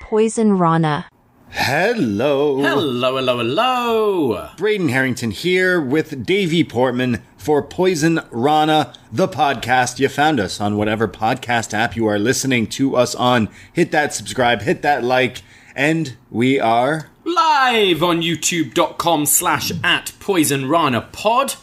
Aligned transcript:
Poison 0.00 0.58
Rana. 0.58 1.06
Hello. 1.50 2.58
Hello, 2.62 3.16
hello, 3.16 3.38
hello. 3.38 4.50
Braden 4.56 4.88
Herrington 4.88 5.30
here 5.30 5.80
with 5.80 6.24
Davie 6.26 6.64
Portman 6.64 7.22
for 7.36 7.62
Poison 7.62 8.20
Rana, 8.30 8.92
the 9.10 9.28
podcast. 9.28 9.98
You 9.98 10.08
found 10.08 10.40
us 10.40 10.60
on 10.60 10.76
whatever 10.76 11.08
podcast 11.08 11.72
app 11.72 11.96
you 11.96 12.06
are 12.06 12.18
listening 12.18 12.66
to 12.68 12.96
us 12.96 13.14
on. 13.14 13.48
Hit 13.72 13.92
that 13.92 14.12
subscribe, 14.12 14.62
hit 14.62 14.82
that 14.82 15.04
like, 15.04 15.42
and 15.74 16.16
we 16.30 16.58
are. 16.60 17.08
Live 17.24 18.02
on 18.02 18.20
youtube.com 18.20 19.26
slash 19.26 19.72
at 19.82 20.12
Poison 20.20 20.68
Rana 20.68 21.02
Pod. 21.12 21.54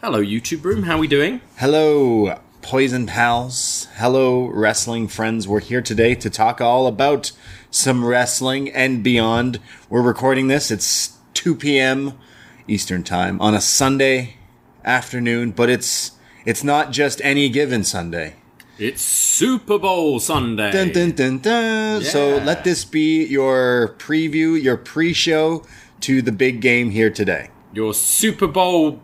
Hello, 0.00 0.22
YouTube 0.22 0.64
room. 0.64 0.84
How 0.84 0.96
are 0.96 1.00
we 1.00 1.08
doing? 1.08 1.40
Hello, 1.56 2.38
Poison 2.62 3.06
Pals. 3.06 3.88
Hello, 3.96 4.46
wrestling 4.46 5.08
friends. 5.08 5.48
We're 5.48 5.60
here 5.60 5.82
today 5.82 6.14
to 6.14 6.30
talk 6.30 6.60
all 6.60 6.86
about 6.86 7.32
some 7.70 8.04
wrestling 8.04 8.70
and 8.70 9.02
beyond. 9.02 9.58
We're 9.90 10.00
recording 10.00 10.46
this. 10.46 10.70
It's 10.70 11.18
2 11.34 11.56
p.m. 11.56 12.16
Eastern 12.68 13.02
Time 13.02 13.40
on 13.40 13.54
a 13.54 13.60
Sunday 13.60 14.36
afternoon, 14.84 15.50
but 15.50 15.68
it's 15.68 16.12
it's 16.46 16.62
not 16.62 16.92
just 16.92 17.20
any 17.22 17.48
given 17.48 17.82
Sunday. 17.82 18.36
It's 18.78 19.02
Super 19.02 19.78
Bowl 19.78 20.20
Sunday. 20.20 20.70
Dun, 20.70 20.92
dun, 20.92 21.10
dun, 21.10 21.38
dun. 21.40 22.02
So 22.02 22.38
let 22.38 22.64
this 22.64 22.84
be 22.84 23.26
your 23.26 23.96
preview, 23.98 24.60
your 24.60 24.76
pre-show 24.76 25.64
to 26.00 26.22
the 26.22 26.32
big 26.32 26.60
game 26.60 26.90
here 26.90 27.10
today. 27.10 27.50
Your 27.74 27.92
Super 27.92 28.46
Bowl 28.46 29.00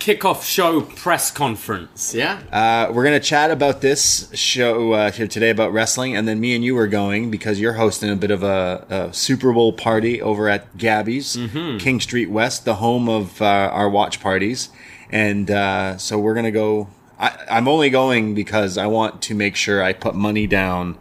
kickoff 0.00 0.42
show 0.42 0.80
press 0.80 1.30
conference. 1.30 2.14
Yeah? 2.14 2.40
Uh, 2.50 2.90
we're 2.92 3.04
gonna 3.04 3.20
chat 3.20 3.50
about 3.50 3.82
this 3.82 4.30
show 4.34 4.92
uh, 4.92 5.10
here 5.12 5.28
today 5.28 5.50
about 5.50 5.72
wrestling, 5.72 6.16
and 6.16 6.26
then 6.26 6.40
me 6.40 6.54
and 6.54 6.64
you 6.64 6.76
are 6.78 6.88
going 6.88 7.30
because 7.30 7.60
you're 7.60 7.74
hosting 7.74 8.10
a 8.10 8.16
bit 8.16 8.30
of 8.30 8.42
a, 8.42 8.86
a 8.88 9.14
Super 9.14 9.52
Bowl 9.52 9.72
party 9.72 10.20
over 10.20 10.48
at 10.48 10.76
Gabby's, 10.76 11.36
King 11.78 12.00
Street 12.00 12.30
West, 12.30 12.64
the 12.64 12.76
home 12.76 13.08
of 13.08 13.40
uh, 13.40 13.44
our 13.44 13.88
watch 13.88 14.20
parties, 14.20 14.70
and 15.10 15.50
uh, 15.50 15.96
so 15.98 16.18
we're 16.18 16.34
gonna 16.34 16.50
go. 16.50 16.88
I, 17.18 17.36
I'm 17.50 17.68
only 17.68 17.90
going 17.90 18.34
because 18.34 18.78
I 18.78 18.86
want 18.86 19.20
to 19.22 19.34
make 19.34 19.54
sure 19.54 19.82
I 19.82 19.92
put 19.92 20.14
money 20.14 20.46
down 20.46 20.98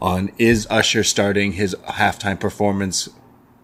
on 0.00 0.30
is 0.38 0.66
Usher 0.70 1.02
starting 1.02 1.52
his 1.52 1.74
halftime 1.88 2.38
performance 2.38 3.08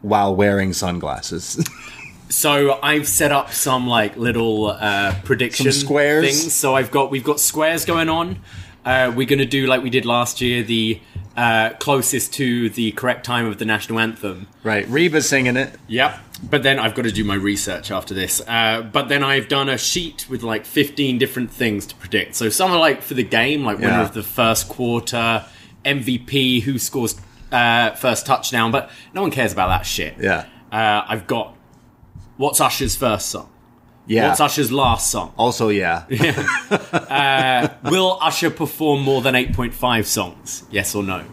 while 0.01 0.35
wearing 0.35 0.73
sunglasses. 0.73 1.65
So 2.33 2.79
I've 2.83 3.07
set 3.07 3.31
up 3.31 3.53
some 3.53 3.87
like 3.87 4.17
little 4.17 4.69
uh, 4.69 5.15
prediction 5.23 5.71
Some 5.71 5.81
squares? 5.87 6.25
things. 6.25 6.55
So 6.55 6.75
I've 6.75 6.91
got 6.91 7.11
we've 7.11 7.23
got 7.25 7.41
squares 7.41 7.85
going 7.85 8.09
on. 8.09 8.39
Uh, 8.87 9.13
we're 9.15 9.27
gonna 9.29 9.45
do 9.45 9.67
like 9.67 9.83
we 9.83 9.91
did 9.91 10.07
last 10.07 10.41
year, 10.41 10.63
the 10.63 10.99
uh, 11.37 11.71
closest 11.79 12.33
to 12.35 12.71
the 12.71 12.93
correct 12.93 13.25
time 13.27 13.45
of 13.47 13.59
the 13.59 13.65
national 13.67 13.99
anthem. 13.99 14.49
right, 14.65 14.89
Reba's 14.89 15.29
singing 15.29 15.57
it. 15.57 15.75
Yep. 15.89 16.19
But 16.51 16.63
then 16.63 16.79
I've 16.79 16.95
got 16.95 17.03
to 17.03 17.13
do 17.13 17.23
my 17.23 17.35
research 17.37 17.91
after 17.91 18.15
this. 18.15 18.41
Uh, 18.49 18.83
but 18.83 19.09
then 19.09 19.23
I've 19.23 19.47
done 19.49 19.69
a 19.69 19.79
sheet 19.79 20.27
with 20.29 20.43
like 20.43 20.67
15 20.67 21.17
different 21.19 21.51
things 21.53 21.87
to 21.87 21.95
predict. 21.95 22.35
So 22.35 22.49
some 22.49 22.73
are 22.73 22.79
like 22.81 23.01
for 23.03 23.15
the 23.15 23.23
game, 23.23 23.63
like 23.65 23.77
winner 23.79 23.91
Yeah. 23.91 24.03
of 24.03 24.13
the 24.15 24.23
first 24.25 24.69
quarter, 24.69 25.45
MVP, 25.85 26.63
who 26.63 26.79
scores 26.81 27.15
uh, 27.53 27.93
first 27.93 28.27
touchdown. 28.27 28.73
But 28.73 28.91
no 29.15 29.23
one 29.23 29.31
cares 29.31 29.53
about 29.53 29.69
that 29.69 29.87
shit. 29.87 30.15
Yeah, 30.19 30.47
Uh, 30.73 31.05
I've 31.09 31.27
got 31.29 31.55
what's 32.37 32.61
Usher's 32.61 32.97
first 32.97 33.29
song? 33.31 33.49
yeah. 34.07 34.29
What's 34.29 34.41
Usher's 34.41 34.73
last 34.73 35.11
song? 35.11 35.33
also, 35.37 35.69
yeah. 35.69 36.05
Uh, 37.13 37.69
will 37.91 38.19
Usher 38.21 38.51
perform 38.51 39.03
more 39.03 39.21
than 39.21 39.35
8.5 39.35 40.07
songs? 40.07 40.65
Yes 40.71 40.95
or 40.95 41.03
no? 41.03 41.25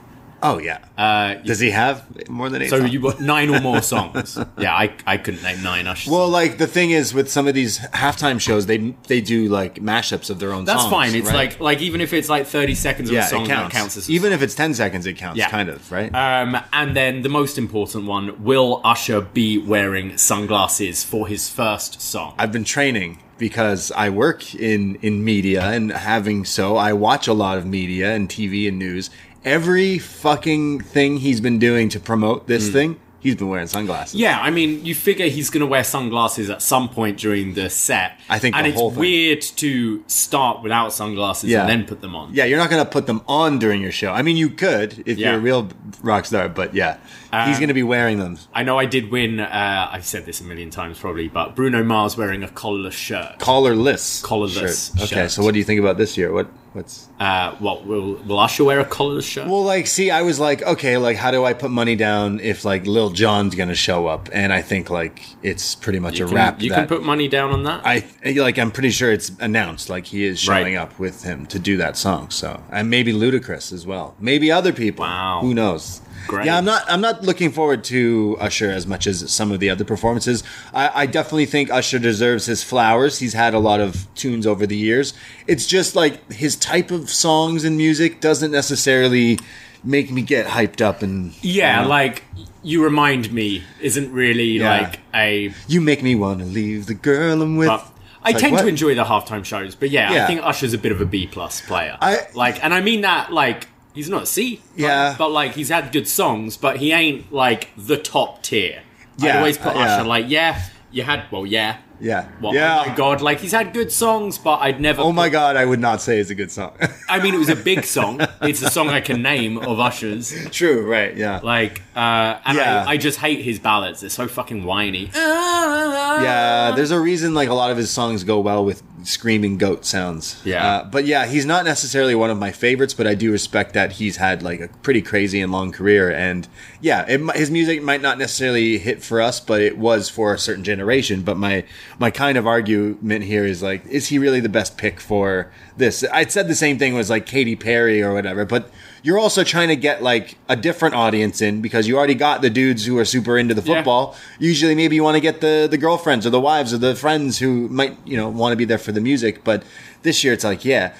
Oh 0.41 0.57
yeah. 0.57 0.79
Uh, 0.97 1.35
Does 1.35 1.59
he 1.59 1.71
have 1.71 2.29
more 2.29 2.49
than 2.49 2.61
eight? 2.61 2.69
so 2.69 2.79
songs? 2.79 2.93
you've 2.93 3.03
got 3.03 3.19
nine 3.19 3.49
or 3.49 3.59
more 3.59 3.81
songs. 3.93 4.37
yeah, 4.57 4.73
I, 4.73 4.93
I 5.05 5.17
couldn't 5.17 5.43
name 5.43 5.61
nine 5.63 5.87
Usher 5.87 6.11
well, 6.11 6.29
like 6.29 6.57
the 6.57 6.67
thing 6.67 6.91
is 6.91 7.13
with 7.13 7.29
some 7.29 7.47
of 7.47 7.53
these 7.53 7.79
halftime 7.79 8.39
shows, 8.39 8.65
they 8.65 8.77
they 9.07 9.21
do 9.21 9.47
like 9.49 9.75
mashups 9.75 10.29
of 10.29 10.39
their 10.39 10.53
own. 10.53 10.65
That's 10.65 10.81
songs, 10.81 10.91
fine. 10.91 11.15
It's 11.15 11.27
right? 11.27 11.35
like 11.35 11.59
like 11.59 11.81
even 11.81 12.01
if 12.01 12.13
it's 12.13 12.29
like 12.29 12.45
thirty 12.47 12.75
seconds 12.75 13.09
of 13.09 13.15
yeah, 13.15 13.25
a 13.25 13.29
song 13.29 13.45
it 13.45 13.47
counts. 13.47 13.75
counts 13.75 13.97
as 13.97 14.09
a 14.09 14.11
Even 14.11 14.31
if 14.33 14.41
it's 14.41 14.55
ten 14.55 14.73
seconds, 14.73 15.05
it 15.05 15.13
counts. 15.17 15.37
Yeah. 15.37 15.49
Kind 15.49 15.69
of 15.69 15.91
right. 15.91 16.13
Um, 16.13 16.57
and 16.73 16.95
then 16.95 17.21
the 17.21 17.29
most 17.29 17.57
important 17.57 18.05
one: 18.05 18.43
Will 18.43 18.81
Usher 18.83 19.21
be 19.21 19.57
wearing 19.57 20.17
sunglasses 20.17 21.03
for 21.03 21.27
his 21.27 21.49
first 21.49 22.01
song? 22.01 22.33
I've 22.37 22.51
been 22.51 22.63
training 22.63 23.19
because 23.37 23.91
I 23.93 24.09
work 24.09 24.53
in 24.55 24.95
in 25.01 25.23
media, 25.23 25.63
and 25.63 25.91
having 25.91 26.45
so, 26.45 26.75
I 26.75 26.93
watch 26.93 27.27
a 27.27 27.33
lot 27.33 27.57
of 27.57 27.65
media 27.65 28.13
and 28.13 28.29
TV 28.29 28.67
and 28.67 28.77
news. 28.79 29.09
Every 29.45 29.99
fucking 29.99 30.81
thing 30.81 31.17
he's 31.17 31.39
been 31.41 31.59
doing 31.59 31.89
to 31.89 31.99
promote 31.99 32.47
this 32.47 32.67
Hmm. 32.67 32.73
thing, 32.73 32.95
he's 33.21 33.35
been 33.35 33.47
wearing 33.49 33.67
sunglasses. 33.67 34.19
yeah, 34.19 34.39
I 34.41 34.49
mean, 34.49 34.83
you 34.85 34.93
figure 34.95 35.27
he's 35.27 35.49
going 35.49 35.61
to 35.61 35.67
wear 35.67 35.83
sunglasses 35.83 36.49
at 36.49 36.61
some 36.61 36.87
point 36.89 37.17
during 37.17 37.53
the 37.53 37.69
set. 37.69 38.13
I 38.29 38.37
think 38.39 38.55
and 38.55 38.65
it's 38.67 38.77
thing. 38.79 38.95
weird 38.95 39.41
to 39.41 40.03
start 40.07 40.61
without 40.63 40.93
sunglasses 40.93 41.49
Yeah. 41.49 41.61
and 41.61 41.69
then 41.69 41.83
put 41.85 42.01
them 42.01 42.15
on. 42.15 42.29
Yeah, 42.33 42.45
you're 42.45 42.57
not 42.57 42.69
going 42.69 42.83
to 42.83 42.89
put 42.89 43.07
them 43.07 43.21
on 43.27 43.59
during 43.59 43.81
your 43.81 43.91
show. 43.91 44.11
I 44.11 44.21
mean, 44.21 44.35
you 44.37 44.49
could 44.49 45.03
if 45.05 45.17
Yeah. 45.17 45.29
you're 45.31 45.37
a 45.39 45.41
real 45.41 45.69
rock 46.01 46.25
star, 46.25 46.47
but 46.49 46.73
yeah, 46.75 46.97
he's 47.45 47.57
going 47.59 47.67
to 47.69 47.73
be 47.73 47.83
wearing 47.83 48.19
them. 48.19 48.37
I 48.53 48.63
know 48.63 48.77
I 48.77 48.85
did 48.85 49.09
win. 49.11 49.39
Uh, 49.39 49.89
I've 49.91 50.05
said 50.05 50.25
this 50.25 50.39
a 50.41 50.43
million 50.43 50.69
times 50.69 50.97
probably, 50.99 51.27
but 51.27 51.55
Bruno 51.55 51.83
Mars 51.83 52.17
wearing 52.17 52.43
a 52.43 52.47
collarless 52.47 52.93
shirt. 52.93 53.39
Collarless. 53.39 54.21
Collarless 54.23 54.91
shirt. 54.97 55.03
Okay, 55.03 55.15
shirt. 55.23 55.31
so 55.31 55.43
what 55.43 55.53
do 55.53 55.59
you 55.59 55.65
think 55.65 55.79
about 55.79 55.97
this 55.97 56.17
year? 56.17 56.31
What 56.33 56.47
what's 56.73 57.07
Uh, 57.19 57.51
what 57.59 57.85
will 57.85 58.15
will 58.25 58.39
Usher 58.39 58.63
wear 58.63 58.79
a 58.79 58.85
collarless 58.85 59.23
shirt? 59.27 59.47
Well, 59.47 59.63
like, 59.63 59.87
see, 59.87 60.09
I 60.11 60.21
was 60.21 60.39
like, 60.39 60.61
okay, 60.63 60.97
like, 60.97 61.17
how 61.17 61.31
do 61.31 61.43
I 61.45 61.53
put 61.53 61.71
money 61.71 61.95
down 61.95 62.39
if 62.39 62.63
like 62.65 62.85
Lil 62.85 63.09
Jon's 63.09 63.55
gonna 63.55 63.75
show 63.75 64.07
up? 64.07 64.29
And 64.31 64.53
I 64.53 64.61
think 64.61 64.89
like 64.89 65.21
it's 65.43 65.75
pretty 65.75 65.99
much 65.99 66.19
you 66.19 66.25
a 66.25 66.27
can, 66.27 66.35
wrap. 66.35 66.61
you 66.61 66.71
can 66.71 66.87
put 66.87 67.03
money 67.03 67.27
down 67.27 67.51
on 67.51 67.63
that. 67.63 67.81
I 67.85 68.03
like, 68.37 68.57
I'm 68.57 68.71
pretty 68.71 68.91
sure 68.91 69.11
it's 69.11 69.31
announced. 69.39 69.89
Like, 69.89 70.05
he 70.05 70.25
is 70.25 70.39
showing 70.39 70.75
Right. 70.75 70.81
up 70.81 70.99
with 70.99 71.23
him 71.23 71.45
to 71.47 71.59
do 71.59 71.77
that 71.77 71.97
song. 71.97 72.29
So, 72.29 72.61
and 72.71 72.89
maybe 72.89 73.13
Ludacris 73.13 73.71
as 73.73 73.85
well. 73.85 74.15
Maybe 74.19 74.51
other 74.51 74.71
people. 74.73 75.05
Wow. 75.05 75.39
Who 75.41 75.53
knows? 75.53 76.01
Great. 76.29 76.45
Yeah, 76.45 76.59
I'm 76.59 76.65
not. 76.65 76.83
I'm 76.87 77.01
not 77.01 77.23
looking 77.23 77.51
forward 77.51 77.83
to 77.85 78.37
Usher 78.39 78.69
as 78.69 78.85
much 78.85 79.07
as 79.07 79.31
some 79.31 79.51
of 79.51 79.59
the 79.59 79.71
other 79.71 79.83
performances. 79.83 80.43
I, 80.75 80.91
I 80.93 81.05
definitely 81.07 81.47
think 81.47 81.71
Usher 81.71 81.97
deserves 81.97 82.45
his 82.45 82.63
flowers. 82.63 83.17
He's 83.17 83.33
had 83.33 83.55
a 83.55 83.59
lot 83.59 83.79
of 83.79 84.05
tunes 84.13 84.45
over 84.45 84.67
the 84.67 84.77
years. 84.77 85.15
It's 85.47 85.65
just 85.65 85.95
like 85.95 86.31
his 86.31 86.55
type 86.55 86.91
of 86.91 87.09
songs 87.09 87.63
and 87.63 87.77
music 87.77 88.21
doesn't 88.21 88.51
necessarily 88.51 89.39
make 89.83 90.11
me 90.11 90.21
get 90.21 90.45
hyped 90.45 90.81
up 90.81 91.01
and 91.01 91.33
Yeah, 91.43 91.77
you 91.77 91.83
know, 91.83 91.89
like 91.89 92.23
you 92.61 92.83
remind 92.83 93.33
me 93.33 93.63
isn't 93.81 94.11
really 94.13 94.59
Yeah. 94.59 94.81
like 94.81 94.99
a. 95.15 95.51
you 95.67 95.81
make 95.81 96.03
me 96.03 96.13
want 96.13 96.41
to 96.41 96.45
leave 96.45 96.85
the 96.85 96.93
girl 96.93 97.41
I'm 97.41 97.57
with. 97.57 97.69
But 97.69 97.87
I 98.21 98.31
like, 98.33 98.37
tend 98.37 98.53
what? 98.53 98.61
to 98.61 98.67
enjoy 98.67 98.93
the 98.93 99.05
halftime 99.05 99.43
shows, 99.43 99.73
but 99.73 99.89
yeah, 99.89 100.13
Yeah. 100.13 100.23
I 100.25 100.27
think 100.27 100.41
Usher's 100.43 100.73
a 100.75 100.77
bit 100.77 100.91
of 100.91 101.01
a 101.01 101.05
B 101.05 101.25
plus 101.25 101.61
player. 101.61 101.97
I- 101.99 102.27
like, 102.35 102.63
and 102.63 102.71
I 102.71 102.81
mean 102.81 103.01
that 103.01 103.33
like 103.33 103.67
he's 103.93 104.09
not 104.09 104.23
a 104.23 104.25
C. 104.25 104.61
Yeah. 104.75 105.15
but, 105.17 105.29
like 105.29 105.53
he's 105.53 105.69
had 105.69 105.91
good 105.91 106.07
songs, 106.07 106.57
but 106.57 106.77
he 106.77 106.91
ain't 106.91 107.31
like 107.33 107.69
the 107.77 107.97
top 107.97 108.43
tier. 108.43 108.81
I 109.21 109.25
Yeah, 109.25 109.37
always 109.37 109.57
put 109.57 109.75
yeah. 109.75 109.95
Usher 109.97 110.07
like 110.07 110.25
yeah, 110.29 110.61
you 110.91 111.03
had 111.03 111.25
well 111.31 111.45
yeah. 111.45 111.77
Yeah, 112.01 112.29
Well, 112.41 112.53
yeah. 112.55 112.83
Oh 112.85 112.89
my 112.89 112.95
god! 112.95 113.19
Like 113.21 113.41
he's 113.41 113.51
had 113.51 113.73
good 113.73 113.91
songs, 113.91 114.37
but 114.37 114.59
I'd 114.61 114.79
never. 114.79 115.01
Oh 115.01 115.11
my 115.11 115.27
god, 115.27 115.57
I 115.57 115.65
would 115.65 115.81
not 115.81 115.99
say 115.99 116.17
it's 116.21 116.29
a 116.29 116.33
good 116.35 116.49
song. 116.49 116.71
I 117.09 117.21
mean, 117.21 117.33
it 117.35 117.37
was 117.39 117.49
a 117.49 117.57
big 117.57 117.83
song. 117.97 118.21
it's 118.41 118.61
a 118.61 118.69
song 118.69 118.87
I 118.87 119.01
can 119.01 119.21
name 119.21 119.57
of 119.57 119.81
Usher's. 119.81 120.33
True, 120.49 120.89
right? 120.89 121.13
Yeah. 121.13 121.41
Like, 121.43 121.81
uh, 121.97 122.39
and 122.45 122.57
Yeah. 122.57 122.85
I, 122.87 122.91
I 122.91 122.97
just 122.97 123.19
hate 123.19 123.41
his 123.43 123.59
ballads. 123.59 123.99
They're 123.99 124.09
so 124.09 124.29
fucking 124.29 124.63
whiny. 124.63 125.11
Yeah, 125.13 126.71
there's 126.75 126.91
a 126.91 126.99
reason 127.01 127.33
like 127.33 127.49
a 127.49 127.53
lot 127.53 127.71
of 127.71 127.75
his 127.77 127.91
songs 127.91 128.23
go 128.23 128.39
well 128.39 128.63
with 128.63 128.81
screaming 129.03 129.57
goat 129.57 129.85
sounds. 129.85 130.41
Yeah. 130.45 130.65
Uh, 130.65 130.83
but 130.83 131.05
yeah, 131.05 131.25
he's 131.25 131.45
not 131.45 131.65
necessarily 131.65 132.15
one 132.15 132.29
of 132.29 132.37
my 132.37 132.51
favorites, 132.51 132.93
but 132.93 133.07
I 133.07 133.15
do 133.15 133.31
respect 133.31 133.73
that 133.73 133.93
he's 133.93 134.17
had 134.17 134.43
like 134.43 134.59
a 134.61 134.67
pretty 134.67 135.01
crazy 135.01 135.41
and 135.41 135.51
long 135.51 135.71
career. 135.71 136.11
And 136.11 136.47
yeah, 136.81 137.05
it, 137.07 137.19
his 137.35 137.51
music 137.51 137.81
might 137.81 138.01
not 138.01 138.17
necessarily 138.17 138.77
hit 138.77 139.03
for 139.03 139.21
us, 139.21 139.39
but 139.39 139.61
it 139.61 139.77
was 139.77 140.09
for 140.09 140.33
a 140.33 140.39
certain 140.39 140.63
generation. 140.63 141.21
But 141.21 141.37
my 141.37 141.65
my 141.97 142.11
kind 142.11 142.37
of 142.37 142.47
argument 142.47 143.23
here 143.23 143.45
is 143.45 143.63
like, 143.63 143.85
is 143.85 144.07
he 144.07 144.19
really 144.19 144.39
the 144.39 144.49
best 144.49 144.77
pick 144.77 144.99
for 144.99 145.51
this? 145.77 146.03
I'd 146.11 146.31
said 146.31 146.47
the 146.47 146.55
same 146.55 146.77
thing 146.77 146.93
was 146.93 147.09
like 147.09 147.25
Katy 147.25 147.55
Perry 147.55 148.01
or 148.01 148.13
whatever, 148.13 148.45
but. 148.45 148.69
You're 149.03 149.19
also 149.19 149.43
trying 149.43 149.69
to 149.69 149.75
get 149.75 150.03
like 150.03 150.37
a 150.47 150.55
different 150.55 150.95
audience 150.95 151.41
in 151.41 151.61
because 151.61 151.87
you 151.87 151.97
already 151.97 152.15
got 152.15 152.41
the 152.41 152.49
dudes 152.49 152.85
who 152.85 152.97
are 152.97 153.05
super 153.05 153.37
into 153.37 153.53
the 153.53 153.61
Yeah. 153.61 153.75
football. 153.75 154.15
Usually, 154.39 154.75
maybe 154.75 154.95
you 154.95 155.03
want 155.03 155.15
to 155.15 155.21
get 155.21 155.41
the 155.41 155.67
the 155.69 155.77
girlfriends 155.77 156.25
or 156.25 156.29
the 156.31 156.39
wives 156.41 156.73
or 156.73 156.77
the 156.77 156.95
friends 156.95 157.39
who 157.39 157.67
might 157.69 157.95
you 158.05 158.17
know 158.17 158.29
want 158.29 158.51
to 158.51 158.57
be 158.57 158.65
there 158.65 158.77
for 158.77 158.91
the 158.91 159.01
music. 159.01 159.43
But 159.43 159.63
this 160.03 160.23
year, 160.23 160.33
it's 160.33 160.43
like 160.43 160.65
yeah, 160.65 160.93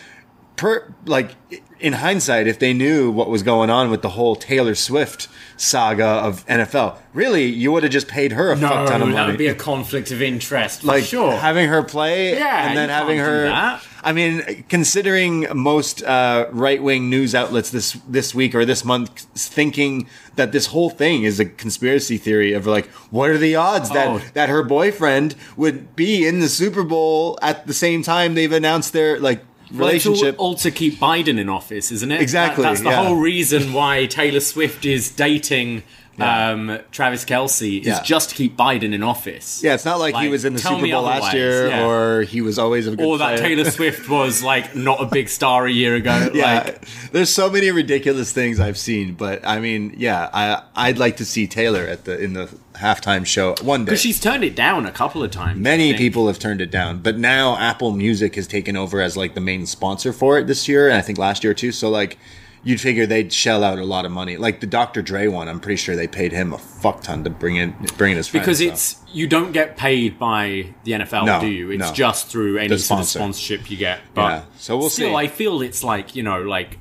per 0.55 0.93
like 1.05 1.35
in 1.79 1.93
hindsight, 1.93 2.47
if 2.47 2.59
they 2.59 2.73
knew 2.73 3.09
what 3.11 3.29
was 3.29 3.41
going 3.43 3.69
on 3.69 3.89
with 3.89 4.01
the 4.01 4.09
whole 4.09 4.35
Taylor 4.35 4.75
Swift 4.75 5.27
saga 5.57 6.05
of 6.05 6.45
NFL, 6.47 6.97
really, 7.13 7.45
you 7.45 7.71
would 7.71 7.83
have 7.83 7.91
just 7.91 8.07
paid 8.07 8.31
her 8.33 8.51
a 8.51 8.55
No, 8.55 8.67
fuck 8.69 8.87
ton 8.89 9.01
of 9.01 9.07
money. 9.07 9.15
that 9.15 9.27
would 9.27 9.37
be 9.37 9.47
a 9.47 9.55
conflict 9.55 10.11
of 10.11 10.21
interest. 10.21 10.81
For 10.81 10.87
like 10.87 11.03
sure. 11.03 11.33
having 11.33 11.67
her 11.69 11.83
play 11.83 12.33
yeah, 12.33 12.67
and 12.67 12.77
then 12.77 12.89
having 12.89 13.17
her. 13.19 13.79
I 14.01 14.13
mean, 14.13 14.63
considering 14.69 15.45
most 15.53 16.01
uh, 16.03 16.47
right 16.51 16.81
wing 16.81 17.09
news 17.09 17.35
outlets 17.35 17.69
this 17.69 17.93
this 18.07 18.33
week 18.33 18.55
or 18.55 18.63
this 18.63 18.85
month 18.85 19.09
thinking 19.35 20.07
that 20.35 20.53
this 20.53 20.67
whole 20.67 20.89
thing 20.89 21.23
is 21.23 21.39
a 21.39 21.45
conspiracy 21.45 22.17
theory 22.17 22.53
of 22.53 22.65
like, 22.65 22.87
what 23.11 23.29
are 23.29 23.37
the 23.37 23.55
odds 23.55 23.89
that 23.89 24.07
Oh. 24.07 24.21
that 24.35 24.47
her 24.47 24.63
boyfriend 24.63 25.35
would 25.57 25.95
be 25.97 26.25
in 26.25 26.39
the 26.39 26.47
Super 26.47 26.83
Bowl 26.83 27.37
at 27.41 27.67
the 27.67 27.73
same 27.73 28.01
time 28.01 28.35
they've 28.35 28.51
announced 28.51 28.93
their 28.93 29.19
like 29.19 29.43
Well, 29.71 29.81
all, 29.83 29.87
relationship? 29.87 30.35
all 30.39 30.55
to 30.55 30.71
keep 30.71 30.95
Biden 30.99 31.39
in 31.39 31.49
office, 31.49 31.91
isn't 31.91 32.11
it? 32.11 32.21
Exactly, 32.21 32.63
That- 32.63 32.69
that's 32.71 32.81
the 32.81 32.89
yeah. 32.89 33.03
whole 33.03 33.15
reason 33.15 33.73
why 33.73 34.05
Taylor 34.07 34.39
Swift 34.39 34.85
is 34.85 35.09
dating 35.11 35.83
Yeah. 36.19 36.49
um, 36.51 36.79
Travis 36.91 37.25
Kelce 37.25 37.81
is 37.81 37.87
Yeah. 37.87 38.01
just 38.03 38.29
to 38.29 38.35
keep 38.35 38.55
Biden 38.57 38.93
in 38.93 39.03
office. 39.03 39.61
yeah, 39.63 39.73
it's 39.73 39.85
not 39.85 39.99
like, 39.99 40.15
he 40.15 40.27
was 40.29 40.45
in 40.45 40.53
the 40.53 40.59
Super 40.59 40.87
Bowl 40.87 41.03
last 41.03 41.33
year 41.33 41.67
yeah. 41.67 41.85
or 41.85 42.21
he 42.23 42.41
was 42.41 42.59
always 42.59 42.87
a 42.87 42.95
good 42.95 43.05
Or 43.05 43.17
that 43.17 43.37
player. 43.39 43.55
Taylor 43.55 43.69
Swift 43.77 44.09
was 44.09 44.43
like 44.43 44.75
not 44.75 45.01
a 45.01 45.05
big 45.05 45.29
star 45.29 45.65
a 45.65 45.71
year 45.71 45.95
ago. 45.95 46.29
Yeah, 46.33 46.63
Like, 46.65 46.85
there's 47.11 47.29
so 47.29 47.49
many 47.49 47.71
ridiculous 47.71 48.31
things 48.31 48.59
I've 48.59 48.77
seen, 48.77 49.13
but 49.13 49.45
I 49.47 49.59
mean, 49.59 49.93
yeah, 49.97 50.29
I 50.33 50.61
I'd 50.75 50.97
like 50.97 51.17
to 51.17 51.25
see 51.25 51.47
Taylor 51.47 51.83
at 51.83 52.05
the 52.05 52.19
in 52.19 52.33
the 52.33 52.49
halftime 52.75 53.25
show 53.25 53.55
one 53.61 53.81
day. 53.81 53.85
because 53.91 54.01
she's 54.01 54.19
turned 54.21 54.43
it 54.43 54.55
down 54.55 54.85
a 54.85 54.91
couple 54.91 55.21
of 55.21 55.31
times. 55.31 55.59
Many 55.59 55.93
people 55.95 56.27
have 56.27 56.39
turned 56.39 56.61
it 56.61 56.71
down, 56.71 56.99
but 56.99 57.17
now 57.17 57.57
Apple 57.57 57.91
Music 57.91 58.35
has 58.35 58.47
taken 58.47 58.77
over 58.77 59.01
as 59.01 59.17
like 59.17 59.33
the 59.35 59.41
main 59.41 59.65
sponsor 59.65 60.13
for 60.13 60.37
it 60.39 60.47
this 60.47 60.67
year, 60.67 60.87
and 60.87 60.95
I 60.97 61.01
think 61.01 61.17
last 61.17 61.43
year 61.43 61.53
too. 61.53 61.71
So 61.71 61.89
like, 61.89 62.17
you'd 62.63 62.81
figure 62.81 63.05
they'd 63.05 63.31
shell 63.31 63.63
out 63.63 63.79
a 63.79 63.85
lot 63.85 64.05
of 64.05 64.11
money. 64.11 64.37
Like 64.37 64.59
the 64.59 64.67
Dr. 64.67 65.01
Dre 65.01 65.27
one, 65.27 65.47
I'm 65.47 65.59
pretty 65.59 65.77
sure 65.77 65.95
they 65.95 66.07
paid 66.07 66.31
him 66.31 66.53
a 66.53 66.57
fuck 66.57 67.01
ton 67.01 67.23
to 67.23 67.29
bring 67.29 67.55
in 67.55 67.73
bring 67.97 68.11
in 68.11 68.17
his 68.17 68.27
friends. 68.27 68.45
because 68.45 68.59
so. 68.59 68.65
it's 68.65 68.95
you 69.13 69.27
don't 69.27 69.51
get 69.51 69.77
paid 69.77 70.19
by 70.19 70.73
the 70.83 70.91
NFL, 70.93 71.25
No, 71.25 71.39
do 71.39 71.47
you? 71.47 71.71
It's 71.71 71.79
no. 71.79 71.93
just 71.93 72.27
through 72.27 72.57
any 72.57 72.77
sort 72.77 72.99
of 73.01 73.05
sponsorship 73.07 73.71
you 73.71 73.77
get. 73.77 73.99
But 74.13 74.21
Yeah, 74.29 74.43
so 74.57 74.77
we'll 74.77 74.89
still, 74.89 75.09
see. 75.09 75.15
I 75.15 75.27
feel 75.27 75.61
it's 75.61 75.83
like 75.83 76.15
you 76.15 76.23
know, 76.23 76.41
like 76.41 76.77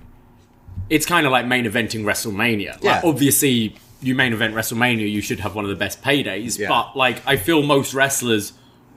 it's 0.91 1.07
kind 1.07 1.27
of 1.27 1.33
like 1.33 1.47
main 1.47 1.65
eventing 1.65 2.05
WrestleMania. 2.05 2.73
Like, 2.75 2.83
Yeah. 2.85 3.01
obviously, 3.05 3.77
you 4.01 4.15
main 4.15 4.33
event 4.33 4.55
WrestleMania, 4.55 5.11
you 5.11 5.21
should 5.21 5.41
have 5.41 5.55
one 5.55 5.65
of 5.65 5.69
the 5.71 5.77
best 5.77 6.03
paydays. 6.03 6.59
Yeah. 6.59 6.69
But 6.69 6.97
like, 6.97 7.21
I 7.27 7.37
feel 7.37 7.63
most 7.63 7.95
wrestlers 7.95 8.53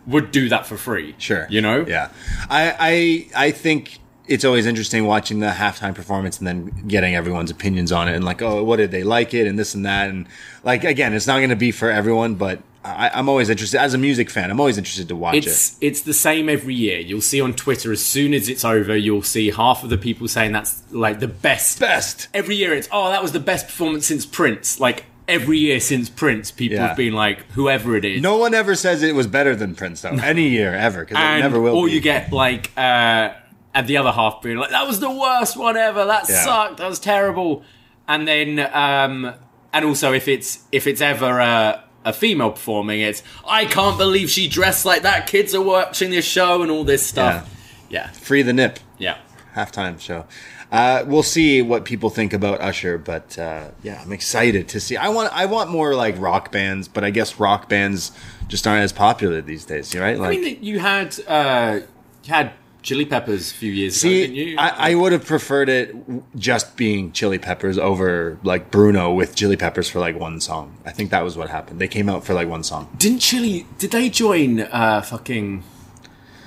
would 0.07 0.31
do 0.31 0.49
that 0.49 0.65
for 0.65 0.77
free. 0.77 1.15
Sure. 1.17 1.47
you 1.49 1.61
know. 1.61 1.85
Yeah. 1.87 2.09
I 2.49 3.27
I 3.35 3.45
I 3.47 3.51
think 3.51 3.99
it's 4.27 4.45
always 4.45 4.65
interesting 4.65 5.05
watching 5.05 5.39
the 5.39 5.47
halftime 5.49 5.93
performance 5.95 6.37
and 6.39 6.47
then 6.47 6.65
getting 6.87 7.15
everyone's 7.15 7.51
opinions 7.51 7.91
on 7.91 8.07
it 8.07 8.15
and 8.15 8.23
like, 8.23 8.41
oh, 8.41 8.63
what 8.63 8.77
did 8.77 8.91
they 8.91 9.03
like 9.03 9.33
it 9.33 9.47
and 9.47 9.57
this 9.59 9.73
and 9.75 9.85
that 9.85 10.09
and 10.09 10.27
like 10.63 10.83
again, 10.83 11.13
it's 11.13 11.27
not 11.27 11.37
going 11.37 11.49
to 11.49 11.55
be 11.55 11.71
for 11.71 11.89
everyone, 11.89 12.35
but 12.35 12.61
I, 12.83 13.11
I'm 13.13 13.29
always 13.29 13.49
interested 13.49 13.79
as 13.79 13.93
a 13.93 13.97
music 13.97 14.29
fan. 14.29 14.49
I'm 14.49 14.59
always 14.59 14.77
interested 14.77 15.07
to 15.09 15.15
watch 15.15 15.35
It's 15.35 15.77
it's 15.81 16.01
the 16.01 16.13
same 16.13 16.49
every 16.49 16.73
year. 16.73 16.99
You'll 16.99 17.21
see 17.21 17.39
on 17.41 17.53
Twitter 17.53 17.91
as 17.91 18.03
soon 18.03 18.33
as 18.33 18.49
it's 18.49 18.65
over, 18.65 18.95
you'll 18.95 19.21
see 19.21 19.51
half 19.51 19.83
of 19.83 19.89
the 19.89 19.97
people 19.97 20.27
saying 20.27 20.51
that's 20.51 20.81
like 20.91 21.19
the 21.19 21.27
best. 21.27 21.79
Best. 21.79 22.27
every 22.33 22.55
year 22.55 22.73
it's 22.73 22.87
oh 22.91 23.09
that 23.09 23.21
was 23.21 23.33
the 23.33 23.39
best 23.39 23.67
performance 23.67 24.07
since 24.07 24.25
Prince. 24.25 24.79
Like 24.79 25.05
every 25.27 25.59
year 25.59 25.79
since 25.79 26.09
Prince, 26.09 26.49
people 26.51 26.77
Yeah. 26.77 26.87
have 26.87 26.97
been 26.97 27.13
like 27.13 27.43
whoever 27.51 27.95
it 27.95 28.03
is. 28.03 28.21
No 28.21 28.37
one 28.37 28.53
ever 28.55 28.73
says 28.75 29.03
it 29.03 29.13
was 29.13 29.27
better 29.27 29.55
than 29.55 29.75
Prince 29.75 30.01
though. 30.01 30.09
Any 30.09 30.49
year 30.49 30.73
ever 30.73 31.01
because 31.05 31.17
it 31.17 31.39
never 31.41 31.61
will. 31.61 31.75
or 31.75 31.85
be. 31.85 31.91
you 31.93 32.01
get 32.01 32.31
like 32.33 32.71
uh 32.77 33.33
at 33.73 33.87
the 33.87 33.97
other 33.97 34.11
half 34.11 34.41
being 34.41 34.57
like 34.57 34.71
that 34.71 34.85
was 34.87 34.99
the 34.99 35.09
worst 35.11 35.55
one 35.57 35.77
ever. 35.77 36.05
That 36.05 36.25
Yeah. 36.29 36.43
sucked. 36.43 36.77
That 36.77 36.87
was 36.89 36.99
terrible. 36.99 37.63
And 38.07 38.27
then 38.27 38.59
um 38.73 39.33
and 39.73 39.85
also 39.85 40.13
if 40.13 40.27
it's 40.27 40.59
if 40.71 40.87
it's 40.87 41.01
ever 41.01 41.39
a 41.39 41.83
a 42.03 42.11
female 42.13 42.51
performing, 42.51 42.99
it's 43.01 43.21
I 43.47 43.65
can't 43.65 43.97
believe 43.97 44.29
she 44.29 44.47
dressed 44.47 44.85
like 44.85 45.03
that. 45.03 45.27
Kids 45.27 45.53
are 45.53 45.61
watching 45.61 46.09
this 46.09 46.25
show 46.25 46.61
and 46.63 46.71
all 46.71 46.83
this 46.83 47.05
stuff. 47.05 47.47
Yeah, 47.89 48.07
free 48.11 48.41
the 48.41 48.53
nip. 48.53 48.79
yeah. 48.97 49.17
halftime 49.55 49.99
show. 49.99 50.25
Uh, 50.71 51.03
we'll 51.05 51.21
see 51.23 51.61
what 51.61 51.83
people 51.83 52.09
think 52.09 52.31
about 52.31 52.61
Usher, 52.61 52.97
but 52.97 53.37
uh, 53.37 53.67
yeah, 53.83 54.01
I'm 54.01 54.13
excited 54.13 54.69
to 54.69 54.79
see. 54.79 54.95
I 54.95 55.09
want 55.09 55.29
I 55.35 55.45
want 55.45 55.69
more 55.69 55.93
like 55.95 56.15
rock 56.17 56.51
bands, 56.51 56.87
but 56.87 57.03
I 57.03 57.09
guess 57.09 57.39
rock 57.39 57.67
bands 57.67 58.13
just 58.47 58.65
aren't 58.65 58.81
as 58.83 58.93
popular 58.93 59.41
these 59.41 59.65
days, 59.65 59.93
you 59.93 59.99
right? 60.01 60.17
Like, 60.17 60.37
I 60.37 60.41
mean, 60.41 60.57
you 60.63 60.79
had 60.79 61.19
uh, 61.27 61.81
you 62.23 62.33
had 62.33 62.53
Chili 62.81 63.05
Peppers 63.05 63.51
a 63.51 63.53
few 63.53 63.71
years 63.71 64.01
ago, 64.03 64.09
didn't 64.09 64.35
see, 64.35 64.43
you? 64.51 64.57
I, 64.57 64.91
I 64.91 64.95
would 64.95 65.11
have 65.11 65.25
preferred 65.25 65.69
it 65.69 65.95
just 66.35 66.75
being 66.75 67.11
Chili 67.11 67.37
Peppers 67.37 67.77
over 67.77 68.39
like 68.43 68.71
Bruno 68.71 69.13
with 69.13 69.35
Chili 69.35 69.55
Peppers 69.57 69.89
for 69.89 69.99
like 69.99 70.17
one 70.19 70.41
song. 70.41 70.77
I 70.85 70.91
think 70.91 71.11
that 71.11 71.23
was 71.23 71.37
what 71.37 71.49
happened. 71.49 71.79
They 71.79 71.87
came 71.87 72.09
out 72.09 72.23
for 72.25 72.33
like 72.33 72.47
one 72.47 72.63
song. 72.63 72.89
Didn't 72.97 73.19
Chili? 73.19 73.67
Did 73.77 73.91
they 73.91 74.09
join 74.09 74.61
uh, 74.61 75.01
fucking 75.01 75.63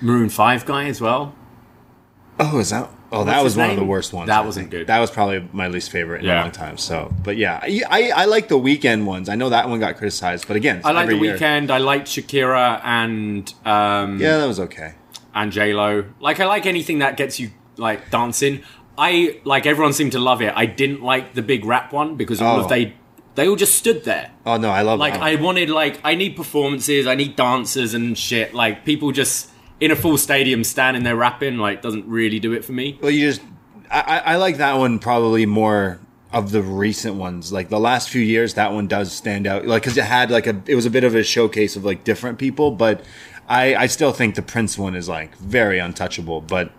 Maroon 0.00 0.28
Five 0.28 0.66
guy 0.66 0.86
as 0.86 1.00
well? 1.00 1.34
Oh, 2.40 2.58
is 2.58 2.70
that? 2.70 2.90
Oh, 3.12 3.22
that 3.22 3.44
was 3.44 3.56
one 3.56 3.70
of 3.70 3.76
the 3.76 3.84
worst 3.84 4.12
ones. 4.12 4.26
That 4.26 4.42
I 4.42 4.44
wasn't 4.44 4.64
think. 4.64 4.70
good. 4.72 4.86
That 4.88 4.98
was 4.98 5.08
probably 5.08 5.48
my 5.52 5.68
least 5.68 5.90
favorite 5.92 6.24
in 6.24 6.30
a 6.30 6.34
long 6.34 6.50
time. 6.50 6.78
So, 6.78 7.14
but 7.22 7.36
yeah, 7.36 7.60
I, 7.62 7.82
I, 7.88 8.10
I 8.10 8.24
like 8.24 8.48
the 8.48 8.58
Weeknd 8.58 9.04
ones. 9.04 9.28
I 9.28 9.36
know 9.36 9.50
that 9.50 9.68
one 9.68 9.78
got 9.78 9.96
criticized, 9.98 10.48
but 10.48 10.56
again, 10.56 10.80
I 10.82 10.90
like 10.90 11.08
the 11.08 11.16
year. 11.16 11.38
Weeknd. 11.38 11.70
I 11.70 11.78
liked 11.78 12.08
Shakira 12.08 12.80
and 12.82 13.54
um, 13.64 14.18
Yeah, 14.18 14.38
that 14.38 14.46
was 14.46 14.58
okay. 14.58 14.94
And 15.34 15.52
J 15.52 15.72
Lo. 15.74 16.04
Like 16.20 16.40
I 16.40 16.46
like 16.46 16.66
anything 16.66 16.98
that 17.00 17.16
gets 17.16 17.38
you 17.40 17.50
like 17.76 18.10
dancing. 18.10 18.62
I 18.96 19.40
like 19.44 19.66
everyone 19.66 19.92
seemed 19.92 20.12
to 20.12 20.18
love 20.20 20.40
it. 20.40 20.52
I 20.54 20.66
didn't 20.66 21.02
like 21.02 21.34
the 21.34 21.42
big 21.42 21.64
rap 21.64 21.92
one 21.92 22.16
because 22.16 22.40
all 22.40 22.58
Oh. 22.60 22.62
of 22.64 22.68
they 22.68 22.94
they 23.34 23.48
all 23.48 23.56
just 23.56 23.74
stood 23.74 24.04
there. 24.04 24.30
Oh 24.46 24.56
no, 24.56 24.70
I 24.70 24.82
love 24.82 25.00
Like 25.00 25.14
that 25.14 25.22
I 25.22 25.34
wanted 25.36 25.68
like 25.70 25.98
I 26.04 26.14
need 26.14 26.36
performances, 26.36 27.06
I 27.06 27.14
need 27.16 27.34
dancers 27.36 27.92
and 27.94 28.16
shit. 28.16 28.54
Like 28.54 28.84
people 28.84 29.10
just 29.10 29.50
in 29.80 29.90
a 29.90 29.96
full 29.96 30.16
stadium 30.16 30.62
standing 30.62 31.02
there 31.02 31.16
rapping 31.16 31.58
like 31.58 31.82
doesn't 31.82 32.06
really 32.06 32.38
do 32.38 32.52
it 32.52 32.64
for 32.64 32.72
me. 32.72 32.98
Well, 33.02 33.10
you 33.10 33.26
just 33.28 33.42
I, 33.90 34.00
I 34.00 34.18
I 34.18 34.36
like 34.36 34.58
that 34.58 34.74
one 34.78 35.00
probably 35.00 35.46
more 35.46 35.98
of 36.32 36.52
the 36.52 36.62
recent 36.62 37.16
ones. 37.16 37.52
Like 37.52 37.68
the 37.68 37.78
last 37.80 38.08
few 38.10 38.22
years, 38.22 38.54
that 38.54 38.72
one 38.72 38.86
does 38.86 39.12
stand 39.12 39.46
out. 39.48 39.66
Like 39.66 39.82
because 39.82 39.96
it 39.96 40.04
had 40.04 40.30
like 40.30 40.46
a 40.46 40.62
it 40.68 40.76
was 40.76 40.86
a 40.86 40.90
bit 40.90 41.02
of 41.02 41.16
a 41.16 41.24
showcase 41.24 41.74
of 41.74 41.84
like 41.84 42.04
different 42.04 42.38
people, 42.38 42.70
but 42.70 43.02
I 43.48 43.74
I 43.74 43.86
still 43.86 44.12
think 44.12 44.34
the 44.34 44.42
Prince 44.42 44.78
one 44.78 44.94
is 44.94 45.08
like 45.08 45.36
very 45.38 45.78
untouchable. 45.78 46.40
But 46.40 46.72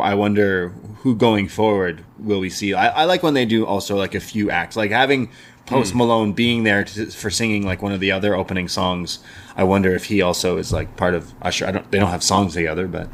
I 0.00 0.14
wonder 0.14 0.70
who 1.02 1.14
going 1.14 1.48
forward 1.48 2.04
will 2.18 2.40
we 2.40 2.50
see. 2.50 2.74
I, 2.74 2.88
I 2.88 3.04
like 3.04 3.22
when 3.22 3.34
they 3.34 3.44
do 3.46 3.64
also 3.66 3.96
like 3.96 4.14
a 4.14 4.20
few 4.20 4.50
acts, 4.50 4.76
like 4.76 4.90
having 4.90 5.30
Post 5.66 5.92
Hmm. 5.92 5.98
Malone 5.98 6.32
being 6.34 6.64
there 6.64 6.84
to, 6.84 7.06
for 7.06 7.30
singing 7.30 7.64
like 7.64 7.80
one 7.80 7.92
of 7.92 8.00
the 8.00 8.12
other 8.12 8.34
opening 8.34 8.68
songs. 8.68 9.20
I 9.56 9.64
wonder 9.64 9.94
if 9.94 10.04
he 10.06 10.20
also 10.20 10.58
is 10.58 10.72
like 10.72 10.96
part 10.96 11.14
of 11.14 11.32
Usher. 11.40 11.66
I 11.66 11.70
don't. 11.70 11.90
They 11.90 11.98
don't 11.98 12.10
have 12.10 12.22
songs 12.22 12.52
together, 12.54 12.86
but 12.86 13.08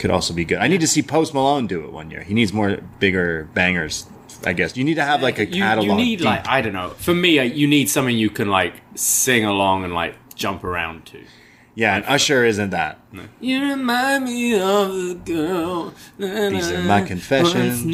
could 0.00 0.10
also 0.10 0.34
be 0.34 0.44
good. 0.44 0.58
I 0.58 0.66
need 0.66 0.80
to 0.80 0.88
see 0.88 1.00
Post 1.02 1.32
Malone 1.32 1.68
do 1.68 1.84
it 1.84 1.92
one 1.92 2.10
year. 2.10 2.22
He 2.24 2.34
needs 2.34 2.52
more 2.52 2.78
bigger 2.98 3.48
bangers. 3.54 4.06
I 4.44 4.52
guess 4.52 4.76
you 4.76 4.82
need 4.82 4.94
to 4.96 5.04
have 5.04 5.22
like 5.22 5.38
a 5.38 5.46
catalog. 5.46 5.86
you 5.86 5.94
need 5.94 6.16
deep. 6.18 6.24
like 6.24 6.48
I 6.48 6.60
don't 6.60 6.72
know. 6.72 6.88
For 6.90 7.14
me, 7.14 7.38
uh, 7.38 7.42
you 7.44 7.68
need 7.68 7.88
something 7.88 8.16
you 8.18 8.30
can 8.30 8.48
like 8.48 8.74
sing 8.96 9.44
along 9.44 9.84
and 9.84 9.94
like 9.94 10.16
jump 10.34 10.64
around 10.64 11.06
to. 11.06 11.20
Yeah, 11.74 11.96
and 11.96 12.04
Usher 12.04 12.44
isn't 12.44 12.70
that. 12.70 12.98
You 13.40 13.62
remind 13.62 14.24
me 14.24 14.54
of 14.58 14.92
the 14.92 15.14
girl. 15.24 15.94
These 16.18 16.70
are 16.70 16.82
my 16.82 17.02
confessions. 17.02 17.84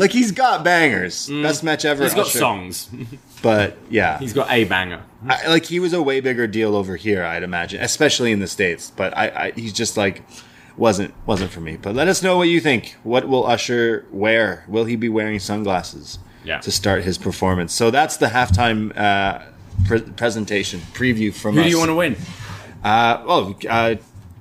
Like 0.00 0.10
he's 0.10 0.32
got 0.32 0.64
bangers. 0.64 1.28
Best 1.28 1.62
match 1.62 1.84
ever. 1.84 2.02
Mm. 2.02 2.06
He's 2.06 2.14
got 2.14 2.26
Usher. 2.26 2.38
songs. 2.38 2.90
but 3.42 3.76
yeah, 3.90 4.18
He's 4.18 4.32
got 4.32 4.50
a 4.50 4.64
banger. 4.64 5.02
I, 5.28 5.46
like 5.48 5.66
he 5.66 5.80
was 5.80 5.92
a 5.92 6.02
way 6.02 6.20
bigger 6.20 6.46
deal 6.46 6.74
over 6.76 6.96
here, 6.96 7.24
I'd 7.24 7.42
imagine, 7.42 7.80
especially 7.82 8.32
in 8.32 8.40
the 8.40 8.46
states. 8.46 8.92
But 8.94 9.16
I, 9.16 9.28
I 9.28 9.50
he's 9.52 9.72
just 9.72 9.96
like 9.96 10.22
wasn't 10.76 11.14
wasn't 11.26 11.50
for 11.50 11.60
me. 11.60 11.76
But 11.76 11.94
let 11.94 12.08
us 12.08 12.22
know 12.22 12.36
what 12.36 12.48
you 12.48 12.60
think. 12.60 12.96
What 13.02 13.28
will 13.28 13.46
Usher 13.46 14.04
wear? 14.10 14.64
Will 14.68 14.84
he 14.84 14.96
be 14.96 15.08
wearing 15.08 15.38
sunglasses? 15.38 16.18
Yeah. 16.44 16.60
To 16.60 16.70
start 16.70 17.02
his 17.04 17.18
performance. 17.18 17.74
So 17.74 17.90
that's 17.90 18.16
the 18.16 18.26
halftime 18.26 18.96
uh, 18.96 19.40
pre- 19.86 20.00
presentation 20.00 20.80
preview 20.94 21.34
from 21.34 21.54
Who 21.56 21.60
us. 21.60 21.66
do 21.66 21.70
you 21.70 21.78
want 21.78 21.90
to 21.90 21.94
win? 21.94 22.16
Uh, 22.84 23.22
oh, 23.26 23.56
uh, 23.68 23.96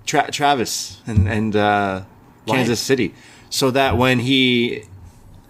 Tra- 0.05 0.31
Travis 0.31 1.01
and 1.07 1.27
and 1.27 1.55
uh, 1.55 2.03
Kansas 2.47 2.79
City, 2.79 3.13
so 3.49 3.71
that 3.71 3.97
when 3.97 4.19
he 4.19 4.83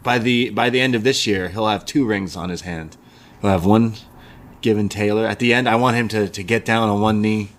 by 0.04 0.18
the 0.18 0.50
by 0.52 0.70
the 0.70 0.80
end 0.80 0.96
of 0.96 1.04
this 1.04 1.28
year, 1.28 1.50
he'll 1.50 1.68
have 1.68 1.86
two 1.86 2.06
rings 2.06 2.36
on 2.36 2.50
his 2.50 2.62
hand. 2.62 2.98
He'll 3.42 3.52
have 3.52 3.66
one 3.66 3.94
given 4.62 4.90
Taylor 4.90 5.26
at 5.28 5.40
the 5.40 5.54
end. 5.54 5.68
I 5.70 5.76
want 5.76 5.96
him 5.98 6.08
to 6.10 6.28
to 6.30 6.44
get 6.44 6.66
down 6.66 6.90
on 6.90 7.02
one 7.02 7.22
knee 7.22 7.50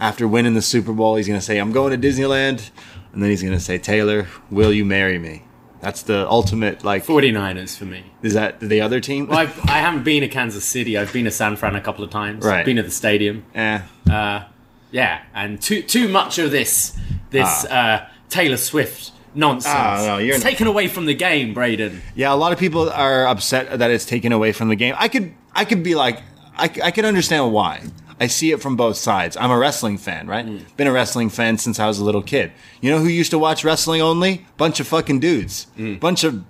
after 0.00 0.26
winning 0.28 0.54
the 0.54 0.62
Super 0.62 0.92
Bowl. 0.92 1.16
He's 1.16 1.26
gonna 1.28 1.40
say, 1.40 1.58
"I'm 1.58 1.72
going 1.72 1.98
to 1.98 2.08
Disneyland," 2.08 2.70
and 3.12 3.22
then 3.22 3.30
he's 3.30 3.42
gonna 3.42 3.60
say, 3.60 3.78
"Taylor, 3.78 4.26
will 4.50 4.72
you 4.72 4.84
marry 4.84 5.18
me?" 5.18 5.44
That's 5.80 6.02
the 6.02 6.28
ultimate. 6.28 6.84
Like, 6.84 7.04
49ers 7.04 7.76
for 7.76 7.86
me. 7.86 8.04
is 8.22 8.34
that 8.34 8.60
the 8.60 8.80
other 8.80 9.00
team? 9.00 9.26
Well, 9.26 9.38
I've, 9.38 9.58
I 9.68 9.78
haven't 9.80 10.04
been 10.04 10.20
to 10.20 10.28
Kansas 10.28 10.64
City. 10.64 10.96
I've 10.96 11.12
been 11.12 11.24
to 11.24 11.30
San 11.32 11.56
Fran 11.56 11.74
a 11.74 11.80
couple 11.80 12.04
of 12.04 12.10
times. 12.10 12.44
Right. 12.44 12.64
Been 12.64 12.78
at 12.78 12.84
the 12.84 12.90
stadium. 12.92 13.44
eh. 13.54 13.80
Uh, 14.08 14.44
yeah, 14.92 15.22
and 15.34 15.60
too 15.60 15.82
too 15.82 16.06
much 16.08 16.38
of 16.38 16.50
this 16.52 16.96
this 17.30 17.64
uh, 17.64 18.08
Taylor 18.28 18.56
Swift 18.56 19.10
nonsense. 19.34 19.74
Ah, 19.74 20.04
no, 20.06 20.18
you're 20.18 20.36
it's 20.36 20.44
taken 20.44 20.66
away 20.66 20.88
from 20.88 21.06
the 21.06 21.14
game, 21.14 21.54
Braden. 21.54 22.00
Yeah, 22.14 22.32
a 22.32 22.36
lot 22.36 22.52
of 22.52 22.58
people 22.58 22.90
are 22.90 23.26
upset 23.26 23.78
that 23.78 23.90
it's 23.90 24.04
taken 24.06 24.32
away 24.32 24.52
from 24.52 24.68
the 24.68 24.76
game. 24.76 24.94
I 24.98 25.08
could, 25.08 25.34
I 25.52 25.64
could 25.64 25.82
be 25.82 25.94
like, 25.94 26.20
I, 26.56 26.70
I 26.82 26.90
could 26.90 27.04
understand 27.04 27.52
why. 27.52 27.82
I 28.20 28.28
see 28.28 28.52
it 28.52 28.62
from 28.62 28.76
both 28.76 28.96
sides. 28.96 29.36
I'm 29.36 29.50
a 29.50 29.58
wrestling 29.58 29.98
fan, 29.98 30.28
right? 30.28 30.46
Mm. 30.46 30.76
Been 30.76 30.86
a 30.86 30.92
wrestling 30.92 31.28
fan 31.28 31.58
since 31.58 31.80
I 31.80 31.88
was 31.88 31.98
a 31.98 32.04
little 32.04 32.22
kid. 32.22 32.52
You 32.80 32.90
know 32.90 33.00
who 33.00 33.08
used 33.08 33.32
to 33.32 33.38
watch 33.38 33.64
wrestling 33.64 34.00
only? 34.00 34.46
Bunch 34.56 34.78
of 34.78 34.86
fucking 34.86 35.18
dudes. 35.18 35.66
Mm. 35.76 35.98
Bunch 35.98 36.22
of 36.22 36.44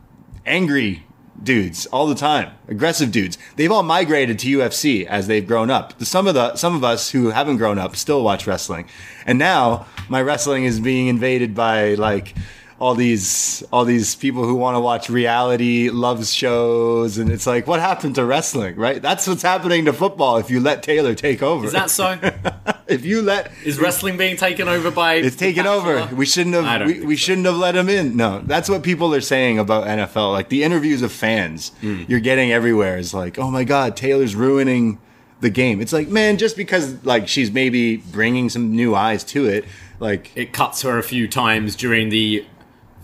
angry 0.45 1.07
dudes 1.45 1.87
all 1.87 2.07
the 2.07 2.15
time. 2.15 2.53
Aggressive 2.69 3.11
dudes. 3.13 3.39
They've 3.57 3.71
all 3.71 3.83
migrated 3.83 4.39
to 4.41 4.59
UFC 4.59 5.05
as 5.07 5.27
they've 5.27 5.47
grown 5.47 5.71
up. 5.71 6.03
Some 6.03 6.27
of 6.27 6.35
the 6.35 6.57
some 6.57 6.75
of 6.75 6.85
us 6.85 7.11
who 7.11 7.31
haven't 7.31 7.57
grown 7.57 7.79
up 7.79 7.97
still 7.97 8.23
watch 8.23 8.47
wrestling. 8.47 8.89
And 9.27 9.39
now 9.39 9.87
my 10.09 10.23
wrestling 10.23 10.65
is 10.65 10.81
being 10.81 11.07
invaded 11.09 11.55
by 11.55 11.95
like 11.95 12.35
all 12.83 12.97
these 12.97 13.62
all 13.73 13.85
these 13.85 14.17
people 14.17 14.43
who 14.45 14.57
want 14.57 14.75
to 14.75 14.81
watch 14.81 15.09
reality 15.09 15.89
love 15.89 16.27
shows 16.27 17.17
and 17.17 17.31
it's 17.31 17.47
like 17.47 17.65
what 17.69 17.79
happened 17.79 18.17
to 18.17 18.25
wrestling 18.25 18.75
right 18.75 19.01
that's 19.01 19.29
what's 19.29 19.43
happening 19.43 19.85
to 19.85 19.93
football 19.93 20.37
if 20.39 20.51
you 20.51 20.59
let 20.59 20.83
taylor 20.83 21.15
take 21.15 21.45
over 21.45 21.65
Is 21.65 21.71
that 21.73 21.91
so? 21.91 22.19
if 22.89 23.05
you 23.05 23.23
let 23.23 23.53
Is 23.65 23.79
wrestling 23.79 24.17
being 24.17 24.37
taken 24.37 24.67
over 24.67 24.91
by? 24.91 25.15
it's 25.15 25.37
taken 25.37 25.65
over 25.65 26.09
we 26.12 26.27
shouldn't 26.27 26.57
have 26.57 26.85
we, 26.89 27.01
we 27.03 27.15
so. 27.15 27.21
shouldn't 27.21 27.47
have 27.47 27.57
let 27.57 27.77
him 27.77 27.89
in 27.89 28.17
no 28.17 28.41
that's 28.45 28.69
what 28.69 28.83
people 28.83 29.15
are 29.15 29.21
saying 29.21 29.61
about 29.61 29.87
nfl 29.87 30.33
like 30.33 30.49
the 30.49 30.65
interviews 30.65 31.03
of 31.03 31.12
fans 31.12 31.71
Hmm. 31.83 32.03
you're 32.09 32.19
getting 32.21 32.51
everywhere 32.51 32.99
is 32.99 33.15
like 33.15 33.39
oh 33.39 33.51
my 33.53 33.62
god 33.62 33.97
taylor's 33.97 34.35
ruining 34.35 34.99
the 35.41 35.51
game 35.51 35.81
it's 35.81 35.93
like 35.93 36.09
man 36.09 36.37
just 36.37 36.57
because 36.57 37.05
like 37.05 37.29
she's 37.29 37.53
maybe 37.53 37.99
bringing 37.99 38.49
some 38.49 38.75
new 38.75 38.95
eyes 38.97 39.23
to 39.23 39.47
it 39.47 39.65
like 40.01 40.33
It 40.35 40.53
cuts 40.53 40.83
her 40.83 40.99
a 40.99 41.03
few 41.03 41.29
times 41.29 41.77
during 41.77 42.09
the 42.09 42.45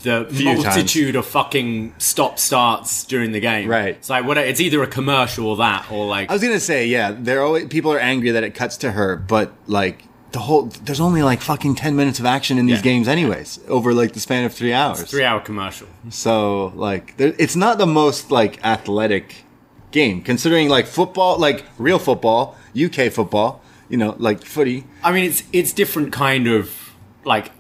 the 0.03 0.27
Few 0.31 0.45
multitude 0.55 1.17
of 1.17 1.27
fucking 1.27 1.95
stop 1.99 2.39
starts 2.39 3.05
during 3.05 3.33
the 3.33 3.41
game. 3.41 3.69
Right. 3.69 3.97
It's 3.97 4.09
like 4.11 4.25
what? 4.25 4.39
It's 4.39 4.61
either 4.61 4.83
a 4.83 4.87
commercial 4.87 5.47
or 5.47 5.57
that, 5.57 5.91
or 5.91 6.07
like 6.07 6.31
I 6.31 6.33
was 6.33 6.43
gonna 6.43 6.61
say, 6.61 6.87
yeah, 6.87 7.15
they're 7.19 7.43
always 7.43 7.67
people 7.67 7.93
are 7.93 7.99
angry 7.99 8.31
that 8.31 8.45
it 8.45 8.55
cuts 8.55 8.77
to 8.79 8.93
her, 8.93 9.17
but 9.17 9.53
like 9.67 10.05
the 10.33 10.41
whole 10.41 10.65
there's 10.85 11.01
only 11.01 11.23
like 11.23 11.41
fucking 11.41 11.75
ten 11.75 11.97
minutes 11.97 12.21
of 12.21 12.27
action 12.27 12.59
in 12.59 12.67
these 12.67 12.77
Yeah. 12.77 12.83
games, 12.83 13.09
anyways, 13.09 13.61
over 13.67 13.93
like 13.95 14.13
the 14.13 14.21
span 14.21 14.45
of 14.45 14.53
three 14.55 14.73
hours. 14.73 15.03
three 15.03 15.25
hour 15.25 15.41
commercial. 15.41 15.89
So 16.11 16.67
like, 16.77 17.17
there, 17.17 17.35
it's 17.39 17.57
not 17.57 17.79
the 17.79 17.87
most 17.87 18.31
like 18.31 18.63
athletic 18.65 19.37
game, 19.91 20.21
considering 20.23 20.69
like 20.69 20.87
football, 20.87 21.39
like 21.39 21.65
real 21.79 21.99
football, 21.99 22.57
UK 22.79 23.11
football, 23.11 23.63
you 23.89 23.97
know, 23.97 24.15
like 24.19 24.45
footy. 24.45 24.85
I 25.03 25.13
mean, 25.13 25.25
it's 25.25 25.43
it's 25.53 25.73
different 25.73 26.13
kind 26.13 26.47
of 26.47 26.95
like 27.25 27.51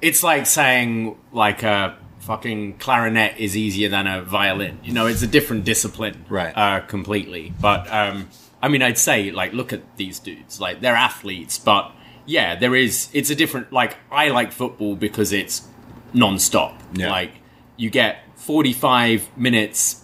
it's 0.00 0.22
like 0.22 0.46
saying 0.46 1.16
like 1.32 1.62
a 1.62 1.96
fucking 2.20 2.78
clarinet 2.78 3.36
is 3.38 3.56
easier 3.56 3.88
than 3.88 4.06
a 4.06 4.22
violin. 4.22 4.78
You 4.82 4.92
know, 4.92 5.06
it's 5.06 5.22
a 5.22 5.26
different 5.26 5.64
discipline, 5.64 6.24
Right. 6.28 6.52
Uh, 6.56 6.80
completely. 6.80 7.52
But 7.60 7.90
um, 7.92 8.28
I 8.62 8.68
mean, 8.68 8.82
I'd 8.82 8.98
say 8.98 9.30
like 9.30 9.52
look 9.52 9.72
at 9.72 9.96
these 9.96 10.18
dudes. 10.18 10.60
Like 10.60 10.80
they're 10.80 10.96
athletes, 10.96 11.58
but 11.58 11.92
yeah, 12.26 12.56
there 12.56 12.74
is. 12.74 13.08
It's 13.12 13.30
a 13.30 13.34
different. 13.34 13.72
Like 13.72 13.96
I 14.10 14.28
like 14.28 14.52
football 14.52 14.96
because 14.96 15.32
it's 15.32 15.66
non-stop. 16.14 16.80
Yeah. 16.94 17.10
Like 17.10 17.32
you 17.76 17.90
get 17.90 18.18
forty-five 18.36 19.36
minutes. 19.36 20.00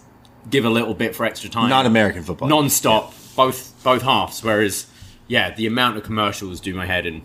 Give 0.49 0.65
a 0.65 0.69
little 0.69 0.95
bit 0.95 1.15
for 1.15 1.25
extra 1.25 1.49
time. 1.51 1.69
Not 1.69 1.85
American 1.85 2.23
football. 2.23 2.47
non-stop 2.49 3.13
both 3.35 3.81
both 3.83 4.01
halves 4.01 4.43
whereas 4.43 4.87
yeah 5.27 5.53
the 5.55 5.65
amount 5.65 5.95
of 5.95 6.03
commercials 6.03 6.59
do 6.59 6.73
my 6.75 6.85
head 6.85 7.05
in 7.05 7.21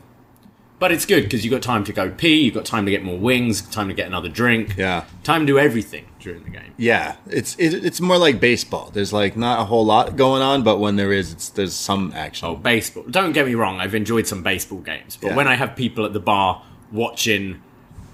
but 0.79 0.93
it's 0.93 1.07
good 1.07 1.25
because 1.25 1.45
you've 1.45 1.53
got 1.53 1.63
time 1.63 1.85
to 1.85 1.93
go 1.93 2.11
pee 2.11 2.43
you've 2.45 2.55
got 2.55 2.65
time 2.67 2.85
to 2.85 2.91
get 2.91 3.03
more 3.03 3.19
wings 3.19 3.63
time 3.63 3.89
to 3.89 3.95
get 3.95 4.07
another 4.07 4.29
drink. 4.29 4.77
Yeah. 4.77 5.05
time 5.25 5.43
to 5.43 5.47
do 5.47 5.59
everything 5.59 6.07
during 6.21 6.43
the 6.45 6.51
game. 6.51 6.73
Yeah, 6.77 7.17
it's 7.29 7.55
it, 7.59 7.73
it's 7.85 8.01
more 8.01 8.19
like 8.19 8.41
baseball. 8.41 8.91
There's 8.93 9.13
like 9.13 9.37
not 9.37 9.61
a 9.61 9.65
whole 9.65 9.87
lot 9.87 10.17
going 10.17 10.43
on, 10.43 10.63
but 10.63 10.79
when 10.79 10.97
there 10.97 11.13
is, 11.13 11.33
it's 11.33 11.49
there's 11.51 11.73
some 11.75 12.13
action. 12.15 12.49
oh 12.49 12.57
baseball. 12.57 13.05
Don't 13.11 13.33
get 13.33 13.47
me 13.47 13.55
wrong 13.55 13.81
i've 13.81 13.95
enjoyed 13.95 14.27
some 14.27 14.43
baseball 14.43 14.81
games. 14.81 15.17
But 15.21 15.29
Yeah. 15.29 15.37
when 15.37 15.49
i 15.49 15.55
have 15.55 15.77
people 15.77 16.05
at 16.05 16.13
the 16.13 16.21
bar 16.21 16.63
watching 16.93 17.63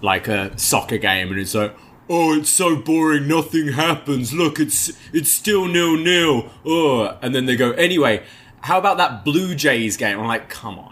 like 0.00 0.28
a 0.28 0.56
soccer 0.58 0.98
game 0.98 1.30
and 1.30 1.38
it's 1.40 1.54
like 1.54 1.74
oh 2.10 2.34
it's 2.38 2.50
so 2.50 2.76
boring 2.76 3.26
nothing 3.28 3.68
happens. 3.72 4.32
Look 4.32 4.58
it's 4.60 4.92
it's 5.12 5.30
still 5.32 5.66
nil 5.66 5.96
nil 5.96 6.50
oh 6.64 7.16
and 7.22 7.34
then 7.34 7.46
they 7.46 7.56
go 7.56 7.72
anyway 7.72 8.22
how 8.60 8.78
about 8.78 8.96
that 8.98 9.24
blue 9.24 9.54
jays 9.54 9.96
game? 9.96 10.18
I'm 10.20 10.26
like 10.26 10.48
come 10.48 10.78
on 10.78 10.91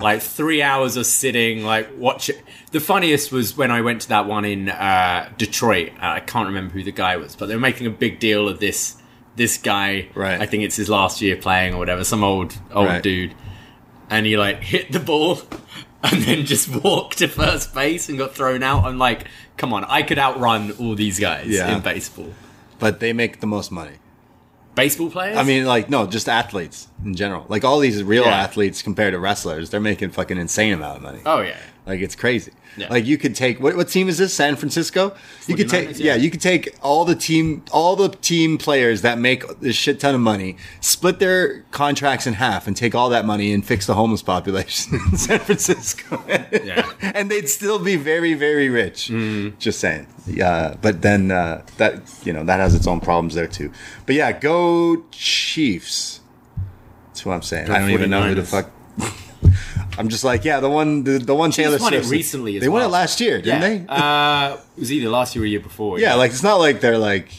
like 0.00 0.20
three 0.20 0.60
hours 0.62 0.96
of 0.96 1.06
sitting 1.06 1.64
like 1.64 1.88
watch 1.96 2.28
it 2.28 2.42
the 2.70 2.80
funniest 2.80 3.32
was 3.32 3.56
when 3.56 3.70
i 3.70 3.80
went 3.80 4.02
to 4.02 4.08
that 4.08 4.26
one 4.26 4.44
in 4.44 4.68
uh, 4.68 5.28
detroit 5.38 5.90
uh, 6.02 6.06
i 6.08 6.20
can't 6.20 6.46
remember 6.48 6.72
who 6.74 6.82
the 6.82 6.92
guy 6.92 7.16
was 7.16 7.34
but 7.34 7.46
they 7.46 7.54
were 7.54 7.60
making 7.60 7.86
a 7.86 7.90
big 7.90 8.18
deal 8.18 8.48
of 8.48 8.60
this 8.60 8.96
this 9.36 9.56
guy 9.58 10.08
Right. 10.14 10.40
i 10.40 10.44
think 10.46 10.64
it's 10.64 10.76
his 10.76 10.88
last 10.90 11.22
year 11.22 11.36
playing 11.36 11.74
or 11.74 11.78
whatever 11.78 12.04
some 12.04 12.22
old 12.22 12.54
old 12.72 12.88
Right. 12.88 13.02
dude 13.02 13.34
and 14.10 14.26
he 14.26 14.36
like 14.36 14.62
hit 14.62 14.92
the 14.92 15.00
ball 15.00 15.38
and 16.02 16.22
then 16.22 16.44
just 16.44 16.68
walked 16.68 17.18
to 17.18 17.28
first 17.28 17.74
base 17.74 18.08
and 18.10 18.18
got 18.18 18.34
thrown 18.34 18.62
out 18.62 18.84
i'm 18.84 18.98
like 18.98 19.24
come 19.56 19.72
on 19.72 19.84
i 19.84 20.02
could 20.02 20.18
outrun 20.18 20.72
all 20.72 20.94
these 20.94 21.18
guys 21.18 21.48
Yeah. 21.48 21.74
in 21.74 21.80
baseball 21.82 22.32
But 22.78 23.00
they 23.00 23.14
make 23.14 23.40
the 23.40 23.46
most 23.46 23.72
money. 23.72 23.96
Baseball 24.76 25.10
players 25.10 25.36
I 25.36 25.42
mean, 25.42 25.64
like 25.64 25.90
no, 25.90 26.06
just 26.06 26.28
athletes 26.28 26.86
in 27.04 27.14
general. 27.16 27.44
Like 27.48 27.64
all 27.64 27.80
these 27.80 28.02
real 28.04 28.24
Yeah. 28.24 28.36
athletes 28.44 28.82
compared 28.82 29.12
to 29.14 29.18
wrestlers, 29.18 29.70
they're 29.70 29.80
making 29.80 30.10
fucking 30.10 30.38
insane 30.38 30.72
amount 30.74 30.98
of 30.98 31.02
money. 31.02 31.20
oh 31.26 31.40
yeah 31.40 31.56
Like 31.86 32.00
it's 32.00 32.16
crazy. 32.16 32.50
Yeah. 32.76 32.88
Like 32.90 33.06
you 33.06 33.16
could 33.16 33.36
take 33.36 33.60
what 33.60 33.76
what 33.76 33.88
team 33.88 34.08
is 34.08 34.18
this? 34.18 34.34
San 34.34 34.56
Francisco. 34.56 35.14
You 35.46 35.54
could 35.54 35.68
take 35.68 35.90
yeah. 35.90 36.06
yeah. 36.06 36.14
You 36.16 36.30
could 36.30 36.40
take 36.40 36.74
all 36.82 37.04
the 37.04 37.14
team 37.14 37.64
all 37.70 37.94
the 37.94 38.08
team 38.08 38.58
players 38.58 39.02
that 39.02 39.18
make 39.18 39.46
this 39.60 39.76
shit 39.76 40.00
ton 40.00 40.12
of 40.14 40.20
money, 40.20 40.56
split 40.80 41.20
their 41.20 41.60
contracts 41.70 42.26
in 42.26 42.34
half, 42.34 42.66
and 42.66 42.76
take 42.76 42.96
all 42.96 43.08
that 43.10 43.24
money 43.24 43.52
and 43.52 43.64
fix 43.64 43.86
the 43.86 43.94
homeless 43.94 44.20
population 44.20 44.98
in 45.12 45.16
San 45.16 45.38
Francisco. 45.38 46.22
Yeah. 46.28 46.90
and 47.00 47.30
they'd 47.30 47.48
still 47.48 47.78
be 47.78 47.94
very 47.94 48.34
very 48.34 48.68
rich. 48.68 49.08
Mm-hmm. 49.08 49.56
Just 49.60 49.78
saying. 49.78 50.08
Yeah, 50.26 50.74
but 50.82 51.02
then 51.02 51.30
uh, 51.30 51.64
that 51.76 52.02
you 52.24 52.32
know 52.32 52.42
that 52.42 52.58
has 52.58 52.74
its 52.74 52.88
own 52.88 52.98
problems 52.98 53.36
there 53.36 53.46
too. 53.46 53.70
But 54.06 54.16
yeah, 54.16 54.32
go 54.32 55.04
Chiefs. 55.12 56.20
That's 57.08 57.24
what 57.24 57.34
I'm 57.34 57.42
saying. 57.42 57.68
Go 57.68 57.74
I 57.74 57.78
don't 57.78 57.90
even 57.90 58.10
know 58.10 58.22
who 58.22 58.34
the 58.34 58.42
fuck. 58.42 58.70
I'm 59.98 60.08
just 60.08 60.24
like, 60.24 60.44
yeah, 60.44 60.60
the 60.60 60.68
one, 60.70 61.04
the, 61.04 61.18
the 61.18 61.34
one 61.34 61.50
Taylor 61.50 61.78
won 61.78 61.94
it 61.94 61.98
Swift. 61.98 62.10
recently 62.10 62.56
as 62.56 62.62
they 62.62 62.68
won 62.68 62.82
it 62.82 62.88
last 62.88 63.20
year, 63.20 63.40
didn't 63.40 63.62
yeah. 63.62 63.68
they? 63.68 63.86
uh 63.88 64.56
it 64.76 64.80
was 64.80 64.92
either 64.92 65.08
last 65.08 65.34
year 65.34 65.44
or 65.44 65.46
year 65.46 65.60
before 65.60 65.98
yeah, 65.98 66.14
like 66.14 66.30
it's 66.30 66.42
not 66.42 66.56
like 66.56 66.80
they're 66.80 66.98
like, 66.98 67.30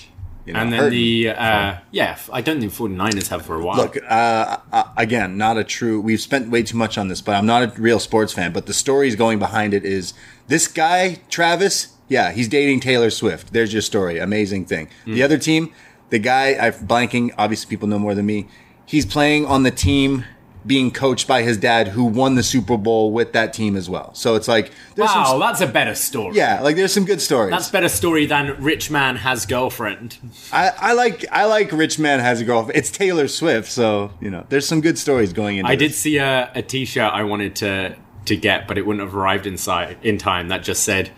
you 0.46 0.54
know, 0.54 0.60
and 0.60 0.72
then 0.72 0.80
hurting. 0.80 0.98
the 0.98 1.30
uh 1.30 1.78
yeah 1.92 2.18
I 2.32 2.42
don't 2.42 2.60
think 2.60 2.72
49ers 2.72 3.28
have 3.28 3.46
for 3.46 3.56
a 3.56 3.64
while 3.64 3.78
Look, 3.78 3.98
uh, 3.98 4.58
uh, 4.72 4.84
again, 4.98 5.38
not 5.38 5.58
a 5.58 5.64
true. 5.64 6.00
We've 6.00 6.22
spent 6.22 6.50
way 6.50 6.64
too 6.64 6.78
much 6.78 6.98
on 6.98 7.08
this, 7.10 7.22
but 7.22 7.36
I'm 7.36 7.46
not 7.46 7.64
a 7.64 7.82
real 7.82 8.00
sports 8.00 8.34
fan. 8.34 8.54
But 8.54 8.66
the 8.66 8.74
stories 8.74 9.16
going 9.16 9.40
behind 9.40 9.74
it 9.74 9.84
is 9.84 10.14
this 10.48 10.68
guy, 10.68 11.20
Travis. 11.30 11.94
Yeah, 12.10 12.32
he's 12.32 12.48
dating 12.48 12.80
Taylor 12.80 13.10
Swift. 13.10 13.52
There's 13.52 13.74
your 13.74 13.82
story. 13.82 14.18
Amazing 14.18 14.66
thing. 14.66 14.88
Hmm. 15.04 15.14
The 15.16 15.24
other 15.24 15.38
team, 15.38 15.74
the 16.10 16.20
guy, 16.20 16.56
I'm 16.56 16.74
blanking. 16.88 17.32
Obviously, 17.38 17.70
people 17.70 17.90
know 17.90 18.00
more 18.00 18.16
than 18.16 18.26
me. 18.26 18.48
He's 18.86 19.06
playing 19.06 19.46
on 19.46 19.64
the 19.64 19.72
team, 19.72 20.24
being 20.68 20.92
coached 20.92 21.28
by 21.28 21.42
his 21.42 21.58
dad, 21.58 21.88
who 21.88 22.04
won 22.06 22.36
the 22.36 22.44
Super 22.44 22.78
Bowl 22.78 23.12
with 23.12 23.34
that 23.34 23.54
team 23.54 23.76
as 23.76 23.90
well. 23.90 24.14
So 24.14 24.36
it's 24.36 24.48
like, 24.48 24.72
there's 24.96 25.10
wow 25.10 25.24
some, 25.24 25.40
that's 25.40 25.62
a 25.62 25.68
better 25.68 25.96
story 25.96 26.36
yeah, 26.36 26.60
like 26.62 26.76
there's 26.76 26.94
some 26.94 27.06
good 27.06 27.22
stories. 27.22 27.52
that's 27.52 27.70
better 27.70 27.90
story 27.90 28.26
than 28.26 28.62
rich 28.62 28.90
man 28.90 29.16
has 29.16 29.46
girlfriend 29.46 30.18
I, 30.52 30.72
I 30.78 30.94
like 30.94 31.26
I 31.32 31.46
like 31.46 31.72
Rich 31.72 32.00
Man 32.00 32.20
Has 32.20 32.42
a 32.42 32.46
Girlfriend. 32.46 32.78
It's 32.78 32.90
Taylor 32.92 33.28
Swift, 33.28 33.70
so 33.70 34.12
you 34.20 34.30
know 34.30 34.46
there's 34.50 34.68
some 34.68 34.82
good 34.82 34.98
stories 34.98 35.34
going 35.34 35.58
into. 35.58 35.70
I 35.72 35.76
this. 35.76 35.92
did 35.92 35.96
see 35.96 36.18
a, 36.18 36.52
a 36.56 36.62
t-shirt 36.62 37.12
I 37.14 37.24
wanted 37.24 37.56
to 37.58 37.96
to 38.26 38.36
get, 38.36 38.68
but 38.68 38.78
it 38.78 38.86
wouldn't 38.86 39.06
have 39.06 39.16
arrived 39.16 39.46
inside 39.46 39.98
in 40.04 40.18
time. 40.18 40.48
That 40.50 40.64
just 40.64 40.84
said, 40.84 41.12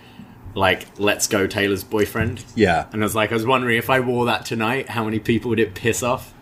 like, 0.55 0.87
"Let's 0.99 1.27
go, 1.27 1.47
Taylor's 1.47 1.83
boyfriend." 1.83 2.43
Yeah. 2.55 2.87
And 2.91 3.01
I 3.01 3.05
was 3.05 3.15
like, 3.15 3.31
I 3.31 3.35
was 3.35 3.45
wondering 3.45 3.77
if 3.77 3.89
I 3.89 3.99
wore 3.99 4.25
that 4.25 4.45
tonight, 4.45 4.89
how 4.89 5.03
many 5.03 5.19
people 5.19 5.49
would 5.49 5.59
it 5.59 5.75
piss 5.75 6.03
off? 6.03 6.33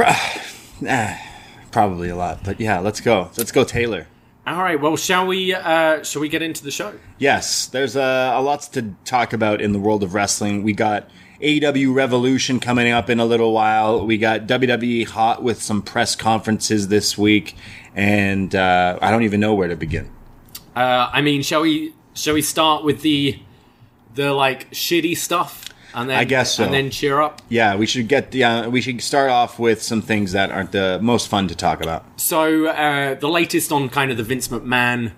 Eh, 0.00 1.18
probably 1.70 2.08
a 2.08 2.16
lot, 2.16 2.42
but 2.44 2.60
yeah, 2.60 2.78
let's 2.80 3.00
go. 3.00 3.30
Let's 3.36 3.52
go, 3.52 3.64
Taylor. 3.64 4.06
All 4.46 4.62
right, 4.62 4.80
well, 4.80 4.96
shall 4.96 5.26
we? 5.26 5.52
uh 5.54 6.02
Shall 6.02 6.22
we 6.22 6.28
get 6.28 6.40
into 6.42 6.64
the 6.64 6.70
show? 6.70 6.94
Yes, 7.18 7.66
there's 7.66 7.96
uh, 7.96 8.32
a 8.34 8.40
lot 8.40 8.62
to 8.72 8.94
talk 9.04 9.32
about 9.32 9.60
in 9.60 9.72
the 9.72 9.78
world 9.78 10.02
of 10.02 10.14
wrestling. 10.14 10.62
We 10.62 10.72
got 10.72 11.10
AEW 11.42 11.94
Revolution 11.94 12.58
coming 12.58 12.90
up 12.90 13.10
in 13.10 13.20
a 13.20 13.26
little 13.26 13.52
while. 13.52 14.06
We 14.06 14.16
got 14.16 14.46
WWE 14.46 15.06
Hot 15.08 15.42
with 15.42 15.60
some 15.62 15.82
press 15.82 16.16
conferences 16.16 16.88
this 16.88 17.18
week, 17.18 17.54
and 17.94 18.54
uh, 18.54 18.98
I 19.02 19.10
don't 19.10 19.22
even 19.24 19.38
know 19.40 19.54
where 19.54 19.68
to 19.68 19.76
begin. 19.76 20.10
Uh 20.74 21.10
I 21.12 21.20
mean, 21.20 21.42
shall 21.42 21.60
we? 21.62 21.92
Shall 22.14 22.34
we 22.34 22.42
start 22.42 22.84
with 22.84 23.02
the 23.02 23.38
the 24.14 24.32
like 24.32 24.70
shitty 24.70 25.16
stuff, 25.16 25.67
and 25.94 26.10
then 26.10 26.18
I 26.18 26.24
guess 26.24 26.54
so. 26.54 26.64
and 26.64 26.72
then 26.72 26.90
cheer 26.90 27.20
up? 27.20 27.42
Yeah, 27.48 27.76
we 27.76 27.86
should 27.86 28.08
get 28.08 28.34
yeah, 28.34 28.66
we 28.66 28.80
should 28.80 29.00
start 29.00 29.30
off 29.30 29.58
with 29.58 29.82
some 29.82 30.02
things 30.02 30.32
that 30.32 30.50
aren't 30.50 30.72
the 30.72 30.98
most 31.02 31.28
fun 31.28 31.48
to 31.48 31.54
talk 31.54 31.82
about. 31.82 32.04
So 32.20 32.66
uh, 32.66 33.14
the 33.14 33.28
latest 33.28 33.72
on 33.72 33.88
kind 33.88 34.10
of 34.10 34.16
the 34.16 34.22
Vince 34.22 34.48
McMahon 34.48 35.12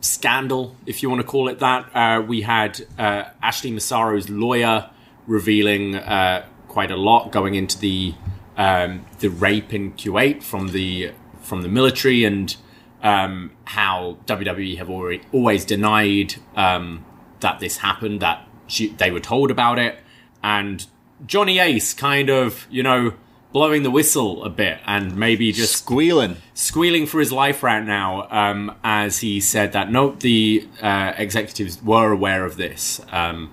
scandal, 0.00 0.76
if 0.86 1.02
you 1.02 1.10
want 1.10 1.20
to 1.20 1.26
call 1.26 1.48
it 1.48 1.58
that, 1.58 1.90
uh, 1.94 2.22
we 2.22 2.42
had 2.42 2.86
uh, 2.98 3.24
Ashley 3.42 3.70
Massaro's 3.70 4.28
lawyer 4.28 4.90
revealing 5.26 5.96
uh, 5.96 6.46
quite 6.68 6.90
a 6.90 6.96
lot 6.96 7.32
going 7.32 7.54
into 7.54 7.78
the 7.78 8.14
um, 8.56 9.04
the 9.18 9.28
rape 9.28 9.74
in 9.74 9.92
Kuwait 9.92 10.42
from 10.42 10.68
the 10.68 11.12
from 11.40 11.62
the 11.62 11.68
military 11.68 12.24
and 12.24 12.56
um, 13.02 13.52
how 13.64 14.18
WWE 14.26 14.78
have 14.78 14.90
already 14.90 15.22
always 15.32 15.64
denied 15.64 16.36
um, 16.56 17.04
that 17.40 17.60
this 17.60 17.78
happened, 17.78 18.20
that 18.20 18.45
she, 18.66 18.88
they 18.88 19.10
were 19.10 19.20
told 19.20 19.50
about 19.50 19.78
it, 19.78 19.98
and 20.42 20.86
Johnny 21.26 21.58
Ace 21.58 21.94
kind 21.94 22.28
of, 22.28 22.66
you 22.70 22.82
know, 22.82 23.14
blowing 23.52 23.82
the 23.82 23.90
whistle 23.90 24.44
a 24.44 24.50
bit 24.50 24.78
and 24.86 25.16
maybe 25.16 25.50
just 25.50 25.76
squealing, 25.76 26.36
squealing 26.52 27.06
for 27.06 27.20
his 27.20 27.32
life 27.32 27.62
right 27.62 27.82
now, 27.82 28.28
um, 28.30 28.74
as 28.84 29.20
he 29.20 29.40
said 29.40 29.72
that 29.72 29.90
nope, 29.90 30.20
the 30.20 30.68
uh, 30.82 31.12
executives 31.16 31.82
were 31.82 32.12
aware 32.12 32.44
of 32.44 32.56
this. 32.56 33.00
Um, 33.10 33.52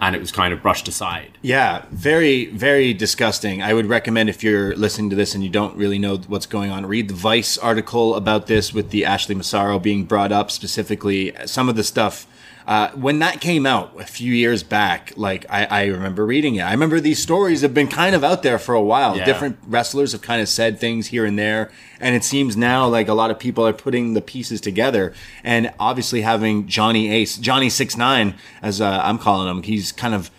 and 0.00 0.14
it 0.14 0.20
was 0.20 0.30
kind 0.30 0.54
of 0.54 0.62
brushed 0.62 0.86
aside. 0.86 1.36
Yeah, 1.42 1.84
very, 1.90 2.46
very 2.46 2.94
disgusting. 2.94 3.62
I 3.62 3.74
would 3.74 3.86
recommend 3.86 4.28
if 4.28 4.44
you're 4.44 4.76
listening 4.76 5.10
to 5.10 5.16
this 5.16 5.34
and 5.34 5.42
you 5.42 5.50
don't 5.50 5.76
really 5.76 5.98
know 5.98 6.18
what's 6.18 6.46
going 6.46 6.70
on, 6.70 6.86
read 6.86 7.08
the 7.08 7.14
Vice 7.14 7.58
article 7.58 8.14
about 8.14 8.46
this 8.46 8.72
with 8.72 8.90
the 8.90 9.04
Ashley 9.04 9.34
Massaro 9.34 9.80
being 9.80 10.04
brought 10.04 10.30
up 10.30 10.52
specifically. 10.52 11.34
Some 11.46 11.68
of 11.68 11.74
the 11.74 11.82
stuff 11.82 12.27
uh, 12.68 12.90
when 12.90 13.18
that 13.20 13.40
came 13.40 13.64
out 13.64 13.98
a 13.98 14.04
few 14.04 14.30
years 14.30 14.62
back, 14.62 15.14
like 15.16 15.46
I, 15.48 15.64
I, 15.64 15.84
remember 15.86 16.26
reading 16.26 16.56
it. 16.56 16.60
I 16.60 16.72
remember 16.72 17.00
these 17.00 17.18
stories 17.18 17.62
have 17.62 17.72
been 17.72 17.88
kind 17.88 18.14
of 18.14 18.22
out 18.22 18.42
there 18.42 18.58
for 18.58 18.74
a 18.74 18.82
while. 18.82 19.16
Yeah. 19.16 19.24
Different 19.24 19.58
wrestlers 19.66 20.12
have 20.12 20.20
kind 20.20 20.42
of 20.42 20.50
said 20.50 20.78
things 20.78 21.06
here 21.06 21.24
and 21.24 21.38
there, 21.38 21.70
and 21.98 22.14
it 22.14 22.24
seems 22.24 22.58
now 22.58 22.86
like 22.86 23.08
a 23.08 23.14
lot 23.14 23.30
of 23.30 23.38
people 23.38 23.66
are 23.66 23.72
putting 23.72 24.12
the 24.12 24.20
pieces 24.20 24.60
together. 24.60 25.14
And 25.42 25.72
obviously, 25.80 26.20
having 26.20 26.66
Johnny 26.66 27.10
Ace, 27.10 27.38
Johnny 27.38 27.70
Six 27.70 27.96
Nine, 27.96 28.34
as 28.60 28.82
uh, 28.82 29.00
I'm 29.02 29.16
calling 29.16 29.48
him, 29.48 29.62
he's 29.62 29.90
kind 29.90 30.14
of 30.14 30.30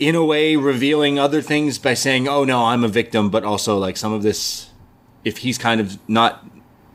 in 0.00 0.16
a 0.16 0.24
way 0.24 0.56
revealing 0.56 1.16
other 1.20 1.40
things 1.40 1.78
by 1.78 1.94
saying, 1.94 2.26
"Oh 2.26 2.42
no, 2.42 2.64
I'm 2.64 2.82
a 2.82 2.88
victim," 2.88 3.30
but 3.30 3.44
also 3.44 3.78
like 3.78 3.96
some 3.96 4.12
of 4.12 4.24
this, 4.24 4.70
if 5.24 5.38
he's 5.38 5.58
kind 5.58 5.80
of 5.80 5.96
not 6.08 6.44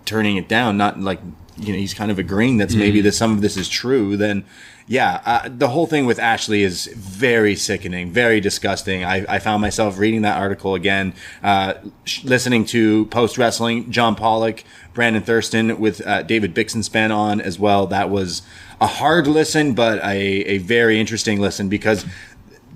turning 0.03 0.35
it 0.35 0.49
down, 0.49 0.75
not 0.75 0.99
like 0.99 1.21
you 1.55 1.71
know 1.71 1.79
he's 1.79 1.93
kind 1.93 2.11
of 2.11 2.19
agreeing 2.19 2.57
that 2.57 2.67
mm-hmm. 2.67 2.79
maybe 2.79 2.99
that 2.99 3.13
some 3.13 3.31
of 3.31 3.39
this 3.39 3.55
is 3.55 3.69
true, 3.69 4.17
then 4.17 4.43
yeah, 4.87 5.21
uh, 5.25 5.49
the 5.49 5.69
whole 5.69 5.87
thing 5.87 6.05
with 6.05 6.19
Ashley 6.19 6.63
is 6.63 6.87
very 6.87 7.55
sickening, 7.55 8.11
very 8.11 8.41
disgusting. 8.41 9.03
I, 9.03 9.25
I 9.27 9.39
found 9.39 9.61
myself 9.61 9.97
reading 9.97 10.23
that 10.23 10.37
article 10.37 10.75
again, 10.75 11.13
uh, 11.41 11.75
sh- 12.03 12.23
listening 12.23 12.65
to 12.65 13.05
post 13.05 13.37
wrestling, 13.37 13.91
John 13.91 14.15
Pollock, 14.15 14.63
Brandon 14.93 15.23
Thurston 15.23 15.79
with 15.79 16.05
uh, 16.05 16.23
David 16.23 16.53
Bixenspan 16.53 17.15
on 17.15 17.39
as 17.39 17.57
well. 17.57 17.87
That 17.87 18.09
was 18.09 18.41
a 18.81 18.87
hard 18.87 19.25
listen, 19.27 19.73
but 19.73 19.99
a, 19.99 20.17
a 20.17 20.57
very 20.59 20.99
interesting 20.99 21.39
listen 21.39 21.69
because 21.69 22.05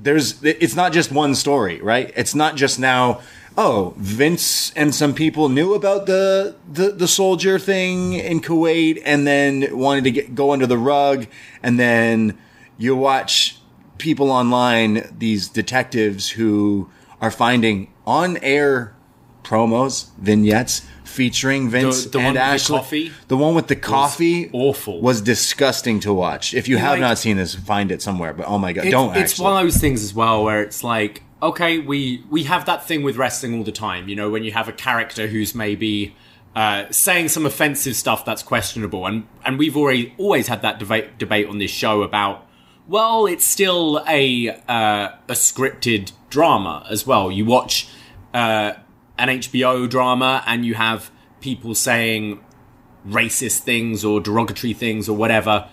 there's 0.01 0.41
it's 0.43 0.75
not 0.75 0.93
just 0.93 1.11
one 1.11 1.35
story, 1.35 1.81
right? 1.81 2.11
It's 2.15 2.33
not 2.33 2.55
just 2.55 2.79
now 2.79 3.21
oh, 3.57 3.95
Vince 3.97 4.71
and 4.75 4.93
some 4.93 5.13
people 5.13 5.49
knew 5.49 5.73
about 5.73 6.05
the, 6.05 6.55
the, 6.71 6.91
the 6.91 7.07
soldier 7.07 7.57
thing 7.57 8.13
in 8.13 8.39
Kuwait 8.39 9.01
and 9.03 9.25
then 9.25 9.75
wanted 9.77 10.03
to 10.03 10.11
get, 10.11 10.35
go 10.35 10.51
under 10.51 10.67
the 10.67 10.77
rug. 10.77 11.25
And 11.63 11.79
then 11.79 12.37
you 12.77 12.95
watch 12.95 13.57
people 13.97 14.29
online, 14.29 15.09
these 15.17 15.49
detectives 15.49 16.29
who 16.29 16.89
are 17.19 17.31
finding 17.31 17.91
on 18.05 18.37
air 18.37 18.95
promos, 19.43 20.11
vignettes 20.17 20.85
featuring 21.03 21.69
Vince 21.69 22.03
the, 22.03 22.09
the 22.09 22.19
and 22.19 22.37
Ashley. 22.37 23.07
The, 23.09 23.11
the, 23.29 23.37
one 23.37 23.55
with 23.55 23.67
the 23.67 23.75
coffee, 23.75 24.51
awful, 24.53 25.01
was 25.01 25.21
disgusting 25.21 25.99
to 26.01 26.13
watch. 26.13 26.53
If 26.53 26.67
you 26.67 26.77
have 26.77 26.91
like, 26.91 26.99
not 26.99 27.17
seen 27.17 27.37
this, 27.37 27.55
find 27.55 27.91
it 27.91 28.01
somewhere. 28.01 28.33
But 28.33 28.47
oh 28.47 28.59
my 28.59 28.73
god, 28.73 28.91
don't! 28.91 29.15
It's 29.15 29.31
actually. 29.31 29.43
one 29.45 29.57
of 29.57 29.63
those 29.65 29.81
things 29.81 30.03
as 30.03 30.13
well 30.13 30.43
where 30.43 30.61
it's 30.61 30.83
like 30.83 31.23
okay, 31.41 31.79
we 31.79 32.23
we 32.29 32.43
have 32.43 32.65
that 32.65 32.85
thing 32.85 33.03
with 33.03 33.17
wrestling 33.17 33.57
all 33.57 33.63
the 33.63 33.71
time. 33.71 34.07
You 34.07 34.15
know, 34.15 34.29
when 34.29 34.43
you 34.43 34.51
have 34.51 34.67
a 34.67 34.73
character 34.73 35.27
who's 35.27 35.53
maybe 35.53 36.15
uh, 36.55 36.85
saying 36.91 37.29
some 37.29 37.45
offensive 37.45 37.95
stuff 37.95 38.25
that's 38.25 38.43
questionable, 38.43 39.05
and 39.05 39.27
and 39.45 39.57
we've 39.57 39.77
already 39.77 40.13
always 40.17 40.47
had 40.47 40.61
that 40.61 40.79
debate 40.79 41.17
debate 41.17 41.47
on 41.47 41.57
this 41.57 41.71
show 41.71 42.03
about. 42.03 42.45
Well, 42.87 43.25
it's 43.25 43.45
still 43.45 44.03
a 44.07 44.49
uh, 44.67 45.09
a 45.27 45.33
scripted 45.33 46.13
drama 46.29 46.85
as 46.89 47.05
well. 47.05 47.31
You 47.31 47.45
watch 47.45 47.89
uh, 48.33 48.73
an 49.17 49.27
HBO 49.27 49.89
drama, 49.89 50.43
and 50.47 50.65
you 50.65 50.75
have 50.75 51.11
people 51.41 51.75
saying 51.75 52.43
racist 53.07 53.59
things 53.59 54.03
or 54.03 54.19
derogatory 54.19 54.73
things 54.73 55.07
or 55.07 55.15
whatever 55.15 55.69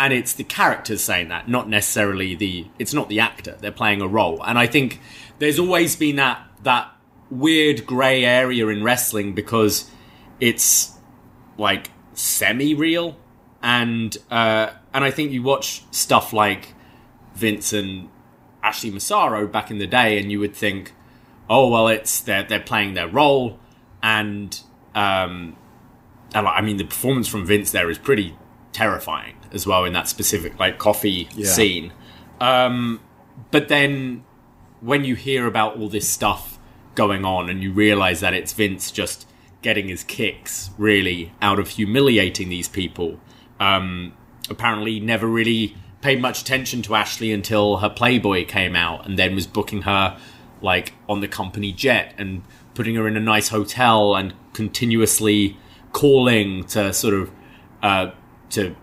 and 0.00 0.14
it's 0.14 0.32
the 0.32 0.44
characters 0.44 1.02
saying 1.02 1.28
that, 1.28 1.46
not 1.46 1.68
necessarily 1.68 2.34
the. 2.34 2.66
It's 2.78 2.94
not 2.94 3.10
the 3.10 3.20
actor; 3.20 3.58
they're 3.60 3.70
playing 3.70 4.00
a 4.00 4.08
role, 4.08 4.42
and 4.42 4.58
I 4.58 4.66
think 4.66 4.98
there's 5.38 5.58
always 5.58 5.94
been 5.94 6.16
that 6.16 6.42
that 6.62 6.90
weird 7.30 7.84
grey 7.84 8.24
area 8.24 8.66
in 8.68 8.82
wrestling 8.82 9.34
because 9.34 9.90
it's 10.40 10.92
like 11.58 11.90
semi-real, 12.14 13.18
and 13.62 14.16
uh, 14.30 14.70
and 14.94 15.04
I 15.04 15.10
think 15.10 15.32
you 15.32 15.42
watch 15.42 15.84
stuff 15.90 16.32
like 16.32 16.74
Vince 17.34 17.74
and 17.74 18.08
Ashley 18.62 18.90
Massaro 18.90 19.46
back 19.46 19.70
in 19.70 19.76
the 19.76 19.86
day, 19.86 20.18
and 20.18 20.32
you 20.32 20.40
would 20.40 20.56
think, 20.56 20.94
oh 21.50 21.68
well, 21.68 21.88
it's 21.88 22.20
they're 22.20 22.42
they're 22.42 22.58
playing 22.58 22.94
their 22.94 23.08
role, 23.08 23.60
and 24.02 24.58
um, 24.94 25.58
and 26.34 26.48
I 26.48 26.62
mean 26.62 26.78
the 26.78 26.84
performance 26.84 27.28
from 27.28 27.44
Vince 27.44 27.70
there 27.70 27.90
is 27.90 27.98
pretty 27.98 28.34
terrifying 28.72 29.39
as 29.52 29.66
well 29.66 29.84
in 29.84 29.92
that 29.92 30.08
specific 30.08 30.58
like 30.58 30.78
coffee 30.78 31.28
yeah. 31.34 31.46
scene. 31.46 31.92
Um, 32.40 33.00
but 33.50 33.68
then 33.68 34.24
when 34.80 35.04
you 35.04 35.14
hear 35.14 35.46
about 35.46 35.76
all 35.78 35.88
this 35.88 36.08
stuff 36.08 36.58
going 36.94 37.24
on 37.24 37.48
and 37.48 37.62
you 37.62 37.72
realize 37.72 38.20
that 38.20 38.34
it's 38.34 38.52
Vince 38.52 38.90
just 38.90 39.26
getting 39.62 39.88
his 39.88 40.04
kicks 40.04 40.70
really 40.78 41.32
out 41.42 41.58
of 41.58 41.68
humiliating 41.68 42.48
these 42.48 42.68
people, 42.68 43.20
um, 43.58 44.14
apparently 44.48 45.00
never 45.00 45.26
really 45.26 45.76
paid 46.00 46.20
much 46.20 46.40
attention 46.40 46.80
to 46.82 46.94
Ashley 46.94 47.30
until 47.30 47.78
her 47.78 47.90
Playboy 47.90 48.46
came 48.46 48.74
out 48.74 49.06
and 49.06 49.18
then 49.18 49.34
was 49.34 49.46
booking 49.46 49.82
her 49.82 50.18
like 50.62 50.94
on 51.08 51.20
the 51.20 51.28
company 51.28 51.72
jet 51.72 52.14
and 52.16 52.42
putting 52.74 52.94
her 52.94 53.06
in 53.06 53.16
a 53.16 53.20
nice 53.20 53.48
hotel 53.48 54.14
and 54.14 54.34
continuously 54.52 55.56
calling 55.92 56.64
to 56.64 56.92
sort 56.92 57.14
of 57.14 57.30
uh, 57.82 58.10
to 58.50 58.74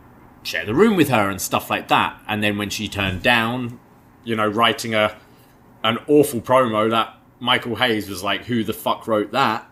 share 0.47 0.65
the 0.65 0.73
room 0.73 0.95
with 0.95 1.09
her 1.09 1.29
and 1.29 1.41
stuff 1.41 1.69
like 1.69 1.89
that. 1.89 2.19
And 2.27 2.41
then 2.41 2.57
when 2.57 2.69
she 2.69 2.87
turned 2.87 3.21
down, 3.21 3.79
you 4.23 4.35
know, 4.35 4.47
writing 4.47 4.95
a 4.95 5.15
an 5.83 5.99
awful 6.07 6.41
promo 6.41 6.89
that 6.89 7.15
Michael 7.39 7.75
Hayes 7.75 8.09
was 8.09 8.23
like, 8.23 8.45
"Who 8.45 8.63
the 8.63 8.73
fuck 8.73 9.07
wrote 9.07 9.31
that?" 9.31 9.69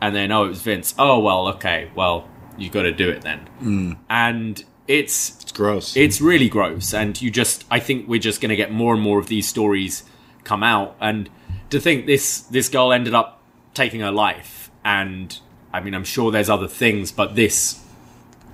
And 0.00 0.14
then 0.14 0.32
oh, 0.32 0.44
it 0.44 0.48
was 0.48 0.62
Vince. 0.62 0.94
Oh 0.98 1.20
well, 1.20 1.48
okay, 1.48 1.90
well 1.94 2.28
you 2.58 2.70
got 2.70 2.82
to 2.82 2.92
do 2.92 3.10
it 3.10 3.22
then. 3.22 3.48
Mm. 3.60 3.98
And 4.08 4.64
it's 4.88 5.40
it's 5.42 5.52
gross. 5.52 5.96
It's 5.96 6.20
really 6.20 6.48
gross, 6.48 6.94
and 6.94 7.20
you 7.20 7.30
just 7.30 7.64
I 7.70 7.80
think 7.80 8.08
we're 8.08 8.20
just 8.20 8.40
going 8.40 8.50
to 8.50 8.56
get 8.56 8.72
more 8.72 8.94
and 8.94 9.02
more 9.02 9.18
of 9.18 9.28
these 9.28 9.48
stories 9.48 10.04
come 10.44 10.62
out, 10.62 10.96
and 11.00 11.28
to 11.70 11.80
think 11.80 12.06
this 12.06 12.40
this 12.40 12.68
girl 12.68 12.92
ended 12.92 13.14
up 13.14 13.42
taking 13.74 14.00
her 14.00 14.12
life, 14.12 14.70
and 14.84 15.38
I 15.72 15.80
mean 15.80 15.94
I'm 15.94 16.04
sure 16.04 16.30
there's 16.30 16.50
other 16.50 16.68
things, 16.68 17.12
but 17.12 17.36
this 17.36 17.82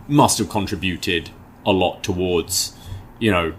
must 0.08 0.38
have 0.38 0.48
contributed 0.48 1.30
a 1.64 1.72
lot 1.72 2.02
towards, 2.02 2.76
you 3.18 3.30
know, 3.30 3.54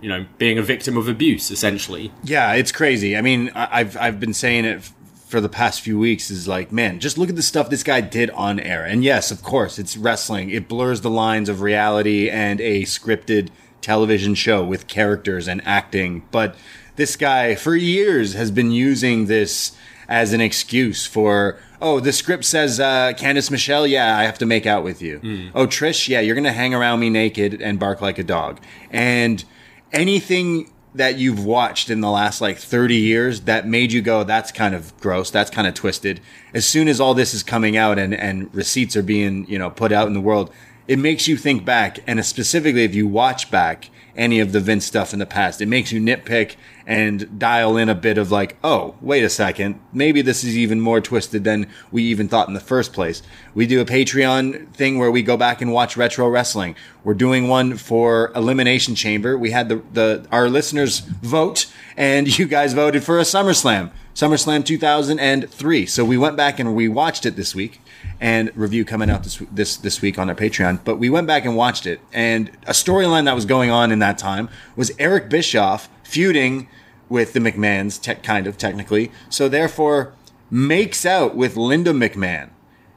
you 0.00 0.08
know, 0.08 0.26
being 0.38 0.58
a 0.58 0.62
victim 0.62 0.96
of 0.96 1.08
abuse, 1.08 1.50
essentially. 1.50 2.12
Yeah, 2.22 2.54
it's 2.54 2.72
crazy. 2.72 3.16
I 3.16 3.20
mean, 3.20 3.50
I've 3.54 3.96
I've 3.96 4.20
been 4.20 4.34
saying 4.34 4.64
it 4.64 4.82
for 5.26 5.40
the 5.40 5.48
past 5.48 5.80
few 5.80 5.98
weeks. 5.98 6.30
Is 6.30 6.46
like, 6.46 6.70
man, 6.70 7.00
just 7.00 7.18
look 7.18 7.28
at 7.28 7.36
the 7.36 7.42
stuff 7.42 7.70
this 7.70 7.82
guy 7.82 8.00
did 8.00 8.30
on 8.30 8.60
air. 8.60 8.84
And 8.84 9.02
yes, 9.02 9.30
of 9.30 9.42
course, 9.42 9.78
it's 9.78 9.96
wrestling. 9.96 10.50
It 10.50 10.68
blurs 10.68 11.00
the 11.00 11.10
lines 11.10 11.48
of 11.48 11.60
reality 11.60 12.30
and 12.30 12.60
a 12.60 12.82
scripted 12.82 13.50
television 13.80 14.34
show 14.34 14.64
with 14.64 14.86
characters 14.86 15.48
and 15.48 15.60
acting. 15.64 16.26
But 16.30 16.56
this 16.96 17.16
guy, 17.16 17.54
for 17.54 17.74
years, 17.74 18.34
has 18.34 18.50
been 18.50 18.70
using 18.72 19.26
this 19.26 19.76
as 20.08 20.32
an 20.32 20.40
excuse 20.40 21.06
for 21.06 21.58
oh, 21.80 22.00
the 22.00 22.12
script 22.12 22.44
says 22.44 22.80
uh, 22.80 23.12
Candice 23.16 23.50
Michelle, 23.50 23.86
yeah, 23.86 24.16
I 24.16 24.24
have 24.24 24.38
to 24.38 24.46
make 24.46 24.66
out 24.66 24.84
with 24.84 25.00
you. 25.02 25.20
Mm. 25.20 25.50
Oh, 25.54 25.66
Trish, 25.66 26.08
yeah, 26.08 26.20
you're 26.20 26.34
gonna 26.34 26.52
hang 26.52 26.74
around 26.74 27.00
me 27.00 27.10
naked 27.10 27.60
and 27.60 27.78
bark 27.78 28.00
like 28.00 28.18
a 28.18 28.24
dog. 28.24 28.60
And 28.90 29.44
anything 29.92 30.70
that 30.94 31.18
you've 31.18 31.44
watched 31.44 31.90
in 31.90 32.00
the 32.00 32.10
last 32.10 32.40
like 32.40 32.58
30 32.58 32.96
years 32.96 33.42
that 33.42 33.66
made 33.66 33.92
you 33.92 34.02
go, 34.02 34.24
that's 34.24 34.50
kind 34.50 34.74
of 34.74 34.98
gross, 35.00 35.30
that's 35.30 35.50
kind 35.50 35.66
of 35.66 35.74
twisted. 35.74 36.20
As 36.54 36.66
soon 36.66 36.88
as 36.88 37.00
all 37.00 37.14
this 37.14 37.34
is 37.34 37.42
coming 37.42 37.76
out 37.76 37.98
and, 37.98 38.14
and 38.14 38.52
receipts 38.54 38.96
are 38.96 39.02
being, 39.02 39.46
you 39.48 39.58
know, 39.58 39.70
put 39.70 39.92
out 39.92 40.08
in 40.08 40.14
the 40.14 40.20
world, 40.20 40.52
it 40.86 40.98
makes 40.98 41.28
you 41.28 41.36
think 41.36 41.64
back. 41.64 41.98
And 42.06 42.24
specifically, 42.24 42.84
if 42.84 42.94
you 42.94 43.06
watch 43.06 43.50
back 43.50 43.90
any 44.18 44.40
of 44.40 44.52
the 44.52 44.60
Vince 44.60 44.84
stuff 44.84 45.12
in 45.12 45.18
the 45.18 45.26
past, 45.26 45.62
it 45.62 45.66
makes 45.66 45.92
you 45.92 46.00
nitpick 46.00 46.56
and 46.86 47.38
dial 47.38 47.76
in 47.76 47.88
a 47.88 47.94
bit 47.94 48.18
of 48.18 48.30
like, 48.30 48.56
oh, 48.64 48.96
wait 49.00 49.22
a 49.22 49.30
second, 49.30 49.78
maybe 49.92 50.22
this 50.22 50.42
is 50.42 50.56
even 50.56 50.80
more 50.80 51.00
twisted 51.00 51.44
than 51.44 51.70
we 51.92 52.02
even 52.02 52.28
thought 52.28 52.48
in 52.48 52.54
the 52.54 52.60
first 52.60 52.92
place. 52.92 53.22
We 53.54 53.66
do 53.66 53.80
a 53.80 53.84
Patreon 53.84 54.72
thing 54.72 54.98
where 54.98 55.10
we 55.10 55.22
go 55.22 55.36
back 55.36 55.60
and 55.62 55.72
watch 55.72 55.96
retro 55.96 56.28
wrestling. 56.28 56.76
We're 57.04 57.14
doing 57.14 57.48
one 57.48 57.76
for 57.76 58.32
Elimination 58.34 58.94
Chamber. 58.94 59.38
We 59.38 59.50
had 59.52 59.68
the, 59.68 59.82
the 59.92 60.26
our 60.32 60.48
listeners 60.48 61.00
vote, 61.00 61.66
and 61.96 62.38
you 62.38 62.46
guys 62.46 62.72
voted 62.72 63.04
for 63.04 63.18
a 63.18 63.22
SummerSlam. 63.22 63.90
SummerSlam 64.14 64.64
2003. 64.64 65.86
So 65.86 66.04
we 66.04 66.18
went 66.18 66.36
back 66.36 66.58
and 66.58 66.74
we 66.74 66.88
watched 66.88 67.24
it 67.24 67.36
this 67.36 67.54
week, 67.54 67.80
and 68.20 68.50
review 68.54 68.84
coming 68.84 69.10
out 69.10 69.22
this 69.22 69.42
this 69.52 69.76
this 69.76 70.00
week 70.02 70.18
on 70.18 70.28
our 70.28 70.34
Patreon. 70.34 70.80
But 70.84 70.96
we 70.96 71.10
went 71.10 71.26
back 71.26 71.44
and 71.44 71.56
watched 71.56 71.86
it, 71.86 72.00
and 72.12 72.50
a 72.66 72.72
storyline 72.72 73.24
that 73.26 73.34
was 73.34 73.44
going 73.44 73.70
on 73.70 73.92
in 73.92 73.98
that 74.00 74.18
time 74.18 74.48
was 74.76 74.92
Eric 74.98 75.28
Bischoff 75.28 75.88
feuding 76.02 76.68
with 77.08 77.32
the 77.32 77.40
McMahons, 77.40 78.00
te- 78.00 78.14
kind 78.16 78.46
of 78.46 78.58
technically. 78.58 79.10
So 79.28 79.48
therefore, 79.48 80.12
makes 80.50 81.06
out 81.06 81.34
with 81.34 81.56
Linda 81.56 81.92
McMahon. 81.92 82.50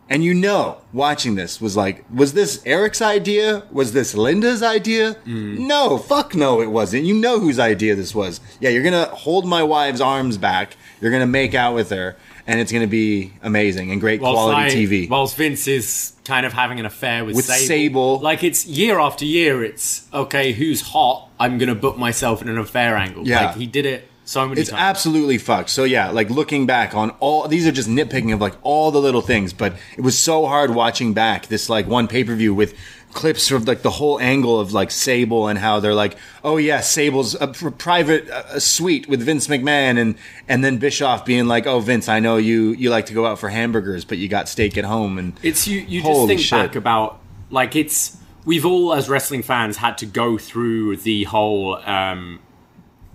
And 0.10 0.26
you 0.26 0.34
know, 0.34 0.82
watching 0.92 1.36
this 1.36 1.62
was 1.62 1.78
like, 1.78 2.04
was 2.14 2.34
this 2.34 2.62
Eric's 2.66 3.02
idea? 3.02 3.64
Was 3.72 3.94
this 3.94 4.14
Linda's 4.14 4.62
idea? 4.62 5.14
Mm. 5.26 5.60
No, 5.60 5.98
fuck 5.98 6.36
no, 6.36 6.60
it 6.62 6.70
wasn't. 6.70 7.06
You 7.06 7.14
know 7.14 7.40
whose 7.40 7.60
idea 7.60 7.96
this 7.96 8.14
was. 8.14 8.42
Yeah, 8.60 8.72
you're 8.72 8.84
gonna 8.84 9.06
hold 9.06 9.46
my 9.46 9.64
wife's 9.64 10.02
arms 10.02 10.38
back. 10.38 10.76
You're 11.00 11.12
gonna 11.12 11.28
make 11.28 11.54
out 11.56 11.76
with 11.76 11.92
her, 11.92 12.18
and 12.48 12.60
it's 12.60 12.72
gonna 12.72 12.88
be 12.88 13.34
amazing 13.44 13.92
and 13.92 14.00
great 14.02 14.20
quality 14.20 14.62
I- 14.62 14.70
TV. 14.70 15.10
Whilst 15.10 15.36
Vince 15.36 15.68
is 15.68 16.14
kind 16.24 16.46
of 16.46 16.54
having 16.54 16.80
an 16.80 16.86
affair 16.86 17.26
with, 17.26 17.36
With 17.36 17.46
Sable. 17.46 17.68
Sable. 17.68 18.20
Like 18.20 18.44
it's 18.44 18.66
year 18.66 19.00
after 19.00 19.26
year, 19.26 19.64
it's 19.64 20.08
okay, 20.14 20.52
who's 20.54 20.82
hot? 20.82 21.30
I'm 21.40 21.58
going 21.58 21.70
to 21.70 21.76
book 21.76 21.98
myself 21.98 22.42
in 22.44 22.50
an 22.50 22.58
affair 22.60 22.96
angle. 22.96 23.28
Yeah. 23.28 23.48
Like 23.48 23.56
he 23.58 23.66
did 23.66 23.86
it 23.88 24.08
so 24.32 24.48
many 24.48 24.62
It's 24.62 24.70
times. 24.70 24.82
absolutely 24.82 25.38
fucked. 25.38 25.70
So 25.70 25.84
yeah, 25.84 26.10
like 26.12 26.30
looking 26.30 26.66
back 26.66 26.96
on 26.96 27.10
all 27.20 27.48
these 27.48 27.68
are 27.68 27.72
just 27.72 27.90
nitpicking 27.90 28.34
of 28.34 28.40
like 28.42 28.54
all 28.64 28.92
the 28.92 29.02
little 29.02 29.22
things, 29.22 29.52
but 29.54 29.74
it 29.98 30.02
was 30.02 30.18
so 30.18 30.46
hard 30.46 30.74
watching 30.74 31.14
back 31.14 31.48
this 31.48 31.70
like 31.70 31.88
one 31.88 32.08
pay 32.08 32.24
per 32.24 32.36
view 32.36 32.54
with 32.54 32.74
clips 33.14 33.52
of 33.52 33.68
like 33.68 33.82
the 33.82 33.90
whole 33.90 34.18
angle 34.22 34.58
of 34.58 34.72
like 34.72 34.90
Sable 34.90 35.50
and 35.50 35.60
how 35.60 35.82
they're 35.82 35.94
like, 35.94 36.16
oh 36.46 36.56
yeah, 36.56 36.80
Sable's 36.80 37.36
a 37.42 37.50
pr- 37.50 37.70
private 37.72 38.30
uh, 38.30 38.58
suite 38.58 39.06
with 39.10 39.22
Vince 39.22 39.48
McMahon 39.48 39.98
and 40.00 40.16
and 40.48 40.64
then 40.64 40.78
Bischoff 40.78 41.26
being 41.26 41.46
like, 41.48 41.68
oh 41.68 41.82
Vince, 41.82 42.08
I 42.08 42.22
know 42.22 42.38
you 42.38 42.70
you 42.72 42.90
like 42.90 43.08
to 43.08 43.14
go 43.14 43.26
out 43.26 43.38
for 43.38 43.50
hamburgers, 43.50 44.06
but 44.06 44.18
you 44.18 44.30
got 44.30 44.48
steak 44.48 44.78
at 44.78 44.86
home 44.86 45.18
and 45.18 45.34
It's 45.44 45.68
you. 45.68 45.80
You 45.82 46.02
just 46.02 46.28
think 46.28 46.40
shit. 46.40 46.52
back 46.52 46.76
about 46.78 47.20
like 47.50 47.76
it's. 47.76 48.18
We've 48.46 48.66
all, 48.66 48.94
as 48.96 49.08
wrestling 49.08 49.44
fans, 49.44 49.78
had 49.78 50.00
to 50.00 50.08
go 50.08 50.38
through 50.40 50.98
the 50.98 51.26
whole 51.26 51.76
um, 51.86 52.40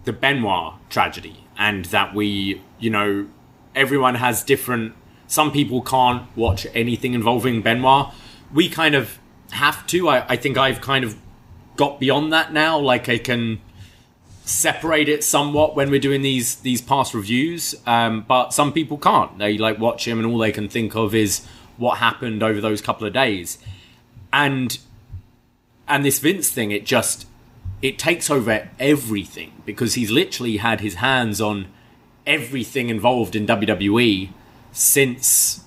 the 0.06 0.12
Benoit 0.12 0.74
tragedy, 0.88 1.44
and 1.58 1.84
that 1.86 2.14
we, 2.14 2.62
you 2.78 2.90
know, 2.90 3.28
everyone 3.74 4.14
has 4.14 4.42
different. 4.42 4.94
Some 5.26 5.52
people 5.52 5.82
can't 5.82 6.34
watch 6.36 6.66
anything 6.74 7.12
involving 7.12 7.60
Benoit. 7.60 8.12
We 8.54 8.70
kind 8.70 8.94
of 8.94 9.18
have 9.50 9.86
to. 9.88 10.08
I, 10.08 10.26
I 10.26 10.36
think 10.36 10.56
I've 10.56 10.80
kind 10.80 11.04
of 11.04 11.16
got 11.76 12.00
beyond 12.00 12.32
that 12.32 12.52
now. 12.52 12.78
Like 12.78 13.08
I 13.08 13.18
can 13.18 13.60
separate 14.46 15.08
it 15.08 15.24
somewhat 15.24 15.74
when 15.74 15.90
we're 15.90 15.98
doing 15.98 16.22
these 16.22 16.56
these 16.56 16.80
past 16.80 17.12
reviews 17.14 17.74
um, 17.84 18.24
but 18.28 18.54
some 18.54 18.72
people 18.72 18.96
can't 18.96 19.36
they 19.38 19.58
like 19.58 19.76
watch 19.80 20.06
him 20.06 20.18
and 20.18 20.26
all 20.26 20.38
they 20.38 20.52
can 20.52 20.68
think 20.68 20.94
of 20.94 21.16
is 21.16 21.44
what 21.78 21.98
happened 21.98 22.44
over 22.44 22.60
those 22.60 22.80
couple 22.80 23.04
of 23.04 23.12
days 23.12 23.58
and 24.32 24.78
and 25.88 26.04
this 26.04 26.20
vince 26.20 26.48
thing 26.48 26.70
it 26.70 26.86
just 26.86 27.26
it 27.82 27.98
takes 27.98 28.30
over 28.30 28.68
everything 28.78 29.52
because 29.64 29.94
he's 29.94 30.10
literally 30.10 30.56
had 30.58 30.80
his 30.80 30.94
hands 30.96 31.40
on 31.40 31.66
everything 32.26 32.88
involved 32.88 33.36
in 33.36 33.46
wwe 33.46 34.30
since 34.72 35.64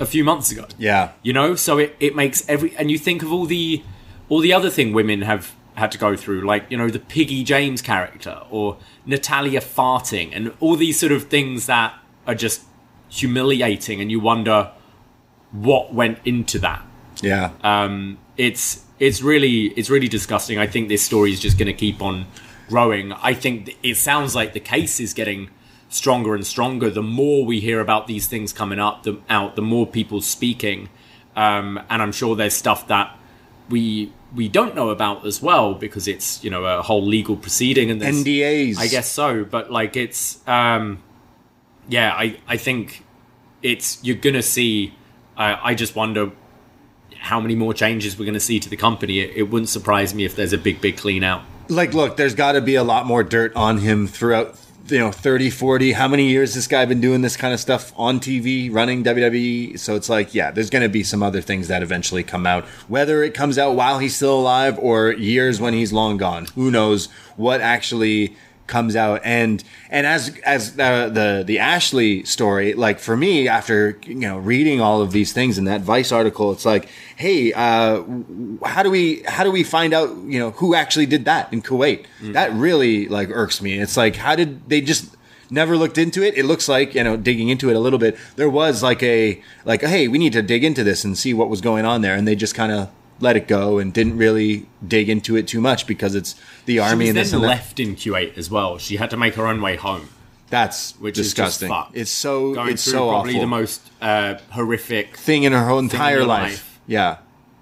a 0.00 0.06
few 0.06 0.24
months 0.24 0.50
ago 0.50 0.66
yeah. 0.78 1.12
you 1.22 1.32
know 1.32 1.54
so 1.54 1.78
it, 1.78 1.96
it 2.00 2.14
makes 2.16 2.46
every 2.48 2.74
and 2.76 2.90
you 2.90 2.98
think 2.98 3.22
of 3.22 3.32
all 3.32 3.46
the 3.46 3.82
all 4.28 4.40
the 4.40 4.52
other 4.52 4.70
thing 4.70 4.92
women 4.92 5.22
have 5.22 5.54
had 5.74 5.90
to 5.90 5.98
go 5.98 6.16
through 6.16 6.40
like 6.42 6.64
you 6.68 6.76
know 6.76 6.88
the 6.88 6.98
piggy 6.98 7.42
james 7.44 7.80
character 7.82 8.40
or 8.50 8.76
natalya 9.06 9.60
farting 9.60 10.30
and 10.34 10.52
all 10.60 10.76
these 10.76 10.98
sort 10.98 11.12
of 11.12 11.24
things 11.24 11.66
that 11.66 11.94
are 12.26 12.34
just 12.34 12.62
humiliating 13.08 14.00
and 14.00 14.10
you 14.10 14.18
wonder 14.20 14.70
what 15.52 15.94
went 15.94 16.18
into 16.24 16.58
that 16.58 16.84
Yeah. 17.22 17.50
um, 17.62 18.18
it's 18.36 18.84
it's 19.04 19.20
really 19.20 19.66
it's 19.76 19.90
really 19.90 20.08
disgusting. 20.08 20.58
I 20.58 20.66
think 20.66 20.88
this 20.88 21.02
story 21.02 21.30
is 21.30 21.40
just 21.40 21.58
going 21.58 21.66
to 21.66 21.74
keep 21.74 22.00
on 22.00 22.26
growing. 22.68 23.12
I 23.12 23.34
think 23.34 23.76
it 23.82 23.96
sounds 23.96 24.34
like 24.34 24.54
the 24.54 24.60
case 24.60 24.98
is 24.98 25.12
getting 25.12 25.50
stronger 25.90 26.34
and 26.34 26.46
stronger. 26.46 26.88
The 26.88 27.02
more 27.02 27.44
we 27.44 27.60
hear 27.60 27.80
about 27.80 28.06
these 28.06 28.26
things 28.26 28.52
coming 28.52 28.78
up, 28.78 29.02
the 29.02 29.20
out, 29.28 29.56
the 29.56 29.62
more 29.62 29.86
people 29.86 30.22
speaking, 30.22 30.88
um, 31.36 31.78
and 31.90 32.00
I'm 32.00 32.12
sure 32.12 32.34
there's 32.34 32.54
stuff 32.54 32.88
that 32.88 33.16
we 33.68 34.10
we 34.34 34.48
don't 34.48 34.74
know 34.74 34.88
about 34.88 35.26
as 35.26 35.42
well 35.42 35.74
because 35.74 36.08
it's 36.08 36.42
you 36.42 36.48
know 36.48 36.64
a 36.64 36.80
whole 36.80 37.04
legal 37.04 37.36
proceeding 37.36 37.90
and 37.90 38.00
NDAs. 38.00 38.78
I 38.78 38.86
guess 38.86 39.10
so, 39.10 39.44
but 39.44 39.70
like 39.70 39.96
it's 39.96 40.46
um 40.48 41.02
yeah, 41.88 42.14
I 42.14 42.38
I 42.48 42.56
think 42.56 43.04
it's 43.62 44.02
you're 44.02 44.16
gonna 44.16 44.42
see. 44.42 44.94
Uh, 45.36 45.56
I 45.60 45.74
just 45.74 45.96
wonder 45.96 46.30
how 47.24 47.40
many 47.40 47.54
more 47.54 47.74
changes 47.74 48.18
we're 48.18 48.24
going 48.26 48.34
to 48.34 48.40
see 48.50 48.60
to 48.60 48.68
the 48.68 48.76
company. 48.76 49.18
It, 49.20 49.30
it 49.36 49.42
wouldn't 49.44 49.68
surprise 49.70 50.14
me 50.14 50.24
if 50.24 50.36
there's 50.36 50.52
a 50.52 50.58
big, 50.58 50.80
big 50.80 50.96
clean 50.96 51.24
out. 51.24 51.42
like 51.68 51.94
look 51.94 52.16
there's 52.18 52.34
got 52.34 52.52
to 52.52 52.60
be 52.60 52.74
a 52.74 52.84
lot 52.84 53.06
more 53.06 53.22
dirt 53.24 53.50
on 53.56 53.78
him 53.78 54.06
throughout 54.06 54.54
you 54.88 54.98
know 54.98 55.10
30 55.10 55.48
40 55.48 55.92
how 55.92 56.06
many 56.06 56.28
years 56.28 56.52
this 56.52 56.66
guy 56.66 56.84
been 56.84 57.00
doing 57.00 57.22
this 57.22 57.38
kind 57.38 57.54
of 57.54 57.60
stuff 57.60 57.90
on 57.96 58.20
tv 58.20 58.70
running 58.70 59.02
wwe 59.02 59.78
so 59.78 59.96
it's 59.96 60.10
like 60.10 60.34
yeah 60.34 60.50
there's 60.50 60.68
going 60.68 60.82
to 60.82 60.90
be 60.90 61.02
some 61.02 61.22
other 61.22 61.40
things 61.40 61.68
that 61.68 61.82
eventually 61.82 62.22
come 62.22 62.44
out 62.46 62.64
whether 62.86 63.22
it 63.22 63.32
comes 63.32 63.56
out 63.56 63.74
while 63.74 63.98
he's 63.98 64.14
still 64.14 64.38
alive 64.38 64.78
or 64.78 65.10
years 65.12 65.58
when 65.58 65.72
he's 65.72 65.90
long 65.90 66.18
gone 66.18 66.44
who 66.54 66.70
knows 66.70 67.06
what 67.36 67.62
actually 67.62 68.36
comes 68.66 68.96
out. 68.96 69.20
And 69.24 69.62
and 69.90 70.06
as 70.06 70.36
as 70.44 70.76
the 70.76 71.10
the 71.12 71.44
the 71.46 71.58
Ashley 71.58 72.24
story 72.24 72.74
like 72.74 72.98
for 72.98 73.16
me 73.16 73.48
after 73.48 73.98
you 74.04 74.14
know 74.14 74.38
reading 74.38 74.80
all 74.80 75.00
of 75.02 75.12
these 75.12 75.32
things 75.32 75.58
in 75.58 75.64
that 75.64 75.82
Vice 75.82 76.12
article 76.12 76.52
it's 76.52 76.64
like 76.64 76.88
hey 77.16 77.52
uh 77.52 78.02
how 78.64 78.82
do 78.82 78.90
we 78.90 79.22
how 79.26 79.44
do 79.44 79.50
we 79.50 79.62
find 79.62 79.92
out 79.92 80.08
you 80.26 80.38
know 80.38 80.50
who 80.52 80.74
actually 80.74 81.06
did 81.06 81.24
that 81.26 81.52
in 81.52 81.62
Kuwait? 81.62 82.06
That 82.32 82.52
really 82.52 83.08
like 83.08 83.28
irks 83.30 83.60
me. 83.60 83.78
It's 83.78 83.96
like 83.96 84.16
how 84.16 84.34
did 84.36 84.68
they 84.68 84.80
just 84.80 85.14
never 85.50 85.76
looked 85.76 85.98
into 85.98 86.22
it? 86.22 86.36
It 86.36 86.44
looks 86.44 86.68
like 86.68 86.94
you 86.94 87.04
know 87.04 87.16
digging 87.16 87.48
into 87.50 87.70
it 87.70 87.76
a 87.76 87.80
little 87.80 87.98
bit. 87.98 88.16
There 88.36 88.50
was 88.50 88.82
like 88.82 89.02
a 89.02 89.42
like 89.64 89.82
hey 89.82 90.08
we 90.08 90.18
need 90.18 90.32
to 90.32 90.42
dig 90.42 90.64
into 90.64 90.82
this 90.84 91.04
and 91.04 91.16
see 91.18 91.34
what 91.34 91.48
was 91.50 91.60
going 91.60 91.84
on 91.84 92.00
there. 92.00 92.14
And 92.14 92.26
they 92.26 92.34
just 92.34 92.54
kind 92.54 92.72
of 92.72 92.90
let 93.20 93.36
it 93.36 93.46
go 93.48 93.78
and 93.78 93.92
didn't 93.92 94.16
really 94.16 94.66
dig 94.86 95.08
into 95.08 95.36
it 95.36 95.46
too 95.48 95.60
much 95.60 95.86
because 95.86 96.14
it's 96.14 96.34
the 96.66 96.78
army 96.78 97.08
and 97.08 97.16
then 97.16 97.26
and 97.32 97.42
left 97.42 97.78
in 97.80 97.94
Kuwait 97.96 98.36
as 98.36 98.50
well. 98.50 98.78
She 98.78 98.96
had 98.96 99.10
to 99.10 99.16
make 99.16 99.34
her 99.34 99.46
own 99.46 99.60
way 99.62 99.76
home, 99.76 100.08
That's 100.50 100.92
which 101.00 101.14
disgusting. 101.14 101.70
is 101.70 101.74
just. 101.74 101.96
It's 101.96 102.10
so 102.10 102.54
going 102.54 102.70
it's 102.72 102.82
so 102.82 103.08
probably 103.08 103.32
awful. 103.32 103.40
the 103.42 103.46
most 103.46 103.90
uh, 104.00 104.34
horrific. 104.50 105.16
thing 105.16 105.44
in 105.44 105.52
her 105.52 105.66
whole 105.66 105.78
entire 105.78 106.16
your 106.18 106.26
life. 106.26 106.42
life. 106.50 106.80
Yeah. 106.86 107.16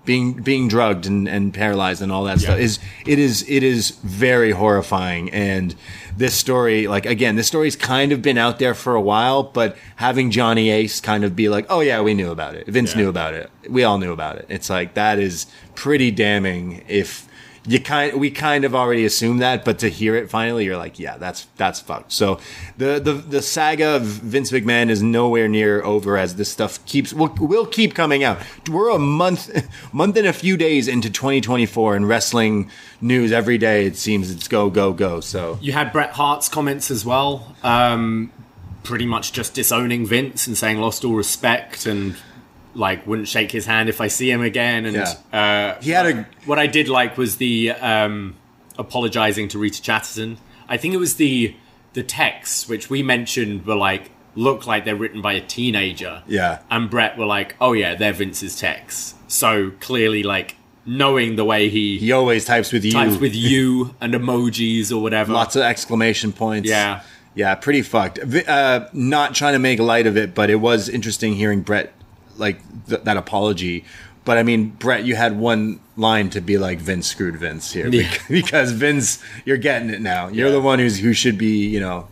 Being 0.05 0.33
being 0.33 0.67
drugged 0.67 1.07
and, 1.07 1.29
and 1.29 1.55
paralyzed 1.55 2.03
and 2.03 2.11
all 2.11 2.25
that 2.25 2.41
stuff 2.41 2.59
is 2.59 2.81
it 3.07 3.21
is 3.21 3.49
it 3.49 3.63
is 3.63 3.91
very 4.03 4.51
horrifying. 4.51 5.31
And 5.31 5.77
this 6.17 6.35
story 6.35 6.89
like 6.89 7.07
again 7.07 7.37
this 7.37 7.47
story's 7.47 7.77
kind 7.77 8.11
of 8.11 8.21
been 8.21 8.37
out 8.37 8.59
there 8.59 8.75
for 8.75 8.95
a 8.97 9.01
while 9.01 9.43
but 9.45 9.77
having 9.97 10.31
Johnny 10.31 10.71
Ace 10.71 11.01
kind 11.01 11.23
of 11.25 11.35
be 11.37 11.49
like 11.49 11.67
oh 11.71 11.81
yeah 11.81 12.01
we 12.03 12.15
knew 12.15 12.31
about 12.33 12.55
it. 12.57 12.67
Vince 12.67 12.93
Yeah. 12.95 13.03
knew 13.03 13.09
about 13.09 13.35
it. 13.35 13.49
We 13.69 13.85
all 13.85 13.99
knew 13.99 14.13
about 14.13 14.37
it. 14.39 14.47
It's 14.49 14.69
like 14.69 14.95
that 14.95 15.19
is 15.21 15.47
pretty 15.77 16.11
damning 16.11 16.85
if 16.89 17.29
you 17.65 17.79
kind 17.79 18.19
we 18.19 18.31
kind 18.31 18.65
of 18.65 18.75
already 18.75 19.05
assumed 19.05 19.41
that, 19.41 19.65
but 19.65 19.79
to 19.81 19.89
hear 19.89 20.17
it 20.17 20.29
finally, 20.29 20.65
you're 20.65 20.77
like, 20.77 20.99
yeah, 20.99 21.17
that's 21.17 21.47
that's 21.57 21.79
fucked. 21.81 22.13
So 22.13 22.41
the 22.77 22.99
the 22.99 23.13
the 23.13 23.43
saga 23.43 23.97
of 23.97 24.03
Vince 24.03 24.51
McMahon 24.51 24.91
is 24.91 25.03
nowhere 25.03 25.47
near 25.49 25.83
over 25.83 26.17
as 26.17 26.35
this 26.37 26.51
stuff 26.51 26.85
keeps 26.87 27.13
will 27.13 27.33
will 27.39 27.67
keep 27.67 27.95
coming 27.95 28.25
out. 28.25 28.39
We're 28.69 28.91
a 28.91 28.99
month 28.99 29.51
month 29.93 30.17
and 30.17 30.27
a 30.27 30.33
few 30.33 30.57
days 30.57 30.89
into 30.89 31.09
2024 31.09 31.95
and 31.95 32.09
wrestling 32.09 32.71
news 33.01 33.31
every 33.31 33.59
day. 33.59 33.87
It 33.87 33.97
seems 33.97 34.31
it's 34.31 34.49
go 34.49 34.69
go 34.69 34.93
go. 34.93 35.21
So 35.21 35.59
You 35.61 35.73
had 35.73 35.93
Bret 35.93 36.11
Hart's 36.11 36.49
comments 36.49 36.91
as 36.91 37.05
well, 37.05 37.55
um, 37.63 38.33
pretty 38.83 39.07
much 39.07 39.33
just 39.33 39.55
disowning 39.55 40.05
Vince 40.05 40.49
and 40.49 40.59
saying 40.59 40.81
lost 40.81 41.05
all 41.05 41.15
respect 41.15 41.87
and 41.87 42.17
like 42.75 43.07
wouldn't 43.07 43.29
shake 43.29 43.51
his 43.53 43.67
hand 43.67 43.89
if 43.89 44.01
I 44.01 44.09
see 44.09 44.31
him 44.31 44.43
again. 44.43 44.87
And 44.87 44.97
uh, 45.33 45.81
he 45.81 45.91
had 45.91 46.07
a 46.07 46.27
what 46.47 46.59
I 46.59 46.67
did 46.67 46.89
like 46.89 47.17
was 47.17 47.37
the 47.37 47.71
um, 47.73 48.37
apologizing 48.79 49.49
to 49.49 49.59
Rita 49.59 49.83
Chatterton. 49.83 50.39
I 50.69 50.77
think 50.77 50.95
it 50.95 50.99
was 50.99 51.17
the 51.17 51.57
the 51.93 52.03
texts 52.03 52.69
which 52.69 52.89
we 52.89 53.03
mentioned 53.03 53.67
were 53.67 53.75
like 53.75 54.11
look 54.35 54.67
like 54.67 54.85
they're 54.85 54.97
written 54.97 55.21
by 55.21 55.35
a 55.35 55.41
teenager. 55.41 56.23
Yeah. 56.27 56.61
And 56.71 56.89
Bret 56.89 57.19
were 57.19 57.27
like, 57.27 57.55
oh 57.61 57.73
yeah, 57.73 57.95
they're 57.95 58.13
Vince's 58.13 58.59
texts. 58.59 59.15
So 59.29 59.73
clearly, 59.81 60.23
like 60.23 60.57
knowing 60.85 61.37
the 61.37 61.45
way 61.45 61.69
he, 61.69 61.99
he 61.99 62.13
always 62.13 62.45
types 62.45 62.73
with 62.73 62.85
you. 62.85 62.93
types 62.93 63.17
with 63.19 63.35
you 63.37 63.95
and 64.01 64.15
emojis 64.15 64.91
or 64.91 65.03
whatever. 65.03 65.33
lots 65.33 65.57
of 65.57 65.63
exclamation 65.63 66.33
points. 66.33 66.69
Yeah. 66.69 67.03
Yeah, 67.35 67.55
pretty 67.55 67.81
fucked. 67.81 68.19
Uh, 68.19 68.89
not 68.93 69.35
trying 69.35 69.55
to 69.55 69.59
make 69.59 69.79
light 69.79 70.07
of 70.07 70.19
it, 70.19 70.35
but 70.35 70.51
it 70.51 70.57
was 70.57 70.91
interesting 70.91 71.35
hearing 71.35 71.63
Bret 71.63 71.93
like 72.39 72.59
th- 72.89 73.03
that 73.03 73.17
apology. 73.17 73.85
But 74.25 74.39
I 74.39 74.43
mean, 74.45 74.69
Bret, 74.71 75.05
you 75.05 75.17
had 75.17 75.37
one 75.39 75.81
line 75.97 76.31
to 76.31 76.41
be 76.41 76.57
like 76.57 76.79
Vince 76.79 77.09
screwed 77.09 77.37
Vince 77.37 77.73
here 77.73 77.89
Yeah. 77.89 78.09
bec- 78.11 78.23
because 78.29 78.73
Vince, 78.73 79.23
you're 79.45 79.57
getting 79.57 79.91
it 79.91 80.01
now. 80.01 80.29
You're 80.29 80.47
Yeah. 80.49 80.53
the 80.53 80.61
one 80.61 80.79
who's 80.79 80.99
who 81.01 81.13
should 81.13 81.37
be, 81.39 81.67
you 81.69 81.81
know, 81.81 82.07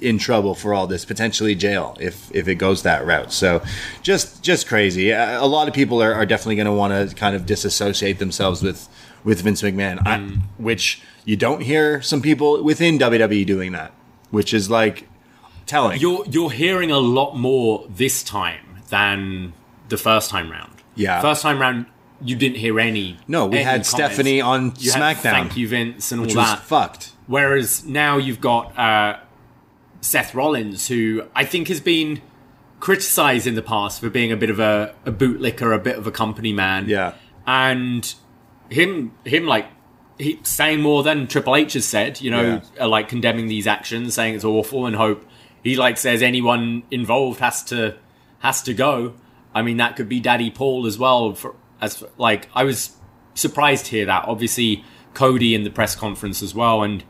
in 0.00 0.16
trouble 0.16 0.54
for 0.54 0.72
all 0.72 0.86
this, 0.86 1.04
potentially 1.04 1.54
jail 1.54 1.96
if 2.00 2.30
if 2.34 2.48
it 2.48 2.54
goes 2.54 2.82
that 2.84 3.04
route. 3.04 3.32
So, 3.32 3.62
just 4.02 4.42
just 4.42 4.66
crazy. 4.66 5.10
A 5.10 5.44
lot 5.44 5.68
of 5.68 5.74
people 5.74 6.02
are, 6.02 6.14
are 6.14 6.24
definitely 6.24 6.56
going 6.56 6.66
to 6.66 6.72
want 6.72 7.10
to 7.10 7.14
kind 7.14 7.34
of 7.36 7.44
disassociate 7.46 8.18
themselves 8.18 8.62
with 8.62 8.88
with 9.24 9.42
Vince 9.42 9.60
McMahon, 9.60 9.98
mm. 9.98 10.06
I, 10.06 10.18
which 10.56 11.02
you 11.26 11.36
don't 11.36 11.60
hear 11.60 12.00
some 12.00 12.22
people 12.22 12.62
within 12.64 12.98
WWE 12.98 13.44
doing 13.44 13.72
that, 13.72 13.92
which 14.30 14.54
is 14.54 14.70
like 14.70 15.06
telling. 15.66 16.00
You're 16.00 16.24
you're 16.30 16.50
hearing 16.50 16.90
a 16.90 16.98
lot 16.98 17.36
more 17.36 17.84
this 17.90 18.22
time 18.22 18.69
than 18.90 19.52
the 19.88 19.96
first 19.96 20.30
time 20.30 20.50
round. 20.50 20.74
Yeah, 20.94 21.20
first 21.22 21.42
time 21.42 21.58
round 21.60 21.86
you 22.22 22.36
didn't 22.36 22.58
hear 22.58 22.78
any. 22.78 23.16
No, 23.26 23.46
we 23.46 23.56
any 23.56 23.64
had 23.64 23.70
comments. 23.70 23.88
Stephanie 23.88 24.40
on 24.42 24.74
You 24.78 24.92
SmackDown. 24.92 25.14
Had, 25.14 25.22
Thank 25.22 25.56
you, 25.56 25.68
Vince, 25.68 26.12
and 26.12 26.20
all 26.20 26.26
was 26.26 26.34
that. 26.34 26.58
fucked. 26.60 27.12
Whereas 27.26 27.84
now 27.86 28.18
you've 28.18 28.40
got 28.40 28.76
uh, 28.78 29.18
Seth 30.00 30.34
Rollins, 30.34 30.88
who 30.88 31.22
I 31.34 31.44
think 31.44 31.68
has 31.68 31.80
been 31.80 32.20
criticized 32.80 33.46
in 33.46 33.54
the 33.54 33.62
past 33.62 34.00
for 34.00 34.10
being 34.10 34.32
a 34.32 34.36
bit 34.36 34.50
of 34.50 34.58
a, 34.58 34.94
a 35.06 35.12
bootlicker, 35.12 35.74
a 35.74 35.78
bit 35.78 35.96
of 35.96 36.06
a 36.06 36.10
company 36.10 36.52
man. 36.52 36.88
Yeah, 36.88 37.14
and 37.46 38.12
him, 38.68 39.12
him 39.24 39.46
like 39.46 39.66
he 40.18 40.38
saying 40.42 40.80
more 40.82 41.02
than 41.02 41.26
Triple 41.26 41.56
H 41.56 41.72
has 41.74 41.86
said. 41.86 42.20
You 42.20 42.30
know, 42.32 42.60
Yeah. 42.76 42.84
like 42.86 43.08
condemning 43.08 43.46
these 43.48 43.66
actions, 43.66 44.14
saying 44.14 44.34
it's 44.34 44.44
awful, 44.44 44.86
and 44.86 44.96
hope 44.96 45.24
he 45.62 45.76
like 45.76 45.96
says 45.98 46.22
anyone 46.22 46.82
involved 46.90 47.40
has 47.40 47.62
to 47.64 47.96
has 48.40 48.62
to 48.62 48.74
go. 48.74 49.14
I 49.54 49.62
mean, 49.62 49.78
that 49.78 49.96
could 49.96 50.08
be 50.08 50.20
Daddy 50.20 50.50
Paul 50.50 50.86
as 50.86 50.98
well. 50.98 51.34
For 51.34 51.54
as 51.80 52.04
like, 52.18 52.48
I 52.54 52.64
was 52.64 52.96
surprised 53.34 53.86
to 53.86 53.92
hear 53.92 54.06
that. 54.06 54.26
Obviously, 54.26 54.84
Cody 55.14 55.54
in 55.54 55.64
the 55.64 55.70
press 55.70 55.96
conference 55.96 56.42
as 56.42 56.54
well, 56.54 56.82
and 56.82 57.04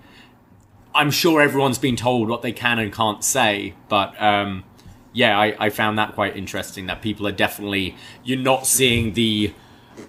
I'm 0.95 1.11
sure 1.11 1.41
everyone's 1.41 1.79
been 1.79 1.97
told 1.97 2.29
what 2.29 2.43
they 2.43 2.53
can 2.53 2.79
and 2.79 2.93
can't 2.93 3.25
say. 3.25 3.75
But 3.89 4.21
um, 4.21 4.65
yeah, 5.13 5.39
I, 5.39 5.67
I 5.67 5.71
found 5.71 5.99
that 5.99 6.15
quite 6.15 6.37
interesting. 6.37 6.87
That 6.87 7.03
people 7.03 7.27
are 7.27 7.33
definitely 7.33 7.97
you're 8.25 8.39
not 8.39 8.67
seeing 8.67 9.15
the 9.15 9.53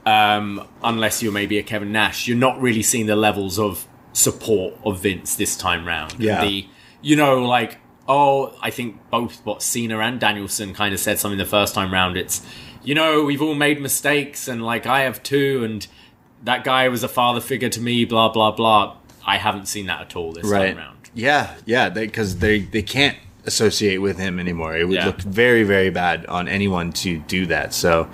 um, 0.06 0.68
unless 0.84 1.22
you're 1.22 1.32
maybe 1.32 1.58
a 1.58 1.64
Kevin 1.64 1.92
Nash, 1.92 2.28
you're 2.28 2.38
not 2.38 2.60
really 2.62 2.84
seeing 2.84 3.08
the 3.08 3.16
levels 3.16 3.60
of 3.60 3.88
support 4.14 4.74
of 4.84 5.02
Vince 5.02 5.36
this 5.36 5.56
time 5.56 5.86
round. 5.86 6.16
Yeah. 6.20 6.42
The 6.44 6.68
you 7.02 7.16
know 7.16 7.44
like 7.44 7.80
oh 8.08 8.58
I 8.62 8.70
think 8.70 8.98
both 9.10 9.46
what 9.46 9.62
Cena 9.62 10.00
and 10.00 10.20
Danielson 10.20 10.74
kind 10.74 10.94
of 10.94 11.00
said 11.00 11.20
something 11.20 11.38
the 11.38 11.46
first 11.46 11.74
time 11.76 11.94
round. 11.94 12.18
It's 12.18 12.46
you 12.84 12.96
know 12.96 13.24
we've 13.24 13.42
all 13.42 13.56
made 13.56 13.80
mistakes 13.82 14.48
and 14.48 14.64
like 14.64 14.86
I 14.86 15.02
have 15.02 15.22
too 15.24 15.64
and 15.64 15.86
that 16.44 16.64
guy 16.64 16.88
was 16.90 17.04
a 17.04 17.08
father 17.08 17.40
figure 17.42 17.70
to 17.70 17.82
me. 17.82 18.06
Blah 18.06 18.30
blah 18.30 18.52
blah. 18.52 18.98
I 19.26 19.38
haven't 19.38 19.68
seen 19.68 19.86
that 19.86 20.02
at 20.02 20.16
all 20.16 20.34
this 20.34 20.46
right. 20.48 20.70
time 20.70 20.78
round. 20.78 20.98
Yeah, 21.14 21.56
yeah, 21.66 21.90
because 21.90 22.38
they, 22.40 22.62
they 22.62 22.82
can't 22.82 23.18
associate 23.46 23.98
with 23.98 24.18
him 24.18 24.40
anymore. 24.40 24.76
It 24.78 24.86
would 24.88 24.96
Yeah. 24.96 25.08
look 25.08 25.22
very 25.22 25.64
very 25.64 25.90
bad 25.90 26.26
on 26.26 26.48
anyone 26.48 26.92
to 26.94 27.20
do 27.20 27.46
that. 27.48 27.74
So, 27.74 28.10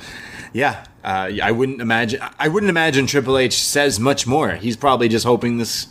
yeah, 0.51 0.83
uh, 1.03 1.31
I 1.41 1.51
wouldn't 1.51 1.79
imagine. 1.79 2.21
I 2.39 2.47
wouldn't 2.49 2.69
imagine 2.69 3.07
Triple 3.07 3.37
H 3.37 3.53
says 3.61 3.99
much 3.99 4.27
more. 4.27 4.51
He's 4.55 4.75
probably 4.75 5.07
just 5.07 5.25
hoping 5.25 5.57
this 5.57 5.87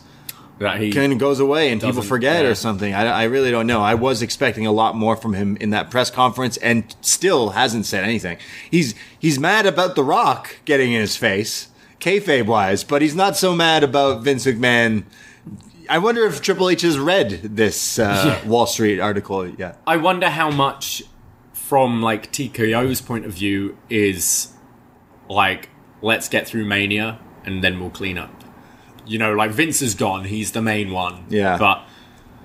That 0.59 0.79
he 0.79 0.91
kind 0.91 1.13
of 1.13 1.19
goes 1.19 1.39
away 1.39 1.71
and 1.71 1.79
people 1.79 2.01
forget 2.01 2.43
yeah. 2.43 2.51
or 2.51 2.55
something. 2.55 2.93
I, 2.93 3.05
I 3.05 3.23
really 3.25 3.51
don't 3.51 3.67
know. 3.67 3.81
I 3.81 3.93
was 3.93 4.21
expecting 4.21 4.65
a 4.65 4.71
lot 4.71 4.95
more 4.95 5.15
from 5.15 5.33
him 5.33 5.55
in 5.57 5.69
that 5.69 5.91
press 5.91 6.09
conference, 6.09 6.57
and 6.57 6.95
still 7.01 7.51
hasn't 7.51 7.85
said 7.85 8.03
anything. 8.03 8.37
He's 8.69 8.95
he's 9.19 9.39
mad 9.39 9.65
about 9.65 9.95
The 9.95 10.03
Rock 10.03 10.57
getting 10.65 10.93
in 10.93 11.01
his 11.01 11.15
face, 11.15 11.69
kayfabe 11.99 12.47
wise, 12.47 12.83
but 12.83 13.01
he's 13.01 13.15
not 13.15 13.37
so 13.37 13.55
mad 13.55 13.83
about 13.83 14.23
Vince 14.23 14.45
McMahon. 14.45 15.03
I 15.89 15.99
wonder 15.99 16.25
if 16.25 16.41
Triple 16.41 16.69
H 16.69 16.81
has 16.81 16.97
read 16.97 17.29
this 17.43 17.99
uh, 17.99 18.41
Wall 18.45 18.65
Street 18.65 18.99
article 18.99 19.47
yet. 19.47 19.79
I 19.85 19.97
wonder 19.97 20.29
how 20.29 20.49
much 20.49 21.03
from 21.53 22.01
like 22.01 22.31
TKO's 22.31 23.01
point 23.01 23.25
of 23.25 23.33
view 23.33 23.77
is 23.89 24.53
like 25.29 25.69
let's 26.01 26.29
get 26.29 26.47
through 26.47 26.65
Mania 26.65 27.19
and 27.43 27.63
then 27.63 27.79
we'll 27.79 27.89
clean 27.89 28.17
up. 28.17 28.36
You 29.07 29.17
know, 29.19 29.33
like 29.33 29.51
Vince 29.51 29.81
is 29.81 29.95
gone, 29.95 30.25
he's 30.25 30.51
the 30.51 30.61
main 30.61 30.91
one. 30.91 31.25
Yeah. 31.29 31.57
But 31.57 31.83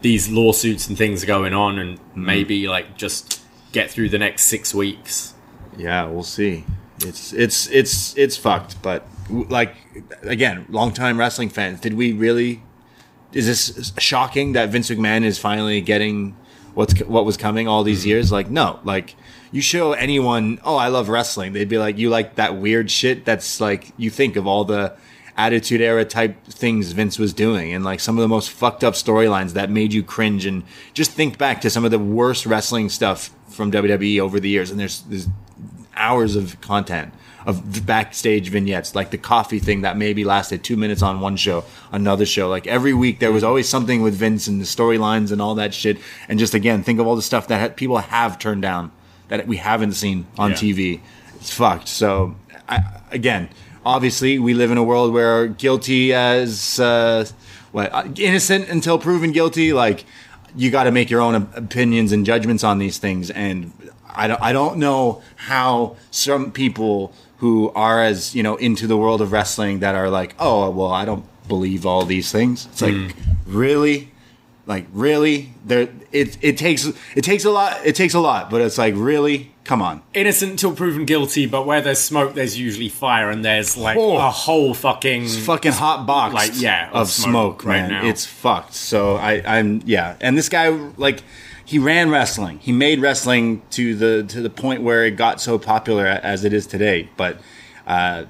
these 0.01 0.29
lawsuits 0.29 0.89
and 0.89 0.97
things 0.99 1.23
are 1.23 1.27
going 1.27 1.55
on 1.55 1.79
and 1.79 1.99
Mm-hmm. 1.99 2.27
maybe 2.27 2.69
like 2.69 2.97
just 2.99 3.41
get 3.73 3.91
through 3.91 4.11
the 4.11 4.19
next 4.19 4.43
six 4.45 4.75
weeks. 4.75 5.33
Yeah, 5.79 6.05
we'll 6.05 6.23
see. 6.25 6.65
It's 6.99 7.33
it's 7.33 7.69
it's 7.71 8.17
it's 8.19 8.37
fucked. 8.37 8.83
But 8.83 9.07
like 9.31 9.75
again, 10.23 10.67
longtime 10.69 11.19
wrestling 11.19 11.49
fans, 11.49 11.81
did 11.81 11.95
we 11.95 12.13
really? 12.13 12.63
Is 13.33 13.47
this 13.47 13.93
shocking 13.99 14.53
that 14.53 14.69
Vince 14.69 14.91
McMahon 14.91 15.25
is 15.25 15.39
finally 15.39 15.81
getting 15.81 16.37
what's 16.75 17.01
what 17.05 17.25
was 17.25 17.39
coming 17.39 17.67
all 17.67 17.83
these 17.83 18.05
years? 18.05 18.31
Like, 18.31 18.51
no, 18.51 18.79
like 18.85 19.17
you 19.51 19.63
show 19.63 19.93
anyone, 19.95 20.61
oh, 20.65 20.77
I 20.77 20.89
love 20.89 21.09
wrestling, 21.09 21.55
they'd 21.55 21.69
be 21.69 21.79
like, 21.79 21.97
you 21.97 22.11
like 22.11 22.35
that 22.35 22.57
weird 22.57 22.91
shit. 22.91 23.25
That's 23.25 23.59
like 23.59 23.93
you 23.97 24.11
think 24.11 24.37
of 24.37 24.47
all 24.47 24.65
the 24.67 24.95
attitude 25.37 25.81
era 25.81 26.05
type 26.05 26.45
things 26.47 26.93
Vince 26.93 27.19
was 27.19 27.33
doing 27.33 27.73
and 27.73 27.85
like 27.85 28.01
some 28.01 28.19
of 28.19 28.23
the 28.23 28.29
most 28.29 28.51
fucked 28.51 28.85
up 28.85 28.95
storylines 28.95 29.53
that 29.55 29.71
made 29.71 29.93
you 29.93 30.03
cringe 30.03 30.45
and 30.45 30.63
just 30.93 31.11
think 31.13 31.39
back 31.39 31.61
to 31.63 31.71
some 31.71 31.85
of 31.85 31.91
the 31.91 31.99
worst 31.99 32.45
wrestling 32.45 32.89
stuff 32.91 33.31
from 33.49 33.73
WWE 33.73 34.21
over 34.21 34.39
the 34.39 34.49
years. 34.51 34.71
And 34.71 34.79
there's 34.79 35.03
there's 35.03 35.29
hours 35.97 36.37
of 36.37 36.61
content 36.61 37.13
of 37.45 37.85
backstage 37.87 38.49
vignettes 38.51 38.95
like 38.95 39.11
the 39.11 39.19
coffee 39.19 39.59
thing 39.59 39.81
that 39.81 39.97
maybe 39.97 40.23
lasted 40.25 40.63
2 40.63 40.77
minutes 40.77 41.03
on 41.03 41.21
one 41.21 41.37
show 41.37 41.65
another 41.91 42.25
show. 42.25 42.49
Like 42.49 42.67
every 42.67 42.95
week 42.95 43.19
there 43.19 43.33
was 43.33 43.43
always 43.43 43.69
something 43.69 44.01
with 44.01 44.15
Vince 44.15 44.47
and 44.47 44.61
the 44.61 44.65
storylines 44.65 45.33
and 45.33 45.43
all 45.43 45.55
that 45.57 45.75
shit. 45.75 45.99
And 46.29 46.39
just 46.39 46.55
again 46.55 46.83
think 46.83 47.01
of 47.01 47.07
all 47.07 47.17
the 47.17 47.23
stuff 47.23 47.49
that 47.49 47.61
ha- 47.61 47.75
people 47.75 47.99
have 47.99 48.39
turned 48.39 48.63
down 48.63 48.93
that 49.29 49.47
we 49.49 49.57
haven't 49.57 49.93
seen 49.93 50.27
on 50.39 50.51
Yeah. 50.51 50.57
TV 50.57 51.01
it's 51.37 51.51
fucked. 51.53 51.89
So 51.89 52.37
I, 52.69 53.01
again 53.11 53.49
obviously 53.85 54.39
we 54.39 54.55
live 54.55 54.71
in 54.71 54.79
a 54.79 54.85
world 54.85 55.13
where 55.13 55.47
guilty 55.47 56.13
as 56.13 56.79
uh, 56.81 57.27
what 57.73 58.19
innocent 58.19 58.69
until 58.69 58.99
proven 58.99 59.33
guilty 59.33 59.73
like 59.73 60.05
you 60.55 60.71
got 60.71 60.85
to 60.85 60.91
make 60.91 61.11
your 61.11 61.21
own 61.21 61.35
opinions 61.35 62.13
and 62.13 62.27
judgments 62.27 62.63
on 62.63 62.79
these 62.79 62.99
things. 62.99 63.31
And 63.31 63.73
I 64.15 64.27
don't, 64.27 64.43
I 64.43 64.53
don't 64.53 64.79
know 64.79 65.23
how 65.37 65.97
some 66.11 66.53
people 66.53 67.15
who 67.39 67.71
are 67.71 68.03
as 68.03 68.35
you 68.35 68.43
know 68.43 68.57
into 68.57 68.87
the 68.87 68.97
world 68.97 69.21
of 69.21 69.33
wrestling 69.33 69.81
that 69.81 69.95
are 69.97 70.09
like 70.09 70.35
oh 70.39 70.71
well 70.71 70.93
I 70.93 71.05
don't 71.05 71.25
believe 71.49 71.85
all 71.87 72.05
these 72.05 72.31
things. 72.31 72.67
It's 72.67 72.83
like 72.83 73.17
really 73.47 74.12
like 74.67 74.87
really 74.93 75.53
there 75.65 75.89
it 76.13 76.39
it 76.41 76.57
takes 76.57 76.87
it 77.17 77.23
takes 77.23 77.45
a 77.45 77.51
lot 77.51 77.85
it 77.85 77.95
takes 77.97 78.15
a 78.15 78.21
lot 78.21 78.49
but 78.49 78.61
it's 78.61 78.79
like 78.79 78.95
really 78.97 79.53
come 79.65 79.83
on 79.83 80.03
Innocent 80.15 80.53
until 80.53 80.75
proven 80.75 81.05
guilty, 81.05 81.47
but 81.47 81.67
where 81.67 81.81
there's 81.81 82.01
smoke, 82.01 82.35
there's 82.35 82.59
usually 82.59 82.89
fire, 82.89 83.31
and 83.31 83.45
there's 83.45 83.77
like 83.77 83.97
Oh. 83.97 84.17
a 84.17 84.31
whole 84.31 84.75
fucking 84.75 85.29
fucking 85.29 85.73
hot 85.73 86.05
box 86.07 86.35
like, 86.35 86.51
yeah, 86.61 86.89
of, 86.91 87.03
of 87.03 87.09
smoke, 87.11 87.31
smoke 87.63 87.65
right 87.65 87.83
man. 87.83 87.91
now. 87.91 88.05
It's 88.09 88.27
fucked. 88.27 88.75
So 88.75 89.17
I, 89.17 89.43
I'm 89.47 89.81
yeah, 89.85 90.17
and 90.21 90.37
this 90.37 90.49
guy 90.49 90.69
like 90.97 91.23
he 91.65 91.79
ran 91.79 92.11
wrestling. 92.11 92.59
He 92.59 92.73
made 92.73 93.01
wrestling 93.01 93.63
to 93.71 93.95
the 93.95 94.25
to 94.29 94.41
the 94.43 94.51
point 94.51 94.83
where 94.83 95.07
it 95.07 95.13
got 95.17 95.41
so 95.41 95.59
popular 95.59 96.07
as 96.07 96.45
it 96.45 96.53
is 96.53 96.67
today. 96.67 97.09
But 97.17 97.39
uh, 97.87 98.25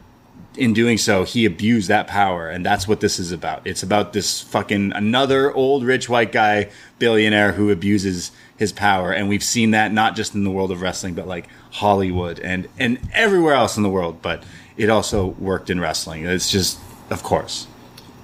in 0.56 0.74
doing 0.74 0.98
so, 0.98 1.24
he 1.24 1.44
abused 1.44 1.88
that 1.88 2.06
power, 2.06 2.48
and 2.48 2.64
that's 2.64 2.86
what 2.86 3.00
this 3.00 3.18
is 3.18 3.32
about. 3.32 3.66
It's 3.66 3.82
about 3.82 4.12
this 4.12 4.40
fucking 4.40 4.92
another 4.92 5.52
old 5.52 5.84
rich 5.84 6.08
white 6.08 6.32
guy 6.32 6.70
billionaire 6.98 7.52
who 7.52 7.70
abuses 7.70 8.32
his 8.56 8.72
power, 8.72 9.12
and 9.12 9.28
we've 9.28 9.42
seen 9.42 9.70
that 9.70 9.92
not 9.92 10.14
just 10.14 10.34
in 10.34 10.44
the 10.44 10.50
world 10.50 10.70
of 10.70 10.82
wrestling, 10.82 11.14
but 11.14 11.26
like 11.26 11.48
Hollywood 11.72 12.38
and 12.40 12.68
and 12.78 12.98
everywhere 13.12 13.54
else 13.54 13.76
in 13.76 13.82
the 13.82 13.88
world. 13.88 14.20
But 14.20 14.44
it 14.76 14.90
also 14.90 15.26
worked 15.26 15.70
in 15.70 15.80
wrestling. 15.80 16.26
It's 16.26 16.50
just, 16.50 16.78
of 17.10 17.22
course. 17.22 17.66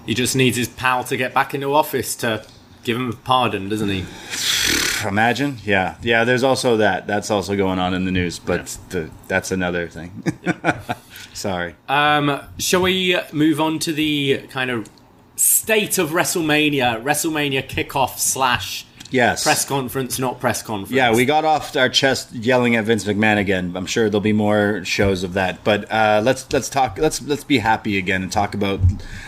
He 0.07 0.15
just 0.15 0.37
needs 0.37 0.57
his 0.57 0.69
pal 0.69 1.05
to 1.05 1.17
get 1.17 1.35
back 1.35 1.55
into 1.55 1.75
office 1.75 2.17
to 2.17 2.45
give 2.85 2.97
him 2.97 3.11
a 3.11 3.17
pardon, 3.17 3.69
doesn't 3.69 3.89
he? 3.89 4.05
Imagine, 5.07 5.59
yeah, 5.65 5.97
yeah. 6.03 6.25
There's 6.25 6.43
also 6.43 6.79
that. 6.79 7.07
That's 7.07 7.31
also 7.31 7.57
going 7.57 7.79
on 7.79 7.95
in 7.95 8.05
the 8.05 8.11
news, 8.11 8.39
but 8.39 8.67
the, 8.91 9.11
that's 9.29 9.51
another 9.51 9.89
thing. 9.89 10.25
Sorry. 11.33 11.77
Um, 11.89 12.41
shall 12.59 12.83
we 12.83 13.19
move 13.33 13.61
on 13.61 13.79
to 13.81 13.93
the 13.93 14.47
kind 14.51 14.71
of 14.71 14.89
state 15.37 15.99
of 15.99 16.11
WrestleMania, 16.11 17.03
WrestleMania 17.03 17.69
kickoff 17.69 18.19
slash 18.19 18.87
yes. 19.11 19.45
press 19.45 19.65
conference, 19.65 20.19
not 20.19 20.41
press 20.41 20.63
conference? 20.63 20.93
Yeah, 20.93 21.15
we 21.15 21.25
got 21.25 21.45
off 21.45 21.77
our 21.77 21.89
chest 21.89 22.33
yelling 22.33 22.77
at 22.77 22.85
Vince 22.85 23.05
McMahon 23.05 23.39
again. 23.39 23.77
I'm 23.77 23.87
sure 23.87 24.09
there'll 24.09 24.21
be 24.21 24.33
more 24.33 24.85
shows 24.85 25.23
of 25.23 25.35
that. 25.35 25.63
But 25.65 25.91
uh, 25.91 26.23
let's 26.25 26.51
let's 26.53 26.69
talk. 26.69 26.99
Let's 26.99 27.23
let's 27.23 27.45
be 27.45 27.59
happy 27.59 27.99
again 27.99 28.23
and 28.23 28.33
talk 28.33 28.55
about. 28.55 28.81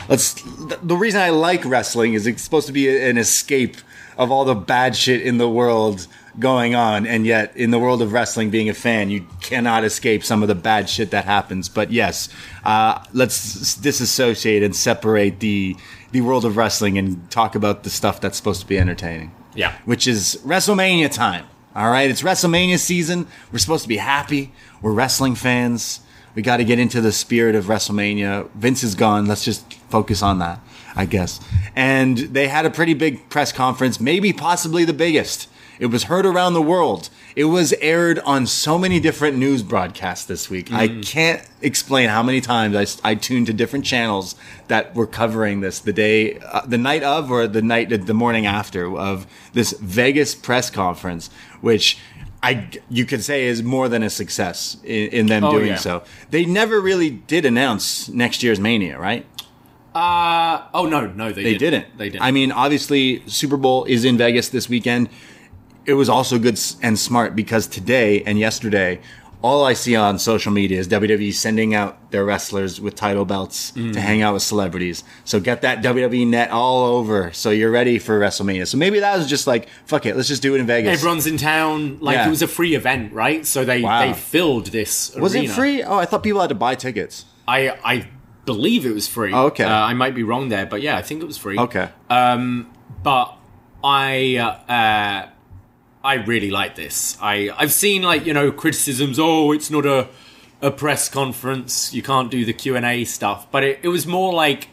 Let's. 0.08 0.34
The 0.82 0.96
reason 0.96 1.20
I 1.20 1.30
like 1.30 1.64
wrestling 1.64 2.14
is 2.14 2.26
it's 2.26 2.42
supposed 2.42 2.66
to 2.66 2.72
be 2.72 2.88
an 2.88 3.18
escape 3.18 3.76
of 4.18 4.30
all 4.30 4.44
the 4.44 4.54
bad 4.54 4.96
shit 4.96 5.22
in 5.22 5.38
the 5.38 5.48
world 5.48 6.06
going 6.38 6.74
on, 6.74 7.06
and 7.06 7.26
yet 7.26 7.56
in 7.56 7.70
the 7.70 7.78
world 7.78 8.02
of 8.02 8.12
wrestling, 8.12 8.50
being 8.50 8.68
a 8.68 8.74
fan, 8.74 9.10
you 9.10 9.26
cannot 9.40 9.84
escape 9.84 10.24
some 10.24 10.42
of 10.42 10.48
the 10.48 10.54
bad 10.54 10.88
shit 10.88 11.10
that 11.10 11.24
happens. 11.24 11.68
But 11.68 11.90
yes, 11.90 12.28
uh, 12.64 13.04
let's 13.12 13.74
disassociate 13.76 14.62
and 14.62 14.74
separate 14.74 15.40
the 15.40 15.76
the 16.12 16.20
world 16.20 16.44
of 16.44 16.56
wrestling 16.56 16.98
and 16.98 17.30
talk 17.30 17.54
about 17.54 17.84
the 17.84 17.90
stuff 17.90 18.20
that's 18.20 18.36
supposed 18.36 18.60
to 18.60 18.66
be 18.66 18.78
entertaining. 18.78 19.32
Yeah. 19.54 19.74
which 19.84 20.06
is 20.06 20.40
WrestleMania 20.44 21.12
time. 21.12 21.46
All 21.74 21.90
right, 21.90 22.10
it's 22.10 22.22
WrestleMania 22.22 22.78
season. 22.78 23.26
We're 23.52 23.58
supposed 23.58 23.82
to 23.82 23.88
be 23.88 23.96
happy. 23.96 24.52
We're 24.82 24.92
wrestling 24.92 25.34
fans. 25.34 26.00
We 26.34 26.42
got 26.42 26.58
to 26.58 26.64
get 26.64 26.78
into 26.78 27.00
the 27.00 27.12
spirit 27.12 27.54
of 27.54 27.66
WrestleMania. 27.66 28.50
Vince 28.54 28.82
is 28.82 28.94
gone. 28.94 29.26
Let's 29.26 29.44
just 29.44 29.74
focus 29.88 30.22
on 30.22 30.38
that, 30.38 30.60
I 30.94 31.04
guess. 31.06 31.40
And 31.74 32.16
they 32.18 32.48
had 32.48 32.64
a 32.66 32.70
pretty 32.70 32.94
big 32.94 33.28
press 33.28 33.52
conference, 33.52 34.00
maybe 34.00 34.32
possibly 34.32 34.84
the 34.84 34.92
biggest. 34.92 35.48
It 35.80 35.86
was 35.86 36.04
heard 36.04 36.26
around 36.26 36.52
the 36.52 36.62
world. 36.62 37.08
It 37.34 37.46
was 37.46 37.72
aired 37.80 38.18
on 38.20 38.46
so 38.46 38.78
many 38.78 39.00
different 39.00 39.38
news 39.38 39.62
broadcasts 39.62 40.26
this 40.26 40.48
week. 40.50 40.70
I 40.72 41.00
can't 41.00 41.42
explain 41.62 42.10
how 42.10 42.22
many 42.22 42.40
times 42.42 43.00
I, 43.02 43.10
I 43.10 43.14
tuned 43.16 43.46
to 43.46 43.52
different 43.54 43.84
channels 43.86 44.34
that 44.68 44.94
were 44.94 45.06
covering 45.06 45.62
this 45.62 45.78
the 45.80 45.92
day, 45.94 46.38
uh, 46.38 46.66
the 46.66 46.76
night 46.76 47.02
of, 47.02 47.30
or 47.30 47.46
the 47.48 47.62
night, 47.62 47.88
the 48.06 48.14
morning 48.14 48.44
after 48.44 48.94
of 48.96 49.26
this 49.54 49.72
Vegas 49.80 50.34
press 50.34 50.68
conference, 50.70 51.30
which 51.62 51.96
I 52.42 52.68
you 52.90 53.06
could 53.06 53.24
say 53.24 53.46
is 53.46 53.62
more 53.62 53.88
than 53.88 54.02
a 54.02 54.10
success 54.10 54.76
in, 54.84 55.08
in 55.10 55.26
them 55.26 55.44
Oh, 55.44 55.52
doing 55.52 55.68
yeah. 55.68 55.76
so. 55.76 56.02
They 56.30 56.44
never 56.44 56.78
really 56.80 57.08
did 57.10 57.44
announce 57.46 58.08
next 58.10 58.42
year's 58.42 58.60
Mania, 58.60 58.98
right? 58.98 59.24
Uh, 59.94 60.62
oh 60.72 60.86
no, 60.86 61.06
no, 61.08 61.32
they, 61.32 61.42
They 61.42 61.56
didn't. 61.56 61.60
didn't. 61.82 61.98
They 61.98 62.10
didn't. 62.10 62.22
I 62.22 62.30
mean, 62.30 62.52
obviously, 62.52 63.22
Super 63.26 63.56
Bowl 63.56 63.84
is 63.86 64.04
in 64.04 64.16
Vegas 64.16 64.48
this 64.50 64.68
weekend. 64.68 65.08
It 65.90 65.94
was 65.94 66.09
also 66.09 66.38
good 66.38 66.59
and 66.83 66.98
smart 66.98 67.35
because 67.35 67.66
today 67.66 68.22
and 68.22 68.38
yesterday, 68.38 69.00
all 69.42 69.64
I 69.64 69.72
see 69.72 69.96
on 69.96 70.18
social 70.18 70.53
media 70.53 70.79
is 70.79 70.87
WWE 70.88 71.33
sending 71.33 71.74
out 71.74 72.11
their 72.12 72.24
wrestlers 72.24 72.79
with 72.81 72.94
title 72.94 73.24
belts 73.24 73.72
Mm. 73.72 73.92
to 73.94 74.00
hang 74.00 74.20
out 74.22 74.35
with 74.35 74.42
celebrities. 74.42 75.03
So 75.24 75.40
get 75.40 75.62
that 75.62 75.83
WWE 75.83 76.26
net 76.26 76.50
all 76.50 76.85
over 76.98 77.33
so 77.33 77.48
you're 77.50 77.70
ready 77.70 77.98
for 77.98 78.20
WrestleMania. 78.20 78.66
So 78.66 78.76
maybe 78.76 79.00
that 79.00 79.16
was 79.16 79.26
just 79.26 79.46
like, 79.46 79.68
fuck 79.87 80.05
it, 80.07 80.14
let's 80.14 80.29
just 80.29 80.42
do 80.42 80.55
it 80.55 80.61
in 80.61 80.66
Vegas. 80.66 80.92
Everyone's 80.98 81.26
in 81.26 81.38
town. 81.38 81.96
Like 82.00 82.16
Yeah. 82.16 82.26
it 82.26 82.31
was 82.31 82.42
a 82.42 82.46
free 82.48 82.74
event, 82.74 83.12
right? 83.14 83.46
So 83.46 83.64
they 83.64 83.81
Wow. 83.83 84.00
they 84.07 84.12
filled 84.12 84.66
this. 84.66 85.12
was 85.16 85.35
arena. 85.35 85.48
it 85.50 85.55
free? 85.55 85.83
Oh, 85.83 85.96
I 85.96 86.05
thought 86.05 86.22
people 86.22 86.40
had 86.42 86.50
to 86.50 86.55
buy 86.66 86.74
tickets. 86.74 87.24
I 87.48 87.70
I 87.83 88.07
believe 88.44 88.85
it 88.85 88.94
was 88.94 89.09
free. 89.09 89.33
Oh, 89.33 89.46
okay. 89.46 89.64
Uh, 89.64 89.72
I 89.90 89.94
might 89.94 90.14
be 90.14 90.22
wrong 90.22 90.50
there, 90.50 90.66
but 90.66 90.83
yeah, 90.83 90.96
I 90.98 91.03
think 91.03 91.22
it 91.22 91.26
was 91.26 91.38
free. 91.38 91.59
Okay. 91.59 91.88
but 93.03 93.37
I 93.83 94.37
uh, 94.37 94.72
uh, 94.72 95.26
I 96.02 96.14
really 96.14 96.50
like 96.50 96.76
this. 96.76 97.18
I 97.20 97.50
I've 97.56 97.72
seen 97.72 98.02
like 98.02 98.26
you 98.26 98.34
know 98.34 98.50
criticisms. 98.52 99.18
Oh, 99.18 99.52
it's 99.52 99.70
not 99.70 99.86
a 99.86 100.08
a 100.62 100.70
press 100.70 101.08
conference. 101.08 101.92
You 101.94 102.02
can't 102.02 102.30
do 102.30 102.44
the 102.44 102.52
Q 102.52 102.76
and 102.76 102.84
A 102.86 103.04
stuff. 103.04 103.50
But 103.50 103.64
it, 103.64 103.80
it 103.82 103.88
was 103.88 104.06
more 104.06 104.32
like 104.32 104.68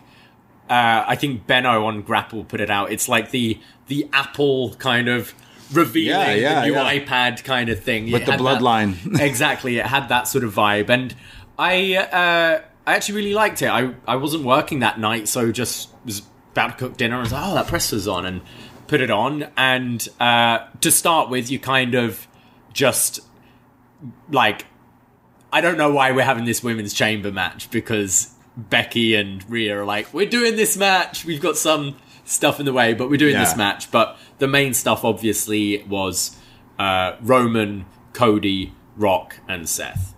uh, 0.70 1.06
I 1.08 1.16
think 1.16 1.48
Benno 1.48 1.86
on 1.86 2.02
Grapple 2.02 2.44
put 2.44 2.60
it 2.60 2.70
out. 2.70 2.92
It's 2.92 3.08
like 3.08 3.32
the 3.32 3.60
the 3.88 4.08
Apple 4.14 4.74
kind 4.76 5.08
of 5.08 5.34
revealing 5.72 6.10
Yeah, 6.20 6.34
yeah, 6.34 6.62
the 6.62 6.68
new 6.68 6.74
yeah. 6.74 7.00
iPad 7.00 7.44
kind 7.44 7.70
of 7.70 7.82
thing 7.82 8.12
With 8.12 8.24
It 8.24 8.26
the 8.26 8.32
bloodline. 8.34 9.20
exactly, 9.20 9.78
it 9.78 9.86
had 9.86 10.10
that 10.10 10.28
sort 10.28 10.44
of 10.44 10.54
vibe, 10.54 10.90
and 10.90 11.16
I 11.58 11.96
uh, 11.96 12.62
I 12.86 12.96
actually 12.96 13.16
really 13.16 13.34
liked 13.34 13.62
it. 13.62 13.68
I 13.70 13.94
I 14.08 14.16
wasn't 14.18 14.44
working 14.44 14.80
that 14.80 15.00
night, 15.00 15.28
so 15.28 15.52
just 15.52 15.90
was 16.06 16.22
about 16.52 16.72
to 16.72 16.86
cook 16.86 16.98
dinner 16.98 17.16
and 17.16 17.24
was 17.24 17.32
like, 17.34 17.44
oh, 17.46 17.54
that 17.56 17.68
press 17.68 17.92
was 17.92 18.08
on, 18.08 18.26
and 18.26 18.42
put 18.88 19.02
it 19.02 19.12
on. 19.12 19.48
And 19.58 20.08
uh, 20.20 20.60
to 20.82 20.92
start 20.92 21.30
with, 21.30 21.50
you 21.52 21.60
kind 21.60 21.96
of 21.96 22.28
just 22.74 23.20
like 24.30 24.66
I 25.52 25.62
don't 25.62 25.78
know 25.78 25.92
why 25.92 26.12
we're 26.12 26.26
having 26.26 26.46
this 26.46 26.62
women's 26.62 26.94
chamber 26.94 27.32
match 27.32 27.72
because 27.72 28.34
Becky 28.58 29.16
and 29.16 29.50
Rhea 29.50 29.80
are 29.80 29.86
like, 29.86 30.14
we're 30.14 30.30
doing 30.30 30.56
this 30.58 30.76
match. 30.76 31.24
We've 31.24 31.42
got 31.42 31.56
some 31.58 31.96
stuff 32.26 32.60
in 32.60 32.66
the 32.66 32.74
way, 32.74 32.94
but 32.94 33.10
we're 33.10 33.18
doing 33.18 33.34
Yeah. 33.34 33.46
this 33.46 33.56
match. 33.56 33.90
But 33.90 34.18
the 34.40 34.48
main 34.48 34.74
stuff 34.74 35.06
obviously 35.06 35.84
was 35.84 36.36
uh, 36.78 37.16
Roman, 37.22 37.86
Cody, 38.14 38.74
Rock, 38.98 39.38
and 39.48 39.70
Seth. 39.70 40.14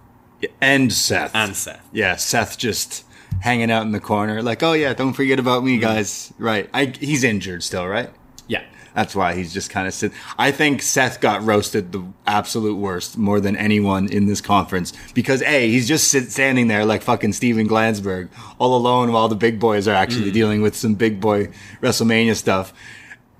And 0.59 0.91
Seth. 0.91 1.31
And 1.35 1.55
Seth. 1.55 1.87
Yeah, 1.93 2.15
Seth 2.15 2.57
just 2.57 3.05
hanging 3.41 3.69
out 3.69 3.83
in 3.83 3.91
the 3.91 3.99
corner, 3.99 4.41
like, 4.41 4.63
oh 4.63 4.73
yeah, 4.73 4.93
don't 4.93 5.13
forget 5.13 5.37
about 5.39 5.61
Mm. 5.61 5.65
me, 5.65 5.77
guys. 5.77 6.33
Right. 6.39 6.69
I, 6.73 6.85
he's 6.99 7.23
injured 7.23 7.61
still, 7.63 7.87
right? 7.87 8.09
Yeah. 8.49 8.63
That's 8.93 9.15
why 9.15 9.35
he's 9.35 9.53
just 9.53 9.69
kind 9.69 9.87
of 9.87 9.93
sitting. 9.93 10.17
I 10.37 10.51
think 10.51 10.81
Seth 10.81 11.21
got 11.21 11.43
roasted 11.43 11.93
the 11.93 12.03
absolute 12.27 12.75
worst 12.75 13.17
more 13.17 13.39
than 13.39 13.55
anyone 13.55 14.11
in 14.11 14.25
this 14.25 14.41
conference 14.41 14.91
because 15.13 15.41
A, 15.43 15.69
he's 15.69 15.87
just 15.87 16.09
sit, 16.09 16.31
standing 16.31 16.67
there 16.67 16.83
like 16.83 17.01
fucking 17.03 17.31
Steven 17.33 17.67
Glansberg 17.69 18.27
all 18.57 18.75
alone 18.75 19.13
while 19.13 19.29
the 19.29 19.35
big 19.35 19.57
boys 19.57 19.87
are 19.87 19.95
actually 19.95 20.31
mm. 20.31 20.33
dealing 20.33 20.61
with 20.61 20.75
some 20.75 20.95
big 20.95 21.21
boy 21.21 21.47
WrestleMania 21.81 22.35
stuff. 22.35 22.73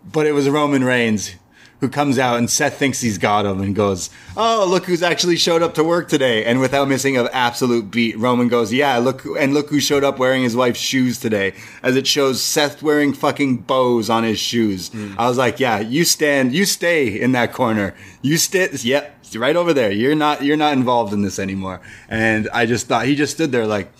But 0.09 0.27
it 0.27 0.31
was 0.31 0.47
Roman 0.47 0.83
Reigns 0.83 1.35
who 1.79 1.89
comes 1.89 2.19
out 2.19 2.37
and 2.37 2.49
Seth 2.49 2.77
thinks 2.77 3.01
he's 3.01 3.17
got 3.17 3.45
him 3.45 3.61
and 3.61 3.75
goes, 3.75 4.09
"Oh, 4.35 4.65
look 4.67 4.85
who's 4.85 5.01
actually 5.01 5.37
showed 5.37 5.61
up 5.61 5.73
to 5.75 5.83
work 5.83 6.09
today!" 6.09 6.43
And 6.45 6.59
without 6.59 6.87
missing 6.87 7.17
an 7.17 7.29
absolute 7.31 7.89
beat, 7.89 8.17
Roman 8.17 8.47
goes, 8.47 8.73
"Yeah, 8.73 8.97
look 8.97 9.25
and 9.37 9.53
look 9.53 9.69
who 9.69 9.79
showed 9.79 10.03
up 10.03 10.19
wearing 10.19 10.43
his 10.43 10.55
wife's 10.55 10.79
shoes 10.79 11.19
today." 11.19 11.53
As 11.81 11.95
it 11.95 12.07
shows 12.07 12.41
Seth 12.41 12.81
wearing 12.83 13.13
fucking 13.13 13.57
bows 13.57 14.09
on 14.09 14.23
his 14.23 14.39
shoes. 14.39 14.89
Hmm. 14.89 15.13
I 15.17 15.27
was 15.27 15.37
like, 15.37 15.59
"Yeah, 15.59 15.79
you 15.79 16.03
stand, 16.03 16.53
you 16.53 16.65
stay 16.65 17.07
in 17.07 17.31
that 17.31 17.53
corner. 17.53 17.93
You 18.21 18.37
stay. 18.37 18.69
Yep, 18.71 19.25
right 19.35 19.55
over 19.55 19.73
there. 19.73 19.91
You're 19.91 20.15
not, 20.15 20.43
you're 20.43 20.57
not 20.57 20.73
involved 20.73 21.13
in 21.13 21.21
this 21.21 21.39
anymore." 21.39 21.79
And 22.09 22.49
I 22.53 22.65
just 22.65 22.87
thought 22.87 23.05
he 23.05 23.15
just 23.15 23.33
stood 23.33 23.51
there 23.51 23.67
like. 23.67 23.91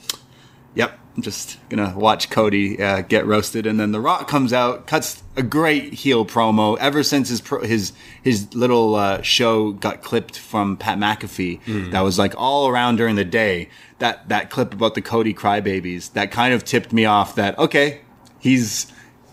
I'm 1.20 1.24
just 1.24 1.58
gonna 1.68 1.94
watch 1.98 2.30
Cody 2.30 2.82
uh, 2.82 3.02
get 3.02 3.26
roasted, 3.26 3.68
and 3.68 3.78
then 3.78 3.92
The 3.92 4.00
Rock 4.00 4.30
comes 4.30 4.54
out, 4.54 4.88
cuts 4.88 5.22
a 5.36 5.44
great 5.44 5.94
heel 5.94 6.26
promo. 6.26 6.78
Ever 6.78 7.04
since 7.04 7.28
his 7.28 7.42
pro- 7.42 7.62
his 7.62 7.92
his 8.24 8.56
little 8.56 8.96
uh, 8.96 9.22
show 9.22 9.74
got 9.74 10.02
clipped 10.02 10.40
from 10.40 10.78
Pat 10.78 10.98
McAfee, 10.98 11.92
that 11.92 12.00
was 12.00 12.18
like 12.18 12.34
all 12.38 12.70
around 12.70 12.96
during 12.96 13.18
the 13.18 13.26
day. 13.26 13.68
That 13.98 14.30
that 14.30 14.50
clip 14.50 14.74
about 14.74 14.96
the 14.96 15.02
Cody 15.02 15.34
crybabies 15.34 16.14
that 16.14 16.32
kind 16.32 16.54
of 16.54 16.64
tipped 16.64 16.94
me 16.94 17.04
off. 17.04 17.36
That 17.36 17.60
okay, 17.60 18.00
he's 18.40 18.90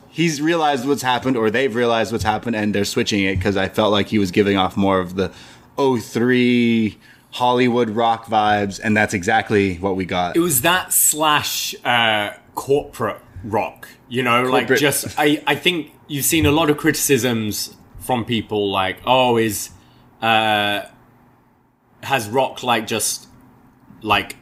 he's 0.08 0.42
realized 0.42 0.88
what's 0.88 1.02
happened, 1.02 1.36
or 1.36 1.52
they've 1.52 1.72
realized 1.72 2.10
what's 2.10 2.24
happened, 2.24 2.56
and 2.56 2.74
they're 2.74 2.84
switching 2.84 3.22
it 3.22 3.36
because 3.36 3.56
I 3.56 3.68
felt 3.68 3.92
like 3.92 4.08
he 4.08 4.18
was 4.18 4.32
giving 4.32 4.56
off 4.56 4.76
more 4.76 4.98
of 4.98 5.14
the 5.14 5.32
03 5.78 6.98
Hollywood 7.32 7.90
rock 7.90 8.26
vibes, 8.26 8.80
and 8.82 8.96
that's 8.96 9.14
exactly 9.14 9.76
what 9.76 9.96
we 9.96 10.04
got. 10.04 10.36
It 10.36 10.40
was 10.40 10.62
that 10.62 10.92
slash 10.92 11.74
uh, 11.84 12.30
corporate 12.54 13.20
rock, 13.44 13.88
you 14.08 14.22
know, 14.22 14.44
like 14.44 14.68
just 14.76 15.18
I 15.18 15.42
I 15.46 15.54
think 15.54 15.92
you've 16.08 16.24
seen 16.24 16.46
a 16.46 16.52
lot 16.52 16.70
of 16.70 16.76
criticisms 16.76 17.74
from 17.98 18.24
people 18.24 18.70
like, 18.70 18.98
oh, 19.04 19.36
is 19.36 19.70
uh, 20.22 20.82
has 22.02 22.28
Rock 22.28 22.62
like 22.62 22.86
just 22.86 23.28
like 24.02 24.36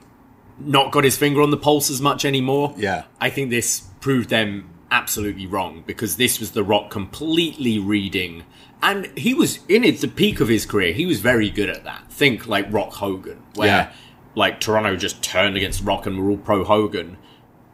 not 0.58 0.92
got 0.92 1.04
his 1.04 1.16
finger 1.16 1.42
on 1.42 1.50
the 1.50 1.56
pulse 1.56 1.90
as 1.90 2.00
much 2.00 2.24
anymore? 2.24 2.74
Yeah. 2.76 3.04
I 3.20 3.30
think 3.30 3.50
this 3.50 3.80
proved 4.00 4.28
them 4.28 4.70
absolutely 4.90 5.46
wrong 5.46 5.82
because 5.86 6.16
this 6.16 6.38
was 6.38 6.52
the 6.52 6.62
Rock 6.62 6.90
completely 6.90 7.78
reading. 7.78 8.44
And 8.84 9.06
he 9.18 9.34
was 9.34 9.58
in 9.68 9.82
it, 9.82 10.00
the 10.00 10.08
peak 10.08 10.40
of 10.40 10.48
his 10.48 10.66
career. 10.66 10.92
He 10.92 11.06
was 11.06 11.18
very 11.20 11.48
good 11.50 11.70
at 11.70 11.84
that. 11.84 12.04
Think 12.10 12.46
like 12.46 12.72
Rock 12.72 12.92
Hogan, 12.92 13.38
where 13.54 13.66
Yeah. 13.68 13.88
like 14.36 14.60
Toronto 14.60 14.94
just 14.96 15.22
turned 15.22 15.56
against 15.56 15.82
Rock 15.82 16.06
and 16.06 16.18
were 16.22 16.30
all 16.30 16.36
pro 16.36 16.62
Hogan. 16.64 17.16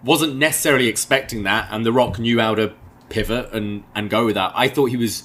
Wasn't 0.05 0.37
necessarily 0.37 0.89
expecting 0.89 1.43
that, 1.43 1.69
and 1.71 1.85
The 1.85 1.93
Rock 1.93 2.19
knew 2.19 2.41
how 2.41 2.55
to 2.55 2.73
pivot 3.11 3.53
and 3.53 3.83
and 3.95 4.09
go 4.09 4.25
with 4.27 4.37
that. 4.37 4.53
I 4.55 4.69
thought 4.69 4.87
he 4.87 4.97
was 4.97 5.25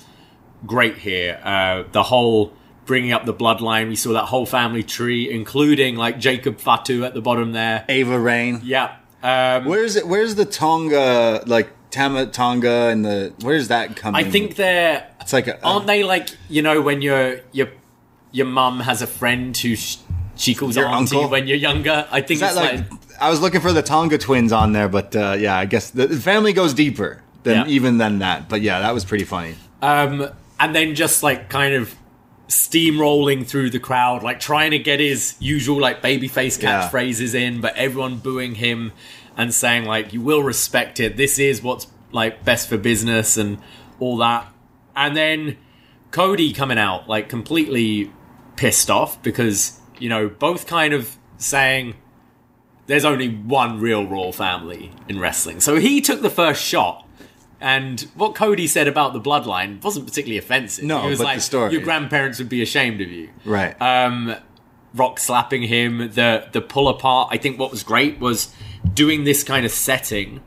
great 0.66 0.98
here. 0.98 1.40
Uh, 1.44 1.84
the 1.92 2.04
whole 2.04 2.52
bringing 2.86 3.12
up 3.14 3.26
the 3.26 3.34
bloodline, 3.34 3.88
we 3.88 3.96
saw 3.96 4.12
that 4.14 4.26
whole 4.26 4.46
family 4.46 4.84
tree, 4.84 5.30
including 5.32 5.96
like 5.96 6.20
Jacob 6.20 6.60
Fatu 6.60 7.04
at 7.06 7.14
the 7.14 7.22
bottom 7.22 7.52
there. 7.52 7.86
Ava 7.90 8.20
Raine. 8.20 8.62
Yeah. 8.64 8.96
Um, 9.24 9.66
Where's 9.66 9.96
it? 9.96 10.08
Where's 10.08 10.36
the 10.36 10.46
Tonga 10.46 11.44
like 11.48 11.70
Tama 11.96 12.26
Tonga 12.28 12.90
and 12.90 13.04
the 13.06 13.34
where's 13.42 13.70
that 13.70 13.96
coming? 13.96 14.26
I 14.26 14.30
think 14.30 14.56
they're 14.56 15.08
it's 15.22 15.34
like 15.34 15.48
a, 15.48 15.64
aren't 15.66 15.88
they 15.88 16.04
like 16.04 16.30
you 16.50 16.62
know 16.62 16.82
when 16.82 17.02
your 17.02 17.40
your 17.52 17.68
your 18.32 18.46
mum 18.48 18.82
has 18.82 19.02
a 19.02 19.08
friend 19.08 19.56
who 19.58 19.76
sh- 19.76 19.98
she 20.36 20.54
calls 20.54 20.76
Your 20.76 20.88
auntie 20.88 21.16
uncle? 21.16 21.32
when 21.32 21.48
you're 21.48 21.58
younger. 21.58 22.06
I 22.12 22.20
think 22.22 22.42
it's 22.42 22.56
like, 22.56 22.80
like, 22.80 22.86
I 23.22 23.30
was 23.30 23.40
looking 23.40 23.62
for 23.62 23.72
the 23.72 23.82
Tonga 23.82 24.18
twins 24.18 24.52
on 24.52 24.74
there, 24.74 24.90
but 24.90 25.16
uh, 25.16 25.36
yeah, 25.40 25.56
I 25.58 25.66
guess 25.66 25.90
the, 25.92 26.10
family 26.10 26.52
goes 26.52 26.74
deeper 26.74 27.22
than 27.44 27.66
Yeah. 27.66 27.74
even 27.74 27.98
than 27.98 28.20
that. 28.20 28.50
But 28.50 28.60
yeah, 28.62 28.80
that 28.82 28.94
was 28.94 29.06
pretty 29.06 29.24
funny. 29.24 29.56
um, 29.82 30.28
and 30.60 30.76
then 30.76 30.96
just 30.96 31.24
like 31.24 31.50
kind 31.50 31.74
of 31.76 31.96
steamrolling 32.50 33.46
through 33.46 33.70
the 33.70 33.80
crowd, 33.80 34.24
like 34.24 34.40
trying 34.40 34.72
to 34.72 34.80
get 34.80 35.00
his 35.00 35.36
usual 35.40 35.80
like 35.80 36.02
babyface 36.02 36.62
Yeah. 36.62 36.90
catchphrases 36.90 37.34
in, 37.36 37.62
but 37.62 37.76
everyone 37.76 38.18
booing 38.18 38.56
him 38.56 38.92
and 39.38 39.54
saying 39.54 39.86
like 39.86 40.14
you 40.14 40.22
will 40.22 40.44
respect 40.44 41.00
it. 41.00 41.18
This 41.18 41.40
is 41.40 41.62
what's 41.62 41.88
like 42.12 42.44
best 42.46 42.70
for 42.70 42.78
business 42.78 43.38
and 43.38 43.58
all 44.00 44.18
that. 44.18 44.48
And 44.96 45.16
then 45.16 45.58
Cody 46.12 46.54
coming 46.54 46.78
out 46.78 47.10
like 47.10 47.28
completely 47.30 48.12
pissed 48.56 48.90
off 48.90 49.22
because 49.22 49.80
you 50.00 50.08
know 50.10 50.30
both 50.30 50.66
kind 50.68 50.94
of 50.94 51.18
saying 51.38 51.96
there's 52.88 53.04
only 53.06 53.28
one 53.30 53.80
real 53.80 54.06
royal 54.06 54.32
family 54.32 54.92
in 55.10 55.20
wrestling. 55.20 55.60
So 55.60 55.78
he 55.80 56.02
took 56.02 56.22
the 56.22 56.30
first 56.30 56.64
shot 56.64 57.02
And 57.62 58.02
what 58.16 58.36
Cody 58.36 58.68
said 58.68 58.88
about 58.88 59.14
the 59.14 59.22
bloodline 59.22 59.82
wasn't 59.84 60.06
particularly 60.06 60.38
offensive. 60.38 60.84
No, 60.84 61.02
he 61.04 61.10
was 61.10 61.20
but 61.20 61.24
the 61.24 61.30
like, 61.30 61.42
story. 61.42 61.72
"Your 61.72 61.82
grandparents 61.82 62.38
would 62.38 62.50
be 62.50 62.62
ashamed 62.62 63.02
of 63.02 63.10
you." 63.10 63.30
Right. 63.46 63.76
um, 63.82 64.36
Rock 64.94 65.20
slapping 65.20 65.64
him, 65.64 65.98
the 66.14 66.48
the 66.52 66.62
pull 66.62 66.88
apart. 66.88 67.30
I 67.32 67.38
think 67.38 67.58
what 67.60 67.72
was 67.72 67.82
great 67.84 68.20
was 68.20 68.54
doing 68.94 69.24
this 69.24 69.44
kind 69.44 69.66
of 69.66 69.72
setting. 69.72 70.42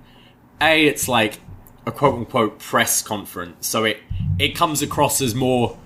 A, 0.60 0.86
it's 0.86 1.08
like 1.08 1.40
a 1.86 1.92
quote 1.92 2.14
unquote 2.14 2.58
press 2.58 3.02
conference, 3.02 3.66
so 3.66 3.84
it 3.84 3.98
it 4.38 4.54
comes 4.54 4.82
across 4.82 5.20
as 5.20 5.34
more, 5.34 5.78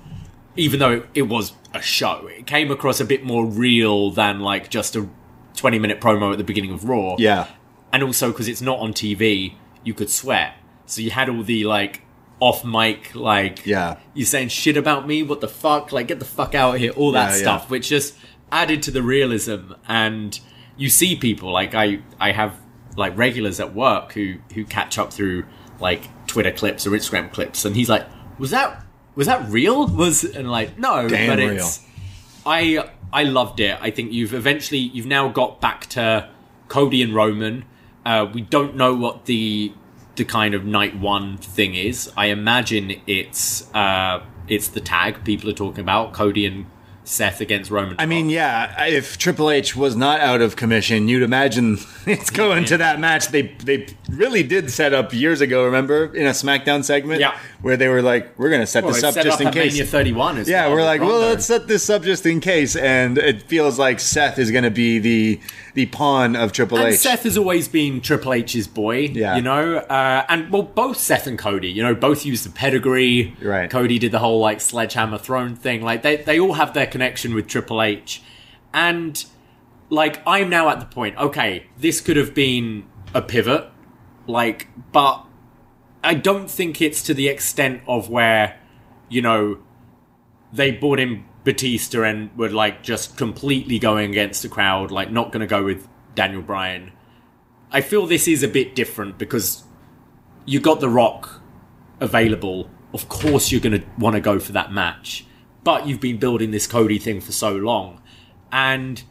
even 0.57 0.81
though 0.81 0.93
it, 0.93 1.09
it 1.15 1.23
was 1.23 1.53
a 1.75 1.83
show, 1.83 2.27
it 2.27 2.47
came 2.47 2.71
across 2.71 3.01
a 3.01 3.05
bit 3.05 3.25
more 3.25 3.45
real 3.47 4.11
than 4.11 4.41
like 4.41 4.71
just 4.71 4.97
a 4.97 5.09
twenty 5.55 5.79
minute 5.79 6.01
promo 6.01 6.33
at 6.33 6.39
the 6.39 6.45
beginning 6.45 6.73
of 6.73 6.89
Raw. 6.89 7.17
yeah. 7.19 7.49
and 7.93 8.03
also 8.03 8.31
because 8.33 8.49
it's 8.49 8.63
not 8.63 8.79
on 8.79 8.93
TV, 8.93 9.55
you 9.85 9.93
could 9.95 10.11
swear. 10.11 10.55
So 10.87 11.01
you 11.03 11.11
had 11.11 11.29
all 11.29 11.43
the 11.43 11.65
like 11.65 12.03
off 12.41 12.65
mic, 12.65 13.15
like 13.15 13.65
Yeah. 13.67 13.99
you're 14.15 14.27
saying 14.27 14.49
shit 14.49 14.77
about 14.77 15.07
me, 15.07 15.23
what 15.23 15.41
the 15.41 15.49
fuck, 15.49 15.93
like 15.93 16.09
get 16.09 16.19
the 16.19 16.25
fuck 16.25 16.55
out 16.55 16.75
of 16.75 16.81
here, 16.81 16.91
all 16.93 17.13
that 17.13 17.31
Yeah, 17.31 17.37
yeah. 17.37 17.43
stuff, 17.43 17.71
which 17.71 17.89
just 17.89 18.15
added 18.51 18.83
to 18.85 18.91
the 18.91 19.03
realism. 19.03 19.73
And 19.87 20.39
you 20.77 20.89
see 20.89 21.17
people 21.17 21.53
like 21.53 21.75
I, 21.75 22.01
I 22.19 22.33
have 22.33 22.59
like 22.97 23.17
regulars 23.17 23.61
at 23.61 23.75
work 23.75 24.13
who 24.13 24.37
who 24.55 24.65
catch 24.65 24.99
up 24.99 25.13
through 25.13 25.45
like 25.81 26.09
Twitter 26.27 26.53
clips 26.53 26.87
or 26.87 26.91
Instagram 26.91 27.33
clips, 27.33 27.65
and 27.65 27.77
he's 27.77 27.89
like, 27.89 28.07
was 28.39 28.51
that 28.51 28.85
was 29.15 29.27
that 29.27 29.49
real? 29.49 29.87
Was 29.89 30.25
and 30.25 30.51
like 30.51 30.79
no, 30.79 31.09
Damn 31.09 31.29
but 31.29 31.39
real. 31.39 31.57
it's 31.57 31.85
I 32.47 32.91
I 33.13 33.25
loved 33.25 33.61
it. 33.61 33.79
I 33.81 33.91
think 33.91 34.13
you've 34.13 34.35
eventually 34.35 34.79
you've 34.81 35.07
now 35.07 35.29
got 35.29 35.61
back 35.61 35.87
to 35.91 36.29
Cody 36.69 37.03
and 37.03 37.15
Roman. 37.15 37.65
Uh, 38.05 38.27
we 38.33 38.41
don't 38.41 38.77
know 38.77 38.95
what 38.95 39.27
the 39.27 39.73
the 40.17 40.25
kind 40.25 40.55
of 40.55 40.65
night 40.65 40.99
one 40.99 41.37
thing 41.39 41.75
is. 41.75 42.11
I 42.17 42.27
imagine 42.27 43.01
it's 43.07 43.73
uh, 43.75 44.23
it's 44.49 44.69
the 44.69 44.81
tag 44.81 45.25
people 45.25 45.51
are 45.51 45.55
talking 45.55 45.81
about 45.81 46.13
Cody 46.13 46.47
and 46.47 46.67
Seth 47.05 47.41
against 47.41 47.71
Roman. 47.71 47.97
I 47.99 48.07
mean, 48.07 48.31
yeah, 48.31 48.87
if 48.87 49.19
Triple 49.19 49.51
H 49.51 49.75
was 49.75 49.97
not 49.97 50.21
out 50.21 50.41
of 50.41 50.57
commission, 50.57 51.09
you'd 51.09 51.23
imagine 51.23 51.79
it's 52.07 52.31
going 52.31 52.65
to 52.67 52.77
that 52.77 53.01
match 53.01 53.29
they 53.29 53.43
they 53.65 53.87
really 54.09 54.43
did 54.43 54.71
set 54.71 54.93
up 54.93 55.13
years 55.13 55.41
ago, 55.41 55.65
remember? 55.65 56.15
In 56.15 56.27
a 56.27 56.31
SmackDown 56.31 56.85
segment? 56.85 57.21
Yeah. 57.21 57.39
Where 57.63 57.77
they 57.77 57.87
were 57.89 58.03
like, 58.03 58.37
we're 58.39 58.49
going 58.49 58.61
to 58.61 58.67
set 58.67 58.83
well, 58.83 58.93
this 58.93 59.05
up 59.05 59.15
set 59.15 59.25
just 59.25 59.41
up 59.41 59.47
in 59.47 59.53
case. 59.53 59.73
Mania 59.75 59.87
31. 59.87 60.39
As 60.39 60.49
yeah, 60.49 60.69
we're 60.69 60.83
like, 60.83 61.01
well, 61.01 61.21
let's 61.21 61.47
set 61.47 61.69
this 61.69 61.89
up 61.89 62.03
just 62.03 62.27
in 62.27 62.41
case. 62.41 62.75
And 62.75 63.17
it 63.19 63.45
feels 63.45 63.79
like 63.79 64.01
Seth 64.01 64.39
is 64.39 64.51
going 64.51 64.65
to 64.65 64.71
be 64.71 64.99
the 64.99 65.41
the 65.75 65.87
pawn 65.87 66.35
of 66.35 66.53
Triple 66.53 66.79
And 66.79 66.89
H. 66.89 66.99
Seth 66.99 67.23
has 67.23 67.39
always 67.39 67.69
been 67.69 68.01
Triple 68.01 68.35
H's 68.35 68.67
boy, 68.67 69.11
Yeah. 69.13 69.37
you 69.37 69.43
know. 69.43 69.77
Uh, 69.77 70.25
and 70.29 70.51
well, 70.51 70.63
both 70.63 70.97
Seth 70.99 71.27
and 71.29 71.39
Cody, 71.39 71.71
you 71.71 71.83
know, 71.85 71.95
both 71.95 72.27
used 72.27 72.45
the 72.45 72.51
pedigree. 72.51 73.37
Right. 73.41 73.71
Cody 73.71 73.99
did 73.99 74.11
the 74.11 74.19
whole 74.19 74.41
like 74.41 74.61
sledgehammer 74.61 75.19
throne 75.19 75.55
thing. 75.55 75.83
Like 75.83 76.03
they 76.03 76.17
they 76.17 76.41
all 76.41 76.55
have 76.55 76.75
their 76.75 76.87
connection 76.87 77.33
with 77.33 77.47
Triple 77.47 77.81
H, 77.81 78.23
and 78.75 79.25
like 79.89 80.21
I'm 80.27 80.49
now 80.51 80.69
at 80.69 80.81
the 80.81 80.87
point. 80.87 81.17
Okay, 81.17 81.67
this 81.79 82.01
could 82.01 82.17
have 82.17 82.35
been 82.35 82.87
a 83.15 83.23
pivot, 83.23 83.69
like, 84.27 84.67
but 84.91 85.25
I 86.05 86.15
don't 86.15 86.51
think 86.51 86.81
it's 86.81 87.03
to 87.05 87.15
the 87.15 87.29
extent 87.29 87.83
of 87.87 88.09
where, 88.09 88.59
you 89.09 89.23
know, 89.23 89.59
they 90.53 90.73
brought 90.73 91.01
in 91.01 91.25
Batista 91.45 92.03
and 92.03 92.37
were 92.37 92.51
like 92.51 92.83
just 92.83 93.17
completely 93.17 93.79
going 93.79 94.11
against 94.11 94.43
the 94.43 94.49
crowd, 94.49 94.91
like 94.91 95.11
not 95.11 95.33
going 95.33 95.41
to 95.41 95.47
go 95.47 95.65
with 95.65 95.89
Daniel 96.15 96.43
Bryan. 96.43 96.93
I 97.71 97.81
feel 97.81 98.07
this 98.07 98.29
is 98.29 98.43
a 98.43 98.49
bit 98.49 98.75
different 98.75 99.19
because 99.19 99.65
you 100.45 100.61
got 100.61 100.81
The 100.81 100.89
Rock 100.89 101.41
available. 102.01 102.69
Of 102.93 103.09
course, 103.09 103.51
you're 103.51 103.61
going 103.61 103.81
to 103.81 103.87
want 103.99 104.15
to 104.15 104.21
go 104.21 104.39
for 104.39 104.53
that 104.53 104.73
match, 104.73 105.25
but 105.65 105.87
you've 105.87 106.01
been 106.01 106.19
building 106.19 106.51
this 106.51 106.67
Cody 106.67 106.99
thing 106.99 107.21
for 107.21 107.33
so 107.33 107.55
long, 107.57 108.03
and 108.53 109.03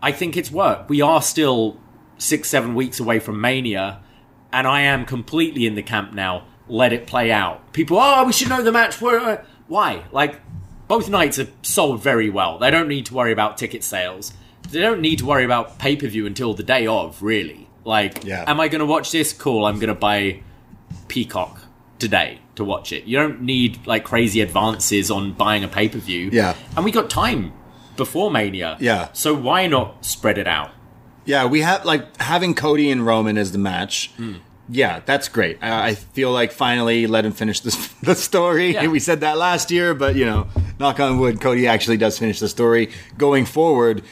I 0.00 0.12
think 0.12 0.36
it's 0.36 0.50
worked. 0.50 0.88
We 0.88 1.00
are 1.00 1.20
still 1.20 1.80
six, 2.18 2.48
seven 2.48 2.76
weeks 2.76 3.00
away 3.00 3.18
from 3.18 3.40
Mania, 3.40 4.00
and 4.52 4.66
I 4.66 4.80
am 4.82 5.04
completely 5.04 5.66
in 5.66 5.74
the 5.74 5.82
camp 5.82 6.12
now. 6.12 6.44
Let 6.68 6.92
it 6.92 7.06
play 7.06 7.32
out. 7.32 7.72
People, 7.72 7.98
oh, 8.00 8.24
we 8.24 8.32
should 8.32 8.48
know 8.48 8.62
the 8.62 8.70
match. 8.72 9.00
Why? 9.00 10.04
Like, 10.12 10.40
both 10.88 11.08
nights 11.08 11.38
are 11.38 11.48
sold 11.62 12.02
very 12.02 12.30
well. 12.30 12.58
They 12.58 12.70
don't 12.70 12.88
need 12.88 13.06
to 13.06 13.14
worry 13.14 13.32
about 13.32 13.58
ticket 13.58 13.82
sales. 13.84 14.32
They 14.70 14.80
don't 14.80 15.00
need 15.00 15.18
to 15.18 15.26
worry 15.26 15.44
about 15.44 15.78
pay 15.78 15.96
per 15.96 16.06
view 16.06 16.26
until 16.26 16.54
the 16.54 16.62
day 16.62 16.86
of, 16.86 17.22
really. 17.22 17.68
Like, 17.84 18.24
Yeah. 18.24 18.44
am 18.46 18.60
I 18.60 18.68
going 18.68 18.80
to 18.80 18.86
watch 18.86 19.10
this? 19.10 19.32
Cool. 19.32 19.64
I'm 19.64 19.76
going 19.76 19.88
to 19.88 19.94
buy 19.94 20.42
Peacock 21.08 21.60
today 21.98 22.38
to 22.54 22.64
watch 22.64 22.92
it. 22.92 23.04
You 23.04 23.16
don't 23.18 23.42
need 23.42 23.86
like 23.86 24.04
crazy 24.04 24.40
advances 24.40 25.10
on 25.10 25.32
buying 25.32 25.64
a 25.64 25.68
pay 25.68 25.88
per 25.88 25.98
view. 25.98 26.30
Yeah. 26.32 26.54
And 26.76 26.84
we 26.84 26.90
got 26.92 27.10
time 27.10 27.52
before 27.96 28.30
Mania. 28.30 28.76
Yeah. 28.80 29.08
So 29.12 29.34
why 29.34 29.66
not 29.66 30.04
spread 30.04 30.38
it 30.38 30.46
out? 30.46 30.70
Yeah, 31.24 31.46
we 31.46 31.60
have 31.60 31.84
like 31.84 32.16
having 32.20 32.54
Cody 32.54 32.90
and 32.90 33.04
Roman 33.04 33.38
as 33.38 33.52
the 33.52 33.58
match. 33.58 34.10
Hmm. 34.16 34.36
Yeah, 34.72 35.00
that's 35.04 35.28
great. 35.28 35.58
I, 35.60 35.88
I 35.88 35.94
feel 35.94 36.30
like 36.30 36.52
finally 36.52 37.06
let 37.08 37.24
him 37.24 37.32
finish 37.32 37.60
this, 37.60 37.88
the 38.02 38.14
story. 38.14 38.74
Yeah. 38.74 38.86
We 38.86 39.00
said 39.00 39.20
that 39.20 39.36
last 39.36 39.70
year, 39.70 39.94
but 39.94 40.14
you 40.14 40.24
know, 40.24 40.46
knock 40.78 41.00
on 41.00 41.18
wood, 41.18 41.40
Cody 41.40 41.66
actually 41.66 41.96
does 41.96 42.18
finish 42.18 42.38
the 42.38 42.48
story. 42.48 42.90
Going 43.18 43.46
forward, 43.46 44.02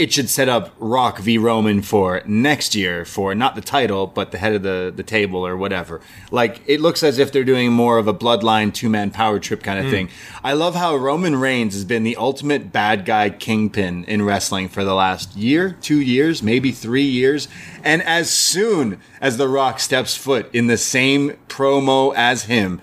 it 0.00 0.14
should 0.14 0.30
set 0.30 0.48
up 0.48 0.74
Rock 0.78 1.18
v 1.18 1.36
Roman 1.36 1.82
for 1.82 2.22
next 2.24 2.74
year 2.74 3.04
for 3.04 3.34
not 3.34 3.54
the 3.54 3.60
title, 3.60 4.06
but 4.06 4.32
the 4.32 4.38
head 4.38 4.54
of 4.54 4.62
the, 4.62 4.90
the 4.96 5.02
table 5.02 5.46
or 5.46 5.58
whatever. 5.58 6.00
Like 6.30 6.62
it 6.66 6.80
looks 6.80 7.02
as 7.02 7.18
if 7.18 7.30
they're 7.30 7.44
doing 7.44 7.70
more 7.70 7.98
of 7.98 8.08
a 8.08 8.14
bloodline 8.14 8.72
two 8.72 8.88
man 8.88 9.10
power 9.10 9.38
trip 9.38 9.62
kind 9.62 9.78
of 9.78 9.84
hmm. 9.84 9.90
thing. 9.90 10.10
I 10.42 10.54
love 10.54 10.74
how 10.74 10.96
Roman 10.96 11.36
Reigns 11.36 11.74
has 11.74 11.84
been 11.84 12.02
the 12.02 12.16
ultimate 12.16 12.72
bad 12.72 13.04
guy 13.04 13.28
kingpin 13.28 14.04
in 14.04 14.22
wrestling 14.22 14.70
for 14.70 14.84
the 14.84 14.94
last 14.94 15.36
year, 15.36 15.76
two 15.82 16.00
years, 16.00 16.42
maybe 16.42 16.72
three 16.72 17.04
years. 17.04 17.46
And 17.84 18.02
as 18.02 18.30
soon 18.30 19.02
as 19.20 19.36
The 19.36 19.48
Rock 19.48 19.80
steps 19.80 20.16
foot 20.16 20.48
in 20.54 20.66
the 20.66 20.78
same 20.78 21.36
promo 21.48 22.14
as 22.16 22.44
him, 22.44 22.80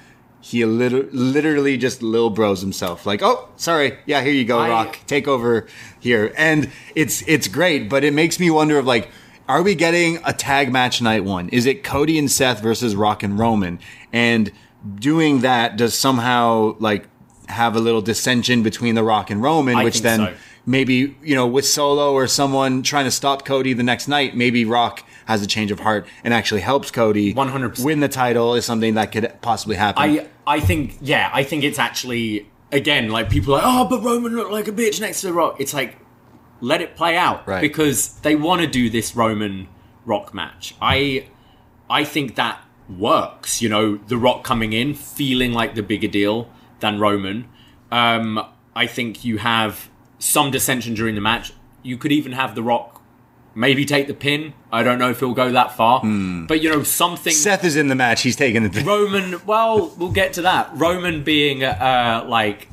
he 0.47 0.63
liter- 0.63 1.09
literally 1.11 1.75
just 1.75 2.01
lil 2.01 2.29
bros 2.29 2.61
himself. 2.61 3.05
Like, 3.05 3.21
oh, 3.21 3.49
sorry, 3.57 3.97
yeah, 4.05 4.21
here 4.21 4.31
you 4.31 4.45
go, 4.45 4.59
I- 4.59 4.69
Rock, 4.69 4.99
take 5.05 5.27
over 5.27 5.67
here. 5.99 6.33
And 6.37 6.71
it's 6.95 7.21
it's 7.27 7.49
great, 7.49 7.89
but 7.89 8.05
it 8.05 8.13
makes 8.13 8.39
me 8.39 8.49
wonder 8.49 8.77
of 8.77 8.85
like, 8.85 9.09
are 9.49 9.61
we 9.61 9.75
getting 9.75 10.19
a 10.23 10.31
tag 10.31 10.71
match 10.71 11.01
night 11.01 11.25
one? 11.25 11.49
Is 11.49 11.65
it 11.65 11.83
Cody 11.83 12.17
and 12.17 12.31
Seth 12.31 12.61
versus 12.61 12.95
Rock 12.95 13.23
and 13.23 13.37
Roman? 13.37 13.79
And 14.13 14.53
doing 14.95 15.41
that 15.41 15.75
does 15.75 15.93
somehow 15.95 16.77
like 16.79 17.07
have 17.49 17.75
a 17.75 17.79
little 17.81 18.01
dissension 18.01 18.63
between 18.63 18.95
the 18.95 19.03
Rock 19.03 19.29
and 19.29 19.41
Roman, 19.43 19.75
I 19.75 19.83
which 19.83 20.01
then 20.01 20.19
so. 20.19 20.33
maybe 20.65 21.17
you 21.21 21.35
know 21.35 21.45
with 21.45 21.65
Solo 21.65 22.13
or 22.13 22.25
someone 22.25 22.83
trying 22.83 23.05
to 23.05 23.11
stop 23.11 23.43
Cody 23.43 23.73
the 23.73 23.83
next 23.83 24.07
night, 24.07 24.33
maybe 24.33 24.63
Rock 24.63 25.03
has 25.28 25.41
a 25.43 25.47
change 25.47 25.71
of 25.71 25.80
heart 25.80 26.07
and 26.23 26.34
actually 26.34 26.61
helps 26.61 26.89
Cody 26.89 27.34
100%. 27.34 27.84
win 27.84 27.99
the 27.99 28.07
title 28.07 28.55
is 28.55 28.65
something 28.65 28.95
that 28.95 29.11
could 29.11 29.32
possibly 29.41 29.75
happen. 29.75 30.01
I 30.01 30.28
I 30.47 30.59
think 30.59 30.97
yeah, 31.01 31.30
I 31.34 31.43
think 31.43 31.63
it's 31.63 31.80
actually 31.80 32.49
again 32.71 33.09
like 33.09 33.30
people 33.30 33.53
are 33.53 33.57
like 33.61 33.65
oh, 33.65 33.86
but 33.89 34.03
Roman 34.03 34.36
looked 34.36 34.51
like 34.51 34.67
a 34.67 34.71
bitch 34.71 34.99
next 34.99 35.21
to 35.21 35.28
the 35.28 35.34
Rock. 35.34 35.57
It's 35.59 35.73
like 35.73 35.97
let 36.61 36.82
it 36.82 36.95
play 36.95 37.15
out 37.15 37.47
Right. 37.47 37.61
because 37.61 38.13
they 38.21 38.36
want 38.36 38.61
to 38.61 38.67
do 38.67 38.89
this 38.89 39.15
Roman 39.15 39.67
Rock 40.05 40.34
match. 40.34 40.73
I 40.82 41.28
I 41.89 42.03
think 42.03 42.36
that 42.36 42.59
works. 42.89 43.61
You 43.61 43.69
know, 43.69 43.97
the 43.97 44.17
Rock 44.17 44.43
coming 44.43 44.73
in 44.73 44.93
feeling 44.93 45.51
like 45.53 45.75
the 45.75 45.84
bigger 45.84 46.07
deal 46.07 46.49
than 46.80 46.99
Roman. 46.99 47.47
Um, 47.91 48.43
I 48.75 48.88
think 48.88 49.23
you 49.25 49.38
have 49.38 49.89
some 50.19 50.51
dissension 50.51 50.93
during 50.93 51.15
the 51.15 51.21
match. 51.21 51.53
You 51.84 51.97
could 51.97 52.11
even 52.11 52.32
have 52.34 52.55
the 52.55 52.63
Rock 52.63 52.96
maybe 53.58 53.84
take 53.86 54.05
the 54.08 54.14
pin. 54.14 54.53
I 54.72 54.84
don't 54.84 54.99
know 54.99 55.10
if 55.10 55.20
he'll 55.20 55.34
go 55.34 55.51
that 55.51 55.76
far, 55.76 56.01
but 56.01 56.62
you 56.62 56.70
know 56.70 56.84
something. 56.84 57.34
Seth 57.34 57.66
is 57.66 57.76
in 57.76 57.88
the 57.88 57.95
match. 57.95 58.22
He's 58.22 58.36
taking 58.36 58.64
it. 58.64 58.86
Roman, 58.86 59.43
well, 59.45 59.93
we'll 59.97 60.12
get 60.12 60.34
to 60.34 60.43
that. 60.43 60.70
Roman 60.74 61.24
being 61.24 61.64
uh, 61.64 62.24
like 62.28 62.70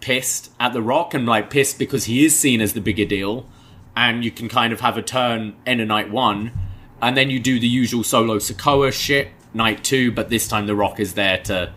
pissed 0.00 0.50
at 0.60 0.72
the 0.72 0.82
Rock 0.82 1.14
and 1.14 1.26
like 1.26 1.48
pissed 1.50 1.78
because 1.78 2.04
he 2.04 2.24
is 2.24 2.38
seen 2.38 2.60
as 2.60 2.74
the 2.74 2.80
bigger 2.80 3.06
deal, 3.06 3.48
and 3.96 4.24
you 4.24 4.30
can 4.30 4.48
kind 4.48 4.72
of 4.72 4.80
have 4.80 4.96
a 4.98 5.02
turn 5.02 5.54
in 5.66 5.80
a 5.80 5.86
night 5.86 6.10
one, 6.10 6.52
and 7.00 7.16
then 7.16 7.30
you 7.30 7.40
do 7.40 7.58
the 7.58 7.68
usual 7.68 8.04
solo 8.04 8.36
Sikoa 8.36 8.92
shit 8.92 9.28
night 9.54 9.82
two, 9.82 10.12
but 10.12 10.28
this 10.28 10.46
time 10.46 10.66
the 10.66 10.76
Rock 10.76 11.00
is 11.00 11.14
there 11.14 11.38
to 11.44 11.72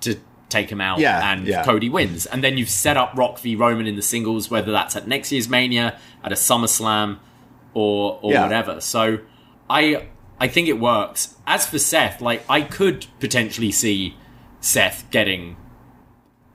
to 0.00 0.16
take 0.48 0.70
him 0.70 0.80
out, 0.80 0.98
Yeah, 0.98 1.32
and 1.32 1.46
yeah. 1.46 1.64
Cody 1.64 1.88
wins, 1.88 2.26
and 2.26 2.42
then 2.42 2.58
you've 2.58 2.68
set 2.68 2.96
up 2.96 3.12
Rock 3.14 3.38
v 3.38 3.54
Roman 3.54 3.86
in 3.86 3.94
the 3.96 4.02
singles, 4.02 4.50
whether 4.50 4.72
that's 4.72 4.96
at 4.96 5.06
next 5.06 5.30
year's 5.30 5.48
Mania, 5.48 5.96
at 6.24 6.32
a 6.32 6.34
SummerSlam, 6.34 7.18
or 7.74 8.18
or 8.22 8.32
Yeah. 8.32 8.42
whatever. 8.42 8.80
So 8.80 9.18
I 9.70 10.06
I 10.40 10.48
think 10.48 10.68
it 10.68 10.78
works. 10.80 11.36
As 11.46 11.66
for 11.66 11.78
Seth, 11.78 12.20
like 12.20 12.44
I 12.48 12.62
could 12.62 13.06
potentially 13.20 13.70
see 13.72 14.16
Seth 14.60 15.06
getting 15.10 15.56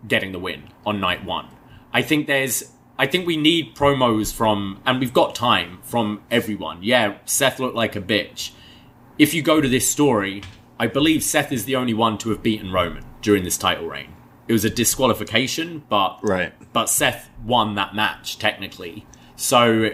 getting 0.07 0.31
the 0.31 0.39
win 0.39 0.63
on 0.85 0.99
night 0.99 1.25
one. 1.25 1.47
I 1.93 2.01
think 2.01 2.27
there's 2.27 2.73
I 2.99 3.05
think 3.05 3.27
we 3.27 3.37
need 3.37 3.75
promos 3.75 4.33
from 4.33 4.79
and 4.85 4.99
we've 4.99 5.13
got 5.13 5.35
time 5.35 5.79
from 5.83 6.21
everyone. 6.31 6.79
Yeah, 6.81 7.15
Seth 7.25 7.59
looked 7.59 7.75
like 7.75 7.95
a 7.95 8.01
bitch. 8.01 8.51
If 9.17 9.33
you 9.33 9.41
go 9.41 9.61
to 9.61 9.67
this 9.67 9.89
story, 9.89 10.43
I 10.79 10.87
believe 10.87 11.23
Seth 11.23 11.51
is 11.51 11.65
the 11.65 11.75
only 11.75 11.93
one 11.93 12.17
to 12.19 12.29
have 12.29 12.43
beaten 12.43 12.71
Roman 12.71 13.03
during 13.21 13.43
this 13.43 13.57
title 13.57 13.87
reign. 13.87 14.13
It 14.47 14.53
was 14.53 14.63
a 14.65 14.69
disqualification, 14.69 15.83
but 15.89 16.19
Right. 16.23 16.53
but 16.73 16.89
Seth 16.89 17.29
won 17.43 17.75
that 17.75 17.95
match 17.95 18.37
technically. 18.37 19.05
So 19.35 19.91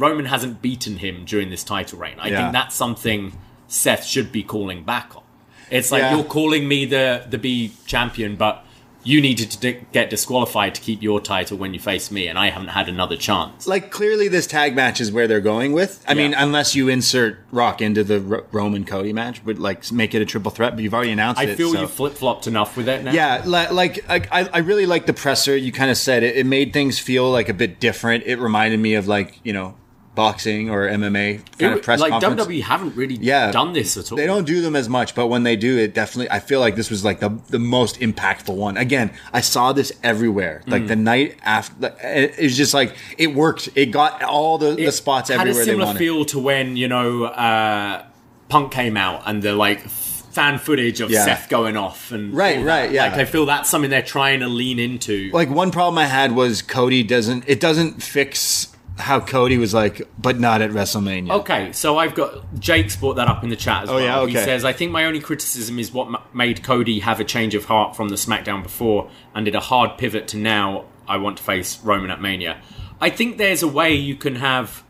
Roman 0.00 0.26
hasn't 0.26 0.62
beaten 0.62 0.96
him 0.96 1.24
during 1.24 1.50
this 1.50 1.62
title 1.62 1.98
reign. 1.98 2.16
I 2.18 2.28
Yeah. 2.28 2.40
think 2.40 2.52
that's 2.52 2.74
something 2.74 3.32
Seth 3.68 4.04
should 4.04 4.32
be 4.32 4.42
calling 4.42 4.82
back 4.82 5.12
on. 5.14 5.22
It's 5.70 5.92
like 5.92 6.00
Yeah. 6.02 6.14
you're 6.16 6.24
calling 6.24 6.66
me 6.66 6.84
the 6.86 7.22
the 7.30 7.38
B 7.38 7.72
champion, 7.86 8.34
but 8.36 8.64
you 9.02 9.18
needed 9.22 9.50
to 9.50 9.58
di- 9.58 9.80
get 9.92 10.10
disqualified 10.10 10.74
to 10.74 10.80
keep 10.82 11.02
your 11.02 11.20
title 11.22 11.56
when 11.56 11.72
you 11.72 11.80
face 11.80 12.10
me, 12.10 12.26
and 12.26 12.38
I 12.38 12.50
haven't 12.50 12.68
had 12.68 12.86
another 12.86 13.16
chance. 13.16 13.66
Like 13.66 13.90
clearly, 13.90 14.28
this 14.28 14.46
tag 14.46 14.74
match 14.76 15.00
is 15.00 15.10
where 15.10 15.26
they're 15.26 15.40
going 15.40 15.72
with. 15.72 16.04
I 16.06 16.12
mean, 16.12 16.34
unless 16.34 16.74
you 16.74 16.88
insert 16.88 17.38
Rock 17.50 17.80
into 17.80 18.04
the 18.04 18.20
Ro- 18.20 18.44
Roman 18.52 18.84
Cody 18.84 19.14
match, 19.14 19.40
but 19.42 19.58
like 19.58 19.90
make 19.92 20.14
it 20.14 20.20
a 20.20 20.26
triple 20.26 20.50
threat. 20.50 20.74
But 20.74 20.82
you've 20.82 20.92
already 20.92 21.12
announced 21.12 21.40
I 21.40 21.44
it. 21.44 21.56
feel 21.56 21.72
so- 21.72 21.80
you 21.80 21.86
flip 21.86 22.14
flopped 22.14 22.46
enough 22.46 22.76
with 22.76 22.88
it 22.90 23.02
now. 23.04 23.12
Yeah, 23.12 23.40
li- 23.46 23.68
like, 23.70 24.06
like 24.08 24.28
I, 24.30 24.46
I 24.52 24.58
really 24.58 24.84
like 24.86 25.06
the 25.06 25.14
presser. 25.14 25.56
You 25.56 25.72
kind 25.72 25.90
of 25.90 25.96
said 25.96 26.22
it. 26.22 26.36
It 26.36 26.44
made 26.44 26.72
things 26.74 26.98
feel 26.98 27.30
like 27.30 27.48
a 27.48 27.54
bit 27.54 27.80
different. 27.80 28.24
It 28.26 28.38
reminded 28.38 28.80
me 28.80 28.94
of 28.94 29.06
like 29.08 29.38
you 29.44 29.54
know 29.54 29.76
boxing 30.14 30.68
or 30.70 30.88
MMA 30.88 31.40
kind 31.58 31.72
It- 31.72 31.78
of 31.78 31.82
press 31.82 32.00
like 32.00 32.10
conference. 32.10 32.42
WWE 32.42 32.60
haven't 32.62 32.96
really 32.96 33.16
Yeah. 33.20 33.50
done 33.52 33.72
this 33.72 33.96
at 33.96 34.10
all. 34.10 34.16
They 34.16 34.26
don't 34.26 34.44
do 34.46 34.60
them 34.60 34.74
as 34.74 34.88
much, 34.88 35.14
but 35.14 35.28
when 35.28 35.44
they 35.44 35.54
do, 35.56 35.78
it 35.78 35.94
definitely. 35.94 36.30
I 36.30 36.40
feel 36.40 36.58
like 36.60 36.74
this 36.76 36.90
was 36.90 37.04
like 37.04 37.20
the 37.20 37.30
the 37.48 37.58
most 37.60 38.00
impactful 38.00 38.54
one. 38.54 38.76
Again, 38.76 39.10
I 39.32 39.40
saw 39.40 39.72
this 39.72 39.92
everywhere. 40.02 40.62
Like 40.66 40.82
Mm. 40.84 40.88
the 40.88 40.96
night 40.96 41.36
after, 41.44 41.92
it 42.02 42.34
it 42.38 42.42
was 42.42 42.56
just 42.56 42.74
like 42.74 42.94
it 43.18 43.34
worked. 43.34 43.68
It 43.76 43.86
got 43.92 44.22
all 44.22 44.58
the, 44.58 44.74
the 44.74 44.90
spots 44.92 45.30
had 45.30 45.40
everywhere 45.40 45.62
a 45.62 45.64
they 45.64 45.70
similar 45.72 45.94
feel 45.94 46.24
to 46.26 46.38
when 46.38 46.76
you 46.76 46.88
know 46.88 47.24
uh, 47.24 48.02
Punk 48.48 48.72
came 48.72 48.96
out 48.96 49.22
and 49.26 49.42
the 49.42 49.52
like 49.54 49.88
fan 49.88 50.58
footage 50.58 51.00
of 51.00 51.10
Yeah. 51.10 51.24
Seth 51.24 51.48
going 51.48 51.76
off 51.76 52.12
and 52.12 52.32
Right, 52.34 52.64
right, 52.64 52.90
yeah. 52.92 53.04
Like 53.06 53.14
I 53.14 53.24
feel 53.24 53.46
that's 53.46 53.68
something 53.70 53.90
they're 53.90 54.00
trying 54.02 54.40
to 54.40 54.48
lean 54.48 54.78
into. 54.78 55.30
like 55.32 55.50
one 55.50 55.70
problem 55.70 55.98
I 55.98 56.06
had 56.06 56.32
was 56.34 56.62
Cody 56.62 57.02
doesn't. 57.02 57.44
It 57.46 57.58
doesn't 57.60 58.02
fix 58.02 58.68
how 59.00 59.18
Cody 59.20 59.58
was 59.58 59.74
like, 59.74 60.02
but 60.18 60.38
not 60.38 60.62
at 60.62 60.70
WrestleMania. 60.70 61.30
Okay, 61.40 61.72
so 61.72 61.98
I've 61.98 62.14
got 62.14 62.54
Jake's 62.60 62.94
brought 62.96 63.14
that 63.16 63.28
up 63.28 63.42
in 63.42 63.50
the 63.50 63.56
chat 63.56 63.84
as 63.84 63.88
Oh, 63.90 63.96
well. 63.96 64.28
yeah? 64.28 64.38
He 64.40 64.44
says, 64.44 64.64
"I 64.64 64.72
think 64.72 64.92
my 64.92 65.04
only 65.04 65.20
criticism 65.20 65.78
is 65.78 65.92
what 65.92 66.06
m- 66.08 66.16
made 66.32 66.62
Cody 66.62 67.00
have 67.00 67.18
a 67.20 67.24
change 67.24 67.54
of 67.54 67.64
heart 67.64 67.96
from 67.96 68.08
the 68.10 68.16
SmackDown 68.16 68.62
before 68.62 69.10
and 69.34 69.44
did 69.44 69.54
a 69.54 69.60
hard 69.60 69.98
pivot 69.98 70.28
to 70.28 70.36
now. 70.36 70.84
I 71.08 71.16
want 71.16 71.38
to 71.38 71.42
face 71.42 71.80
Roman 71.82 72.10
at 72.10 72.20
Mania. 72.20 72.58
I 73.00 73.10
think 73.10 73.36
there's 73.38 73.62
a 73.64 73.68
way 73.68 73.94
you 73.94 74.14
can 74.14 74.36
have 74.36 74.84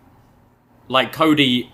like 0.88 1.12
Cody 1.12 1.72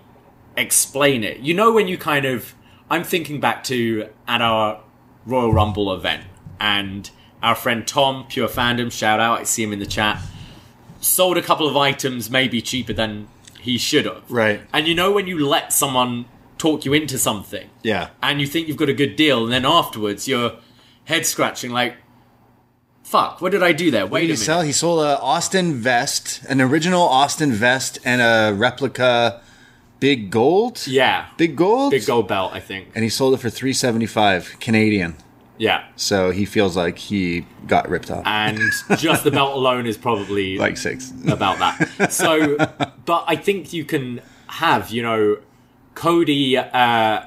explain 0.57 1.25
it. 1.25 1.39
You 1.39 1.55
know 1.55 1.73
when 1.73 1.89
you 1.89 1.99
kind 1.99 2.25
of 2.25 2.55
I'm 2.89 3.03
thinking 3.03 3.41
back 3.41 3.65
to 3.65 4.09
at 4.29 4.41
our 4.41 4.81
Royal 5.27 5.53
Rumble 5.53 5.93
event 5.93 6.23
and 6.61 7.11
our 7.43 7.55
friend 7.57 7.87
Tom, 7.87 8.27
Pure 8.29 8.49
Fandom, 8.49 8.91
shout 8.93 9.19
out, 9.21 9.41
I 9.41 9.43
see 9.45 9.63
him 9.65 9.73
in 9.73 9.79
the 9.81 9.87
chat, 9.87 10.21
sold 11.01 11.37
a 11.37 11.43
couple 11.43 11.67
of 11.69 11.77
items 11.77 12.31
maybe 12.31 12.61
cheaper 12.63 12.93
than 12.93 13.29
he 13.61 13.79
should 13.79 14.05
have. 14.07 14.23
Right. 14.31 14.61
And 14.73 14.87
you 14.89 14.95
know 14.95 15.13
when 15.13 15.27
you 15.27 15.45
let 15.47 15.73
someone 15.73 16.27
talk 16.59 16.85
you 16.85 16.93
into 16.95 17.19
something 17.19 17.69
Yeah. 17.83 18.09
and 18.23 18.41
you 18.41 18.47
think 18.47 18.67
you've 18.69 18.77
got 18.79 18.89
a 18.89 18.95
good 18.95 19.15
deal 19.17 19.45
and 19.45 19.53
then 19.53 19.65
afterwards 19.67 20.27
you're 20.27 20.53
head 21.05 21.27
scratching 21.27 21.71
like 21.71 21.97
fuck, 23.05 23.41
what 23.41 23.53
did 23.53 23.63
I 23.63 23.73
do 23.73 23.91
there? 23.91 24.07
Wait 24.07 24.23
a 24.25 24.27
minute. 24.29 24.39
sell? 24.39 24.63
He 24.63 24.73
sold 24.73 25.05
a 25.05 25.21
Austin 25.21 25.75
vest, 25.75 26.43
an 26.49 26.61
original 26.61 27.03
Austin 27.03 27.53
vest, 27.53 27.99
and 28.05 28.21
a 28.21 28.53
replica 28.57 29.41
Big 30.01 30.31
Gold. 30.31 30.87
Yeah. 30.87 31.27
Big 31.37 31.55
Gold. 31.57 31.93
Big 31.93 32.05
gold 32.07 32.27
belt, 32.29 32.53
I 32.53 32.61
think. 32.61 32.89
And 32.95 33.05
he 33.05 33.09
sold 33.09 33.35
it 33.35 33.39
for 33.39 33.49
three 33.51 33.73
seventy 33.73 34.07
five 34.07 34.57
Canadian. 34.61 35.17
Yeah. 35.59 35.87
So 35.97 36.31
he 36.31 36.45
feels 36.45 36.77
like 36.77 36.99
he 36.99 37.47
got 37.67 37.89
ripped 37.89 38.11
off. 38.11 38.23
And 38.27 38.61
just 38.99 39.25
the 39.25 39.31
belt 39.31 39.57
alone 39.57 39.87
is 39.87 39.97
probably 39.97 40.59
like 40.59 40.77
six. 40.77 41.13
about 41.29 41.59
that. 41.59 42.13
So, 42.13 42.57
but 43.05 43.25
I 43.27 43.37
think 43.37 43.73
you 43.73 43.85
can 43.85 44.21
have, 44.49 44.91
you 44.91 45.03
know, 45.03 45.39
Cody 45.95 46.57
uh, 46.57 47.25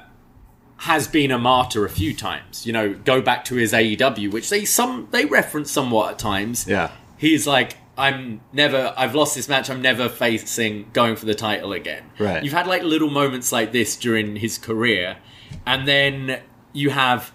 has 0.78 1.08
been 1.08 1.30
a 1.30 1.38
martyr 1.38 1.84
a 1.84 1.90
few 1.90 2.14
times. 2.14 2.66
You 2.66 2.72
know, 2.72 2.94
go 2.94 3.20
back 3.20 3.44
to 3.46 3.56
his 3.56 3.72
AEW, 3.72 4.32
which 4.32 4.48
they 4.48 4.64
some 4.64 5.08
they 5.10 5.24
reference 5.24 5.70
somewhat 5.70 6.12
at 6.12 6.18
times. 6.18 6.66
Yeah. 6.66 6.90
he's 7.18 7.46
like, 7.46 7.76
I'm 7.98 8.40
never, 8.52 8.94
I've 8.96 9.14
lost 9.14 9.34
this 9.34 9.48
match. 9.48 9.68
I'm 9.68 9.82
never 9.82 10.08
facing 10.08 10.88
going 10.94 11.16
for 11.16 11.26
the 11.26 11.34
title 11.34 11.72
again. 11.72 12.04
Right. 12.18 12.42
You've 12.42 12.54
had 12.54 12.66
like 12.66 12.82
little 12.82 13.10
moments 13.10 13.52
like 13.52 13.72
this 13.72 13.94
during 13.96 14.36
his 14.36 14.56
career, 14.56 15.18
and 15.66 15.86
then 15.86 16.40
you 16.72 16.90
have 16.90 17.32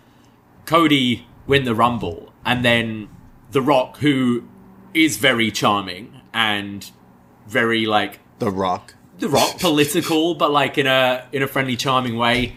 Cody 0.66 1.28
win 1.48 1.64
the 1.64 1.76
Rumble, 1.76 2.34
and 2.44 2.66
then 2.66 3.10
The 3.52 3.62
Rock, 3.62 3.98
who 3.98 4.48
is 4.94 5.18
very 5.18 5.52
charming 5.52 6.22
and 6.34 6.90
very 7.48 7.86
like 7.86 8.20
The 8.40 8.50
Rock. 8.52 8.96
The 9.20 9.30
Rock, 9.30 9.60
political, 9.60 10.36
but 10.36 10.52
like 10.52 10.78
in 10.78 10.88
a 10.88 11.28
in 11.32 11.42
a 11.44 11.48
friendly, 11.48 11.76
charming 11.76 12.18
way. 12.18 12.56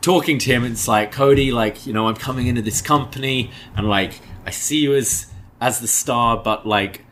Talking 0.00 0.38
to 0.38 0.52
him, 0.52 0.64
it's 0.64 0.86
like 0.86 1.12
Cody, 1.12 1.50
like 1.50 1.86
you 1.86 1.92
know, 1.92 2.08
I'm 2.08 2.16
coming 2.16 2.46
into 2.46 2.62
this 2.62 2.82
company, 2.82 3.50
and 3.76 3.88
like 3.88 4.20
I 4.44 4.50
see 4.50 4.80
you 4.80 4.94
as 4.94 5.32
as 5.60 5.80
the 5.80 5.88
star, 5.88 6.36
but 6.36 6.66
like 6.66 7.04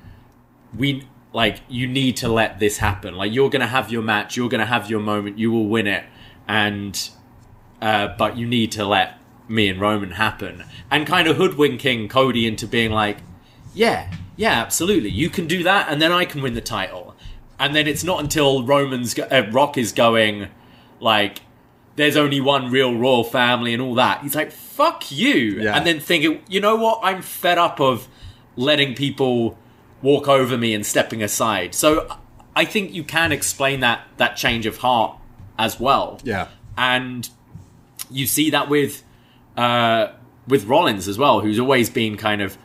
we 0.77 1.07
like 1.33 1.61
you 1.69 1.87
need 1.87 2.17
to 2.19 2.29
let 2.29 2.59
this 2.59 2.79
happen. 2.79 3.15
Like 3.15 3.33
you're 3.33 3.51
gonna 3.51 3.67
have 3.67 3.91
your 3.91 4.03
match, 4.03 4.37
you're 4.37 4.49
gonna 4.49 4.67
have 4.67 4.91
your 4.91 5.01
moment, 5.01 5.39
you 5.39 5.51
will 5.51 5.69
win 5.69 5.87
it, 5.87 6.05
and 6.47 7.11
uh, 7.81 8.09
but 8.19 8.37
you 8.37 8.47
need 8.47 8.73
to 8.73 8.85
let 8.85 9.19
me 9.53 9.69
and 9.69 9.81
Roman 9.81 10.13
happen, 10.13 10.65
and 10.91 11.07
kind 11.07 11.29
of 11.29 11.37
hoodwinking 11.37 12.09
Cody 12.09 12.47
into 12.47 12.67
being 12.67 12.91
like, 12.91 13.19
yeah, 13.75 14.13
yeah, 14.37 14.61
absolutely, 14.61 15.11
you 15.11 15.29
can 15.31 15.47
do 15.47 15.63
that, 15.63 15.89
and 15.89 16.01
then 16.01 16.13
I 16.13 16.25
can 16.25 16.43
win 16.43 16.55
the 16.55 16.61
title, 16.61 17.15
and 17.59 17.75
then 17.77 17.87
it's 17.87 18.05
not 18.05 18.21
until 18.21 18.65
Roman's 18.65 19.15
go- 19.15 19.29
uh, 19.31 19.49
Rock 19.51 19.79
is 19.79 19.93
going 19.93 20.49
like. 21.01 21.41
There's 21.95 22.17
only 22.17 22.41
one 22.41 22.71
real 22.71 22.97
royal 22.97 23.23
family 23.23 23.75
and 23.75 23.83
all 23.83 23.95
that. 23.97 24.23
He's 24.23 24.35
like, 24.35 24.51
fuck 24.51 25.13
you. 25.13 25.61
Yeah. 25.61 25.77
And 25.77 25.87
then 25.87 26.01
thinking, 26.01 26.41
you 26.49 26.59
know 26.59 26.75
what? 26.75 27.01
I'm 27.03 27.21
fed 27.21 27.59
up 27.59 27.81
of 27.81 28.09
letting 28.57 28.95
people 28.95 29.59
walk 30.01 30.27
over 30.27 30.57
me 30.57 30.73
and 30.73 30.87
stepping 30.87 31.23
aside. 31.23 31.75
So 31.75 32.17
I 32.57 32.65
think 32.65 32.95
you 32.95 33.05
can 33.05 33.31
explain 33.31 33.81
that 33.81 34.07
that 34.17 34.37
change 34.37 34.65
of 34.65 34.79
heart 34.79 35.19
as 35.59 35.79
well. 35.79 36.19
Yeah. 36.25 36.49
And 36.79 37.29
you 38.11 38.27
see 38.27 38.49
that 38.49 38.71
with 38.71 39.03
uh, 39.57 40.09
with 40.47 40.65
Rollins 40.65 41.09
as 41.09 41.19
well, 41.19 41.41
who's 41.41 41.59
always 41.59 41.91
been 41.91 42.17
kind 42.17 42.41
of 42.43 42.57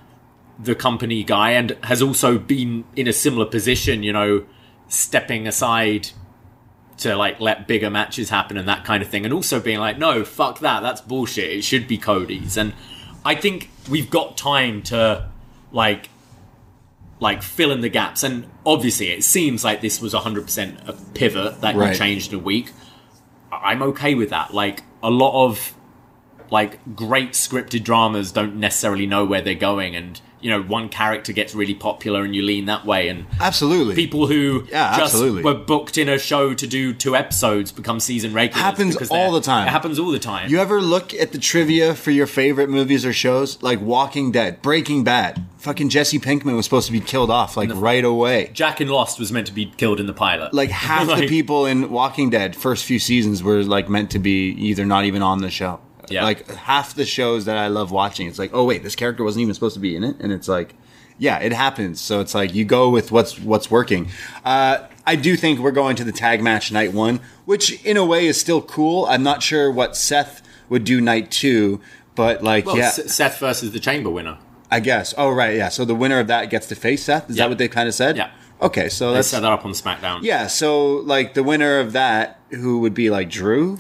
the 0.60 0.74
company 0.76 1.24
guy 1.24 1.52
and 1.52 1.78
has 1.84 2.02
also 2.02 2.38
been 2.38 2.84
in 2.96 3.08
a 3.08 3.14
similar 3.14 3.46
position, 3.46 4.02
you 4.04 4.12
know, 4.14 4.46
stepping 4.88 5.48
aside 5.48 6.10
to 6.98 7.16
like 7.16 7.40
let 7.40 7.68
bigger 7.68 7.92
matches 7.92 8.30
happen 8.32 8.58
and 8.58 8.68
that 8.68 8.84
kind 8.84 9.04
of 9.04 9.10
thing, 9.10 9.24
and 9.26 9.34
also 9.34 9.60
being 9.60 9.80
like, 9.80 10.00
no, 10.00 10.24
fuck 10.24 10.60
that, 10.60 10.82
that's 10.82 11.02
bullshit. 11.02 11.52
It 11.52 11.64
should 11.64 11.88
be 11.88 11.98
Cody's, 11.98 12.58
and 12.58 12.74
I 13.24 13.36
think 13.36 13.70
we've 13.90 14.10
got 14.10 14.36
time 14.38 14.82
to 14.84 15.30
like 15.72 16.10
like 17.20 17.42
fill 17.44 17.72
in 17.72 17.82
the 17.82 17.90
gaps. 17.90 18.24
And 18.24 18.48
obviously, 18.66 19.10
it 19.10 19.24
seems 19.24 19.64
like 19.64 19.82
this 19.82 20.00
was 20.02 20.14
100% 20.14 20.88
a 20.88 20.94
pivot 21.14 21.62
that 21.62 21.76
Right. 21.76 21.92
you 21.92 21.98
changed 21.98 22.32
in 22.34 22.40
a 22.40 22.42
week. 22.42 22.72
I'm 23.52 23.82
okay 23.82 24.14
with 24.16 24.30
that. 24.30 24.54
Like 24.54 24.84
a 25.02 25.10
lot 25.10 25.46
of 25.46 25.74
like 26.52 26.80
great 26.96 27.32
scripted 27.32 27.84
dramas 27.84 28.32
don't 28.32 28.56
necessarily 28.56 29.06
know 29.06 29.26
where 29.26 29.42
they're 29.42 29.56
going, 29.56 29.96
and 29.96 30.20
you 30.40 30.52
know, 30.52 30.62
one 30.62 30.88
character 30.88 31.34
gets 31.34 31.56
really 31.56 31.74
popular 31.74 32.24
and 32.24 32.36
you 32.36 32.44
lean 32.44 32.66
that 32.66 32.86
way, 32.86 33.08
and 33.10 33.26
Absolutely. 33.40 33.96
people 33.96 34.28
who 34.28 34.68
Yeah, 34.72 34.92
just 34.96 35.16
absolutely. 35.16 35.42
were 35.42 35.56
booked 35.56 35.98
in 35.98 36.08
a 36.08 36.20
show 36.20 36.54
to 36.54 36.68
do 36.68 36.94
two 36.94 37.16
episodes 37.16 37.72
become 37.72 38.00
season 38.00 38.34
regulars. 38.34 38.62
Happens 38.62 38.96
all 39.10 39.32
the 39.32 39.42
time. 39.42 39.68
It 39.68 39.72
happens 39.72 39.98
all 39.98 40.12
the 40.12 40.20
time. 40.20 40.50
You 40.52 40.60
ever 40.60 40.80
look 40.80 41.12
at 41.16 41.32
the 41.32 41.40
trivia 41.40 41.96
for 41.96 42.12
your 42.12 42.28
favorite 42.28 42.70
movies 42.70 43.04
or 43.04 43.14
shows? 43.14 43.62
Like 43.64 43.82
Walking 43.82 44.32
Dead, 44.32 44.62
Breaking 44.62 45.04
Bad. 45.04 45.44
Fucking 45.58 45.90
Jesse 45.90 46.20
Pinkman 46.20 46.56
was 46.56 46.66
supposed 46.66 46.86
to 46.86 46.94
be 46.94 47.02
killed 47.02 47.32
off 47.32 47.58
like 47.58 47.72
right 47.74 48.06
away. 48.06 48.52
Jack 48.54 48.80
in 48.80 48.90
Lost 48.90 49.20
was 49.20 49.32
meant 49.32 49.48
to 49.48 49.54
be 49.54 49.66
killed 49.78 50.00
in 50.00 50.06
the 50.06 50.14
pilot. 50.14 50.54
Like 50.54 50.70
half 50.70 51.08
the 51.20 51.28
people 51.28 51.66
in 51.66 51.90
Walking 51.90 52.30
Dead 52.30 52.56
first 52.56 52.86
few 52.86 53.00
seasons 53.00 53.42
were 53.42 53.64
like 53.64 53.90
meant 53.90 54.12
to 54.12 54.20
be 54.20 54.50
either 54.52 54.86
not 54.86 55.04
even 55.06 55.24
on 55.24 55.40
the 55.40 55.50
show. 55.50 55.80
Yeah. 56.10 56.24
Like 56.24 56.50
half 56.52 56.96
the 56.96 57.06
shows 57.06 57.46
that 57.46 57.58
I 57.58 57.68
love 57.68 57.92
watching, 57.92 58.28
it's 58.28 58.40
like, 58.40 58.52
oh 58.54 58.64
wait, 58.66 58.84
this 58.84 58.96
character 58.96 59.24
wasn't 59.24 59.42
even 59.44 59.54
supposed 59.54 59.74
to 59.76 59.80
be 59.80 59.96
in 59.96 60.04
it, 60.04 60.16
and 60.20 60.32
it's 60.32 60.48
like, 60.48 60.74
yeah, 61.20 61.40
it 61.40 61.52
happens. 61.54 62.00
So 62.00 62.20
it's 62.20 62.34
like 62.36 62.54
you 62.54 62.64
go 62.66 62.90
with 62.90 63.12
what's 63.12 63.40
what's 63.40 63.70
working. 63.72 64.10
Uh, 64.46 64.80
I 65.06 65.16
do 65.16 65.36
think 65.36 65.60
we're 65.60 65.72
going 65.72 65.96
to 65.98 66.04
the 66.04 66.12
tag 66.12 66.42
match 66.44 66.72
night 66.72 66.94
one, 66.94 67.20
which 67.46 67.84
in 67.86 67.98
a 67.98 68.06
way 68.06 68.28
is 68.28 68.40
still 68.40 68.62
cool. 68.62 69.06
I'm 69.06 69.24
not 69.24 69.42
sure 69.42 69.72
what 69.72 69.96
Seth 69.98 70.42
would 70.70 70.84
do 70.84 71.00
night 71.02 71.32
two, 71.32 71.80
but 72.16 72.44
like, 72.44 72.66
Well, 72.66 72.78
yeah, 72.78 72.88
S- 72.88 73.14
Seth 73.14 73.40
versus 73.40 73.72
the 73.72 73.80
Chamber 73.80 74.10
winner. 74.10 74.38
I 74.70 74.82
guess. 74.82 75.14
Oh 75.18 75.30
right, 75.32 75.56
yeah. 75.56 75.70
So 75.70 75.86
the 75.86 75.96
winner 75.96 76.20
of 76.20 76.28
that 76.28 76.50
gets 76.50 76.68
to 76.68 76.76
face 76.76 77.04
Seth. 77.04 77.30
Is 77.30 77.38
Yeah. 77.38 77.44
that 77.46 77.50
what 77.50 77.58
they 77.58 77.68
kind 77.70 77.88
of 77.88 77.96
said? 77.96 78.18
Yeah. 78.18 78.32
Okay, 78.62 78.90
so 78.90 79.10
They 79.12 79.16
that's 79.18 79.28
set 79.30 79.42
that 79.44 79.52
up 79.52 79.64
on 79.66 79.72
SmackDown. 79.72 80.24
yeah. 80.24 80.48
So 80.48 80.96
like 80.98 81.36
the 81.36 81.44
winner 81.44 81.80
of 81.80 81.94
that, 81.94 82.40
who 82.52 82.80
would 82.80 82.94
be 82.94 83.10
like 83.10 83.30
Drew? 83.30 83.78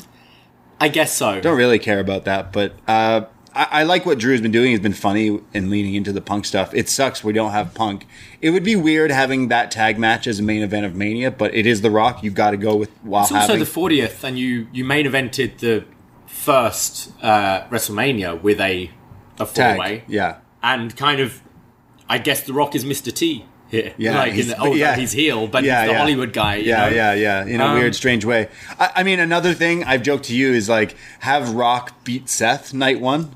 I 0.79 0.89
guess 0.89 1.15
so. 1.15 1.41
Don't 1.41 1.57
really 1.57 1.79
care 1.79 1.99
about 1.99 2.25
that, 2.25 2.51
but 2.51 2.73
uh, 2.87 3.25
I, 3.53 3.67
I 3.71 3.83
like 3.83 4.05
what 4.05 4.19
Drew's 4.19 4.41
been 4.41 4.51
doing. 4.51 4.71
He's 4.71 4.79
been 4.79 4.93
funny 4.93 5.39
and 5.53 5.69
leaning 5.69 5.95
into 5.95 6.13
the 6.13 6.21
Punk 6.21 6.45
stuff. 6.45 6.73
It 6.73 6.87
sucks 6.89 7.23
we 7.23 7.33
don't 7.33 7.51
have 7.51 7.73
Punk. 7.73 8.05
It 8.41 8.51
would 8.51 8.63
be 8.63 8.75
weird 8.75 9.09
having 9.09 9.47
that 9.47 9.71
tag 9.71 9.97
match 9.97 10.27
as 10.27 10.39
a 10.39 10.43
main 10.43 10.61
event 10.61 10.85
of 10.85 10.95
Mania, 10.95 11.31
but 11.31 11.53
it 11.55 11.65
is 11.65 11.81
The 11.81 11.89
Rock. 11.89 12.23
You've 12.23 12.35
got 12.35 12.51
to 12.51 12.57
go 12.57 12.75
with 12.75 12.91
while 13.01 13.23
It's 13.23 13.31
also 13.31 13.53
having 13.53 13.59
the 13.59 13.65
40th, 13.65 14.23
and 14.23 14.37
you 14.37 14.67
you 14.71 14.85
main 14.85 15.05
evented 15.05 15.57
the 15.59 15.85
first 16.27 17.11
uh, 17.21 17.63
WrestleMania 17.69 18.41
with 18.41 18.59
a 18.59 18.91
a 19.39 19.45
four 19.45 19.77
way, 19.77 20.03
Yeah, 20.07 20.37
and 20.63 20.95
kind 20.95 21.19
of, 21.19 21.41
I 22.09 22.17
guess 22.19 22.41
The 22.41 22.53
Rock 22.53 22.75
is 22.75 22.85
Mr. 22.85 23.13
T 23.13 23.45
here. 23.69 23.93
Yeah, 23.97 24.17
like 24.17 24.29
in 24.29 24.35
he's- 24.35 24.47
the, 24.47 24.57
oh, 24.59 24.73
yeah. 24.73 24.95
he's 24.95 25.11
heel, 25.11 25.47
but 25.47 25.63
Yeah, 25.63 25.81
he's 25.81 25.87
the 25.87 25.93
yeah. 25.93 25.99
Hollywood 25.99 26.33
guy. 26.33 26.55
you 26.57 26.69
yeah, 26.69 26.89
know? 26.89 26.95
yeah, 26.95 27.13
yeah. 27.13 27.45
In 27.45 27.61
a 27.61 27.65
Um, 27.65 27.73
weird, 27.75 27.95
strange 27.95 28.25
way. 28.25 28.49
I, 28.79 28.91
I 28.97 29.03
mean, 29.03 29.19
another 29.19 29.53
thing 29.53 29.83
I've 29.83 30.03
joked 30.03 30.25
to 30.25 30.35
you 30.35 30.53
is 30.53 30.67
like 30.69 30.95
have 31.19 31.53
Rock 31.53 32.03
beat 32.03 32.29
Seth 32.29 32.73
night 32.73 32.99
one. 33.01 33.31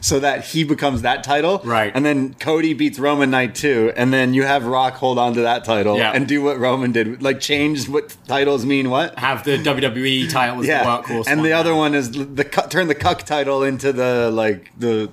So 0.00 0.20
that 0.20 0.44
he 0.46 0.62
becomes 0.62 1.02
that 1.02 1.24
title, 1.24 1.60
Right. 1.64 1.90
And 1.92 2.06
then 2.06 2.34
Cody 2.34 2.72
beats 2.72 3.00
Roman 3.00 3.30
night 3.30 3.56
two, 3.56 3.92
and 3.96 4.12
then 4.12 4.32
you 4.32 4.44
have 4.44 4.64
Rock 4.64 4.94
hold 4.94 5.18
on 5.18 5.34
to 5.34 5.40
that 5.42 5.64
title 5.64 5.96
Yeah. 5.96 6.12
and 6.12 6.26
do 6.28 6.40
what 6.40 6.56
Roman 6.58 6.92
did, 6.92 7.20
like 7.20 7.40
change 7.40 7.88
what 7.88 8.16
titles 8.28 8.64
mean 8.64 8.90
what. 8.90 9.18
Have 9.18 9.42
the 9.42 9.58
WWE 9.58 10.30
title 10.30 10.60
as 10.60 10.68
yeah, 10.68 10.84
the 10.84 10.88
workhorse, 10.88 11.26
and 11.26 11.40
one 11.40 11.48
the 11.48 11.52
other 11.52 11.74
one 11.74 11.94
is 11.96 12.12
the 12.12 12.44
cu- 12.44 12.68
turn 12.68 12.86
the 12.86 12.94
cuck 12.94 13.24
title 13.24 13.64
into 13.64 13.92
the 13.92 14.30
like 14.32 14.70
the 14.78 15.10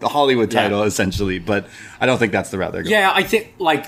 the 0.00 0.08
Hollywood 0.08 0.52
Yeah. 0.52 0.62
title 0.62 0.82
essentially. 0.82 1.38
But 1.38 1.66
I 2.00 2.06
don't 2.06 2.18
think 2.18 2.32
that's 2.32 2.50
the 2.50 2.58
route 2.58 2.72
they're 2.72 2.82
going. 2.82 2.92
Yeah, 2.92 3.12
I 3.14 3.22
think 3.22 3.54
like 3.58 3.86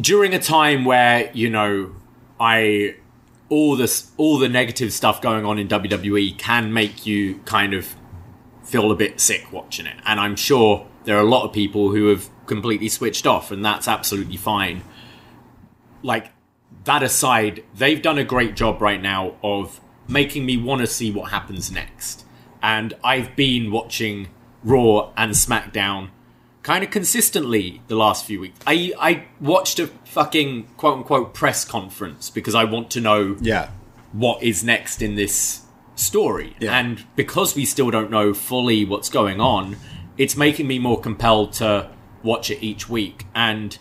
during 0.00 0.34
a 0.34 0.38
time 0.38 0.84
where 0.84 1.30
you 1.32 1.50
know 1.50 1.92
I 2.38 2.96
all 3.48 3.76
this 3.76 4.10
all 4.16 4.38
the 4.38 4.48
negative 4.48 4.92
stuff 4.92 5.20
going 5.20 5.44
on 5.44 5.58
in 5.58 5.66
WWE 5.68 6.36
can 6.38 6.72
make 6.72 7.04
you 7.06 7.38
kind 7.44 7.74
of 7.74 7.96
feel 8.62 8.92
a 8.92 8.96
bit 8.96 9.18
sick 9.20 9.50
watching 9.52 9.86
it, 9.86 9.96
and 10.06 10.20
I'm 10.20 10.36
sure 10.36 10.86
there 11.04 11.16
are 11.16 11.20
a 11.22 11.28
lot 11.28 11.44
of 11.44 11.52
people 11.52 11.90
who 11.90 12.06
have 12.08 12.28
completely 12.46 12.88
switched 12.88 13.26
off, 13.26 13.50
and 13.50 13.64
that's 13.64 13.88
absolutely 13.88 14.36
fine. 14.36 14.82
Like 16.02 16.30
that 16.84 17.02
aside, 17.02 17.64
they've 17.74 18.00
done 18.00 18.18
a 18.18 18.24
great 18.24 18.54
job 18.54 18.80
right 18.80 19.00
now 19.02 19.34
of 19.42 19.80
making 20.08 20.46
me 20.46 20.56
want 20.56 20.80
to 20.80 20.86
see 20.86 21.10
what 21.10 21.30
happens 21.30 21.70
next. 21.70 22.24
And 22.62 22.94
I've 23.02 23.34
been 23.36 23.70
watching 23.70 24.28
Raw 24.62 25.12
and 25.16 25.32
SmackDown 25.32 26.10
kind 26.62 26.84
of 26.84 26.90
consistently 26.90 27.80
the 27.88 27.96
last 27.96 28.24
few 28.24 28.40
weeks. 28.40 28.58
I 28.66 28.92
I 28.98 29.24
watched 29.40 29.78
a 29.78 29.86
fucking 29.86 30.68
quote 30.76 30.98
unquote 30.98 31.34
press 31.34 31.64
conference 31.64 32.30
because 32.30 32.54
I 32.54 32.64
want 32.64 32.90
to 32.92 33.00
know 33.00 33.36
yeah, 33.40 33.70
what 34.12 34.42
is 34.42 34.62
next 34.62 35.02
in 35.02 35.14
this 35.14 35.62
story. 35.94 36.56
Yeah. 36.58 36.78
And 36.78 37.04
because 37.16 37.54
we 37.54 37.64
still 37.64 37.90
don't 37.90 38.10
know 38.10 38.34
fully 38.34 38.84
what's 38.84 39.08
going 39.08 39.40
on, 39.40 39.76
it's 40.16 40.36
making 40.36 40.66
me 40.66 40.78
more 40.78 41.00
compelled 41.00 41.52
to 41.54 41.90
watch 42.22 42.50
it 42.50 42.62
each 42.62 42.88
week. 42.88 43.26
And 43.34 43.78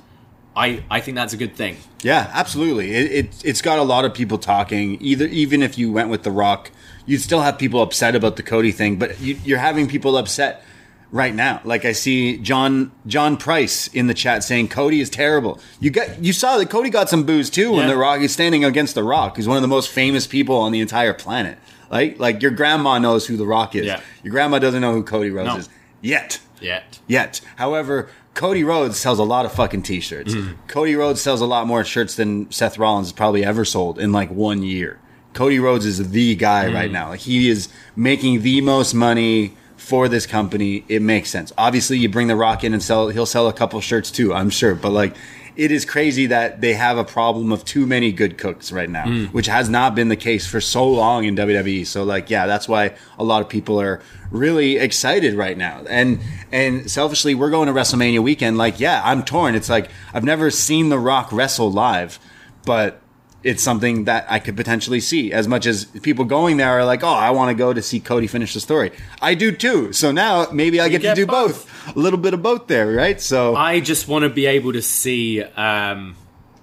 I 0.55 0.83
I 0.89 1.01
think 1.01 1.15
that's 1.15 1.33
a 1.33 1.37
good 1.37 1.55
thing. 1.55 1.77
Yeah, 2.01 2.29
absolutely. 2.33 2.93
It, 2.93 3.11
it 3.11 3.45
it's 3.45 3.61
got 3.61 3.79
a 3.79 3.83
lot 3.83 4.05
of 4.05 4.13
people 4.13 4.37
talking. 4.37 4.97
Either 5.01 5.25
even 5.25 5.61
if 5.61 5.77
you 5.77 5.91
went 5.91 6.09
with 6.09 6.23
The 6.23 6.31
Rock, 6.31 6.71
you'd 7.09 7.21
still 7.21 7.41
have 7.41 7.57
people 7.57 7.81
upset 7.81 8.15
about 8.15 8.35
the 8.37 8.43
Cody 8.43 8.71
thing. 8.71 8.97
But 8.97 9.19
you, 9.19 9.37
you're 9.43 9.57
having 9.59 9.87
people 9.87 10.15
upset 10.17 10.63
right 11.11 11.33
now. 11.33 11.59
Like 11.63 11.85
I 11.85 11.91
see 11.91 12.37
John 12.37 12.91
John 13.07 13.35
Price 13.35 13.87
in 13.87 14.07
the 14.07 14.13
chat 14.13 14.43
saying 14.43 14.69
Cody 14.69 15.01
is 15.01 15.09
terrible. 15.09 15.59
You 15.79 15.89
got 15.89 16.23
you 16.23 16.33
saw 16.33 16.57
that 16.57 16.69
Cody 16.69 16.89
got 16.89 17.09
some 17.09 17.23
booze 17.23 17.49
too 17.49 17.71
when 17.71 17.81
Yeah. 17.81 17.87
The 17.93 17.97
Rock 17.97 18.21
is 18.21 18.31
standing 18.31 18.63
against 18.63 18.93
The 18.95 19.03
Rock, 19.03 19.35
who's 19.37 19.47
one 19.47 19.57
of 19.57 19.61
the 19.63 19.67
most 19.67 19.89
famous 19.89 20.27
people 20.27 20.55
on 20.57 20.71
the 20.71 20.79
entire 20.81 21.13
planet. 21.13 21.57
Like 21.89 22.19
like 22.19 22.41
your 22.43 22.51
grandma 22.51 22.99
knows 22.99 23.25
who 23.27 23.37
The 23.37 23.45
Rock 23.47 23.75
is. 23.75 23.85
Yeah. 23.87 24.01
Your 24.23 24.31
grandma 24.31 24.59
doesn't 24.59 24.81
know 24.81 24.93
who 24.93 25.03
Cody 25.03 25.31
Rhodes 25.31 25.47
No. 25.47 25.57
is 25.57 25.69
yet 26.01 26.39
Yet. 26.61 26.99
yet. 27.07 27.41
However, 27.55 28.09
Cody 28.35 28.63
Rhodes 28.63 28.97
sells 28.99 29.17
a 29.17 29.23
lot 29.23 29.45
of 29.45 29.51
fucking 29.53 29.81
t-shirts. 29.83 30.33
Mm-hmm. 30.33 30.67
Cody 30.67 30.93
Rhodes 30.95 31.21
sells 31.21 31.41
a 31.41 31.45
lot 31.45 31.65
more 31.67 31.83
shirts 31.83 32.15
than 32.15 32.51
Seth 32.51 32.77
Rollins 32.77 33.07
has 33.07 33.13
probably 33.13 33.43
ever 33.45 33.63
sold 33.65 33.97
in 33.97 34.11
like 34.11 34.29
one 34.29 34.61
year. 34.61 34.99
Cody 35.33 35.59
Rhodes 35.59 35.85
is 35.85 36.09
the 36.11 36.35
guy 36.35 36.65
Mm. 36.65 36.73
right 36.73 36.91
now. 36.91 37.09
Like 37.09 37.19
he 37.21 37.49
is 37.49 37.69
making 37.95 38.41
the 38.41 38.61
most 38.61 38.93
money 38.93 39.53
for 39.77 40.07
this 40.09 40.25
company. 40.25 40.83
It 40.89 41.01
makes 41.01 41.29
sense. 41.29 41.53
Obviously, 41.57 41.97
you 41.97 42.09
bring 42.09 42.27
the 42.27 42.35
Rock 42.35 42.63
in 42.63 42.73
and 42.73 42.81
sell. 42.83 43.09
He'll 43.09 43.25
sell 43.25 43.47
a 43.47 43.53
couple 43.53 43.79
shirts 43.81 44.11
too, 44.11 44.33
I'm 44.33 44.49
sure. 44.49 44.75
But 44.75 44.91
like, 44.91 45.15
it 45.55 45.71
is 45.71 45.83
crazy 45.83 46.25
that 46.27 46.61
they 46.61 46.73
have 46.73 46.97
a 46.97 47.03
problem 47.03 47.51
of 47.51 47.65
too 47.65 47.85
many 47.85 48.11
good 48.13 48.37
cooks 48.37 48.71
right 48.71 48.89
now, 48.89 49.05
Mm. 49.05 49.27
which 49.33 49.47
has 49.47 49.69
not 49.69 49.93
been 49.95 50.07
the 50.09 50.15
case 50.15 50.45
for 50.47 50.61
so 50.61 50.87
long 50.87 51.25
in 51.25 51.35
WWE. 51.35 51.85
So 51.85 52.03
like, 52.03 52.29
yeah, 52.29 52.45
that's 52.47 52.67
why 52.67 52.91
a 53.17 53.23
lot 53.23 53.41
of 53.41 53.49
people 53.49 53.79
are 53.79 53.99
really 54.31 54.77
excited 54.77 55.33
right 55.35 55.57
now. 55.57 55.81
And 55.89 56.19
and 56.51 56.89
selfishly, 56.89 57.35
we're 57.35 57.49
going 57.49 57.67
to 57.67 57.73
WrestleMania 57.73 58.19
weekend. 58.21 58.57
Like, 58.57 58.79
yeah, 58.79 59.01
I'm 59.03 59.23
torn. 59.23 59.53
It's 59.55 59.69
like 59.69 59.89
I've 60.13 60.23
never 60.23 60.49
seen 60.51 60.89
The 60.89 60.99
Rock 60.99 61.31
wrestle 61.31 61.71
live, 61.71 62.19
but 62.65 63.01
it's 63.43 63.63
something 63.63 64.05
that 64.05 64.25
I 64.29 64.39
could 64.39 64.57
potentially 64.57 64.99
see. 64.99 65.31
As 65.31 65.47
much 65.47 65.65
as 65.65 65.85
people 65.85 66.25
going 66.25 66.57
there 66.57 66.71
are 66.71 66.85
like, 66.85 67.03
oh, 67.03 67.07
I 67.07 67.29
want 67.31 67.49
to 67.49 67.55
go 67.55 67.73
to 67.73 67.81
see 67.81 67.99
Cody 67.99 68.27
finish 68.27 68.53
the 68.53 68.59
story. 68.59 68.91
I 69.21 69.33
do 69.33 69.51
too. 69.51 69.93
So 69.93 70.11
now 70.11 70.47
maybe 70.51 70.79
I 70.79 70.89
get, 70.89 71.01
get 71.01 71.15
to 71.15 71.21
do 71.21 71.25
both. 71.25 71.65
both. 71.65 71.95
A 71.95 71.99
little 71.99 72.19
bit 72.19 72.33
of 72.33 72.41
both 72.41 72.67
there, 72.67 72.91
right? 72.91 73.19
So 73.19 73.55
I 73.55 73.79
just 73.79 74.07
want 74.07 74.23
to 74.23 74.29
be 74.29 74.45
able 74.45 74.73
to 74.73 74.81
see. 74.81 75.41
Um, 75.41 76.15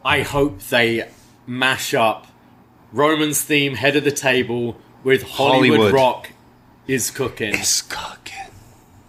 I 0.04 0.22
hope 0.22 0.60
they 0.60 1.08
mash 1.46 1.94
up 1.94 2.26
Roman's 2.92 3.42
theme, 3.42 3.74
head 3.74 3.96
of 3.96 4.04
the 4.04 4.12
table, 4.12 4.76
with 5.02 5.22
Hollywood, 5.22 5.78
Hollywood. 5.78 5.94
Rock 5.94 6.30
is 6.86 7.10
cooking. 7.10 7.54
cooking. 7.88 8.25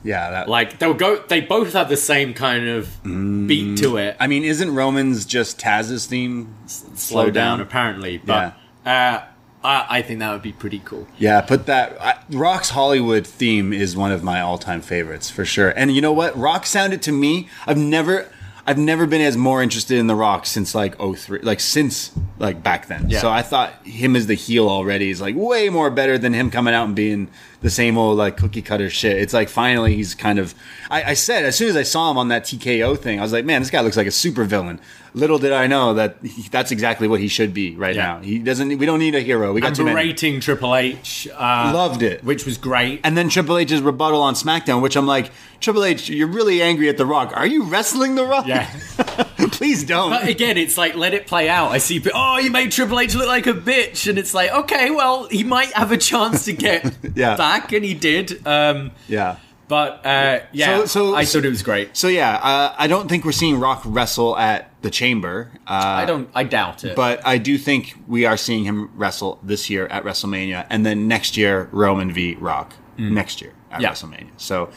Yeah, 0.07 0.29
that. 0.31 0.47
Like 0.47 0.79
they'll 0.79 0.93
go. 0.93 1.17
They 1.17 1.41
both 1.41 1.73
have 1.73 1.89
the 1.89 1.97
same 1.97 2.33
kind 2.33 2.69
of 2.69 3.03
beat 3.03 3.77
to 3.79 3.97
it. 3.97 4.15
I 4.19 4.27
mean, 4.27 4.43
isn't 4.45 4.73
Roman's 4.73 5.25
just 5.25 5.59
Taz's 5.59 6.05
theme? 6.05 6.55
slow 6.67 7.29
down, 7.29 7.59
apparently. 7.59 8.17
But 8.17 8.55
uh, 8.85 9.23
I, 9.63 9.85
I 9.89 10.01
think 10.01 10.19
that 10.19 10.31
would 10.31 10.41
be 10.41 10.53
pretty 10.53 10.79
cool. 10.79 11.07
Yeah, 11.17 11.41
put 11.41 11.65
that. 11.65 12.01
I, 12.01 12.19
Rock's 12.29 12.69
Hollywood 12.69 13.27
theme 13.27 13.73
is 13.73 13.97
one 13.97 14.11
of 14.13 14.23
my 14.23 14.39
all-time 14.39 14.81
favorites 14.81 15.29
for 15.29 15.43
sure. 15.43 15.69
And 15.69 15.93
you 15.93 16.01
know 16.01 16.13
what? 16.13 16.37
Rock 16.37 16.65
sounded 16.65 17.01
to 17.03 17.11
me. 17.11 17.49
I've 17.65 17.77
never, 17.77 18.31
I've 18.67 18.77
never 18.77 19.07
been 19.07 19.21
as 19.21 19.37
more 19.37 19.63
interested 19.63 19.97
in 19.97 20.07
the 20.07 20.15
Rock 20.15 20.45
since 20.45 20.75
like 20.75 20.97
03, 20.97 21.39
like 21.39 21.61
since 21.61 22.11
like 22.37 22.61
back 22.61 22.87
then. 22.87 23.09
Yeah. 23.09 23.21
So 23.21 23.29
I 23.29 23.41
thought 23.41 23.71
him 23.85 24.13
as 24.17 24.27
the 24.27 24.33
heel 24.33 24.67
already 24.67 25.09
is 25.09 25.21
like 25.21 25.35
way 25.37 25.69
more 25.69 25.89
better 25.89 26.17
than 26.17 26.33
him 26.33 26.51
coming 26.51 26.73
out 26.73 26.85
and 26.85 26.95
being 26.95 27.29
the 27.61 27.69
same 27.69 27.97
old 27.97 28.17
like 28.17 28.35
cookie 28.35 28.61
cutter 28.61 28.89
shit. 28.89 29.17
It's 29.17 29.33
like 29.33 29.47
finally 29.47 29.95
he's 29.95 30.13
kind 30.13 30.37
of. 30.37 30.53
I, 30.91 31.03
I 31.03 31.13
said 31.13 31.45
as 31.45 31.55
soon 31.55 31.69
as 31.69 31.77
I 31.77 31.83
saw 31.83 32.11
him 32.11 32.17
on 32.17 32.27
that 32.27 32.43
TKO 32.43 32.99
thing, 32.99 33.19
I 33.19 33.21
was 33.21 33.31
like, 33.31 33.45
man, 33.45 33.61
this 33.61 33.71
guy 33.71 33.79
looks 33.79 33.95
like 33.95 34.07
a 34.07 34.11
super 34.11 34.43
villain. 34.43 34.81
Little 35.17 35.39
did 35.39 35.51
I 35.51 35.67
know 35.67 35.95
that 35.95 36.17
he, 36.23 36.43
that's 36.49 36.71
exactly 36.71 37.07
what 37.07 37.19
he 37.19 37.27
should 37.27 37.53
be 37.53 37.75
right 37.75 37.95
Yeah. 37.95 38.05
now. 38.05 38.19
He 38.21 38.39
doesn't. 38.39 38.69
We 38.77 38.85
don't 38.85 38.99
need 38.99 39.15
a 39.15 39.19
hero. 39.21 39.51
We 39.51 39.61
got 39.61 39.75
too 39.75 39.83
many. 39.83 39.95
berating 39.95 40.39
Triple 40.39 40.75
H, 40.75 41.27
uh, 41.33 41.71
Loved 41.73 42.03
it. 42.03 42.23
which 42.23 42.45
was 42.45 42.57
great. 42.57 43.01
And 43.03 43.17
then 43.17 43.29
Triple 43.29 43.57
H's 43.57 43.81
rebuttal 43.81 44.21
on 44.21 44.35
SmackDown, 44.35 44.81
which 44.81 44.95
I'm 44.95 45.07
like, 45.07 45.31
Triple 45.59 45.83
H, 45.85 46.07
you're 46.09 46.27
really 46.27 46.61
angry 46.61 46.87
at 46.87 46.97
The 46.97 47.05
Rock. 47.05 47.33
Are 47.35 47.47
you 47.47 47.63
wrestling 47.63 48.13
The 48.15 48.25
Rock? 48.25 48.45
Yeah. 48.45 48.69
Please 49.51 49.83
don't. 49.83 50.11
But 50.11 50.27
again, 50.27 50.57
it's 50.57 50.77
like 50.77 50.95
let 50.95 51.13
it 51.15 51.25
play 51.25 51.49
out. 51.49 51.71
I 51.71 51.79
see, 51.79 52.01
oh, 52.13 52.37
you 52.37 52.51
made 52.51 52.71
Triple 52.71 52.99
H 52.99 53.15
look 53.15 53.27
like 53.27 53.47
a 53.47 53.53
bitch, 53.53 54.07
and 54.07 54.19
it's 54.19 54.33
like, 54.35 54.51
okay, 54.51 54.91
well, 54.91 55.27
he 55.29 55.43
might 55.43 55.71
have 55.73 55.91
a 55.91 55.97
chance 55.97 56.45
to 56.45 56.53
get 56.53 56.93
Yeah. 57.15 57.35
back, 57.35 57.71
and 57.73 57.83
he 57.83 57.93
did. 57.95 58.45
Um, 58.45 58.91
yeah. 59.07 59.37
But 59.67 60.05
uh, 60.05 60.39
yeah, 60.51 60.77
So- 60.79 60.85
so- 60.85 61.15
I 61.15 61.25
thought 61.25 61.45
it 61.45 61.49
was 61.49 61.63
great. 61.63 61.95
So 61.97 62.07
yeah, 62.07 62.35
uh, 62.35 62.75
I 62.77 62.87
don't 62.87 63.07
think 63.09 63.25
we're 63.25 63.31
seeing 63.31 63.59
Rock 63.59 63.81
wrestle 63.85 64.37
at 64.37 64.71
the 64.81 64.89
Chamber. 64.89 65.51
Uh, 65.67 65.71
I 65.73 66.05
don't, 66.05 66.29
I 66.35 66.43
doubt 66.43 66.83
it. 66.83 66.95
But 66.95 67.21
I 67.25 67.37
do 67.37 67.57
think 67.57 67.95
we 68.07 68.25
are 68.25 68.37
seeing 68.37 68.63
him 68.63 68.89
wrestle 68.95 69.39
this 69.43 69.69
year 69.69 69.87
at 69.87 70.03
WrestleMania, 70.03 70.65
and 70.69 70.85
then 70.85 71.07
next 71.07 71.35
year 71.37 71.67
Roman 71.71 72.11
v 72.13 72.35
Rock 72.39 72.73
next 72.97 73.41
year 73.41 73.51
at 73.71 73.79
Mm. 73.79 73.81
Yeah. 73.83 73.91
WrestleMania. 73.91 74.29
So 74.37 74.69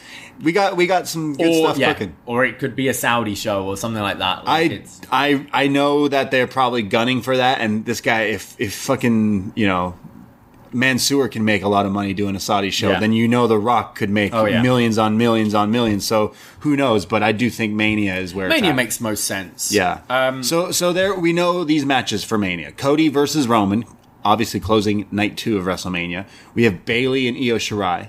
we 0.43 0.51
got 0.51 0.75
we 0.75 0.85
got 0.85 1.07
some 1.07 1.33
good 1.35 1.47
or 1.47 1.53
stuff 1.67 1.77
yeah, 1.77 1.93
cooking. 1.93 2.15
or 2.25 2.43
it 2.45 2.59
could 2.59 2.75
be 2.75 2.87
a 2.89 2.93
Saudi 2.93 3.35
show 3.35 3.65
or 3.65 3.77
something 3.77 4.01
like 4.03 4.17
that. 4.19 4.43
I, 4.45 4.61
it's, 4.63 5.01
I 5.11 5.45
I 5.53 5.67
know 5.67 6.07
that 6.07 6.29
they're 6.29 6.45
probably 6.47 6.81
gunning 6.83 7.21
for 7.21 7.37
that, 7.37 7.61
and 7.61 7.85
this 7.85 8.01
guy, 8.01 8.23
if 8.23 8.55
if 8.59 8.75
fucking 8.75 9.53
you 9.55 9.65
know, 9.67 9.95
Mansoor 10.73 11.27
can 11.27 11.43
make 11.43 11.63
a 11.63 11.67
lot 11.67 11.85
of 11.85 11.91
money 11.91 12.13
doing 12.13 12.35
a 12.35 12.39
Saudi 12.39 12.69
show, 12.71 12.91
Yeah. 12.91 12.99
then 12.99 13.13
you 13.13 13.27
know 13.27 13.47
The 13.47 13.57
Rock 13.57 13.95
could 13.95 14.09
make 14.09 14.33
Oh, 14.33 14.45
yeah. 14.45 14.61
millions 14.61 14.97
on 14.97 15.17
millions 15.17 15.53
on 15.53 15.71
millions. 15.71 16.05
So 16.05 16.33
who 16.61 16.75
knows? 16.75 17.05
But 17.05 17.23
I 17.23 17.31
do 17.31 17.49
think 17.49 17.73
Mania 17.73 18.15
is 18.17 18.33
where 18.33 18.47
Mania 18.47 18.73
makes 18.73 19.01
most 19.01 19.25
sense. 19.25 19.71
yeah. 19.73 19.99
Um, 20.09 20.43
so 20.43 20.71
so 20.71 20.93
there 20.93 21.13
we 21.17 21.33
know 21.33 21.63
these 21.63 21.85
matches 21.85 22.23
for 22.23 22.37
Mania: 22.37 22.71
Cody 22.71 23.09
versus 23.09 23.47
Roman, 23.47 23.83
obviously 24.23 24.59
closing 24.59 25.07
night 25.11 25.35
two 25.37 25.57
of 25.57 25.65
WrestleMania. 25.65 26.25
We 26.53 26.63
have 26.63 26.85
Bayley 26.85 27.27
and 27.27 27.35
Io 27.37 27.57
Shirai, 27.57 28.07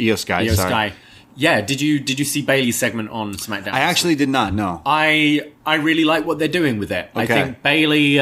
Io 0.00 0.14
Sky. 0.16 0.42
Io 0.42 0.54
sorry. 0.54 0.68
Sky. 0.70 0.92
Yeah, 1.36 1.60
did 1.60 1.80
you 1.80 2.00
did 2.00 2.18
you 2.18 2.24
see 2.24 2.42
Bayley's 2.42 2.76
segment 2.76 3.08
on 3.10 3.34
SmackDown? 3.34 3.72
I 3.72 3.80
actually 3.80 4.14
did 4.16 4.28
not 4.28 4.52
know. 4.52 4.82
I 4.84 5.42
I 5.64 5.76
really 5.76 6.04
like 6.04 6.26
what 6.26 6.38
they're 6.38 6.48
doing 6.48 6.78
with 6.78 6.90
it. 6.90 7.08
I 7.14 7.24
think 7.24 7.62
Bayley 7.62 8.20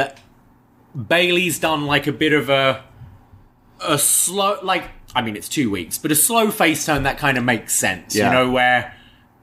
Bayley's 0.95 1.59
done 1.59 1.87
like 1.87 2.07
a 2.07 2.13
bit 2.13 2.33
of 2.33 2.49
a 2.51 2.85
a 3.81 3.99
slow 3.99 4.59
like 4.63 4.85
I 5.15 5.23
mean 5.23 5.37
it's 5.37 5.49
two 5.49 5.71
weeks, 5.71 5.99
but 5.99 6.13
a 6.13 6.17
slow 6.17 6.51
face 6.51 6.85
turn 6.87 7.05
that 7.05 7.19
kind 7.19 7.39
of 7.39 7.45
makes 7.45 7.75
sense. 7.75 8.15
Yeah. 8.15 8.27
You 8.27 8.33
know 8.33 8.51
where 8.51 8.95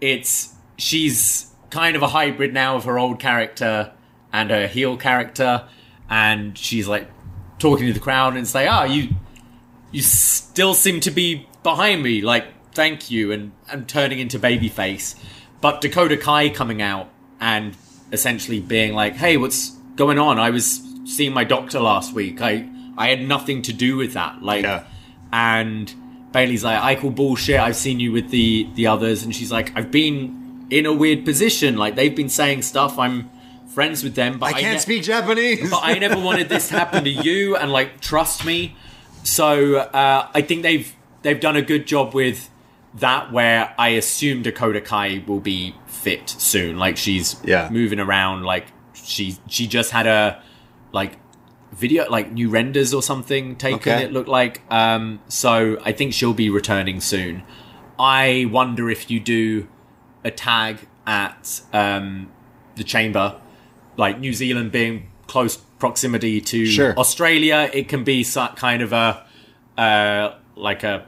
it's 0.02 0.54
she's 0.78 1.52
kind 1.70 1.96
of 1.96 2.02
a 2.02 2.08
hybrid 2.08 2.54
now 2.54 2.76
of 2.76 2.86
her 2.86 3.00
old 3.00 3.20
character 3.20 3.92
and 4.32 4.52
her 4.52 4.68
heel 4.68 4.98
character, 4.98 5.68
and 6.10 6.58
she's 6.58 6.88
like 6.88 7.10
talking 7.60 7.88
to 7.88 7.94
the 7.94 8.00
crowd 8.00 8.34
and 8.34 8.42
it's 8.42 8.54
like, 8.56 8.70
ah, 8.70 8.84
you 8.84 9.10
you 9.92 10.02
still 10.02 10.74
seem 10.74 11.00
to 11.02 11.12
be 11.12 11.48
behind 11.64 12.04
me, 12.04 12.22
like 12.22 12.46
thank 12.74 13.10
you, 13.10 13.32
and 13.32 13.52
and 13.70 13.88
turning 13.88 14.20
into 14.20 14.40
babyface. 14.40 15.16
But 15.62 15.82
Dakota 15.82 16.18
Kai 16.18 16.50
coming 16.50 16.82
out 16.82 17.10
and 17.40 17.76
essentially 18.12 18.60
being 18.60 18.94
like, 18.94 19.16
hey, 19.16 19.38
what's 19.38 19.72
going 19.96 20.20
on? 20.20 20.38
I 20.38 20.50
was 20.50 20.82
seeing 21.06 21.34
my 21.34 21.44
doctor 21.44 21.80
last 21.80 22.14
week. 22.14 22.42
I 22.42 22.70
I 22.98 23.08
had 23.10 23.22
nothing 23.22 23.62
to 23.64 23.74
do 23.74 23.98
with 23.98 24.14
that. 24.14 24.42
Like, 24.42 24.64
Yeah. 24.64 24.84
and 25.34 25.94
Bayley's 26.32 26.64
like, 26.64 26.82
I 26.82 26.96
call 26.96 27.12
bullshit. 27.12 27.60
I've 27.60 27.76
seen 27.76 28.00
you 28.00 28.12
with 28.12 28.30
the 28.30 28.68
the 28.76 28.88
others, 28.88 29.24
and 29.24 29.34
she's 29.36 29.52
like, 29.52 29.76
I've 29.78 29.92
been 29.92 30.68
in 30.70 30.86
a 30.86 30.94
weird 30.94 31.24
position. 31.26 31.78
Like 31.78 31.96
they've 31.96 32.16
been 32.16 32.30
saying 32.30 32.62
stuff. 32.64 32.98
I'm 33.00 33.30
friends 33.68 34.04
with 34.04 34.16
them, 34.16 34.40
but 34.40 34.48
I 34.48 34.60
can't 34.62 34.74
ne- 34.74 34.80
speak 34.80 35.04
Japanese. 35.04 35.70
but 35.70 35.82
I 35.84 35.98
never 36.00 36.20
wanted 36.20 36.50
this 36.50 36.70
to 36.70 36.80
happen 36.80 37.04
to 37.04 37.10
you, 37.10 37.56
and 37.56 37.72
like 37.72 38.00
trust 38.02 38.46
me. 38.46 38.76
So 39.24 39.78
uh, 39.78 40.28
I 40.34 40.42
think 40.42 40.64
they've 40.64 40.94
they've 41.22 41.40
done 41.40 41.56
a 41.56 41.62
good 41.62 41.88
job 41.88 42.14
with 42.14 42.50
that. 42.96 43.32
Where 43.32 43.74
I 43.78 43.90
assume 43.90 44.44
Dakota 44.44 44.82
Kai 44.82 45.24
will 45.28 45.40
be 45.40 45.74
fit 45.88 46.30
soon. 46.30 46.78
Like 46.78 46.98
she's 46.98 47.36
Yeah. 47.46 47.70
moving 47.72 48.00
around. 48.00 48.44
Like 48.44 48.68
she 48.94 49.38
she 49.48 49.68
just 49.68 49.92
had 49.92 50.06
a 50.08 50.42
like 50.92 51.14
video 51.76 52.10
like 52.10 52.32
new 52.32 52.50
renders 52.50 52.94
or 52.94 53.02
something 53.04 53.56
taken. 53.56 53.78
Okay. 53.94 54.04
It 54.06 54.12
looked 54.14 54.30
like. 54.30 54.62
Um, 54.72 55.20
so 55.28 55.78
I 55.84 55.92
think 55.92 56.14
she'll 56.14 56.34
be 56.34 56.50
returning 56.50 57.02
soon. 57.02 57.44
I 58.00 58.48
wonder 58.52 58.90
if 58.90 59.10
you 59.10 59.20
do 59.20 59.68
a 60.24 60.32
tag 60.32 60.88
at 61.06 61.62
um, 61.72 62.32
the 62.76 62.84
chamber, 62.84 63.40
like 63.98 64.20
New 64.20 64.34
Zealand 64.34 64.72
being 64.72 65.10
close 65.28 65.58
proximity 65.58 66.42
to 66.42 66.66
Sure. 66.66 66.98
Australia, 66.98 67.70
it 67.74 67.88
can 67.88 68.04
be 68.04 68.24
kind 68.56 68.82
of 68.82 68.94
a 68.94 69.26
uh, 69.78 70.36
like 70.56 70.84
a 70.84 71.06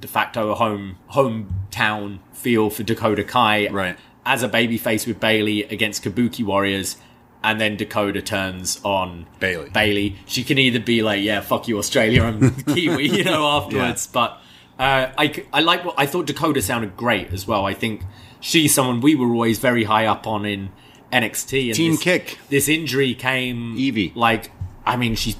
de 0.00 0.08
facto 0.08 0.54
home 0.54 0.96
hometown 1.12 2.18
feel 2.32 2.70
for 2.70 2.82
Dakota 2.82 3.24
Kai, 3.24 3.68
Right. 3.68 3.96
As 4.26 4.42
a 4.42 4.48
babyface 4.48 5.06
with 5.06 5.20
Bayley 5.20 5.64
against 5.64 6.02
Kabuki 6.02 6.42
Warriors, 6.44 6.96
and 7.44 7.60
then 7.60 7.76
Dakota 7.76 8.22
turns 8.22 8.80
on 8.84 9.26
Bayley. 9.38 9.68
Bayley. 9.68 10.16
She 10.26 10.42
can 10.42 10.58
either 10.58 10.80
be 10.80 11.02
like, 11.02 11.22
"Yeah, 11.22 11.40
fuck 11.42 11.68
you, 11.68 11.78
Australia, 11.78 12.22
I'm 12.24 12.54
Kiwi," 12.74 13.18
you 13.18 13.22
know, 13.22 13.46
afterwards. 13.46 14.06
But 14.06 14.40
uh, 14.78 15.12
I 15.16 15.44
I 15.52 15.60
like 15.60 15.84
what 15.84 15.94
I 15.98 16.06
thought. 16.06 16.26
Dakota 16.26 16.62
sounded 16.62 16.96
great 16.96 17.32
as 17.32 17.46
well. 17.46 17.66
I 17.66 17.74
think 17.74 18.02
she's 18.40 18.74
someone 18.74 19.00
we 19.00 19.14
were 19.14 19.28
always 19.28 19.58
very 19.58 19.84
high 19.84 20.06
up 20.06 20.26
on 20.26 20.46
in 20.46 20.70
NXT. 21.12 21.66
And 21.66 21.74
Team 21.74 21.92
this, 21.92 22.02
Kick. 22.02 22.38
This 22.48 22.68
injury 22.68 23.14
came 23.14 23.76
Evie. 23.76 24.12
Like, 24.14 24.50
I 24.86 24.96
mean, 24.96 25.14
she's 25.14 25.36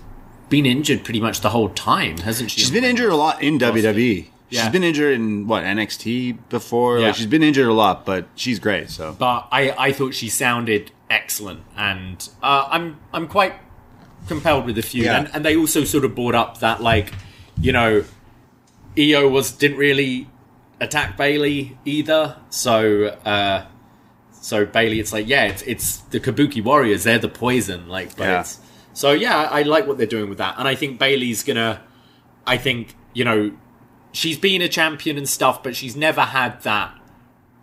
been 0.50 0.66
injured 0.66 1.04
pretty 1.04 1.20
much 1.20 1.40
the 1.40 1.50
whole 1.50 1.70
time, 1.70 2.18
hasn't 2.18 2.50
she? 2.50 2.60
She's 2.60 2.70
been 2.70 2.84
injured 2.84 3.10
a 3.10 3.16
lot 3.16 3.42
in 3.42 3.58
WWE. 3.58 4.28
Yeah. 4.50 4.62
She's 4.62 4.72
been 4.72 4.84
injured 4.84 5.14
in 5.14 5.46
what 5.46 5.64
NXT 5.64 6.38
before. 6.50 6.98
Yeah. 6.98 7.06
Like 7.06 7.16
she's 7.16 7.26
been 7.26 7.42
injured 7.42 7.66
a 7.66 7.72
lot, 7.72 8.04
but 8.04 8.28
she's 8.36 8.58
great. 8.58 8.90
So 8.90 9.16
but 9.18 9.48
I, 9.50 9.74
I 9.76 9.92
thought 9.92 10.14
she 10.14 10.28
sounded 10.28 10.92
excellent, 11.10 11.62
and 11.76 12.28
uh, 12.42 12.68
I'm 12.70 12.98
I'm 13.12 13.28
quite 13.28 13.54
compelled 14.28 14.64
with 14.66 14.76
the 14.76 14.82
feud. 14.82 15.04
Yeah. 15.06 15.18
And, 15.18 15.30
and 15.34 15.44
they 15.44 15.56
also 15.56 15.84
sort 15.84 16.04
of 16.04 16.14
brought 16.14 16.34
up 16.34 16.60
that 16.60 16.80
like, 16.82 17.12
you 17.60 17.72
know, 17.72 18.04
Io 18.98 19.28
was 19.28 19.52
didn't 19.52 19.76
really 19.76 20.28
attack 20.80 21.16
Bayley 21.16 21.76
either, 21.84 22.36
so 22.50 23.06
uh, 23.24 23.66
so 24.32 24.64
Bayley, 24.66 25.00
it's 25.00 25.12
like 25.12 25.28
yeah, 25.28 25.44
it's 25.44 25.62
it's 25.62 25.98
the 25.98 26.20
Kabuki 26.20 26.62
Warriors, 26.62 27.04
they're 27.04 27.18
the 27.18 27.28
poison, 27.28 27.88
like, 27.88 28.16
but 28.16 28.24
Yeah. 28.24 28.40
it's 28.40 28.60
so 28.92 29.10
yeah, 29.12 29.48
I 29.50 29.62
like 29.62 29.86
what 29.86 29.98
they're 29.98 30.06
doing 30.06 30.28
with 30.28 30.38
that, 30.38 30.54
and 30.58 30.68
I 30.68 30.74
think 30.74 30.98
Bayley's 30.98 31.42
gonna, 31.42 31.82
I 32.46 32.56
think 32.56 32.94
you 33.12 33.24
know, 33.24 33.52
she's 34.12 34.38
been 34.38 34.62
a 34.62 34.68
champion 34.68 35.16
and 35.18 35.28
stuff, 35.28 35.62
but 35.62 35.74
she's 35.76 35.96
never 35.96 36.22
had 36.22 36.60
that 36.62 36.96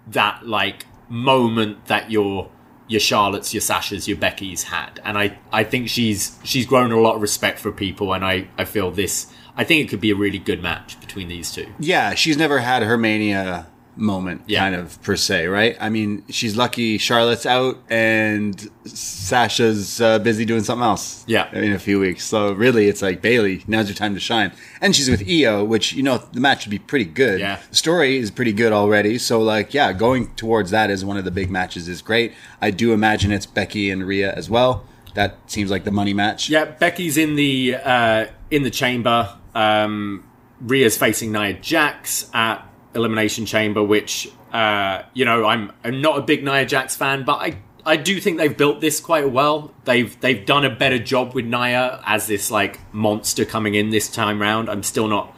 that 0.08 0.46
like 0.48 0.86
moment 1.10 1.86
that 1.86 2.10
your 2.12 2.50
your 2.92 3.00
Charlotte's, 3.00 3.54
your 3.54 3.62
Sasha's, 3.62 4.08
your 4.08 4.18
Becky's 4.18 4.64
had, 4.64 5.00
and 5.04 5.18
I 5.18 5.38
I 5.52 5.64
think 5.64 5.90
she's 5.90 6.38
she's 6.44 6.66
grown 6.66 6.92
a 6.92 7.00
lot 7.00 7.16
of 7.16 7.22
respect 7.22 7.58
for 7.60 7.72
people, 7.72 8.14
and 8.14 8.24
I 8.26 8.48
I 8.58 8.66
feel 8.66 8.92
this. 8.92 9.32
I 9.56 9.64
think 9.64 9.86
it 9.86 9.90
could 9.90 10.02
be 10.02 10.12
a 10.12 10.16
really 10.16 10.40
good 10.40 10.62
match 10.62 11.00
between 11.00 11.28
these 11.28 11.52
two. 11.52 11.68
yeah, 11.80 12.14
she's 12.14 12.38
never 12.38 12.60
had 12.60 12.84
her 12.84 12.98
mania 12.98 13.68
moment, 14.02 14.42
Yeah. 14.48 14.60
kind 14.60 14.76
of 14.76 15.02
per 15.04 15.16
se, 15.16 15.48
right? 15.48 15.78
I 15.80 15.90
mean, 15.90 16.24
she's 16.30 16.56
lucky 16.58 16.98
Charlotte's 16.98 17.46
out 17.46 17.78
and 17.90 18.70
Sasha's 18.86 20.02
uh, 20.02 20.20
busy 20.20 20.46
doing 20.46 20.64
something 20.64 20.84
else. 20.84 21.24
Yeah. 21.28 21.54
in 21.56 21.72
a 21.74 21.80
few 21.80 22.00
weeks. 22.00 22.24
So 22.26 22.52
really, 22.54 22.88
it's 22.88 23.02
like 23.02 23.22
Bayley. 23.22 23.64
Now's 23.68 23.88
your 23.88 23.96
time 23.96 24.14
to 24.14 24.20
shine. 24.20 24.52
And 24.82 24.96
she's 24.96 25.10
with 25.10 25.24
Io, 25.30 25.64
which 25.64 25.94
you 25.94 26.04
know 26.04 26.18
the 26.34 26.40
match 26.40 26.66
would 26.66 26.72
be 26.72 26.80
pretty 26.80 27.06
good. 27.06 27.40
Yeah. 27.40 27.60
the 27.70 27.76
story 27.76 28.18
is 28.18 28.32
pretty 28.32 28.54
good 28.54 28.74
already. 28.74 29.18
So 29.18 29.42
like, 29.42 29.74
yeah, 29.74 29.94
going 29.94 30.34
towards 30.36 30.72
that 30.72 30.90
as 30.90 31.06
one 31.06 31.18
of 31.18 31.26
the 31.26 31.32
big 31.32 31.50
matches 31.50 31.88
is 31.88 32.02
great. 32.02 32.34
I 32.62 32.72
do 32.72 32.94
imagine 32.94 33.32
it's 33.32 33.46
Becky 33.46 33.90
and 33.92 34.04
Rhea 34.06 34.34
as 34.34 34.50
well. 34.50 34.86
That 35.14 35.38
seems 35.48 35.70
like 35.70 35.84
the 35.84 35.92
money 35.92 36.14
match. 36.14 36.50
Yeah, 36.50 36.66
Becky's 36.66 37.18
in 37.18 37.36
the 37.36 37.76
uh, 37.84 38.26
in 38.50 38.64
the 38.64 38.70
chamber. 38.72 39.38
Um, 39.54 40.24
Rhea's 40.62 40.96
facing 40.98 41.32
Nia 41.32 41.54
Jax 41.54 42.30
at 42.34 42.66
Elimination 42.96 43.46
Chamber, 43.46 43.84
which 43.84 44.30
uh, 44.52 45.04
you 45.14 45.26
know 45.26 45.46
I'm 45.46 45.72
I'm 45.84 46.02
not 46.02 46.18
a 46.18 46.22
big 46.22 46.44
Nia 46.44 46.66
Jax 46.66 46.96
fan, 46.96 47.24
but 47.24 47.36
I 47.36 47.58
I 47.86 47.96
do 47.98 48.20
think 48.20 48.38
they've 48.38 48.56
built 48.56 48.82
this 48.82 49.00
quite 49.00 49.32
well. 49.32 49.74
They've 49.86 50.20
they've 50.22 50.46
done 50.46 50.66
a 50.66 50.70
better 50.70 51.00
job 51.00 51.34
with 51.34 51.46
Nia 51.46 52.02
as 52.06 52.28
this 52.28 52.52
like 52.52 52.80
monster 52.94 53.46
coming 53.46 53.76
in 53.76 53.90
this 53.90 54.10
time 54.10 54.42
round. 54.42 54.70
I'm 54.70 54.84
still 54.84 55.08
not 55.08 55.36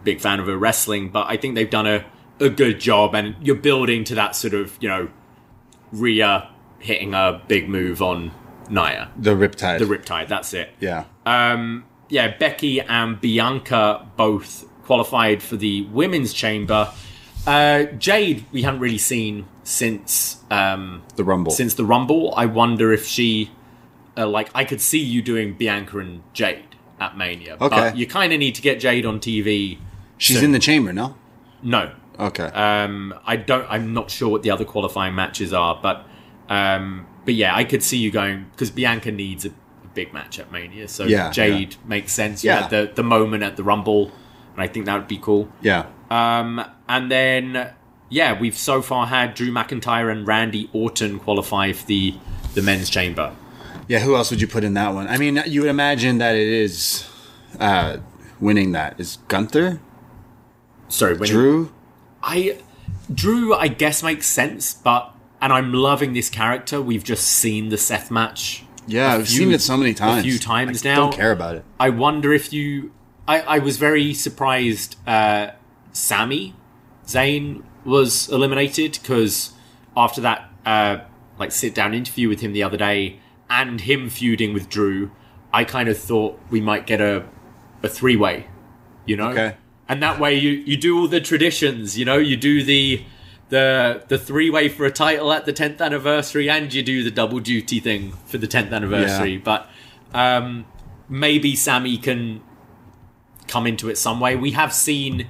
a 0.00 0.04
big 0.04 0.20
fan 0.20 0.40
of 0.40 0.46
her 0.46 0.56
wrestling, 0.56 1.08
but 1.10 1.26
I 1.28 1.36
think 1.36 1.54
they've 1.54 1.68
done 1.68 1.86
a 1.86 2.04
a 2.40 2.48
good 2.48 2.80
job, 2.80 3.14
and 3.14 3.36
you're 3.40 3.56
building 3.56 4.04
to 4.04 4.14
that 4.14 4.34
sort 4.36 4.54
of 4.54 4.76
you 4.80 4.88
know 4.88 5.08
Rhea 5.92 6.48
hitting 6.78 7.14
a 7.14 7.40
big 7.46 7.68
move 7.68 8.02
on 8.02 8.32
Nia, 8.68 9.10
The 9.16 9.30
Riptide. 9.36 9.78
the 9.78 9.84
Riptide. 9.84 10.28
That's 10.28 10.52
it. 10.54 10.70
yeah. 10.80 11.04
Um, 11.26 11.84
yeah, 12.08 12.36
Becky 12.36 12.80
and 12.80 13.20
Bianca 13.20 14.06
both 14.16 14.64
qualified 14.96 15.42
for 15.42 15.56
the 15.56 15.82
women's 15.86 16.34
chamber. 16.34 16.90
Uh, 17.46 17.84
Jade, 17.84 18.44
we 18.52 18.60
haven't 18.62 18.80
really 18.80 18.98
seen 18.98 19.46
since 19.64 20.36
um, 20.50 21.02
the 21.16 21.24
Rumble. 21.24 21.50
since 21.50 21.72
the 21.74 21.84
Rumble. 21.84 22.34
I 22.36 22.44
wonder 22.46 22.92
if 22.92 23.06
she, 23.06 23.50
uh, 24.18 24.26
like, 24.26 24.50
I 24.54 24.64
could 24.66 24.82
see 24.82 24.98
you 24.98 25.22
doing 25.22 25.54
Bianca 25.54 25.98
and 25.98 26.22
Jade 26.34 26.76
at 27.00 27.16
Mania. 27.16 27.54
Okay. 27.58 27.68
but 27.68 27.96
you 27.96 28.06
kind 28.06 28.34
of 28.34 28.38
need 28.38 28.54
to 28.56 28.62
get 28.62 28.78
Jade 28.80 29.06
on 29.06 29.18
TV. 29.18 29.78
she's 30.18 30.36
soon. 30.36 30.46
in 30.46 30.52
the 30.52 30.58
chamber, 30.58 30.92
no? 30.92 31.16
No, 31.62 31.92
Okay. 32.18 32.44
um, 32.44 33.14
I 33.24 33.36
don't. 33.36 33.66
I'm 33.70 33.94
not 33.94 34.10
sure 34.10 34.28
what 34.28 34.42
the 34.42 34.50
other 34.50 34.64
qualifying 34.66 35.14
matches 35.14 35.52
are, 35.54 35.78
but 35.82 36.04
um, 36.50 37.06
but 37.24 37.32
yeah, 37.34 37.56
I 37.56 37.64
could 37.64 37.82
see 37.82 37.96
you 37.96 38.10
going 38.10 38.46
because 38.50 38.70
Bianca 38.70 39.10
needs 39.12 39.44
a, 39.46 39.50
a 39.50 39.88
big 39.94 40.12
match 40.12 40.38
at 40.38 40.50
Mania, 40.52 40.86
so 40.88 41.04
Yeah, 41.04 41.30
Jade 41.30 41.76
makes 41.86 42.12
sense. 42.12 42.44
You 42.44 42.50
Yeah. 42.50 42.62
had 42.62 42.70
the 42.70 42.92
the 42.94 43.02
moment 43.04 43.42
at 43.44 43.56
the 43.56 43.62
Rumble, 43.62 44.10
and 44.54 44.62
I 44.62 44.66
think 44.68 44.86
that 44.86 44.96
would 44.96 45.08
be 45.08 45.18
cool. 45.18 45.48
yeah. 45.60 45.86
Um, 46.10 46.62
and 46.88 47.10
then 47.10 47.70
yeah, 48.10 48.38
we've 48.38 48.56
so 48.58 48.82
far 48.82 49.06
had 49.06 49.34
Drew 49.34 49.50
McIntyre 49.50 50.12
and 50.12 50.26
Randy 50.26 50.68
Orton 50.74 51.18
qualify 51.18 51.72
for 51.72 51.86
the 51.86 52.14
the 52.54 52.60
men's 52.62 52.90
chamber. 52.90 53.34
Yeah, 53.88 54.00
who 54.00 54.14
else 54.14 54.30
would 54.30 54.40
you 54.40 54.46
put 54.46 54.62
in 54.64 54.74
that 54.74 54.92
one? 54.94 55.08
I 55.08 55.16
mean, 55.18 55.42
you 55.46 55.62
would 55.62 55.70
imagine 55.70 56.18
that 56.18 56.34
it 56.36 56.46
is 56.46 57.08
uh, 57.58 57.96
winning 58.40 58.72
that 58.72 59.00
is 59.00 59.16
Gunther, 59.28 59.80
Sorry, 60.88 61.14
when 61.16 61.28
Drew. 61.28 61.72
I 62.22 62.58
Drew, 63.12 63.54
I 63.54 63.68
guess 63.68 64.02
makes 64.02 64.26
sense, 64.26 64.74
but 64.74 65.14
and 65.40 65.52
I'm 65.52 65.72
loving 65.72 66.12
this 66.12 66.28
character. 66.30 66.80
We've 66.80 67.02
just 67.04 67.24
seen 67.26 67.70
the 67.70 67.78
Seth 67.78 68.10
match. 68.10 68.64
Yeah, 68.86 69.14
I've 69.14 69.26
few- 69.28 69.38
seen 69.38 69.52
it 69.52 69.60
so 69.60 69.76
many 69.76 69.94
times. 69.94 70.20
A 70.20 70.22
few 70.22 70.38
times 70.38 70.84
I 70.84 70.90
now. 70.90 70.96
Don't 70.96 71.14
care 71.14 71.32
about 71.32 71.56
it. 71.56 71.64
I 71.80 71.88
wonder 71.90 72.32
if 72.32 72.52
you. 72.52 72.92
I, 73.28 73.40
I 73.40 73.58
was 73.58 73.76
very 73.76 74.14
surprised. 74.14 74.96
Uh, 75.06 75.50
Sami 75.92 76.54
Zayn 77.06 77.62
was 77.84 78.28
eliminated 78.28 78.98
because 79.00 79.52
after 79.96 80.20
that, 80.22 80.50
uh, 80.64 80.98
like 81.38 81.52
sit 81.52 81.74
down 81.74 81.94
interview 81.94 82.28
with 82.28 82.40
him 82.40 82.52
the 82.52 82.62
other 82.62 82.76
day, 82.76 83.18
and 83.50 83.80
him 83.82 84.08
feuding 84.08 84.52
with 84.54 84.68
Drew, 84.68 85.10
I 85.52 85.64
kind 85.64 85.88
of 85.88 85.98
thought 85.98 86.38
we 86.50 86.60
might 86.60 86.86
get 86.86 87.00
a 87.00 87.24
a 87.82 87.88
three 87.88 88.16
way. 88.16 88.46
You 89.04 89.16
know, 89.16 89.30
Okay. 89.30 89.56
and 89.88 90.02
that 90.02 90.18
way 90.20 90.34
you 90.34 90.50
you 90.50 90.76
do 90.76 90.98
all 90.98 91.08
the 91.08 91.20
traditions. 91.20 91.98
You 91.98 92.04
know, 92.04 92.18
you 92.18 92.36
do 92.36 92.62
the. 92.62 93.04
The, 93.48 94.02
the 94.08 94.16
three 94.16 94.48
way 94.48 94.70
for 94.70 94.86
a 94.86 94.90
title 94.90 95.30
at 95.30 95.44
the 95.44 95.52
10th 95.52 95.78
anniversary, 95.82 96.48
and 96.48 96.72
you 96.72 96.82
do 96.82 97.02
the 97.04 97.10
double 97.10 97.38
duty 97.38 97.80
thing 97.80 98.12
for 98.24 98.38
the 98.38 98.46
10th 98.48 98.72
anniversary. 98.72 99.34
Yeah. 99.34 99.40
But 99.44 99.68
um, 100.14 100.64
maybe 101.06 101.54
Sami 101.54 101.98
can 101.98 102.40
come 103.52 103.66
into 103.66 103.88
it 103.90 103.98
some 103.98 104.18
way. 104.20 104.36
We 104.36 104.52
have 104.52 104.72
seen 104.72 105.26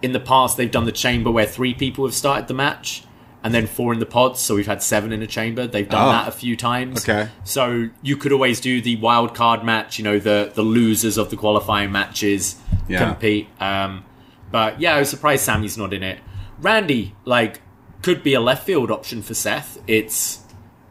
in 0.00 0.12
the 0.12 0.20
past 0.20 0.56
they've 0.56 0.70
done 0.70 0.84
the 0.84 0.92
chamber 0.92 1.30
where 1.30 1.46
three 1.46 1.74
people 1.74 2.04
have 2.06 2.14
started 2.14 2.46
the 2.48 2.54
match 2.54 3.02
and 3.42 3.54
then 3.54 3.66
four 3.66 3.92
in 3.92 3.98
the 4.00 4.06
pods, 4.06 4.40
so 4.40 4.54
we've 4.56 4.66
had 4.66 4.82
seven 4.82 5.12
in 5.12 5.22
a 5.22 5.26
chamber. 5.26 5.66
They've 5.66 5.88
done 5.88 6.08
Oh. 6.08 6.12
that 6.12 6.28
a 6.28 6.32
few 6.32 6.56
times. 6.56 7.08
Okay. 7.08 7.28
So 7.44 7.88
you 8.02 8.16
could 8.16 8.32
always 8.32 8.60
do 8.60 8.80
the 8.80 8.96
wild 8.96 9.34
card 9.34 9.62
match, 9.64 9.98
you 9.98 10.04
know, 10.04 10.18
the 10.18 10.50
the 10.54 10.62
losers 10.62 11.16
of 11.18 11.30
the 11.30 11.36
qualifying 11.36 11.92
matches 11.92 12.56
Yeah. 12.88 13.04
compete. 13.04 13.48
Um, 13.60 14.04
but 14.50 14.80
yeah, 14.80 14.94
I 14.96 14.98
was 15.00 15.08
surprised 15.10 15.44
Sami's 15.44 15.76
not 15.78 15.92
in 15.92 16.02
it. 16.02 16.18
Randy, 16.60 17.14
like, 17.24 17.60
could 18.02 18.22
be 18.22 18.34
a 18.34 18.40
left 18.40 18.64
field 18.66 18.90
option 18.90 19.22
for 19.22 19.34
Seth. 19.34 19.78
It's 19.86 20.40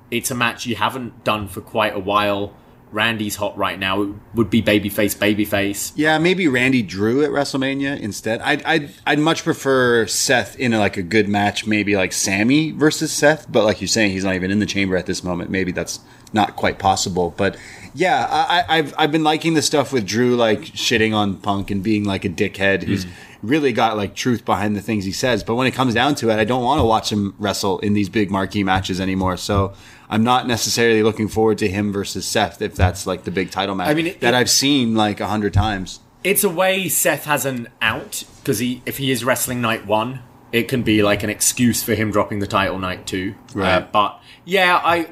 it's 0.09 0.31
a 0.31 0.35
match 0.35 0.65
you 0.65 0.75
haven't 0.77 1.23
done 1.25 1.47
for 1.49 1.59
quite 1.61 1.93
a 1.95 1.99
while. 1.99 2.53
Randy's 2.91 3.35
hot 3.35 3.57
right 3.57 3.77
now. 3.77 4.01
It 4.01 4.09
would 4.33 4.49
be 4.49 4.61
babyface, 4.61 5.15
babyface. 5.17 5.91
Yeah, 5.95 6.17
maybe 6.19 6.47
Randy 6.47 6.81
Drew 6.81 7.23
at 7.23 7.31
WrestleMania 7.31 7.99
instead. 7.99 8.39
I'd 8.41 8.63
I'd, 8.63 8.89
I'd 9.05 9.19
much 9.19 9.43
prefer 9.43 10.07
Seth 10.07 10.57
in 10.57 10.73
a, 10.73 10.79
like 10.79 10.97
a 10.97 11.03
good 11.03 11.27
match, 11.27 11.65
maybe 11.67 11.95
like 11.95 12.13
Sami 12.13 12.71
versus 12.71 13.11
Seth. 13.11 13.51
But 13.51 13.65
like 13.65 13.81
you're 13.81 13.87
saying, 13.87 14.11
he's 14.11 14.23
not 14.23 14.35
even 14.35 14.51
in 14.51 14.59
the 14.59 14.65
chamber 14.65 14.95
at 14.95 15.05
this 15.05 15.23
moment. 15.23 15.49
Maybe 15.49 15.71
that's 15.71 15.99
not 16.33 16.55
quite 16.55 16.79
possible. 16.79 17.33
But 17.35 17.57
yeah, 17.93 18.25
I, 18.29 18.59
I- 18.59 18.77
I've 18.77 18.93
I've 18.97 19.11
been 19.11 19.23
liking 19.23 19.53
the 19.53 19.61
stuff 19.61 19.91
with 19.91 20.05
Drew, 20.05 20.35
like 20.35 20.61
shitting 20.61 21.13
on 21.13 21.37
Punk 21.37 21.69
and 21.71 21.83
being 21.83 22.05
like 22.05 22.23
a 22.23 22.29
dickhead 22.29 22.83
who's 22.83 23.05
mm. 23.05 23.11
really 23.41 23.73
got 23.73 23.97
like 23.97 24.15
truth 24.15 24.45
behind 24.45 24.75
the 24.75 24.81
things 24.81 25.03
he 25.03 25.11
says. 25.11 25.43
But 25.43 25.55
when 25.55 25.67
it 25.67 25.71
comes 25.71 25.93
down 25.93 26.15
to 26.15 26.29
it, 26.29 26.39
I 26.39 26.45
don't 26.45 26.63
want 26.63 26.79
to 26.79 26.85
watch 26.85 27.11
him 27.11 27.35
wrestle 27.37 27.79
in 27.79 27.93
these 27.93 28.07
big 28.07 28.31
marquee 28.31 28.63
matches 28.63 29.01
anymore. 29.01 29.35
So. 29.37 29.73
I'm 30.09 30.23
not 30.23 30.47
necessarily 30.47 31.03
looking 31.03 31.27
forward 31.27 31.57
to 31.59 31.67
him 31.67 31.91
versus 31.91 32.25
Seth 32.25 32.61
if 32.61 32.75
that's 32.75 33.05
like 33.05 33.23
the 33.23 33.31
big 33.31 33.51
title 33.51 33.75
match 33.75 33.89
I 33.89 33.93
mean, 33.93 34.07
it- 34.07 34.21
that 34.21 34.33
I've 34.33 34.49
seen 34.49 34.95
like 34.95 35.19
a 35.19 35.27
hundred 35.27 35.53
times. 35.53 35.99
It's 36.23 36.43
a 36.43 36.49
way 36.49 36.89
Seth 36.89 37.25
has 37.25 37.45
an 37.45 37.67
out 37.81 38.23
because 38.41 38.59
he, 38.59 38.81
if 38.85 38.97
he 38.97 39.11
is 39.11 39.23
wrestling 39.23 39.61
night 39.61 39.85
one, 39.85 40.21
it 40.51 40.67
can 40.67 40.81
be 40.83 41.03
like 41.03 41.23
an 41.23 41.29
excuse 41.29 41.83
for 41.83 41.93
him 41.93 42.11
dropping 42.11 42.39
the 42.39 42.47
title 42.47 42.79
night 42.79 43.05
two. 43.05 43.35
Right. 43.53 43.75
Uh, 43.75 43.87
but 43.91 44.19
yeah, 44.43 44.79
I 44.83 45.09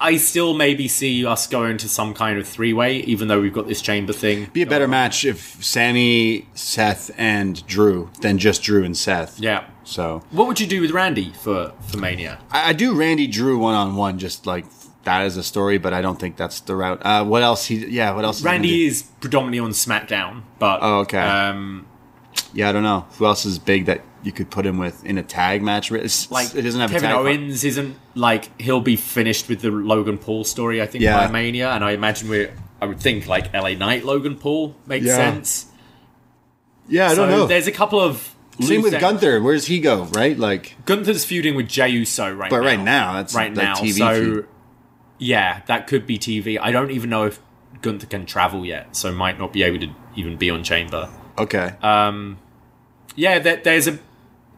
I 0.00 0.16
still 0.16 0.54
maybe 0.54 0.86
see 0.88 1.26
us 1.26 1.46
going 1.46 1.76
to 1.78 1.88
some 1.88 2.14
kind 2.14 2.38
of 2.38 2.46
three 2.46 2.72
way, 2.72 2.98
even 3.00 3.28
though 3.28 3.40
we've 3.40 3.52
got 3.52 3.66
this 3.66 3.82
chamber 3.82 4.12
thing. 4.12 4.46
Be 4.52 4.62
a 4.62 4.66
better 4.66 4.86
match 4.86 5.24
if 5.24 5.62
Sami, 5.64 6.46
Seth, 6.54 7.10
and 7.18 7.66
Drew 7.66 8.10
than 8.20 8.38
just 8.38 8.62
Drew 8.62 8.84
and 8.84 8.96
Seth. 8.96 9.40
Yeah. 9.40 9.64
So 9.84 10.22
What 10.30 10.46
would 10.46 10.60
you 10.60 10.66
do 10.66 10.80
with 10.80 10.92
Randy 10.92 11.32
for 11.32 11.72
for 11.88 11.98
Mania? 11.98 12.38
I, 12.50 12.70
I 12.70 12.72
do 12.74 12.94
Randy 12.94 13.26
Drew 13.26 13.58
one 13.58 13.74
on 13.74 13.96
one, 13.96 14.18
just 14.18 14.46
like 14.46 14.66
that 15.04 15.24
is 15.26 15.36
a 15.36 15.42
story, 15.42 15.78
but 15.78 15.92
I 15.92 16.00
don't 16.02 16.20
think 16.20 16.36
that's 16.36 16.60
the 16.60 16.76
route. 16.76 17.00
Uh, 17.04 17.24
what 17.24 17.42
else? 17.42 17.66
He 17.66 17.86
yeah. 17.86 18.12
What 18.14 18.24
else? 18.24 18.42
Randy 18.42 18.86
is 18.86 19.02
predominantly 19.20 19.58
on 19.58 19.70
SmackDown, 19.70 20.42
but 20.60 20.78
Oh, 20.82 21.00
okay. 21.00 21.18
Um, 21.18 21.86
Yeah, 22.54 22.68
I 22.68 22.72
don't 22.72 22.82
know 22.82 23.06
who 23.18 23.26
else 23.26 23.44
is 23.44 23.58
big 23.58 23.86
that 23.86 24.02
you 24.22 24.32
could 24.32 24.50
put 24.50 24.64
him 24.66 24.78
with 24.78 25.04
in 25.04 25.18
a 25.18 25.22
tag 25.22 25.62
match. 25.62 25.92
It's, 25.92 26.30
like 26.30 26.54
it 26.54 26.62
doesn't 26.62 26.80
have 26.80 26.90
Kevin 26.90 27.10
a 27.10 27.12
tag. 27.14 27.20
Owens 27.20 27.62
isn't 27.64 27.96
like 28.14 28.60
he'll 28.60 28.80
be 28.80 28.96
finished 28.96 29.48
with 29.48 29.60
the 29.60 29.70
Logan 29.70 30.18
Paul 30.18 30.44
story. 30.44 30.80
I 30.82 30.86
think 30.86 31.04
Yeah. 31.04 31.26
by 31.26 31.32
Mania, 31.32 31.70
and 31.70 31.84
I 31.84 31.92
imagine 31.92 32.28
we're. 32.28 32.52
I 32.80 32.86
would 32.86 33.00
think 33.00 33.26
like 33.26 33.52
LA 33.52 33.74
Knight 33.74 34.04
Logan 34.04 34.36
Paul 34.36 34.76
makes 34.86 35.04
Yeah. 35.06 35.16
sense. 35.16 35.66
Yeah, 36.88 37.06
I 37.08 37.14
so 37.14 37.16
don't 37.26 37.30
know. 37.30 37.46
There's 37.46 37.66
a 37.66 37.72
couple 37.72 38.00
of 38.00 38.34
Same 38.60 38.82
with 38.82 38.98
Gunther. 38.98 39.40
Where 39.42 39.54
does 39.54 39.66
he 39.66 39.78
go? 39.80 40.04
Right, 40.04 40.38
like 40.38 40.76
Gunther's 40.84 41.24
feuding 41.24 41.54
with 41.54 41.68
Jey 41.68 41.88
Uso 41.90 42.32
right 42.32 42.50
But 42.50 42.60
now. 42.60 42.66
right 42.66 42.80
now, 42.80 43.12
that's 43.14 43.34
right 43.34 43.52
now. 43.52 43.74
TV 43.74 43.92
so 43.98 44.14
feud. 44.14 44.46
yeah, 45.18 45.60
that 45.66 45.86
could 45.86 46.06
be 46.06 46.18
TV. 46.18 46.58
I 46.60 46.70
don't 46.72 46.90
even 46.90 47.10
know 47.10 47.26
if 47.26 47.40
Gunther 47.82 48.06
can 48.06 48.26
travel 48.26 48.64
yet, 48.64 48.96
so 48.96 49.12
might 49.12 49.38
not 49.38 49.52
be 49.52 49.62
able 49.64 49.80
to 49.86 49.94
even 50.16 50.36
be 50.36 50.50
on 50.50 50.64
Chamber. 50.64 51.08
Okay. 51.40 51.74
Um, 51.82 52.38
yeah, 53.16 53.38
there, 53.38 53.56
there's 53.56 53.88
a. 53.88 53.98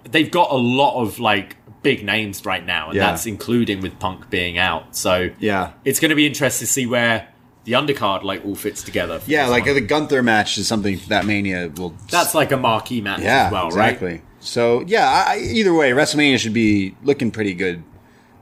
They've 0.04 0.30
got 0.30 0.50
a 0.50 0.56
lot 0.56 1.00
of 1.02 1.18
like 1.18 1.56
big 1.82 2.04
names 2.04 2.44
right 2.44 2.64
now, 2.64 2.88
and 2.88 2.96
Yeah. 2.96 3.06
that's 3.10 3.26
including 3.26 3.80
with 3.80 3.98
Punk 3.98 4.28
being 4.30 4.58
out. 4.58 4.96
So 4.96 5.30
yeah. 5.38 5.72
it's 5.84 6.00
going 6.00 6.10
to 6.10 6.14
be 6.14 6.26
interesting 6.26 6.66
to 6.66 6.72
see 6.72 6.86
where 6.86 7.28
the 7.64 7.72
undercard 7.72 8.22
like 8.22 8.44
all 8.44 8.54
fits 8.54 8.82
together. 8.82 9.20
Yeah, 9.26 9.46
like 9.48 9.66
one. 9.66 9.74
the 9.74 9.80
Gunther 9.80 10.22
match 10.22 10.58
is 10.58 10.66
something 10.66 10.98
that 11.08 11.24
Mania 11.26 11.70
will. 11.76 11.94
that's 12.10 12.34
like 12.34 12.52
a 12.52 12.56
marquee 12.56 13.00
match 13.00 13.20
yeah, 13.20 13.46
as 13.46 13.52
well, 13.52 13.66
exactly. 13.66 14.06
right? 14.06 14.14
Exactly. 14.16 14.30
So 14.40 14.82
yeah, 14.86 15.24
I- 15.28 15.38
either 15.38 15.72
way, 15.74 15.90
WrestleMania 15.90 16.38
should 16.38 16.54
be 16.54 16.94
looking 17.02 17.30
pretty 17.30 17.54
good 17.54 17.82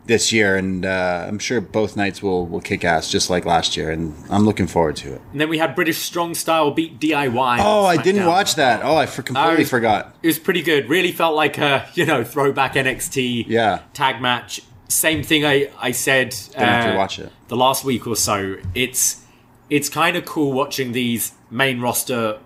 this 0.09 0.32
year, 0.32 0.56
and 0.56 0.84
uh, 0.84 1.26
I'm 1.28 1.38
sure 1.38 1.61
both 1.61 1.96
nights 1.96 2.22
will 2.22 2.46
will 2.46 2.61
kick 2.61 2.84
ass 2.84 3.11
just 3.11 3.30
like 3.30 3.44
last 3.44 3.76
year, 3.76 3.90
and 3.92 4.14
I'm 4.28 4.44
looking 4.44 4.66
forward 4.66 4.96
to 4.96 5.14
it. 5.14 5.20
And 5.30 5.40
then 5.40 5.48
we 5.48 5.59
had 5.59 5.74
British 5.76 5.98
Strong 5.98 6.34
Style 6.34 6.72
beat 6.72 6.98
DIY. 6.98 7.59
Oh, 7.61 7.84
I 7.86 7.96
didn't 7.96 8.26
watch 8.26 8.56
that. 8.56 8.80
Oh, 8.82 8.96
I 8.96 9.06
for, 9.06 9.22
completely 9.22 9.64
Oh. 9.64 9.68
forgot. 9.68 10.16
It 10.22 10.26
was 10.26 10.38
pretty 10.40 10.62
good. 10.62 10.88
Really 10.88 11.12
felt 11.12 11.36
like 11.36 11.56
a 11.59 11.86
you 11.94 12.04
know 12.04 12.24
throwback 12.24 12.74
NXT 12.74 13.44
Yeah. 13.46 13.80
tag 13.94 14.20
match. 14.20 14.61
Same 14.88 15.22
thing 15.22 15.44
I 15.46 15.68
I 15.78 15.92
said. 15.92 16.34
uh, 16.56 16.64
have 16.64 16.90
to 16.92 16.96
watch 16.96 17.18
it. 17.18 17.30
the 17.48 17.56
last 17.56 17.84
week 17.84 18.06
or 18.06 18.16
so. 18.16 18.56
It's 18.74 19.22
it's 19.70 19.88
kind 19.90 20.16
of 20.16 20.24
cool 20.24 20.52
watching 20.52 20.92
these 20.92 21.32
main 21.50 21.80
roster 21.80 22.38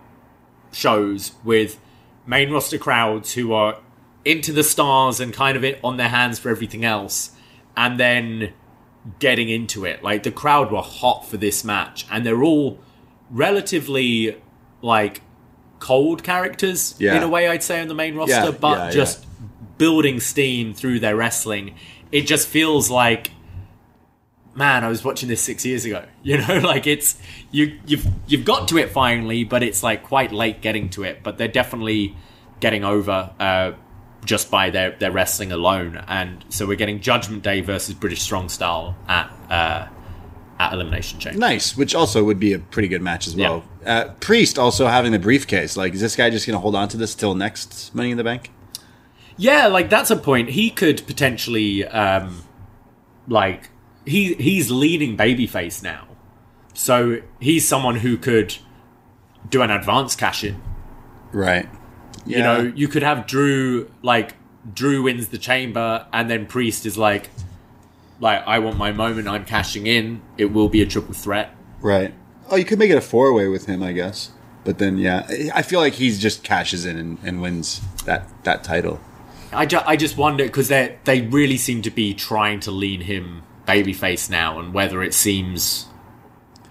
shows 0.73 1.33
with 1.45 1.79
main 2.27 2.51
roster 2.51 2.79
crowds 2.79 3.35
who 3.35 3.53
are 3.53 3.77
into 4.25 4.53
the 4.53 4.63
stars 4.65 5.21
and 5.21 5.33
kind 5.33 5.57
of 5.57 5.65
it 5.65 5.79
on 5.83 5.97
their 5.97 6.09
hands 6.09 6.39
for 6.39 6.49
everything 6.49 6.85
else, 6.85 7.31
and 7.77 7.99
then 7.99 8.53
getting 9.19 9.49
into 9.49 9.85
it. 9.85 10.03
Like 10.03 10.23
the 10.23 10.31
crowd 10.31 10.71
were 10.71 10.83
hot 10.83 11.27
for 11.27 11.37
this 11.37 11.65
match, 11.65 12.07
and 12.11 12.25
they're 12.25 12.43
all 12.43 12.79
relatively 13.31 14.37
like 14.83 15.21
cold 15.79 16.23
characters 16.23 16.95
Yeah. 16.99 17.17
in 17.17 17.23
a 17.23 17.29
way. 17.29 17.49
I'd 17.49 17.63
say 17.63 17.81
on 17.81 17.89
the 17.89 17.95
main 17.95 18.15
roster, 18.15 18.35
Yeah, 18.35 18.51
but 18.51 18.79
yeah, 18.79 18.91
just 18.91 19.27
building 19.79 20.21
steam 20.21 20.75
through 20.75 21.01
their 21.01 21.17
wrestling. 21.17 21.75
It 22.13 22.23
just 22.27 22.47
feels 22.49 22.91
like 22.91 23.31
man, 24.55 24.85
I 24.85 24.89
was 24.89 25.03
watching 25.03 25.31
this 25.31 25.41
six 25.41 25.65
years 25.65 25.85
ago. 25.87 26.05
You 26.23 26.39
know, 26.39 26.59
like 26.59 26.87
it's 26.87 27.19
you 27.51 27.79
you've 27.87 28.07
you've 28.29 28.45
got 28.45 28.69
to 28.69 28.79
it 28.79 28.91
finally, 28.91 29.43
but 29.43 29.63
it's 29.65 29.83
like 29.83 30.05
quite 30.05 30.31
late 30.31 30.61
getting 30.61 30.89
to 30.91 31.03
it. 31.03 31.23
But 31.25 31.37
they're 31.37 31.49
definitely 31.49 32.15
getting 32.61 32.85
over 32.85 33.31
uh, 33.41 33.73
just 34.25 34.51
by 34.51 34.71
their 34.71 34.93
their 34.93 35.11
wrestling 35.11 35.53
alone. 35.53 36.03
And 36.09 36.45
so 36.49 36.67
we're 36.67 36.77
getting 36.77 37.01
Judgment 37.01 37.43
Day 37.43 37.61
versus 37.61 37.95
British 37.95 38.23
Strong 38.23 38.49
Style 38.51 38.97
at 39.09 39.31
uh, 39.51 39.89
at 40.59 40.73
Elimination 40.73 41.19
Chamber. 41.19 41.39
Nice, 41.39 41.77
which 41.77 41.95
also 41.95 42.23
would 42.25 42.39
be 42.39 42.53
a 42.53 42.59
pretty 42.59 42.89
good 42.89 43.03
match 43.03 43.27
as 43.27 43.35
well. 43.35 43.65
Uh, 43.85 44.11
Priest 44.21 44.59
also 44.59 44.87
having 44.87 45.13
the 45.13 45.19
briefcase. 45.19 45.77
Like, 45.77 45.95
is 45.95 46.01
this 46.01 46.15
guy 46.15 46.31
just 46.31 46.47
going 46.47 46.55
to 46.55 46.61
hold 46.61 46.77
on 46.77 46.89
to 46.89 46.97
this 46.97 47.15
till 47.15 47.35
next 47.35 47.95
Money 47.95 48.13
in 48.13 48.17
the 48.17 48.25
Bank? 48.25 48.51
Yeah, 49.37 49.67
like 49.67 49.91
that's 49.91 50.11
a 50.11 50.17
point. 50.17 50.51
He 50.51 50.71
could 50.71 51.05
potentially, 51.07 51.85
um, 51.87 52.45
like, 53.27 53.71
he 54.07 54.35
he's 54.35 54.71
leading 54.71 55.17
babyface 55.17 55.83
now, 55.83 56.07
so 56.75 57.23
he's 57.41 57.67
someone 57.67 57.97
who 57.97 58.17
could 58.17 58.57
do 59.49 59.63
an 59.63 59.71
advance 59.71 60.15
cash 60.15 60.45
in. 60.45 60.63
Right. 61.33 61.69
Yeah. 62.27 62.37
You 62.37 62.43
know, 62.43 62.73
you 62.77 62.89
could 62.89 63.03
have 63.03 63.27
Drew 63.27 63.91
like 64.03 64.35
Drew 64.73 65.03
wins 65.03 65.29
the 65.29 65.39
chamber, 65.39 66.07
and 66.13 66.31
then 66.31 66.47
Priest 66.47 66.87
is 66.87 66.97
like, 66.97 67.31
like 68.21 68.47
I 68.47 68.59
want 68.61 68.77
my 68.77 68.93
moment. 68.93 69.29
I'm 69.29 69.45
cashing 69.45 69.87
in. 69.87 70.23
It 70.39 70.47
will 70.47 70.69
be 70.69 70.83
a 70.83 70.87
triple 70.87 71.15
threat. 71.15 71.55
Right. 71.81 72.15
Oh, 72.51 72.57
you 72.57 72.65
could 72.65 72.79
make 72.79 72.91
it 72.91 72.97
a 72.97 73.01
four 73.01 73.33
way 73.33 73.49
with 73.49 73.67
him, 73.67 73.83
I 73.83 73.93
guess. 73.93 74.31
But 74.65 74.79
then, 74.79 74.99
yeah, 74.99 75.27
I 75.53 75.63
feel 75.63 75.81
like 75.81 75.95
he 75.95 76.11
just 76.17 76.45
cashes 76.45 76.87
in 76.87 76.97
and, 76.97 77.19
and 77.25 77.43
wins 77.43 77.81
that 78.05 78.29
that 78.45 78.63
title. 78.63 79.01
I, 79.53 79.67
ju- 79.67 79.81
I 79.85 79.97
just 79.97 80.17
wonder 80.17 80.45
because 80.45 80.69
they 80.69 80.99
they 81.05 81.23
really 81.23 81.57
seem 81.57 81.83
to 81.83 81.91
be 81.91 82.15
trying 82.15 82.61
to 82.61 82.71
lean 82.71 83.01
him 83.03 83.43
babyface 83.67 84.31
now, 84.31 84.59
and 84.61 84.73
whether 84.73 85.03
it 85.03 85.15
seems. 85.15 85.87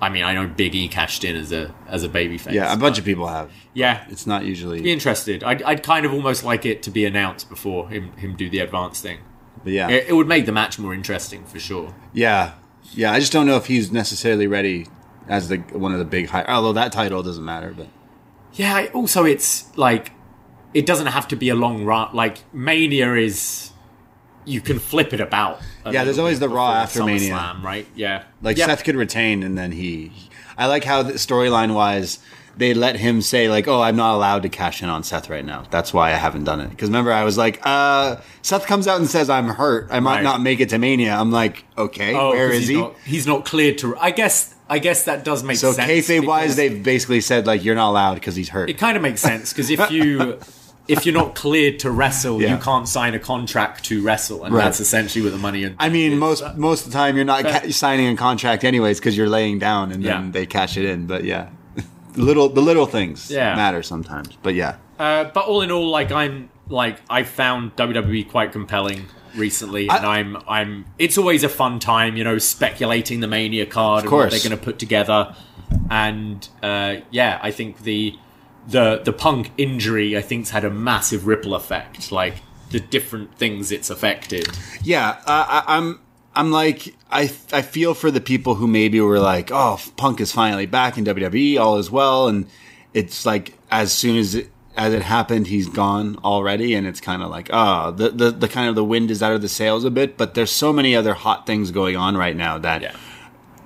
I 0.01 0.09
mean, 0.09 0.23
I 0.23 0.33
know 0.33 0.47
Big 0.47 0.73
E 0.73 0.87
cashed 0.87 1.23
in 1.23 1.35
as 1.35 1.51
a 1.51 1.73
as 1.87 2.03
a 2.03 2.09
babyface. 2.09 2.53
Yeah, 2.53 2.73
a 2.73 2.77
bunch 2.77 2.97
of 2.97 3.05
people 3.05 3.27
have. 3.27 3.51
yeah. 3.73 4.03
It's 4.09 4.25
not 4.25 4.43
usually. 4.45 4.81
Be 4.81 4.91
interested. 4.91 5.43
I'd, 5.43 5.61
I'd 5.61 5.83
kind 5.83 6.05
of 6.07 6.13
almost 6.13 6.43
like 6.43 6.65
it 6.65 6.81
to 6.83 6.89
be 6.91 7.05
announced 7.05 7.49
before 7.49 7.87
him 7.89 8.11
him 8.17 8.35
do 8.35 8.49
the 8.49 8.59
advance 8.59 8.99
thing. 8.99 9.19
But 9.63 9.73
yeah, 9.73 9.89
It, 9.89 10.07
it 10.09 10.13
would 10.13 10.27
make 10.27 10.47
the 10.47 10.51
match 10.51 10.79
more 10.79 10.93
interesting 10.93 11.45
for 11.45 11.59
sure. 11.59 11.93
yeah, 12.13 12.53
yeah. 12.93 13.11
I 13.11 13.19
just 13.19 13.31
don't 13.31 13.45
know 13.45 13.57
if 13.57 13.67
he's 13.67 13.91
necessarily 13.91 14.47
ready 14.47 14.87
as 15.27 15.49
the 15.49 15.57
one 15.57 15.93
of 15.93 15.99
the 15.99 16.05
big 16.05 16.29
high. 16.29 16.45
Although 16.45 16.73
that 16.73 16.91
title 16.91 17.21
doesn't 17.21 17.45
matter, 17.45 17.71
but 17.77 17.87
Yeah. 18.53 18.87
Also, 18.93 19.23
it's 19.23 19.65
like 19.77 20.13
it 20.73 20.85
doesn't 20.87 21.07
have 21.07 21.27
to 21.27 21.35
be 21.35 21.49
a 21.49 21.55
long 21.55 21.85
run. 21.85 22.09
Like 22.15 22.39
Mania 22.53 23.13
is. 23.15 23.70
You 24.45 24.61
can 24.61 24.79
flip 24.79 25.13
it 25.13 25.21
about. 25.21 25.59
Yeah, 25.89 26.03
there's 26.03 26.19
always 26.19 26.39
the 26.39 26.49
Raw 26.49 26.71
after 26.73 27.03
Mania. 27.03 27.33
SummerSlam, 27.33 27.63
right? 27.63 27.87
Yeah, 27.95 28.23
like 28.41 28.57
Yep. 28.57 28.67
Seth 28.69 28.83
could 28.83 28.95
retain, 28.95 29.43
and 29.43 29.57
then 29.57 29.71
he. 29.71 30.11
I 30.57 30.67
like 30.67 30.83
how 30.83 31.03
the 31.03 31.13
storyline 31.13 31.73
wise, 31.73 32.19
they 32.57 32.73
let 32.73 32.97
him 32.97 33.21
say 33.21 33.49
like, 33.49 33.67
"Oh, 33.67 33.81
I'm 33.81 33.95
not 33.95 34.15
allowed 34.15 34.43
to 34.43 34.49
cash 34.49 34.83
in 34.83 34.89
on 34.89 35.03
Seth 35.03 35.29
right 35.29 35.45
now. 35.45 35.63
That's 35.71 35.93
why 35.93 36.09
I 36.11 36.15
haven't 36.15 36.43
done 36.43 36.59
it." 36.59 36.69
Because 36.69 36.89
remember, 36.89 37.11
I 37.13 37.23
was 37.23 37.37
like, 37.37 37.59
uh, 37.63 38.17
"Seth 38.41 38.65
comes 38.67 38.87
out 38.87 38.99
and 38.99 39.09
says 39.09 39.29
I'm 39.29 39.47
hurt. 39.47 39.87
I 39.91 39.99
might 39.99 40.15
Right. 40.15 40.23
not 40.23 40.41
make 40.41 40.59
it 40.59 40.69
to 40.69 40.77
Mania." 40.77 41.13
I'm 41.15 41.31
like, 41.31 41.63
"Okay, 41.77 42.13
Oh, 42.13 42.29
where 42.31 42.49
is 42.51 42.59
he's 42.61 42.67
he?" 42.69 42.75
Not, 42.77 42.95
he's 43.05 43.27
not 43.27 43.45
cleared 43.45 43.77
to. 43.79 43.97
I 43.97 44.11
guess. 44.11 44.55
I 44.69 44.79
guess 44.79 45.03
that 45.03 45.25
does 45.25 45.43
make 45.43 45.57
so 45.57 45.73
sense. 45.73 45.85
So 46.07 46.13
kayfabe 46.13 46.25
wise, 46.25 46.55
they've 46.55 46.81
basically 46.81 47.19
said 47.21 47.45
like, 47.45 47.63
"You're 47.63 47.75
not 47.75 47.89
allowed 47.89 48.13
because 48.15 48.35
he's 48.37 48.49
hurt." 48.49 48.69
It 48.69 48.77
kind 48.77 48.95
of 48.95 49.03
makes 49.03 49.19
sense 49.21 49.51
because 49.51 49.69
if 49.69 49.91
you 49.91 50.39
if 50.91 51.05
you're 51.05 51.15
not 51.15 51.35
cleared 51.35 51.79
to 51.79 51.89
wrestle, 51.91 52.41
Yeah. 52.41 52.51
you 52.55 52.57
can't 52.61 52.87
sign 52.87 53.13
a 53.13 53.19
contract 53.19 53.85
to 53.85 54.01
wrestle, 54.01 54.43
and 54.43 54.53
Right. 54.53 54.63
that's 54.65 54.79
essentially 54.79 55.23
what 55.23 55.31
the 55.31 55.37
money. 55.39 55.73
I 55.79 55.89
mean, 55.89 56.17
most 56.19 56.43
most 56.57 56.85
of 56.85 56.91
the 56.91 56.97
time 56.97 57.15
you're 57.15 57.25
not 57.25 57.43
ca- 57.43 57.69
signing 57.71 58.07
a 58.07 58.15
contract 58.17 58.63
anyways 58.63 58.99
because 58.99 59.15
you're 59.17 59.29
laying 59.29 59.57
down 59.59 59.91
and 59.91 60.03
then 60.03 60.25
Yeah. 60.25 60.31
they 60.31 60.45
cash 60.45 60.77
it 60.77 60.85
in. 60.85 61.07
But 61.07 61.23
yeah, 61.23 61.47
little 62.15 62.49
the 62.49 62.61
little 62.61 62.85
things 62.85 63.29
Yeah. 63.31 63.55
matter 63.55 63.81
sometimes. 63.83 64.29
But 64.43 64.53
yeah, 64.55 64.75
Uh, 64.99 65.23
but 65.33 65.45
all 65.45 65.61
in 65.61 65.71
all, 65.71 65.89
like 65.89 66.11
I'm 66.11 66.49
like 66.69 66.97
I 67.09 67.23
found 67.23 67.75
WWE 67.75 68.23
quite 68.23 68.51
compelling 68.51 69.05
recently, 69.35 69.87
and 69.89 70.05
I- 70.05 70.17
I'm 70.19 70.37
I'm. 70.47 70.85
It's 70.99 71.17
always 71.17 71.43
a 71.43 71.49
fun 71.49 71.79
time, 71.79 72.17
you 72.17 72.23
know, 72.23 72.37
speculating 72.37 73.19
the 73.21 73.27
Mania 73.27 73.65
card 73.65 74.03
and 74.03 74.11
what 74.11 74.17
course. 74.23 74.31
they're 74.33 74.49
going 74.49 74.59
to 74.59 74.63
put 74.65 74.77
together, 74.77 75.33
and 75.89 76.47
uh, 76.61 76.95
yeah, 77.11 77.39
I 77.41 77.51
think 77.51 77.83
the 77.83 78.15
the 78.67 79.01
the 79.03 79.13
Punk 79.13 79.51
injury 79.57 80.17
I 80.17 80.21
think's 80.21 80.51
had 80.51 80.63
a 80.63 80.69
massive 80.69 81.27
ripple 81.27 81.55
effect, 81.55 82.11
like 82.11 82.35
the 82.69 82.79
different 82.79 83.35
things 83.35 83.71
it's 83.71 83.89
affected. 83.89 84.47
yeah, 84.83 85.17
uh, 85.25 85.45
I, 85.47 85.63
I'm. 85.77 85.99
I'm 86.33 86.49
like 86.49 86.95
I 87.11 87.23
I 87.51 87.61
feel 87.61 87.93
for 87.93 88.09
the 88.09 88.21
people 88.21 88.55
who 88.55 88.65
maybe 88.65 89.01
were 89.01 89.19
like, 89.19 89.51
oh, 89.51 89.77
Punk 89.97 90.21
is 90.21 90.31
finally 90.31 90.65
back 90.65 90.97
in 90.97 91.03
WWE, 91.03 91.59
all 91.59 91.77
is 91.77 91.91
well, 91.91 92.29
and 92.29 92.47
it's 92.93 93.25
like 93.25 93.57
as 93.69 93.91
soon 93.91 94.17
as 94.17 94.35
it 94.35 94.49
as 94.77 94.93
it 94.93 95.01
happened, 95.01 95.47
he's 95.47 95.67
gone 95.67 96.17
already, 96.23 96.73
and 96.73 96.87
it's 96.87 97.01
kind 97.01 97.21
of 97.21 97.29
like, 97.29 97.49
oh, 97.51 97.91
the, 97.91 98.11
the 98.11 98.31
the 98.31 98.47
kind 98.47 98.69
of 98.69 98.75
the 98.75 98.83
wind 98.85 99.11
is 99.11 99.21
out 99.21 99.33
of 99.33 99.41
the 99.41 99.49
sails 99.49 99.83
a 99.83 99.91
bit. 99.91 100.17
But 100.17 100.33
there's 100.33 100.51
so 100.51 100.71
many 100.71 100.95
other 100.95 101.13
hot 101.13 101.45
things 101.45 101.69
going 101.71 101.97
on 101.97 102.15
right 102.15 102.35
now 102.35 102.57
that 102.59 102.81
Yeah. 102.81 102.95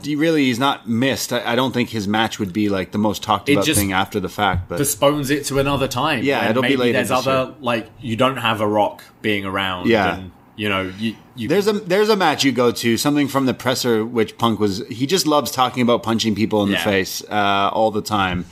He 0.06 0.16
really 0.16 0.46
he's 0.46 0.60
not 0.60 0.88
missed. 0.88 1.34
I, 1.34 1.54
I 1.54 1.56
don't 1.56 1.74
think 1.74 1.90
his 1.90 2.08
match 2.08 2.40
would 2.40 2.54
be 2.54 2.70
like 2.70 2.92
the 2.92 2.98
most 2.98 3.24
talked 3.24 3.50
about 3.50 3.66
thing 3.66 3.92
after 3.92 4.20
the 4.20 4.30
fact, 4.30 4.70
but 4.70 4.78
postpones 4.78 5.30
it 5.30 5.46
to 5.46 5.60
another 5.60 5.88
time. 5.88 6.24
Yeah, 6.24 6.50
it'll 6.50 6.64
be 6.64 6.78
later 6.78 6.94
There's 6.94 7.12
other 7.12 7.46
year. 7.46 7.56
like 7.60 7.90
you 8.00 8.16
don't 8.16 8.38
have 8.38 8.62
a 8.62 8.68
Rock 8.68 9.04
being 9.22 9.46
around. 9.46 9.88
Yeah. 9.88 10.16
and, 10.16 10.32
you 10.58 10.70
know 10.70 10.84
you 10.98 11.16
you 11.36 11.50
there's 11.50 11.68
a 11.68 11.74
there's 11.74 12.08
a 12.08 12.16
match 12.16 12.44
you 12.46 12.52
go 12.52 12.72
to 12.72 12.96
something 12.98 13.28
from 13.28 13.46
the 13.46 13.54
presser 13.54 14.06
which 14.06 14.38
Punk 14.38 14.60
was 14.60 14.88
he 14.88 15.06
just 15.06 15.28
loves 15.28 15.52
talking 15.52 15.84
about 15.84 16.02
punching 16.02 16.34
people 16.34 16.64
in 16.64 16.72
the 16.72 16.78
face 16.78 17.22
uh, 17.30 17.70
all 17.74 17.92
the 17.92 18.02
time. 18.02 18.46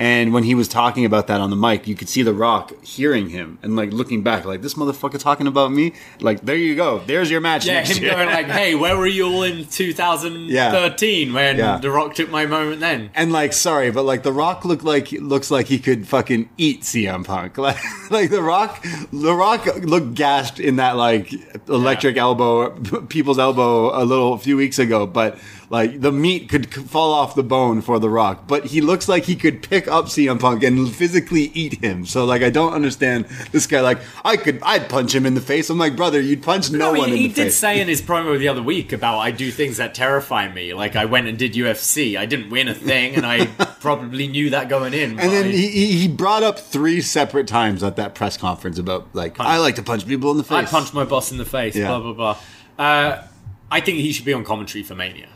And 0.00 0.32
when 0.32 0.44
he 0.44 0.54
was 0.54 0.66
talking 0.66 1.04
about 1.04 1.26
that 1.26 1.42
on 1.42 1.50
the 1.50 1.56
mic, 1.56 1.86
you 1.86 1.94
could 1.94 2.08
see 2.08 2.22
The 2.22 2.32
Rock 2.32 2.72
hearing 2.82 3.28
him 3.28 3.58
and 3.62 3.76
like 3.76 3.92
looking 3.92 4.22
back, 4.22 4.46
like 4.46 4.62
this 4.62 4.72
motherfucker 4.74 5.18
talking 5.18 5.46
about 5.46 5.72
me. 5.72 5.92
Like 6.20 6.40
there 6.40 6.56
you 6.56 6.74
go, 6.74 7.00
there's 7.00 7.30
your 7.30 7.42
match. 7.42 7.66
Yeah, 7.66 7.82
him 7.82 8.02
year. 8.02 8.12
going 8.12 8.28
like, 8.28 8.46
"Hey, 8.60 8.74
where 8.74 8.96
were 8.96 9.06
you 9.06 9.26
all 9.26 9.42
in 9.42 9.66
2013 9.66 11.32
when 11.32 11.58
Yeah. 11.58 11.78
The 11.78 11.90
Rock 11.90 12.14
took 12.14 12.30
my 12.30 12.46
moment?" 12.46 12.80
Then 12.80 13.10
And 13.14 13.30
like, 13.30 13.52
sorry, 13.52 13.90
but 13.90 14.04
like, 14.04 14.22
The 14.22 14.32
Rock 14.32 14.64
looked 14.64 14.84
like 14.84 15.12
looks 15.12 15.50
like 15.50 15.66
he 15.66 15.78
could 15.78 16.08
fucking 16.08 16.48
eat 16.56 16.80
CM 16.82 17.24
Punk. 17.24 17.58
Like, 17.60 18.10
like 18.10 18.30
The 18.30 18.42
Rock, 18.42 18.82
The 19.12 19.34
Rock 19.34 19.66
looked 19.82 20.14
gashed 20.14 20.58
in 20.58 20.76
that 20.76 20.96
like 20.96 21.30
electric 21.68 22.16
elbow, 22.16 22.70
people's 23.08 23.38
elbow 23.38 23.94
a 23.94 24.02
little 24.04 24.32
a 24.32 24.38
few 24.38 24.56
weeks 24.56 24.78
ago. 24.78 25.06
But 25.06 25.38
like, 25.70 26.00
the 26.00 26.10
meat 26.12 26.48
could 26.48 26.74
c- 26.74 26.82
fall 26.82 27.12
off 27.14 27.34
the 27.34 27.42
bone 27.42 27.80
for 27.80 27.98
The 27.98 28.10
Rock. 28.10 28.48
But 28.48 28.66
he 28.66 28.80
looks 28.80 29.08
like 29.08 29.24
he 29.24 29.36
could 29.36 29.62
pick 29.62 29.86
up 29.88 30.06
CM 30.06 30.38
Punk 30.40 30.62
and 30.64 30.92
physically 30.92 31.52
eat 31.54 31.82
him. 31.82 32.04
So 32.04 32.24
like, 32.24 32.42
I 32.42 32.50
don't 32.50 32.74
understand 32.74 33.24
this 33.52 33.66
guy. 33.68 33.80
Like, 33.80 33.98
I 34.24 34.36
could, 34.36 34.58
I'd 34.62 34.88
punch 34.88 35.14
him 35.14 35.24
in 35.26 35.34
the 35.34 35.40
face. 35.40 35.70
I'm 35.70 35.78
like, 35.78 35.94
brother, 35.96 36.20
you'd 36.20 36.42
punch 36.42 36.70
no 36.72 36.92
mean, 36.92 37.00
one 37.00 37.10
in 37.10 37.16
he 37.16 37.28
the 37.28 37.34
did 37.34 37.44
face. 37.44 37.56
say 37.56 37.80
in 37.80 37.86
his 37.88 38.02
promo 38.02 38.36
the 38.38 38.48
other 38.48 38.62
week 38.62 38.92
about 38.92 39.18
I 39.20 39.30
do 39.30 39.50
things 39.50 39.76
that 39.76 39.94
terrify 39.94 40.52
me. 40.52 40.74
Like 40.74 40.96
I 40.96 41.04
went 41.04 41.28
and 41.28 41.38
did 41.38 41.54
UFC. 41.54 42.18
I 42.18 42.26
didn't 42.26 42.50
win 42.50 42.66
a 42.68 42.74
thing, 42.74 43.14
and 43.14 43.24
I 43.24 43.46
probably 43.80 44.26
knew 44.26 44.50
that 44.50 44.68
going 44.68 44.92
in. 44.92 45.20
And 45.20 45.32
then 45.32 45.44
I- 45.46 45.52
he, 45.52 45.68
he 45.68 45.86
he 46.00 46.08
brought 46.08 46.42
up 46.42 46.58
three 46.58 47.00
separate 47.00 47.46
times 47.46 47.82
at 47.84 47.94
that 47.96 48.14
press 48.16 48.36
conference 48.36 48.78
about 48.78 49.14
like 49.14 49.38
I 49.38 49.58
like 49.58 49.76
to 49.76 49.82
punch 49.84 50.04
people 50.06 50.32
in 50.32 50.36
the 50.36 50.42
face. 50.44 50.52
I 50.52 50.64
punched 50.64 50.94
my 50.94 51.04
boss 51.04 51.30
in 51.30 51.38
the 51.38 51.44
face. 51.44 51.76
Yeah. 51.76 51.86
Blah 51.86 52.00
blah 52.00 52.12
blah. 52.12 52.38
Uh, 52.84 53.22
I 53.70 53.80
think 53.80 53.98
he 53.98 54.10
should 54.12 54.24
be 54.24 54.32
on 54.32 54.44
commentary 54.44 54.82
for 54.82 54.96
Mania. 54.96 55.28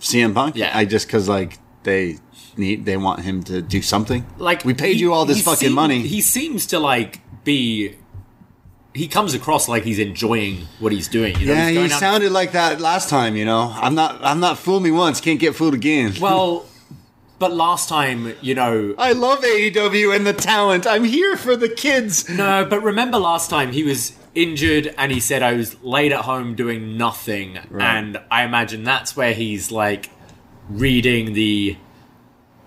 CM 0.00 0.34
Punk. 0.34 0.56
Yeah. 0.56 0.76
I 0.76 0.84
just 0.84 1.06
because 1.06 1.28
like 1.28 1.58
they 1.84 2.18
need 2.56 2.84
they 2.84 2.96
want 2.96 3.20
him 3.20 3.42
to 3.44 3.62
do 3.62 3.80
something. 3.82 4.26
Like 4.38 4.64
we 4.64 4.74
paid 4.74 4.94
he- 4.96 5.00
you 5.02 5.12
all 5.12 5.24
this 5.24 5.42
fucking 5.42 5.68
seem- 5.68 5.72
money. 5.74 6.00
He 6.00 6.20
seems 6.20 6.66
to 6.66 6.78
like 6.78 7.20
be. 7.44 7.96
He 8.92 9.06
comes 9.06 9.34
across 9.34 9.68
like 9.68 9.84
he's 9.84 10.00
enjoying 10.00 10.66
what 10.80 10.90
he's 10.90 11.06
doing. 11.06 11.38
You 11.38 11.46
know? 11.46 11.52
yeah, 11.54 11.68
he 11.68 11.78
out- 11.84 11.90
sounded 11.92 12.32
like 12.32 12.52
that 12.52 12.80
last 12.80 13.08
time. 13.08 13.36
You 13.36 13.44
know, 13.44 13.72
I'm 13.76 13.94
not 13.94 14.18
I'm 14.24 14.40
not 14.40 14.58
fooled 14.58 14.82
me 14.82 14.90
once, 14.90 15.20
can't 15.20 15.38
get 15.38 15.54
fooled 15.54 15.74
again. 15.74 16.14
Well, 16.20 16.66
but 17.38 17.52
last 17.54 17.88
time, 17.88 18.34
you 18.42 18.54
know, 18.54 18.94
I 18.98 19.12
love 19.12 19.40
AEW 19.42 20.14
and 20.14 20.26
the 20.26 20.32
talent. 20.34 20.86
I'm 20.86 21.04
here 21.04 21.36
for 21.38 21.56
the 21.56 21.68
kids. 21.70 22.28
no, 22.28 22.66
but 22.68 22.82
remember 22.82 23.16
last 23.18 23.48
time 23.48 23.72
he 23.72 23.82
was 23.84 24.12
injured 24.42 24.94
and 24.96 25.12
he 25.12 25.20
said 25.20 25.42
I 25.42 25.52
was 25.54 25.80
laid 25.82 26.12
at 26.12 26.24
home 26.24 26.54
doing 26.54 26.96
nothing, 26.96 27.58
and 27.82 28.18
I 28.30 28.44
imagine 28.44 28.84
that's 28.84 29.16
where 29.16 29.32
he's 29.34 29.70
like 29.70 30.10
reading 30.68 31.32
the. 31.32 31.76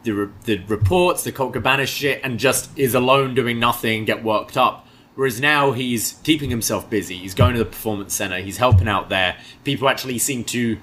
The, 0.04 0.12
re- 0.12 0.34
the 0.44 0.58
reports, 0.66 1.24
the 1.24 1.32
Colt 1.32 1.54
Cabana 1.54 1.86
shit, 1.86 2.20
and 2.26 2.38
just 2.38 2.78
is 2.78 2.94
alone 2.94 3.36
doing 3.36 3.58
nothing, 3.58 4.04
get 4.04 4.22
worked 4.22 4.58
up. 4.58 4.86
Whereas 5.16 5.40
now 5.40 5.72
he's 5.72 6.20
keeping 6.24 6.50
himself 6.50 6.90
busy. 6.90 7.20
He's 7.20 7.34
going 7.34 7.54
to 7.54 7.60
the 7.60 7.64
performance 7.64 8.14
center. 8.14 8.42
He's 8.42 8.58
helping 8.58 8.90
out 8.90 9.08
there. 9.08 9.38
People 9.64 9.88
actually 9.88 10.18
seem 10.18 10.44
to 10.44 10.78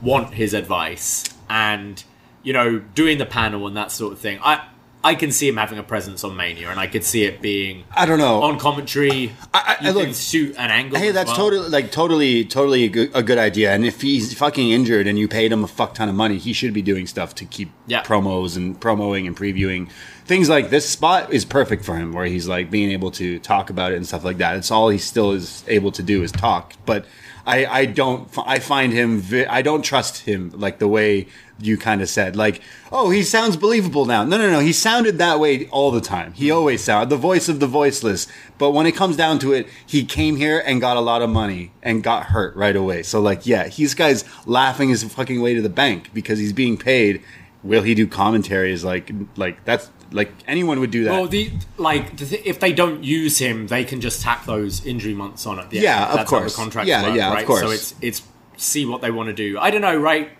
want 0.00 0.34
his 0.34 0.54
advice 0.54 1.24
and 1.48 2.04
you 2.42 2.52
know 2.52 2.78
doing 2.78 3.18
the 3.18 3.26
panel 3.26 3.66
and 3.66 3.76
that 3.76 3.92
sort 3.92 4.12
of 4.12 4.18
thing 4.18 4.38
i 4.42 4.66
i 5.02 5.14
can 5.14 5.30
see 5.32 5.48
him 5.48 5.56
having 5.56 5.78
a 5.78 5.82
presence 5.82 6.22
on 6.24 6.36
mania 6.36 6.68
and 6.70 6.78
i 6.78 6.86
could 6.86 7.02
see 7.04 7.24
it 7.24 7.40
being 7.40 7.84
I 7.96 8.04
don't 8.06 8.18
know. 8.18 8.42
on 8.42 8.58
commentary 8.58 9.32
I- 9.54 9.76
I- 9.80 9.84
you 9.86 9.92
look- 9.92 10.04
can 10.04 10.14
shoot 10.14 10.54
an 10.58 10.70
angle 10.70 10.98
Hey, 10.98 11.10
that's 11.10 11.28
well. 11.28 11.36
totally 11.36 11.68
like 11.70 11.90
totally 11.90 12.44
totally 12.44 12.84
a 12.84 12.88
good, 12.88 13.10
a 13.14 13.22
good 13.22 13.38
idea. 13.38 13.72
And 13.72 13.84
if 13.86 14.00
he's 14.02 14.34
fucking 14.34 14.68
injured 14.70 15.06
and 15.06 15.18
you 15.18 15.26
paid 15.26 15.50
him 15.52 15.64
a 15.64 15.66
fuck 15.66 15.94
ton 15.94 16.08
of 16.08 16.14
money, 16.14 16.36
he 16.38 16.52
should 16.52 16.72
be 16.74 16.82
doing 16.82 17.06
stuff 17.06 17.34
to 17.36 17.44
keep 17.46 17.70
Yeah. 17.86 18.02
promos 18.02 18.56
and 18.56 18.78
promoing 18.78 19.26
and 19.26 19.34
previewing 19.36 19.88
things 20.26 20.48
like 20.50 20.68
this. 20.70 20.86
Spot 20.88 21.32
is 21.32 21.44
perfect 21.46 21.84
for 21.84 21.96
him, 21.96 22.12
where 22.12 22.26
he's 22.26 22.46
like 22.46 22.70
being 22.70 22.90
able 22.90 23.10
to 23.12 23.38
talk 23.38 23.70
about 23.70 23.92
it 23.92 23.96
and 23.96 24.06
stuff 24.06 24.24
like 24.24 24.38
that. 24.38 24.56
It's 24.56 24.70
all 24.70 24.90
he 24.90 24.98
still 24.98 25.32
is 25.32 25.64
able 25.66 25.92
to 25.92 26.02
do 26.02 26.22
is 26.22 26.30
talk. 26.30 26.74
But 26.84 27.06
I 27.46 27.64
I 27.66 27.84
don't 27.86 28.28
I 28.46 28.58
find 28.58 28.92
him 28.92 29.18
vi- 29.20 29.46
I 29.48 29.62
don't 29.62 29.82
trust 29.82 30.18
him 30.24 30.52
like 30.54 30.78
the 30.78 30.88
way 30.88 31.26
you 31.62 31.76
kind 31.76 32.00
of 32.02 32.08
said 32.08 32.36
like 32.36 32.60
oh 32.90 33.10
he 33.10 33.22
sounds 33.22 33.56
believable 33.56 34.06
now. 34.06 34.24
No 34.24 34.38
no 34.38 34.50
no 34.50 34.60
he 34.60 34.72
sounded 34.72 35.18
that 35.18 35.38
way 35.40 35.66
all 35.68 35.90
the 35.90 36.00
time. 36.00 36.32
He 36.32 36.50
always 36.50 36.82
sounded 36.82 37.10
the 37.10 37.16
voice 37.16 37.48
of 37.48 37.60
the 37.60 37.66
voiceless. 37.66 38.26
But 38.58 38.70
when 38.70 38.86
it 38.86 38.92
comes 38.92 39.16
down 39.16 39.38
to 39.40 39.52
it 39.52 39.68
he 39.86 40.04
came 40.04 40.36
here 40.36 40.62
and 40.64 40.80
got 40.80 40.96
a 40.96 41.00
lot 41.00 41.22
of 41.22 41.30
money 41.30 41.72
and 41.82 42.02
got 42.02 42.24
hurt 42.26 42.54
right 42.56 42.76
away. 42.76 43.02
So 43.02 43.20
like 43.20 43.46
yeah 43.46 43.68
he's 43.68 43.94
guys 43.94 44.24
laughing 44.46 44.88
his 44.88 45.04
fucking 45.04 45.40
way 45.42 45.54
to 45.54 45.62
the 45.62 45.68
bank 45.68 46.10
because 46.14 46.38
he's 46.38 46.52
being 46.52 46.76
paid. 46.76 47.22
Will 47.62 47.82
he 47.82 47.94
do 47.94 48.06
commentaries? 48.06 48.84
Like 48.84 49.10
like 49.36 49.64
that's 49.66 49.90
like 50.12 50.32
anyone 50.48 50.80
would 50.80 50.90
do 50.90 51.04
that. 51.04 51.10
Well 51.12 51.28
the 51.28 51.52
like 51.76 52.16
the 52.16 52.24
th- 52.26 52.42
if 52.46 52.58
they 52.58 52.72
don't 52.72 53.04
use 53.04 53.38
him 53.38 53.66
they 53.66 53.84
can 53.84 54.00
just 54.00 54.22
tack 54.22 54.46
those 54.46 54.84
injury 54.86 55.14
months 55.14 55.46
on 55.46 55.58
it 55.58 55.66
Yeah, 55.72 56.08
of 56.08 56.16
that's 56.16 56.30
how 56.30 56.38
course. 56.38 56.54
the 56.56 56.62
contracts 56.62 56.88
Yeah, 56.88 57.02
work, 57.06 57.16
yeah, 57.16 57.28
of 57.28 57.34
right? 57.34 57.46
course. 57.46 57.60
so 57.60 57.70
it's 57.70 57.94
it's 58.00 58.22
see 58.56 58.86
what 58.86 59.02
they 59.02 59.10
want 59.10 59.28
to 59.28 59.32
do. 59.34 59.58
I 59.58 59.70
don't 59.70 59.82
know 59.82 59.96
right? 59.96 60.30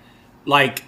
Like 0.47 0.83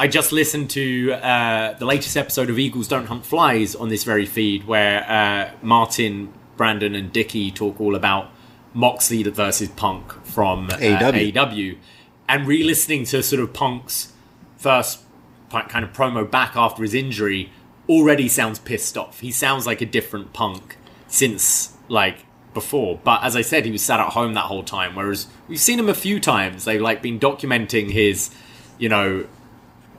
I 0.00 0.06
just 0.06 0.30
listened 0.30 0.70
to 0.70 1.10
uh, 1.14 1.72
the 1.72 1.84
latest 1.84 2.16
episode 2.16 2.50
of 2.50 2.58
Eagles 2.58 2.86
Don't 2.86 3.06
Hunt 3.06 3.26
Flies 3.26 3.74
on 3.74 3.88
this 3.88 4.04
very 4.04 4.26
feed, 4.26 4.64
where 4.64 5.04
uh, 5.10 5.50
Martin, 5.60 6.32
Brandon, 6.56 6.94
and 6.94 7.12
Dicky 7.12 7.50
talk 7.50 7.80
all 7.80 7.96
about 7.96 8.30
Moxley 8.72 9.24
versus 9.24 9.68
Punk 9.70 10.12
from 10.24 10.70
uh, 10.70 10.74
AEW. 10.74 11.32
AEW, 11.32 11.78
and 12.28 12.46
re-listening 12.46 13.06
to 13.06 13.24
sort 13.24 13.42
of 13.42 13.52
Punk's 13.52 14.12
first 14.56 15.00
kind 15.50 15.84
of 15.84 15.92
promo 15.92 16.30
back 16.30 16.54
after 16.54 16.84
his 16.84 16.94
injury 16.94 17.50
already 17.88 18.28
sounds 18.28 18.60
pissed 18.60 18.96
off. 18.96 19.18
He 19.18 19.32
sounds 19.32 19.66
like 19.66 19.80
a 19.80 19.86
different 19.86 20.32
Punk 20.32 20.76
since 21.08 21.76
like 21.88 22.24
before. 22.54 23.00
But 23.02 23.24
as 23.24 23.34
I 23.34 23.42
said, 23.42 23.64
he 23.64 23.72
was 23.72 23.82
sat 23.82 23.98
at 23.98 24.10
home 24.10 24.34
that 24.34 24.44
whole 24.44 24.62
time. 24.62 24.94
Whereas 24.94 25.26
we've 25.48 25.58
seen 25.58 25.80
him 25.80 25.88
a 25.88 25.94
few 25.94 26.20
times. 26.20 26.66
They've 26.66 26.80
like 26.80 27.02
been 27.02 27.18
documenting 27.18 27.90
his, 27.90 28.30
you 28.78 28.88
know, 28.88 29.26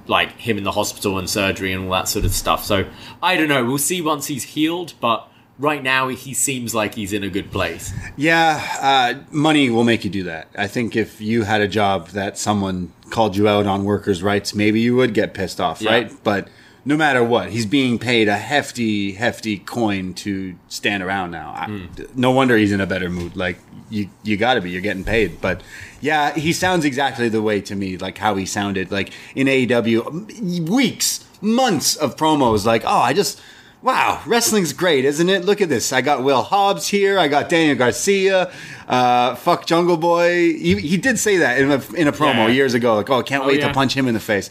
like 0.10 0.32
him 0.39 0.57
in 0.57 0.64
the 0.66 0.72
hospital 0.72 1.18
and 1.18 1.30
surgery 1.30 1.72
and 1.72 1.86
all 1.86 1.91
that 1.91 2.07
sort 2.10 2.26
of 2.26 2.32
stuff. 2.34 2.66
So 2.66 2.86
I 3.24 3.38
don't 3.38 3.47
know. 3.47 3.64
We'll 3.64 3.78
see 3.78 4.01
once 4.01 4.28
he's 4.28 4.43
healed. 4.43 4.93
But 4.99 5.26
right 5.60 5.84
now 5.84 6.07
he 6.07 6.34
seems 6.34 6.74
like 6.74 6.95
he's 6.95 7.14
in 7.14 7.24
a 7.24 7.30
good 7.30 7.51
place. 7.51 7.93
Yeah, 8.18 8.62
uh, 8.82 9.20
money 9.32 9.70
will 9.70 9.84
make 9.84 10.03
you 10.03 10.10
do 10.10 10.24
that. 10.24 10.47
I 10.57 10.68
think 10.68 10.95
if 10.95 11.22
you 11.22 11.43
had 11.43 11.62
a 11.62 11.68
job 11.68 12.07
that 12.10 12.38
someone 12.38 12.91
called 13.10 13.36
you 13.36 13.47
out 13.47 13.66
on 13.68 13.84
workers' 13.84 14.24
rights, 14.24 14.55
maybe 14.55 14.80
you 14.80 14.95
would 14.95 15.14
get 15.14 15.34
pissed 15.34 15.60
off, 15.62 15.82
Yeah. 15.82 15.91
right? 15.91 16.12
But 16.24 16.47
no 16.86 16.95
matter 16.97 17.23
what, 17.23 17.49
he's 17.51 17.65
being 17.65 17.99
paid 17.99 18.27
a 18.27 18.38
hefty, 18.38 19.13
hefty 19.13 19.57
coin 19.59 20.13
to 20.15 20.55
stand 20.67 21.03
around 21.03 21.32
now. 21.32 21.49
I, 21.55 21.86
no 22.15 22.32
wonder 22.32 22.57
he's 22.57 22.71
in 22.71 22.82
a 22.82 22.88
better 22.88 23.09
mood. 23.09 23.36
Like 23.36 23.57
you, 23.89 24.09
you 24.23 24.38
got 24.38 24.53
to 24.55 24.61
be. 24.61 24.71
You're 24.71 24.82
getting 24.82 25.03
paid. 25.03 25.41
But 25.41 25.61
yeah, 26.01 26.34
he 26.34 26.53
sounds 26.53 26.86
exactly 26.86 27.30
the 27.30 27.41
way 27.41 27.61
to 27.61 27.75
me, 27.75 27.97
like 27.97 28.17
how 28.17 28.36
he 28.36 28.45
sounded, 28.45 28.91
like 28.91 29.11
in 29.36 29.47
AEW, 29.47 30.69
weeks, 30.69 31.25
months 31.41 31.95
of 31.95 32.15
promos. 32.15 32.65
Like, 32.65 32.84
oh, 32.86 32.89
I 32.99 33.13
just. 33.13 33.41
Wow, 33.82 34.21
wrestling's 34.25 34.73
great, 34.73 35.05
isn't 35.05 35.30
it? 35.30 35.45
Look 35.45 35.61
at 35.61 35.69
this. 35.69 35.93
I 35.93 36.01
got 36.01 36.21
Will 36.21 36.41
Hobbs 36.41 36.89
here. 36.89 37.17
I 37.17 37.30
got 37.30 37.47
Daniel 37.47 37.77
Garcia. 37.77 38.51
Uh, 38.89 39.36
fuck 39.36 39.65
Jungle 39.65 39.95
Boy. 39.95 40.32
He, 40.57 40.75
he 40.82 40.97
did 40.97 41.17
say 41.17 41.38
that 41.38 41.57
in 41.61 41.71
a, 41.71 41.75
in 41.95 42.05
a 42.09 42.11
promo 42.11 42.34
Yeah. 42.34 42.47
years 42.49 42.73
ago. 42.73 42.95
Like, 42.97 43.09
oh, 43.09 43.19
I 43.19 43.23
can't 43.23 43.45
Oh, 43.45 43.47
wait 43.47 43.61
yeah. 43.61 43.69
to 43.69 43.73
punch 43.73 43.93
him 43.93 44.09
in 44.09 44.13
the 44.13 44.19
face. 44.19 44.49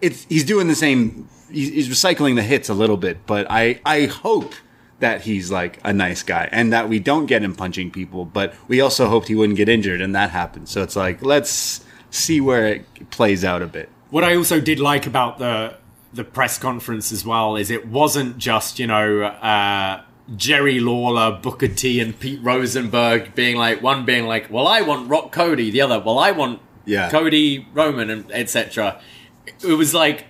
It's 0.00 0.24
he's 0.24 0.44
doing 0.44 0.68
the 0.68 0.74
same. 0.74 1.28
He's, 1.52 1.88
recycling 1.88 2.36
the 2.36 2.42
hits 2.42 2.68
a 2.68 2.74
little 2.74 2.96
bit, 2.96 3.26
but 3.26 3.46
I 3.50 3.80
I 3.84 4.06
hope 4.06 4.54
that 5.00 5.22
he's 5.22 5.50
like 5.50 5.80
a 5.84 5.92
nice 5.92 6.22
guy 6.22 6.48
and 6.52 6.72
that 6.72 6.88
we 6.88 6.98
don't 7.00 7.26
get 7.26 7.42
him 7.42 7.54
punching 7.54 7.90
people. 7.90 8.24
But 8.24 8.54
we 8.68 8.80
also 8.80 9.08
hoped 9.08 9.28
he 9.28 9.34
wouldn't 9.34 9.56
get 9.56 9.68
injured, 9.68 10.00
and 10.00 10.14
that 10.14 10.30
happened. 10.30 10.68
So 10.68 10.82
it's 10.82 10.96
like 10.96 11.22
let's 11.22 11.84
see 12.10 12.40
where 12.40 12.66
it 12.66 13.10
plays 13.10 13.44
out 13.44 13.62
a 13.62 13.66
bit. 13.66 13.88
What 14.10 14.24
I 14.24 14.36
also 14.36 14.60
did 14.60 14.78
like 14.80 15.06
about 15.06 15.38
the 15.38 15.74
the 16.12 16.24
press 16.24 16.58
conference 16.58 17.10
as 17.10 17.24
well 17.24 17.56
is 17.56 17.70
it 17.70 17.86
wasn't 17.88 18.36
just 18.38 18.78
you 18.78 18.86
know 18.86 19.22
uh, 19.22 20.02
Jerry 20.36 20.78
Lawler, 20.78 21.38
Booker 21.42 21.68
T, 21.68 22.00
and 22.00 22.18
Pete 22.18 22.40
Rosenberg 22.42 23.34
being 23.34 23.56
like 23.56 23.82
one 23.82 24.04
being 24.04 24.26
like, 24.26 24.50
well, 24.50 24.66
I 24.66 24.82
want 24.82 25.08
Rock 25.08 25.32
Cody, 25.32 25.70
the 25.70 25.80
other, 25.80 25.98
well, 25.98 26.18
I 26.18 26.30
want 26.30 26.60
Yeah. 26.84 27.10
Cody 27.10 27.66
Roman, 27.74 28.10
and 28.10 28.30
etc. 28.30 29.00
It 29.46 29.74
was 29.74 29.94
like 29.94 30.26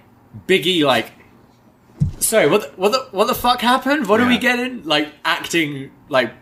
Biggie, 0.47 0.85
like. 0.85 1.12
Sorry, 2.18 2.49
what 2.49 2.62
the, 2.62 2.68
what 2.80 2.93
the 2.93 2.99
what 3.16 3.26
the 3.26 3.35
fuck 3.35 3.61
happened? 3.61 4.07
What 4.09 4.20
are 4.20 4.26
we 4.28 4.39
getting? 4.39 4.85
Like 4.85 5.09
acting 5.24 5.91
like 6.09 6.33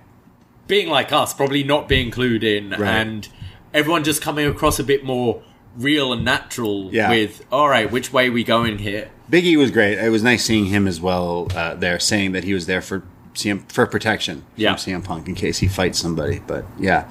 being 0.66 0.88
like 0.88 1.12
us, 1.12 1.34
probably 1.34 1.62
not 1.64 1.88
being 1.88 2.10
clued 2.10 2.42
in, 2.42 2.70
Right. 2.70 2.80
and 2.82 3.28
everyone 3.74 4.04
just 4.04 4.22
coming 4.22 4.46
across 4.46 4.78
a 4.78 4.84
bit 4.84 5.04
more 5.04 5.42
real 5.76 6.12
and 6.12 6.24
natural 6.24 6.90
Yeah. 6.92 7.10
with 7.10 7.44
all 7.52 7.68
right 7.68 7.90
which 7.90 8.12
way 8.12 8.28
we 8.28 8.42
going 8.42 8.78
here 8.78 9.08
Biggie 9.30 9.56
was 9.56 9.70
great. 9.70 9.98
It 9.98 10.10
was 10.10 10.22
nice 10.22 10.44
seeing 10.44 10.64
him 10.66 10.86
as 10.88 11.00
well 11.00 11.46
uh, 11.54 11.74
there, 11.76 12.00
saying 12.00 12.32
that 12.32 12.42
he 12.44 12.52
was 12.54 12.66
there 12.66 12.80
for 12.82 13.04
CM 13.34 13.70
for 13.70 13.86
protection 13.86 14.44
Yeah. 14.56 14.74
from 14.76 14.92
CM 14.92 15.04
Punk 15.04 15.28
in 15.28 15.34
case 15.34 15.58
he 15.58 15.68
fights 15.68 15.98
somebody. 15.98 16.40
But 16.46 16.64
yeah, 16.78 17.08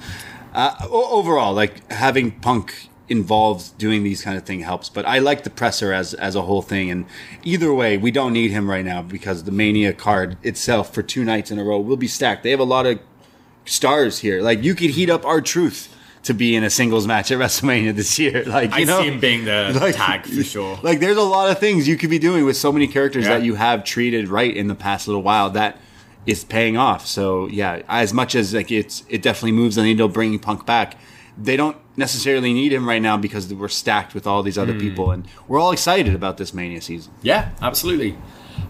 uh, 0.54 0.74
overall, 0.90 1.54
like 1.54 1.90
having 1.92 2.32
Punk 2.32 2.88
involved 3.10 3.76
doing 3.76 4.02
these 4.04 4.22
kind 4.22 4.36
of 4.38 4.44
thing 4.44 4.60
helps. 4.60 4.88
But 4.88 5.04
I 5.04 5.18
like 5.18 5.44
the 5.44 5.50
presser 5.50 5.92
as 5.92 6.14
as 6.14 6.34
a 6.36 6.42
whole 6.42 6.62
thing. 6.62 6.90
And 6.90 7.04
either 7.42 7.74
way, 7.74 7.98
we 7.98 8.10
don't 8.10 8.32
need 8.32 8.50
him 8.52 8.70
right 8.70 8.84
now 8.84 9.02
because 9.02 9.44
the 9.44 9.50
Mania 9.52 9.92
card 9.92 10.38
itself 10.42 10.94
for 10.94 11.02
two 11.02 11.24
nights 11.24 11.50
in 11.50 11.58
a 11.58 11.64
row 11.64 11.78
will 11.80 11.96
be 11.98 12.08
stacked. 12.08 12.42
They 12.44 12.50
have 12.52 12.60
a 12.60 12.64
lot 12.64 12.86
of 12.86 12.98
stars 13.66 14.20
here. 14.20 14.40
Like 14.40 14.62
you 14.62 14.74
could 14.74 14.90
heat 14.90 15.10
up 15.10 15.24
R-Truth. 15.26 15.96
To 16.24 16.34
be 16.34 16.54
in 16.54 16.62
a 16.64 16.68
singles 16.68 17.06
match 17.06 17.30
at 17.32 17.38
WrestleMania 17.44 17.96
this 17.96 18.18
year, 18.18 18.44
like 18.46 18.68
you 18.76 18.82
i 18.82 18.84
know, 18.84 19.00
see 19.00 19.08
him 19.08 19.20
being 19.20 19.46
the 19.46 19.72
Like- 19.80 19.94
tag 19.96 20.26
for 20.26 20.42
sure 20.44 20.78
like 20.82 21.00
there's 21.00 21.16
a 21.16 21.22
lot 21.22 21.50
of 21.50 21.58
things 21.58 21.88
you 21.88 21.96
could 21.96 22.10
be 22.10 22.18
doing 22.18 22.44
with 22.44 22.58
so 22.58 22.70
many 22.70 22.86
characters 22.86 23.24
Yeah. 23.24 23.38
that 23.38 23.42
you 23.42 23.54
have 23.54 23.84
treated 23.84 24.28
right 24.28 24.54
in 24.54 24.68
the 24.68 24.74
past 24.74 25.08
little 25.08 25.22
while 25.22 25.48
that 25.52 25.78
is 26.26 26.44
paying 26.44 26.76
off. 26.76 27.06
So 27.06 27.46
yeah, 27.48 27.80
as 27.88 28.12
much 28.12 28.34
as 28.34 28.52
like 28.52 28.70
it's 28.70 29.02
it 29.08 29.22
definitely 29.22 29.52
moves 29.52 29.76
the 29.76 29.82
needle 29.82 30.08
bringing 30.08 30.38
Punk 30.38 30.66
back. 30.66 30.98
They 31.38 31.56
don't 31.56 31.76
necessarily 31.96 32.52
need 32.52 32.72
him 32.72 32.88
right 32.88 33.02
now 33.02 33.16
because 33.16 33.52
we're 33.52 33.68
stacked 33.68 34.14
with 34.14 34.26
all 34.26 34.42
these 34.42 34.58
other 34.58 34.72
Hmm. 34.74 34.80
people, 34.80 35.10
and 35.10 35.26
we're 35.48 35.58
all 35.60 35.72
excited 35.72 36.14
about 36.14 36.36
this 36.36 36.52
Mania 36.54 36.80
season. 36.80 37.12
yeah 37.22 37.50
absolutely 37.62 38.16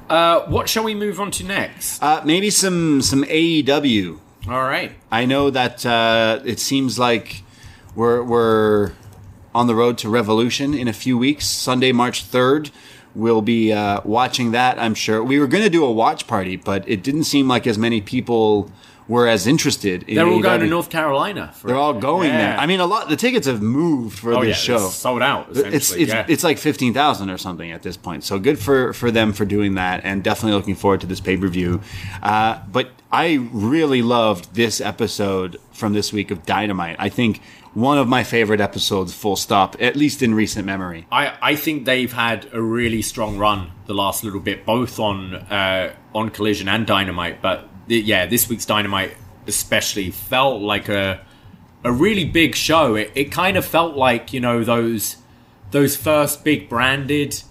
uh, 0.09 0.41
what 0.47 0.69
shall 0.69 0.85
we 0.85 0.95
move 0.95 1.21
on 1.21 1.31
to 1.31 1.45
next 1.45 2.03
Uh, 2.03 2.21
maybe 2.25 2.51
some 2.51 3.01
some 3.03 3.25
AEW. 3.25 4.19
all 4.49 4.63
right 4.63 4.93
I 5.11 5.25
know 5.27 5.51
that 5.51 5.85
uh, 5.87 6.41
it 6.45 6.59
seems 6.61 6.99
like 6.99 7.43
we're 7.95 8.23
we're 8.23 8.93
on 9.55 9.67
the 9.67 9.75
road 9.75 9.99
to 9.99 10.09
Revolution 10.09 10.75
in 10.75 10.87
a 10.87 10.93
few 10.93 11.19
weeks. 11.19 11.45
Sunday, 11.45 11.91
March 11.93 12.23
third, 12.25 12.71
we'll 13.17 13.43
be 13.43 13.73
uh, 13.73 14.01
watching 14.05 14.53
that. 14.53 14.79
I'm 14.79 14.95
sure 14.95 15.25
we 15.25 15.41
were 15.41 15.49
going 15.49 15.65
to 15.65 15.71
do 15.71 15.85
a 15.85 15.91
watch 15.91 16.29
party, 16.29 16.55
but 16.57 16.89
it 16.89 17.03
didn't 17.03 17.25
seem 17.25 17.49
like 17.49 17.67
as 17.67 17.77
many 17.77 18.01
people 18.01 18.71
were 19.11 19.27
as 19.27 19.47
interested. 19.47 20.05
In 20.05 20.15
they're 20.15 20.27
all 20.29 20.41
going 20.41 20.61
to 20.61 20.67
North 20.69 20.89
Carolina 20.89 21.53
for 21.57 21.67
They're 21.67 21.77
all 21.77 21.95
going 21.95 22.31
Yeah. 22.31 22.39
there. 22.53 22.59
I 22.59 22.67
mean, 22.67 22.79
a 22.79 22.87
lot. 22.87 23.09
The 23.09 23.17
tickets 23.17 23.47
have 23.49 23.61
moved 23.61 24.19
for 24.21 24.33
oh 24.35 24.45
this 24.45 24.57
yeah 24.69 24.77
show. 24.79 24.89
sold 24.89 25.21
out 25.21 25.49
It's 25.51 25.91
it's 25.93 26.13
yeah. 26.13 26.25
it's 26.29 26.45
like 26.45 26.59
fifteen 26.59 26.95
thousand 26.95 27.29
or 27.29 27.37
something 27.37 27.73
at 27.73 27.83
this 27.83 27.97
point. 27.97 28.23
So 28.25 28.39
good 28.39 28.59
for 28.59 28.93
for 28.93 29.11
them 29.11 29.33
for 29.33 29.45
doing 29.45 29.75
that, 29.75 30.03
and 30.05 30.23
definitely 30.23 30.57
looking 30.57 30.77
forward 30.77 31.01
to 31.01 31.09
this 31.09 31.21
pay 31.21 31.37
per 31.37 31.49
view. 31.49 31.81
Uh, 32.23 32.61
but 32.71 32.91
I 33.11 33.49
really 33.53 34.03
loved 34.03 34.55
this 34.55 34.81
episode 34.81 35.59
from 35.73 35.93
this 35.93 36.13
week 36.13 36.31
of 36.31 36.47
Dynamite. 36.47 36.97
I 37.01 37.09
think 37.09 37.41
one 37.75 37.99
of 37.99 38.07
my 38.09 38.23
favorite 38.25 38.61
episodes, 38.61 39.13
full 39.15 39.37
stop, 39.37 39.77
at 39.81 39.95
least 39.97 40.23
in 40.23 40.35
recent 40.35 40.67
memory. 40.67 41.07
I, 41.11 41.33
I 41.41 41.55
think 41.57 41.85
they've 41.85 42.13
had 42.13 42.47
a 42.53 42.61
really 42.61 43.03
strong 43.03 43.39
run 43.39 43.71
the 43.87 43.95
last 43.95 44.23
little 44.25 44.41
bit, 44.41 44.65
both 44.67 44.99
on 45.01 45.35
uh, 45.35 45.95
on 46.15 46.31
Collision 46.31 46.69
and 46.69 46.87
Dynamite. 46.87 47.41
But 47.43 47.69
th- 47.91 48.05
yeah, 48.07 48.24
this 48.24 48.49
week's 48.49 48.64
Dynamite 48.64 49.14
especially 49.47 50.11
felt 50.11 50.62
like 50.62 50.88
a 50.88 51.20
a 51.84 51.93
really 51.93 52.24
big 52.24 52.55
show. 52.55 52.95
It, 52.95 53.11
it 53.14 53.32
kind 53.32 53.57
of 53.59 53.64
felt 53.66 53.97
like 53.97 54.32
you 54.32 54.41
know 54.41 54.64
those 54.64 55.16
those 55.72 55.97
first 55.97 56.43
big 56.45 56.68
branded 56.68 57.43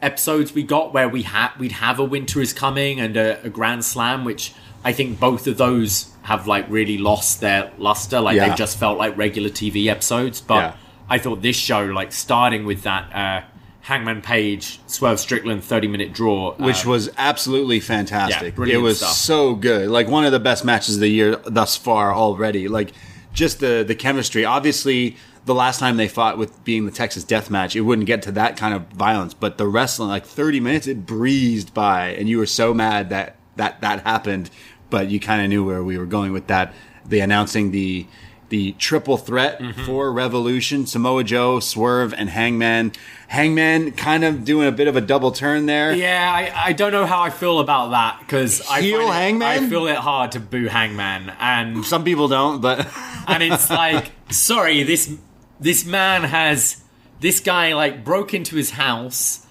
episodes 0.00 0.52
we 0.52 0.62
got 0.64 0.92
where 0.92 1.08
we 1.08 1.22
had 1.22 1.50
we'd 1.58 1.72
have 1.72 1.98
a 2.00 2.04
Winter 2.04 2.40
is 2.40 2.52
Coming 2.52 3.00
and 3.00 3.16
a, 3.16 3.40
a 3.44 3.48
Grand 3.50 3.84
Slam, 3.84 4.24
which 4.24 4.52
I 4.84 4.92
think 4.92 5.20
both 5.20 5.46
of 5.46 5.56
those 5.58 6.12
have 6.22 6.46
like 6.46 6.66
really 6.68 6.98
lost 6.98 7.40
their 7.40 7.70
luster. 7.78 8.20
Like 8.20 8.36
Yeah. 8.36 8.48
they've 8.48 8.58
just 8.58 8.78
felt 8.78 8.98
like 8.98 9.16
regular 9.16 9.50
TV 9.50 9.86
episodes, 9.86 10.40
but. 10.40 10.54
Yeah. 10.56 10.76
I 11.10 11.18
thought 11.18 11.42
this 11.42 11.56
show, 11.56 11.84
like 11.86 12.10
starting 12.10 12.64
with 12.64 12.84
that 12.84 13.12
uh, 13.14 13.42
Hangman 13.82 14.22
Page 14.22 14.80
Swerve 14.86 15.18
Strickland 15.18 15.64
thirty 15.64 15.88
minute 15.88 16.12
draw, 16.12 16.54
which 16.54 16.86
uh, 16.86 16.90
was 16.90 17.10
absolutely 17.18 17.80
fantastic. 17.80 18.56
yeah, 18.56 18.74
it 18.74 18.76
was 18.76 18.98
stuff. 18.98 19.12
so 19.12 19.54
good. 19.56 19.88
Like 19.90 20.08
one 20.08 20.24
of 20.24 20.30
the 20.30 20.40
best 20.40 20.64
matches 20.64 20.94
of 20.94 21.00
the 21.00 21.08
year 21.08 21.36
thus 21.36 21.76
far 21.76 22.14
already. 22.14 22.68
Like 22.68 22.92
just 23.32 23.58
the 23.58 23.84
the 23.86 23.96
chemistry. 23.96 24.44
Obviously, 24.44 25.16
the 25.46 25.54
last 25.54 25.80
time 25.80 25.96
they 25.96 26.06
fought 26.06 26.38
with 26.38 26.62
being 26.62 26.86
the 26.86 26.92
Texas 26.92 27.24
Death 27.24 27.50
Match, 27.50 27.74
it 27.74 27.80
wouldn't 27.80 28.06
get 28.06 28.22
to 28.22 28.32
that 28.32 28.56
kind 28.56 28.72
of 28.72 28.86
violence. 28.88 29.34
But 29.34 29.58
the 29.58 29.66
wrestling, 29.66 30.08
like 30.10 30.26
thirty 30.26 30.60
minutes, 30.60 30.86
it 30.86 31.04
breezed 31.04 31.74
by, 31.74 32.10
and 32.10 32.28
you 32.28 32.38
were 32.38 32.46
so 32.46 32.72
mad 32.72 33.10
that 33.10 33.36
that 33.56 33.80
that 33.80 34.04
happened. 34.04 34.48
But 34.90 35.08
you 35.08 35.18
kind 35.18 35.42
of 35.42 35.48
knew 35.48 35.64
where 35.64 35.82
we 35.82 35.98
were 35.98 36.06
going 36.06 36.32
with 36.32 36.46
that. 36.46 36.72
The 37.04 37.18
announcing 37.18 37.72
the 37.72 38.06
the 38.52 38.72
triple 38.72 39.16
threat 39.16 39.58
Mm-hmm. 39.58 39.84
for 39.86 40.12
Revolution: 40.12 40.86
Samoa 40.86 41.24
Joe, 41.24 41.58
Swerve, 41.58 42.12
and 42.14 42.28
Hangman. 42.28 42.92
Hangman 43.28 43.92
kind 43.92 44.24
of 44.24 44.44
doing 44.44 44.68
a 44.68 44.72
bit 44.72 44.88
of 44.88 44.94
a 44.96 45.00
double 45.00 45.32
turn 45.32 45.64
there. 45.64 45.94
yeah, 45.94 46.30
I, 46.30 46.68
I 46.68 46.72
don't 46.74 46.92
know 46.92 47.06
how 47.06 47.22
I 47.22 47.30
feel 47.30 47.60
about 47.60 47.90
that 47.92 48.20
because 48.20 48.60
I 48.68 48.80
it- 48.80 48.92
Hangman? 49.12 49.64
I 49.64 49.68
feel 49.68 49.86
it 49.86 49.96
hard 49.96 50.32
to 50.32 50.40
boo 50.40 50.66
Hangman, 50.66 51.32
and 51.40 51.82
Some 51.84 52.04
people 52.04 52.28
don't, 52.28 52.60
but 52.60 52.86
and 53.26 53.42
it's 53.42 53.70
like, 53.70 54.10
sorry, 54.30 54.82
this 54.82 55.14
this 55.58 55.86
man 55.86 56.24
has 56.24 56.82
this 57.20 57.40
guy 57.40 57.72
like 57.72 58.04
broke 58.04 58.34
into 58.34 58.56
his 58.56 58.72
house, 58.72 59.46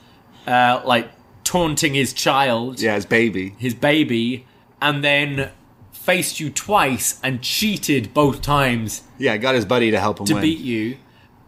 uh, 0.45 0.81
like 0.85 1.09
taunting 1.43 1.95
his 1.95 2.13
child, 2.13 2.79
yeah, 2.79 2.93
his 2.95 3.07
baby. 3.07 3.55
his 3.57 3.73
baby, 3.73 4.45
and 4.79 5.03
then 5.03 5.49
faced 6.15 6.39
you 6.39 6.49
twice 6.49 7.19
and 7.23 7.41
cheated 7.41 8.13
both 8.13 8.41
times 8.41 9.03
Yeah, 9.17 9.37
got 9.37 9.55
his 9.55 9.65
buddy 9.65 9.91
to 9.91 9.99
help 9.99 10.19
him 10.19 10.25
to 10.27 10.33
win. 10.35 10.41
beat 10.41 10.59
you, 10.59 10.97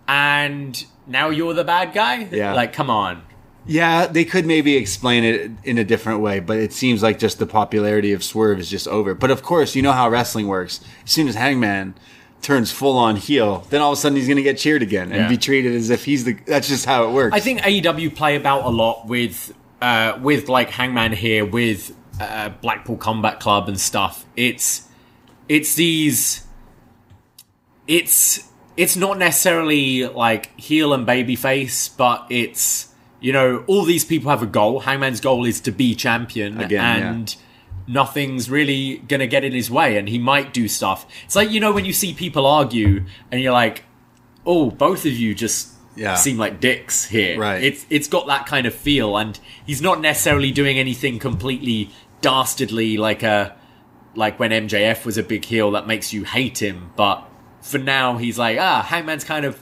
and 0.07 0.85
now 1.07 1.30
you're 1.30 1.53
the 1.53 1.64
bad 1.64 1.94
guy. 1.94 2.27
Yeah. 2.31 2.53
like 2.53 2.73
come 2.73 2.90
on. 2.90 3.23
Yeah, 3.65 4.07
they 4.07 4.26
could 4.26 4.45
maybe 4.45 4.76
explain 4.76 5.23
it 5.23 5.49
in 5.64 5.77
a 5.77 5.85
different 5.85 6.19
way, 6.19 6.41
but 6.41 6.57
it 6.57 6.73
seems 6.73 7.02
like 7.02 7.18
just 7.18 7.40
the 7.40 7.45
popularity 7.45 8.11
of 8.11 8.22
Swerve 8.22 8.60
is 8.60 8.69
just 8.69 8.90
over. 8.90 9.14
But 9.15 9.31
of 9.31 9.41
course, 9.41 9.73
you 9.73 9.81
know 9.81 9.94
how 9.94 10.10
wrestling 10.10 10.48
works. 10.48 10.81
As 11.06 11.11
soon 11.11 11.30
as 11.30 11.35
Hangman 11.35 11.95
turns 12.41 12.72
full 12.73 12.98
on 12.98 13.15
heel, 13.15 13.65
then 13.69 13.80
all 13.81 13.94
of 13.94 13.98
a 13.98 14.02
sudden 14.02 14.18
he's 14.18 14.27
going 14.27 14.35
to 14.35 14.44
get 14.44 14.57
cheered 14.57 14.81
again 14.81 15.14
and 15.14 15.22
Yeah. 15.22 15.30
be 15.30 15.38
treated 15.38 15.73
as 15.76 15.90
if 15.90 16.03
he's 16.03 16.26
the. 16.26 16.34
That's 16.45 16.68
just 16.68 16.85
how 16.85 17.07
it 17.07 17.14
works. 17.14 17.34
I 17.34 17.40
think 17.40 17.61
AEW 17.61 18.14
play 18.14 18.35
about 18.35 18.65
a 18.65 18.69
lot 18.69 19.07
with 19.07 19.53
uh, 19.81 20.18
with 20.22 20.49
like 20.49 20.69
Hangman 20.69 21.14
here 21.14 21.45
with 21.45 21.95
uh, 22.19 22.49
Blackpool 22.49 22.98
Combat 22.98 23.40
Club 23.40 23.68
and 23.68 23.80
stuff. 23.80 24.26
It's 24.35 24.88
it's 25.49 25.76
these 25.76 26.45
it's 27.88 28.49
it's 28.77 28.95
not 28.95 29.18
necessarily 29.18 30.07
like 30.07 30.57
heel 30.60 30.94
and 30.94 31.06
babyface, 31.07 31.95
but 31.95 32.26
it's 32.30 32.90
you 33.19 33.31
know 33.31 33.64
all 33.68 33.84
these 33.84 34.06
people 34.06 34.30
have 34.30 34.41
a 34.41 34.48
goal. 34.48 34.81
Hangman's 34.81 35.22
goal 35.22 35.45
is 35.45 35.61
to 35.61 35.72
be 35.72 35.95
champion, 35.95 36.60
Again, 36.60 36.99
yeah. 36.99 37.11
and 37.11 37.35
nothing's 37.88 38.49
really 38.49 38.98
gonna 39.07 39.27
get 39.27 39.44
in 39.44 39.52
his 39.53 39.69
way, 39.69 39.98
and 39.98 40.07
he 40.10 40.18
might 40.18 40.53
do 40.53 40.68
stuff. 40.68 41.06
It's 41.26 41.35
like 41.35 41.52
you 41.52 41.60
know 41.60 41.72
when 41.72 41.85
you 41.85 41.94
see 41.94 42.14
people 42.14 42.45
argue, 42.45 43.03
and 43.31 43.41
you're 43.41 43.53
like, 43.53 43.84
oh, 44.45 44.72
both 44.72 45.06
of 45.06 45.14
you 45.14 45.35
just 45.35 45.69
Yeah. 45.95 46.15
seem 46.15 46.38
like 46.38 46.60
dicks 46.60 47.06
here. 47.06 47.38
Right. 47.40 47.64
It's 47.64 47.85
it's 47.90 48.07
got 48.07 48.26
that 48.27 48.45
kind 48.48 48.65
of 48.65 48.73
feel, 48.73 49.18
and 49.18 49.38
he's 49.65 49.81
not 49.81 50.02
necessarily 50.02 50.52
doing 50.52 50.80
anything 50.80 51.19
completely 51.19 51.91
dastardly 52.24 52.98
like 52.98 53.22
a 53.22 53.56
like 54.16 54.40
when 54.40 54.50
MJF 54.50 55.06
was 55.06 55.20
a 55.20 55.24
big 55.24 55.45
heel 55.45 55.72
that 55.72 55.86
makes 55.86 56.12
you 56.12 56.24
hate 56.24 56.60
him. 56.60 56.91
But 56.95 57.28
for 57.62 57.78
now, 57.78 58.18
he's 58.18 58.40
like, 58.40 58.58
ah, 58.60 58.82
Hangman's 58.82 59.24
kind 59.24 59.45
of 59.45 59.60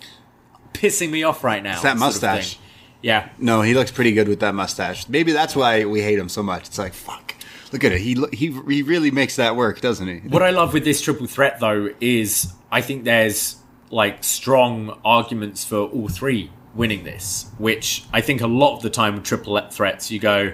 pissing 0.73 1.09
me 1.09 1.23
off 1.23 1.43
right 1.43 1.61
now. 1.61 1.73
It's 1.73 1.81
that 1.81 1.97
mustache. 1.97 2.57
Yeah. 3.01 3.29
No, 3.37 3.61
he 3.61 3.73
looks 3.73 3.91
pretty 3.91 4.11
good 4.13 4.27
with 4.27 4.39
that 4.41 4.53
mustache. 4.53 5.09
Maybe 5.09 5.31
that's 5.31 5.55
why 5.55 5.85
we 5.85 6.01
hate 6.01 6.19
him 6.19 6.29
so 6.29 6.43
much. 6.43 6.67
It's 6.67 6.77
like 6.77 6.93
fuck. 6.93 7.35
Look 7.71 7.83
at 7.83 7.91
it. 7.91 8.01
He 8.01 8.15
he 8.31 8.51
he 8.67 8.83
really 8.83 9.11
makes 9.11 9.37
that 9.37 9.55
work, 9.55 9.81
doesn't 9.81 10.07
he? 10.07 10.27
What 10.27 10.43
I 10.43 10.51
love 10.51 10.73
with 10.73 10.83
this 10.83 11.01
triple 11.01 11.27
threat, 11.27 11.59
though, 11.59 11.89
is 11.99 12.53
I 12.71 12.81
think 12.81 13.05
there's 13.05 13.57
like 13.89 14.23
strong 14.23 14.99
arguments 15.03 15.65
for 15.65 15.77
all 15.77 16.07
three 16.09 16.51
winning 16.75 17.03
this, 17.03 17.49
which 17.57 18.03
I 18.13 18.21
think 18.21 18.41
a 18.41 18.47
lot 18.47 18.75
of 18.75 18.83
the 18.83 18.89
time 18.89 19.15
with 19.15 19.23
triple 19.23 19.59
threats, 19.69 20.11
you 20.11 20.19
go, 20.19 20.53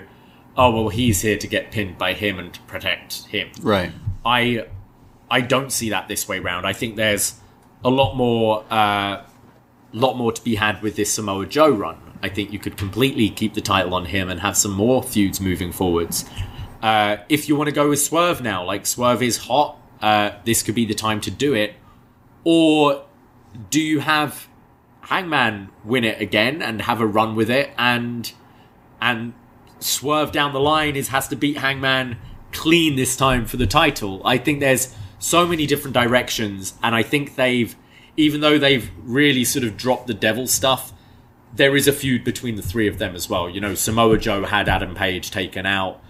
oh, 0.58 0.72
well, 0.72 0.90
he's 0.90 1.22
here 1.22 1.38
to 1.38 1.48
get 1.48 1.72
pinned 1.72 1.98
by 1.98 2.14
him 2.14 2.40
and 2.40 2.54
to 2.54 2.60
protect 2.62 3.26
him. 3.26 3.50
Right. 3.62 3.92
I 4.26 4.66
I 5.30 5.42
don't 5.42 5.72
see 5.72 5.90
that 5.90 6.08
this 6.08 6.28
way 6.28 6.40
round. 6.40 6.66
I 6.66 6.74
think 6.74 6.96
there's 6.96 7.36
a 7.84 7.90
lot 7.90 8.16
more 8.16 8.66
uh, 8.70 9.24
lot 9.94 10.18
more 10.18 10.32
to 10.32 10.44
be 10.44 10.56
had 10.56 10.82
with 10.82 10.96
this 10.96 11.14
Samoa 11.14 11.46
Joe 11.46 11.70
run. 11.70 11.98
I 12.22 12.30
think 12.30 12.52
you 12.52 12.60
could 12.60 12.78
completely 12.78 13.30
keep 13.30 13.54
the 13.54 13.62
title 13.62 13.94
on 13.94 14.06
him 14.06 14.30
and 14.30 14.40
have 14.40 14.58
some 14.58 14.72
more 14.72 15.04
feuds 15.04 15.40
moving 15.40 15.72
forwards. 15.72 16.26
Uh, 16.82 17.18
if 17.30 17.48
you 17.48 17.56
want 17.56 17.68
to 17.68 17.74
go 17.74 17.90
with 17.90 18.02
Swerve 18.02 18.42
now, 18.42 18.64
like 18.64 18.86
Swerve 18.86 19.22
is 19.22 19.38
hot, 19.38 19.80
uh, 20.02 20.32
this 20.44 20.64
could 20.64 20.76
be 20.76 20.86
the 20.86 20.96
time 20.96 21.22
to 21.22 21.32
do 21.32 21.54
it. 21.54 21.76
Or 22.44 23.06
do 23.70 23.82
you 23.82 24.00
have 24.00 24.48
Hangman 25.02 25.70
win 25.84 26.04
it 26.04 26.22
again 26.22 26.62
and 26.62 26.82
have 26.82 27.00
a 27.02 27.08
run 27.08 27.36
with 27.36 27.50
it 27.50 27.72
and 27.78 28.32
and 29.00 29.34
Swerve 29.80 30.32
down 30.32 30.54
the 30.54 30.60
line 30.60 30.96
is 30.96 31.10
has 31.10 31.28
to 31.30 31.36
beat 31.36 31.58
Hangman 31.58 32.18
clean 32.52 32.96
this 32.96 33.16
time 33.16 33.46
for 33.46 33.58
the 33.58 33.68
title. 33.68 34.22
I 34.26 34.38
think 34.38 34.60
there's 34.60 34.96
so 35.20 35.48
many 35.48 35.66
different 35.66 35.94
directions, 35.94 36.74
and 36.82 36.96
I 36.96 37.04
think 37.04 37.36
they've, 37.36 37.76
even 38.16 38.42
though 38.42 38.58
they've 38.58 38.90
really 39.04 39.44
sort 39.44 39.66
of 39.66 39.78
dropped 39.78 40.08
the 40.08 40.14
devil 40.14 40.48
stuff, 40.48 40.94
there 41.54 41.76
is 41.76 41.88
a 41.88 41.94
feud 41.94 42.24
between 42.24 42.56
the 42.56 42.62
three 42.62 42.88
of 42.88 43.00
them 43.00 43.16
as 43.16 43.30
well. 43.30 43.50
You 43.50 43.62
know, 43.62 43.76
Samoa 43.76 44.18
Joe 44.18 44.46
had 44.46 44.70
Adam 44.70 44.96
Page 44.96 45.32
taken 45.32 45.66
out. 45.66 46.02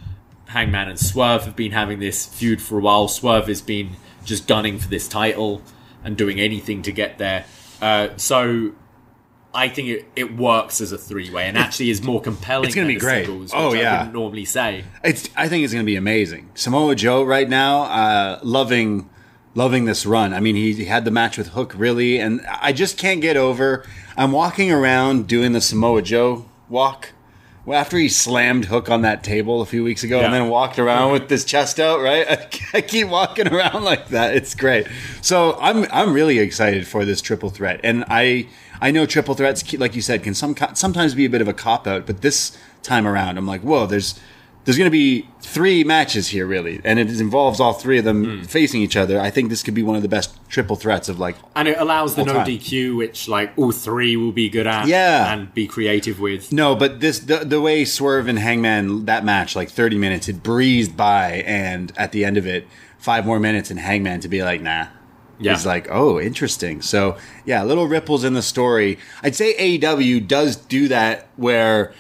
Hangman 0.48 0.88
and 0.88 1.00
Swerve 1.00 1.44
have 1.46 1.56
been 1.56 1.74
having 1.74 2.00
this 2.00 2.26
feud 2.26 2.62
for 2.62 2.78
a 2.78 2.82
while. 2.82 3.08
Swerve 3.08 3.48
has 3.48 3.62
been 3.62 3.92
just 4.24 4.48
gunning 4.48 4.80
for 4.80 4.88
this 4.88 5.08
title 5.08 5.62
and 6.04 6.16
doing 6.16 6.40
anything 6.40 6.82
to 6.84 6.92
get 6.92 7.18
there. 7.18 7.46
Uh, 7.82 8.10
so 8.18 8.74
I 9.58 9.70
think 9.70 9.88
it, 9.90 10.06
it 10.16 10.38
works 10.38 10.82
as 10.82 10.92
a 10.92 10.98
three 11.00 11.32
way 11.32 11.48
and 11.48 11.58
actually 11.58 11.90
is 11.90 12.04
more 12.04 12.22
compelling. 12.22 12.68
It's 12.68 12.76
gonna 12.76 12.88
be 12.88 12.96
great. 12.96 13.26
Singles, 13.26 13.52
Oh, 13.56 13.74
yeah. 13.74 14.08
normally 14.14 14.46
say. 14.46 14.84
It's. 15.04 15.30
I 15.36 15.50
think 15.50 15.64
it's 15.64 15.74
going 15.74 15.84
to 15.84 15.92
be 15.92 15.96
amazing. 15.96 16.52
Samoa 16.54 16.94
Joe 16.96 17.24
right 17.24 17.50
now, 17.50 17.82
uh, 17.84 18.40
loving, 18.44 19.10
loving 19.56 19.86
this 19.86 20.06
run. 20.06 20.32
I 20.34 20.40
mean, 20.40 20.56
he, 20.56 20.74
he 20.74 20.86
had 20.86 21.06
the 21.06 21.12
match 21.12 21.40
with 21.40 21.48
Hook 21.50 21.74
really, 21.76 22.20
and 22.20 22.42
I 22.62 22.72
just 22.72 23.00
can't 23.00 23.20
get 23.20 23.36
over. 23.36 23.84
I'm 24.16 24.32
walking 24.32 24.72
around 24.72 25.28
doing 25.28 25.54
the 25.54 25.62
Samoa 25.62 26.04
Joe 26.04 26.46
walk. 26.70 27.14
Well, 27.66 27.78
after 27.78 27.98
he 27.98 28.08
slammed 28.08 28.66
Hook 28.66 28.90
on 28.90 29.02
that 29.02 29.26
table 29.26 29.62
a 29.62 29.66
few 29.66 29.84
weeks 29.84 30.02
ago, 30.04 30.22
and 30.22 30.34
then 30.34 30.48
walked 30.48 30.80
around 30.80 31.12
with 31.12 31.30
his 31.30 31.44
chest 31.44 31.80
out, 31.82 32.00
right? 32.00 32.26
I, 32.30 32.48
I 32.78 32.82
keep 32.82 33.10
walking 33.10 33.48
around 33.54 33.84
like 33.84 34.08
that. 34.10 34.36
It's 34.38 34.56
great. 34.56 34.88
So 35.22 35.58
I'm 35.60 35.86
I'm 35.92 36.14
really 36.14 36.40
excited 36.40 36.88
for 36.88 37.04
this 37.04 37.22
triple 37.22 37.50
threat, 37.50 37.82
and 37.84 38.06
I 38.08 38.48
I 38.82 38.92
know 38.92 39.06
triple 39.06 39.36
threats, 39.36 39.74
like 39.74 39.96
you 39.96 40.02
said, 40.02 40.24
can 40.24 40.34
some 40.34 40.56
sometimes 40.74 41.16
be 41.16 41.26
a 41.26 41.30
bit 41.30 41.42
of 41.42 41.48
a 41.48 41.54
cop 41.54 41.88
out, 41.88 42.06
but 42.06 42.22
this 42.22 42.58
time 42.84 43.08
around, 43.08 43.38
I'm 43.38 43.48
like, 43.48 43.62
whoa, 43.62 43.86
there's 43.86 44.20
there's 44.68 44.78
going 44.78 44.88
to 44.88 44.92
be 44.92 45.26
three 45.40 45.86
matches 45.86 46.28
here, 46.28 46.46
really, 46.46 46.82
and 46.84 47.00
it 47.00 47.10
involves 47.22 47.62
all 47.62 47.72
three 47.72 48.00
of 48.00 48.04
them 48.04 48.40
hmm. 48.40 48.44
facing 48.44 48.82
each 48.82 48.98
other. 48.98 49.18
I 49.18 49.30
think 49.30 49.50
this 49.50 49.64
could 49.64 49.74
be 49.74 49.82
one 49.82 49.96
of 49.96 50.02
the 50.02 50.10
best 50.10 50.38
triple 50.50 50.76
threats 50.76 51.08
of 51.08 51.22
like 51.22 51.38
And 51.56 51.70
it 51.70 51.78
allows 51.78 52.16
the 52.16 52.26
no 52.26 52.34
time. 52.34 52.46
DQ, 52.46 52.98
which 52.98 53.30
like 53.30 53.54
all 53.56 53.72
three 53.72 54.18
will 54.18 54.34
be 54.34 54.50
good 54.50 54.68
at 54.68 54.88
Yeah. 54.88 55.32
and 55.32 55.54
be 55.54 55.68
creative 55.68 56.20
with. 56.20 56.52
No, 56.52 56.76
but 56.76 57.00
this 57.00 57.20
the 57.20 57.38
the 57.46 57.62
way 57.62 57.86
Swerve 57.86 58.28
and 58.28 58.38
Hangman 58.38 59.06
that 59.06 59.24
match 59.24 59.56
like 59.56 59.70
30 59.70 59.98
minutes 59.98 60.28
it 60.28 60.44
breezed 60.44 60.98
by 60.98 61.44
and 61.46 61.94
at 61.96 62.12
the 62.12 62.26
end 62.26 62.36
of 62.36 62.46
it 62.46 62.68
5 62.98 63.26
more 63.26 63.40
minutes 63.40 63.72
and 63.72 63.80
Hangman 63.80 64.20
to 64.20 64.28
be 64.28 64.44
like 64.44 64.62
nah. 64.62 64.88
Yeah. 65.40 65.54
He's 65.54 65.66
like, 65.66 65.88
"Oh, 65.92 66.20
interesting." 66.20 66.82
So, 66.82 67.16
yeah, 67.46 67.64
little 67.64 67.88
ripples 67.88 68.24
in 68.24 68.34
the 68.34 68.42
story. 68.42 68.98
I'd 69.24 69.36
say 69.36 69.54
AEW 69.58 70.28
does 70.28 70.56
do 70.56 70.88
that 70.88 71.28
where 71.36 71.94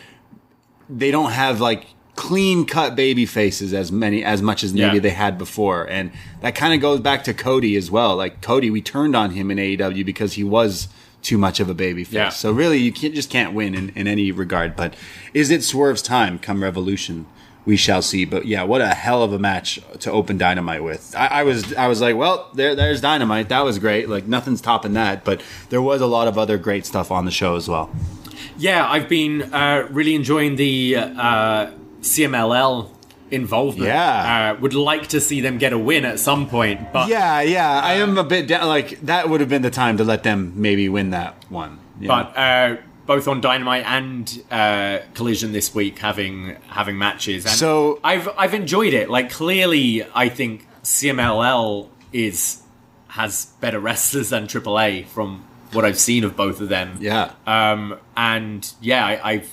they 0.89 1.11
don't 1.11 1.31
have 1.31 1.59
like 1.61 1.85
clean 2.15 2.65
cut 2.65 2.95
baby 2.95 3.25
faces 3.27 3.73
as 3.73 3.91
many 3.91 4.23
as 4.23 4.41
much 4.41 4.63
as 4.63 4.73
maybe 4.73 4.95
Yeah. 4.95 5.01
they 5.01 5.09
had 5.11 5.37
before 5.37 5.83
and 5.87 6.11
that 6.41 6.55
kind 6.55 6.73
of 6.73 6.81
goes 6.81 6.99
back 6.99 7.23
to 7.25 7.33
Cody 7.33 7.75
as 7.75 7.91
well 7.91 8.15
like 8.15 8.41
Cody 8.41 8.71
we 8.71 8.81
turned 8.81 9.15
on 9.15 9.31
him 9.31 9.51
in 9.51 9.59
AEW 9.59 10.03
because 10.03 10.33
he 10.33 10.43
was 10.43 10.87
too 11.21 11.37
much 11.37 11.59
of 11.59 11.69
a 11.69 11.75
baby 11.75 12.03
face 12.03 12.13
Yeah. 12.15 12.29
so 12.29 12.51
really 12.51 12.79
you 12.79 12.91
can't 12.91 13.13
just 13.13 13.29
can't 13.29 13.53
win 13.53 13.75
in, 13.75 13.89
in 13.89 14.07
any 14.07 14.31
regard 14.31 14.75
but 14.75 14.95
is 15.35 15.51
it 15.51 15.63
Swerve's 15.63 16.01
time 16.01 16.39
come 16.39 16.63
Revolution 16.63 17.27
we 17.67 17.75
shall 17.77 18.01
see 18.01 18.25
but 18.25 18.45
yeah 18.45 18.63
what 18.63 18.81
a 18.81 18.87
hell 18.87 19.21
of 19.21 19.31
a 19.33 19.37
match 19.37 19.79
to 19.99 20.11
open 20.11 20.37
Dynamite 20.37 20.83
with 20.83 21.13
I, 21.15 21.27
I 21.27 21.43
was 21.43 21.73
I 21.73 21.87
was 21.87 21.99
like 22.01 22.15
well 22.15 22.49
there 22.53 22.73
there's 22.73 23.01
Dynamite 23.01 23.49
that 23.49 23.61
was 23.61 23.77
great 23.77 24.09
like 24.09 24.25
nothing's 24.25 24.61
topping 24.61 24.93
that 24.93 25.23
but 25.23 25.43
there 25.69 25.81
was 25.81 26.01
a 26.01 26.07
lot 26.07 26.27
of 26.27 26.37
other 26.37 26.57
great 26.57 26.85
stuff 26.85 27.11
on 27.11 27.25
the 27.25 27.31
show 27.31 27.55
as 27.55 27.67
well 27.67 27.91
Yeah, 28.57 28.87
I've 28.89 29.09
been 29.09 29.53
uh, 29.53 29.87
really 29.91 30.15
enjoying 30.15 30.55
the 30.55 30.95
uh, 30.95 31.71
CMLL 32.01 32.89
involvement. 33.29 33.87
Yeah. 33.87 34.53
Uh, 34.55 34.59
would 34.61 34.73
like 34.73 35.07
to 35.09 35.21
see 35.21 35.41
them 35.41 35.57
get 35.57 35.73
a 35.73 35.77
win 35.77 36.05
at 36.05 36.19
some 36.19 36.49
point, 36.49 36.91
but 36.93 37.07
Yeah, 37.09 37.41
yeah. 37.41 37.81
I 37.81 37.93
am 37.95 38.17
a 38.17 38.23
bit 38.23 38.47
down. 38.47 38.67
Like 38.67 38.99
that 39.01 39.29
would 39.29 39.41
have 39.41 39.49
been 39.49 39.61
the 39.61 39.69
time 39.69 39.97
to 39.97 40.03
let 40.03 40.23
them 40.23 40.53
maybe 40.55 40.89
win 40.89 41.11
that 41.11 41.35
one. 41.49 41.79
know? 41.99 42.07
but 42.07 42.37
uh, 42.37 42.77
both 43.07 43.27
on 43.27 43.41
Dynamite 43.41 43.85
and 43.85 44.43
uh, 44.51 44.99
Collision 45.15 45.51
this 45.53 45.73
week 45.73 45.97
having 45.99 46.55
having 46.67 46.97
matches. 46.97 47.45
And 47.45 47.55
So- 47.55 47.99
I've 48.03 48.29
I've 48.37 48.53
enjoyed 48.53 48.93
it. 48.93 49.09
Like 49.09 49.31
clearly, 49.31 50.05
I 50.13 50.29
think 50.29 50.67
CMLL 50.83 51.89
is 52.13 52.61
has 53.07 53.47
better 53.61 53.79
wrestlers 53.87 54.29
than 54.29 54.45
AAA 54.47 55.07
from 55.07 55.43
what 55.73 55.83
I've 55.85 55.99
seen 55.99 56.23
of 56.23 56.35
both 56.37 56.61
of 56.61 56.69
them. 56.69 56.97
yeah, 57.01 57.31
Um, 57.45 57.97
and 58.15 58.71
yeah, 58.79 59.05
I, 59.05 59.31
I've, 59.31 59.51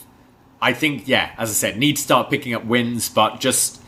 I 0.63 0.73
think, 0.73 1.09
yeah, 1.09 1.33
as 1.37 1.51
I 1.51 1.53
said, 1.55 1.77
need 1.77 1.97
to 1.97 2.03
start 2.03 2.31
picking 2.31 2.55
up 2.55 2.65
wins, 2.65 3.09
but 3.09 3.41
just 3.41 3.83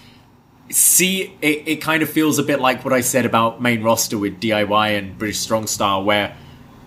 see, 0.71 1.37
it, 1.41 1.63
it 1.69 1.77
kind 1.77 2.03
of 2.03 2.09
feels 2.11 2.41
a 2.41 2.43
bit 2.43 2.61
like 2.61 2.85
what 2.85 2.93
I 2.93 3.01
said 3.01 3.27
about 3.27 3.63
main 3.63 3.83
roster 3.85 4.19
with 4.19 4.41
DIY 4.41 4.99
and 4.99 5.17
British 5.17 5.39
Strong 5.39 5.69
Style, 5.69 6.03
where 6.03 6.37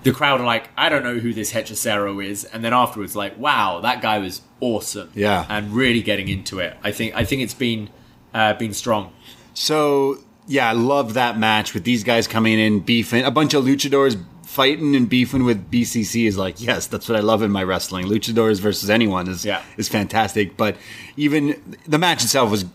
the 0.04 0.12
crowd 0.12 0.40
are 0.42 0.46
like, 0.46 0.70
I 0.78 0.90
don't 0.90 1.04
know 1.04 1.20
who 1.20 1.34
this 1.34 1.52
Hechicero 1.52 2.24
is, 2.26 2.46
and 2.46 2.64
then 2.64 2.74
afterwards, 2.74 3.16
like, 3.16 3.38
wow, 3.38 3.80
that 3.82 4.02
guy 4.02 4.20
was 4.20 4.42
awesome, 4.62 5.10
Yeah. 5.14 5.46
and 5.50 5.72
really 5.74 6.02
getting 6.02 6.28
into 6.28 6.60
it. 6.60 6.76
I 6.84 6.92
think, 6.92 7.16
I 7.16 7.24
think 7.26 7.42
it's 7.42 7.54
been, 7.54 7.90
uh, 8.34 8.54
been 8.54 8.74
strong. 8.74 9.12
So 9.54 10.20
yeah, 10.48 10.70
I 10.70 10.74
love 10.74 11.14
that 11.16 11.38
match 11.38 11.74
with 11.74 11.84
these 11.84 12.04
guys 12.04 12.28
coming 12.28 12.58
in 12.60 12.80
beefing. 12.80 13.24
A 13.24 13.32
bunch 13.32 13.54
of 13.54 13.66
luchadors 13.66 14.18
fighting 14.46 14.96
and 14.96 15.08
beefing 15.08 15.44
with 15.44 15.70
BCC 15.70 16.26
is 16.26 16.38
like 16.38 16.60
yes, 16.62 16.88
that's 16.88 17.08
what 17.08 17.16
I 17.18 17.22
love 17.22 17.44
in 17.44 17.52
my 17.52 17.64
wrestling. 17.64 18.06
Luchadors 18.08 18.60
versus 18.60 18.90
anyone 18.90 19.28
is 19.28 19.46
Yeah. 19.46 19.62
is 19.78 19.88
fantastic. 19.90 20.58
But 20.58 20.76
even 21.18 21.78
the 21.88 21.98
match 22.00 22.24
itself 22.24 22.50
was 22.50 22.66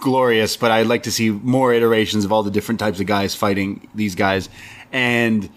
glorious. 0.00 0.56
But 0.56 0.70
I'd 0.70 0.86
like 0.86 1.02
to 1.04 1.10
see 1.12 1.30
more 1.30 1.72
iterations 1.72 2.24
of 2.26 2.32
all 2.32 2.42
the 2.42 2.50
different 2.50 2.78
types 2.78 3.00
of 3.00 3.06
guys 3.06 3.34
fighting 3.34 3.88
these 3.94 4.14
guys, 4.14 4.48
and 4.92 5.48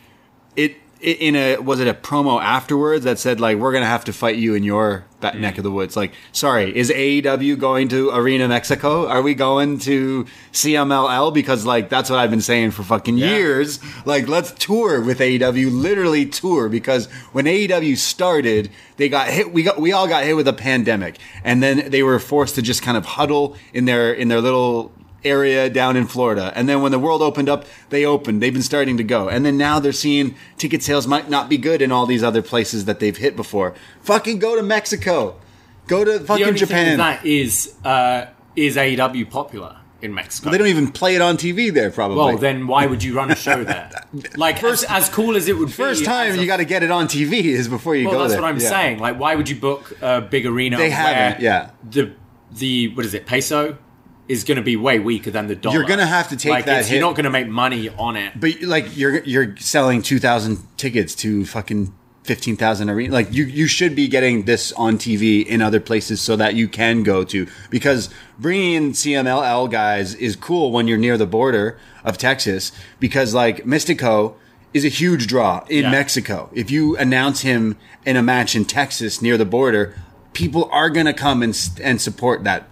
it. 0.55 0.75
In 1.01 1.35
a 1.35 1.57
was 1.57 1.79
it 1.79 1.87
a 1.87 1.93
promo 1.93 2.41
afterwards 2.41 3.03
that 3.05 3.19
said 3.19 3.39
like 3.39 3.57
we're 3.57 3.71
gonna 3.71 3.85
have 3.85 4.05
to 4.05 4.13
fight 4.13 4.37
you 4.37 4.55
in 4.55 4.63
your 4.63 5.05
back 5.19 5.33
mm. 5.33 5.41
neck 5.41 5.57
of 5.57 5.63
the 5.63 5.71
woods? 5.71 5.95
Like 5.95 6.13
sorry 6.31 6.75
is 6.75 6.89
AEW 6.89 7.57
going 7.59 7.87
to 7.89 8.09
Arena 8.11 8.47
Mexico? 8.47 9.07
Are 9.07 9.21
we 9.21 9.35
going 9.35 9.79
to 9.79 10.25
CMLL 10.53 11.33
because 11.33 11.65
like 11.65 11.89
that's 11.89 12.09
what 12.09 12.19
I've 12.19 12.29
been 12.29 12.41
saying 12.41 12.71
for 12.71 12.83
fucking 12.83 13.17
Yeah. 13.17 13.29
years. 13.31 13.79
Like 14.05 14.27
let's 14.27 14.51
tour 14.51 15.01
with 15.01 15.19
AEW 15.19 15.71
literally 15.71 16.25
tour 16.25 16.69
because 16.69 17.07
when 17.31 17.45
AEW 17.45 17.97
started 17.97 18.69
they 18.97 19.09
got 19.09 19.27
hit 19.27 19.53
we 19.53 19.63
got 19.63 19.79
we 19.79 19.91
all 19.91 20.07
got 20.07 20.23
hit 20.23 20.35
with 20.35 20.47
a 20.47 20.53
pandemic. 20.53 21.17
And 21.43 21.61
then 21.61 21.89
they 21.91 22.03
were 22.03 22.19
forced 22.19 22.55
to 22.55 22.61
just 22.61 22.81
kind 22.81 22.97
of 22.97 23.05
huddle 23.05 23.55
in 23.73 23.85
their 23.85 24.13
in 24.13 24.27
their 24.27 24.41
little 24.41 24.91
area 25.29 25.69
down 25.69 25.95
in 25.97 26.07
Florida. 26.07 26.51
And 26.55 26.67
then 26.67 26.81
when 26.81 26.91
the 26.91 26.99
world 26.99 27.21
opened 27.21 27.49
up, 27.49 27.65
they 27.89 28.05
opened. 28.05 28.41
They've 28.41 28.53
been 28.53 28.61
starting 28.63 28.97
to 28.97 29.03
go. 29.03 29.29
And 29.29 29.45
then 29.45 29.57
now 29.57 29.79
they're 29.79 29.91
seeing 29.91 30.35
ticket 30.57 30.83
sales 30.83 31.07
might 31.07 31.29
not 31.29 31.49
be 31.49 31.57
good 31.57 31.81
in 31.81 31.91
all 31.91 32.05
these 32.05 32.23
other 32.23 32.41
places 32.41 32.85
that 32.85 32.99
they've 32.99 33.17
hit 33.17 33.35
before. 33.35 33.75
Fucking 34.01 34.39
go 34.39 34.55
to 34.55 34.63
Mexico. 34.63 35.39
Go 35.87 36.03
to 36.03 36.19
fucking 36.19 36.55
Japan. 36.55 36.97
that 36.97 37.25
is, 37.25 37.75
uh, 37.85 38.25
is 38.55 38.75
AEW 38.75 39.29
popular? 39.29 39.77
in 39.99 40.13
Mexico. 40.13 40.51
They 40.51 40.59
don't 40.59 40.67
even 40.67 40.91
play 40.91 41.15
it 41.15 41.23
on 41.23 41.37
TV 41.37 41.73
there, 41.73 41.89
probably. 41.89 42.17
well, 42.17 42.37
then 42.37 42.67
why 42.67 42.85
would 42.85 43.03
you 43.03 43.15
run 43.15 43.31
a 43.31 43.35
show 43.35 43.63
there? 43.63 43.89
Like 44.35 44.59
First- 44.59 44.83
as, 44.83 45.05
as 45.05 45.09
cool 45.09 45.35
as 45.35 45.47
it 45.47 45.57
would 45.57 45.73
First 45.73 46.01
be. 46.01 46.05
time 46.05 46.33
as 46.33 46.37
a- 46.37 46.41
you 46.41 46.45
got 46.45 46.57
to 46.57 46.65
get 46.65 46.83
it 46.83 46.91
on 46.91 47.07
TV 47.07 47.45
is 47.45 47.67
before 47.67 47.95
you 47.95 48.05
Well, 48.07 48.13
go 48.13 48.19
that's 48.21 48.33
there. 48.33 48.41
what 48.43 48.47
I'm 48.47 48.59
Yeah. 48.59 48.69
saying. 48.69 48.99
Like, 48.99 49.19
why 49.19 49.33
would 49.33 49.49
you 49.49 49.55
book 49.55 49.97
a 50.03 50.21
big 50.21 50.45
arena? 50.45 50.77
They 50.77 50.91
haven't, 50.91 51.41
yeah. 51.41 51.71
The 51.89 52.13
the 52.51 52.89
what 52.89 53.07
is 53.07 53.15
it? 53.15 53.25
Peso 53.25 53.79
is 54.27 54.43
going 54.43 54.57
to 54.57 54.61
be 54.61 54.75
way 54.75 54.99
weaker 54.99 55.31
than 55.31 55.47
the 55.47 55.55
dollar. 55.55 55.77
You're 55.77 55.87
gonna 55.87 56.05
have 56.05 56.29
to 56.29 56.37
take 56.37 56.51
like, 56.51 56.65
that 56.65 56.89
You're 56.91 57.01
not 57.01 57.15
going 57.15 57.23
to 57.25 57.29
make 57.29 57.47
money 57.47 57.89
on 57.89 58.15
it. 58.15 58.39
But 58.39 58.61
like 58.61 58.97
you're 58.97 59.23
you're 59.23 59.55
selling 59.57 60.01
two 60.01 60.19
thousand 60.19 60.59
tickets 60.77 61.15
to 61.15 61.45
fucking 61.45 61.93
fifteen 62.23 62.57
thousand 62.57 62.89
arena. 62.89 63.13
Like 63.13 63.33
you 63.33 63.45
you 63.45 63.67
should 63.67 63.95
be 63.95 64.07
getting 64.07 64.43
this 64.43 64.71
on 64.73 64.97
TV 64.97 65.45
in 65.45 65.61
other 65.61 65.79
places 65.79 66.21
so 66.21 66.35
that 66.35 66.55
you 66.55 66.67
can 66.67 67.03
go 67.03 67.23
to 67.23 67.47
because 67.69 68.09
bringing 68.37 68.73
in 68.73 68.91
CMLL 68.91 69.71
guys 69.71 70.13
is 70.15 70.35
cool 70.35 70.71
when 70.71 70.87
you're 70.87 70.97
near 70.97 71.17
the 71.17 71.25
border 71.27 71.79
of 72.03 72.17
Texas 72.17 72.71
because 72.99 73.33
like 73.33 73.63
Místico 73.63 74.35
is 74.73 74.83
a 74.83 74.89
huge 74.89 75.27
draw 75.27 75.65
in 75.69 75.83
Yeah. 75.85 75.91
Mexico. 75.91 76.49
If 76.53 76.69
you 76.69 76.97
announce 76.97 77.41
him 77.41 77.77
in 78.05 78.17
a 78.17 78.21
match 78.21 78.55
in 78.55 78.65
Texas 78.65 79.21
near 79.21 79.37
the 79.37 79.45
border, 79.45 79.95
people 80.33 80.67
are 80.71 80.89
gonna 80.89 81.13
come 81.13 81.41
and 81.41 81.57
and 81.81 82.01
support 82.01 82.43
that. 82.43 82.67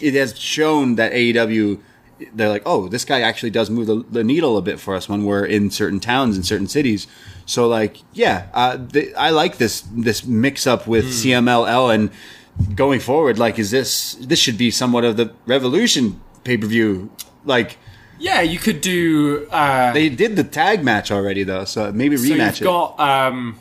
It 0.00 0.14
has 0.14 0.38
shown 0.38 0.96
that 0.96 1.12
AEW 1.12 1.80
they're 2.34 2.48
like, 2.48 2.62
oh, 2.66 2.88
this 2.88 3.04
guy 3.04 3.20
actually 3.20 3.50
does 3.50 3.70
move 3.70 3.86
the, 3.86 4.04
the 4.10 4.24
needle 4.24 4.56
a 4.56 4.62
bit 4.62 4.78
for 4.78 4.94
us 4.94 5.08
when 5.08 5.24
we're 5.24 5.44
in 5.44 5.70
certain 5.70 6.00
towns 6.00 6.36
and 6.36 6.46
certain 6.46 6.68
cities. 6.68 7.06
So 7.46 7.66
like, 7.66 7.98
yeah, 8.12 8.46
uh, 8.54 8.78
th- 8.86 9.14
I 9.16 9.30
like 9.30 9.58
this 9.58 9.82
this 9.92 10.24
mix 10.24 10.66
up 10.66 10.86
with 10.86 11.06
CMLL 11.06 11.92
and 11.94 12.10
going 12.76 13.00
forward. 13.00 13.38
Like, 13.38 13.58
is 13.58 13.70
this 13.70 14.14
this 14.14 14.38
should 14.38 14.58
be 14.58 14.70
somewhat 14.70 15.04
of 15.04 15.16
the 15.16 15.32
Revolution 15.46 16.20
pay 16.44 16.56
per 16.56 16.66
view? 16.66 17.10
Like 17.44 17.78
Yeah, 18.18 18.40
you 18.42 18.58
could 18.58 18.80
do. 18.80 19.48
Uh, 19.50 19.92
they 19.92 20.08
did 20.08 20.36
the 20.36 20.44
tag 20.44 20.84
match 20.84 21.10
already 21.10 21.42
though, 21.42 21.64
so 21.64 21.92
maybe 21.92 22.16
rematch 22.16 22.28
so 22.28 22.34
you've 22.34 22.60
it. 22.60 22.64
got 22.64 23.00
um, 23.00 23.58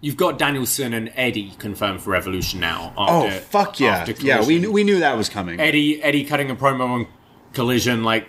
you've 0.00 0.16
got 0.16 0.38
Danielson 0.38 0.92
and 0.92 1.10
Eddie 1.14 1.52
confirmed 1.58 2.02
for 2.02 2.10
Revolution 2.10 2.60
now. 2.60 2.92
oh 2.96 3.30
fuck 3.30 3.80
yeah, 3.80 3.98
after 3.98 4.12
yeah. 4.24 4.44
We 4.46 4.58
knew, 4.58 4.72
we 4.72 4.84
knew 4.84 5.00
that 5.00 5.16
was 5.16 5.28
coming. 5.28 5.58
Eddie 5.60 6.02
Eddie 6.02 6.24
cutting 6.24 6.50
a 6.50 6.56
promo 6.56 6.88
on 6.88 7.06
Collision, 7.52 8.04
like 8.04 8.28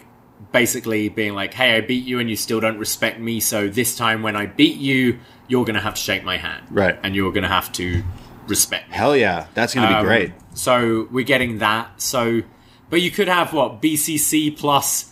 basically 0.51 1.09
being 1.09 1.33
like, 1.33 1.53
"Hey, 1.53 1.75
I 1.75 1.81
beat 1.81 2.05
you, 2.05 2.19
and 2.19 2.29
you 2.29 2.35
still 2.35 2.59
don't 2.59 2.77
respect 2.77 3.19
me. 3.19 3.39
So 3.39 3.67
this 3.67 3.95
time, 3.97 4.21
when 4.23 4.35
I 4.35 4.45
beat 4.45 4.77
you, 4.77 5.19
you're 5.47 5.65
gonna 5.65 5.81
have 5.81 5.95
to 5.95 6.01
shake 6.01 6.23
my 6.23 6.37
hand, 6.37 6.63
Right. 6.69 6.97
And 7.03 7.15
you're 7.15 7.31
gonna 7.31 7.47
have 7.47 7.71
to 7.73 8.03
respect 8.47 8.89
me." 8.89 8.95
Hell 8.95 9.15
yeah, 9.15 9.47
that's 9.53 9.73
gonna 9.73 9.87
be 9.87 9.93
Um, 9.95 10.05
great. 10.05 10.31
So 10.53 11.07
we're 11.11 11.25
getting 11.25 11.59
that. 11.59 12.01
So, 12.01 12.43
but 12.89 13.01
you 13.01 13.11
could 13.11 13.27
have 13.27 13.53
what 13.53 13.81
BCC 13.81 14.49
plus 14.51 15.11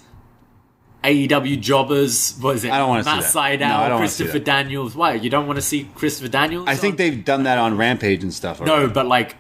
AEW 1.05 1.59
jobbers. 1.61 2.35
What 2.39 2.55
is 2.55 2.63
it? 2.63 2.71
I 2.71 2.79
don't 2.79 2.89
wanna 2.89 3.03
see 3.03 3.09
Matt 3.09 3.33
that. 3.33 3.59
No, 3.59 3.75
I 3.77 3.89
don't 3.89 4.07
see 4.07 4.23
Christopher. 4.23 4.39
Daniels. 4.39 4.95
Why 4.95 5.13
you 5.13 5.29
don't 5.29 5.45
want 5.45 5.57
to 5.57 5.61
see 5.61 5.87
Christopher 5.95 6.29
Daniels? 6.29 6.67
I 6.67 6.75
think 6.75 6.93
on- 6.93 6.97
they've 6.97 7.23
done 7.23 7.43
that 7.43 7.57
on 7.57 7.77
Rampage 7.77 8.23
and 8.23 8.33
stuff. 8.33 8.59
no, 8.61 8.87
but 8.87 9.05
like 9.05 9.35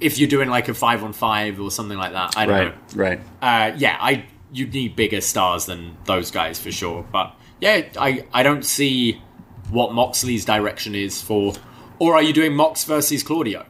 if 0.00 0.18
you're 0.18 0.28
doing 0.28 0.48
like 0.48 0.68
a 0.68 0.74
five 0.74 1.04
on 1.04 1.12
five 1.12 1.60
or 1.60 1.70
something 1.70 1.96
like 1.98 2.12
that, 2.12 2.36
I 2.36 2.46
don't 2.46 2.56
know. 2.56 2.74
right, 2.96 3.20
right. 3.40 3.72
Uh, 3.72 3.76
yeah, 3.76 3.96
I 4.00 4.24
you 4.52 4.66
need 4.66 4.96
bigger 4.96 5.20
stars 5.20 5.66
than 5.66 5.96
those 6.06 6.30
guys 6.30 6.58
for 6.58 6.72
sure. 6.72 7.04
But 7.12 7.34
yeah, 7.60 7.82
I 7.98 8.24
I 8.32 8.42
don't 8.42 8.64
see 8.64 9.22
what 9.70 9.92
Moxley's 9.92 10.44
direction 10.44 10.94
is 10.94 11.22
for. 11.22 11.54
Or 11.98 12.14
are 12.14 12.22
you 12.22 12.32
doing 12.32 12.54
Mox 12.54 12.84
versus 12.84 13.22
Claudio? 13.22 13.66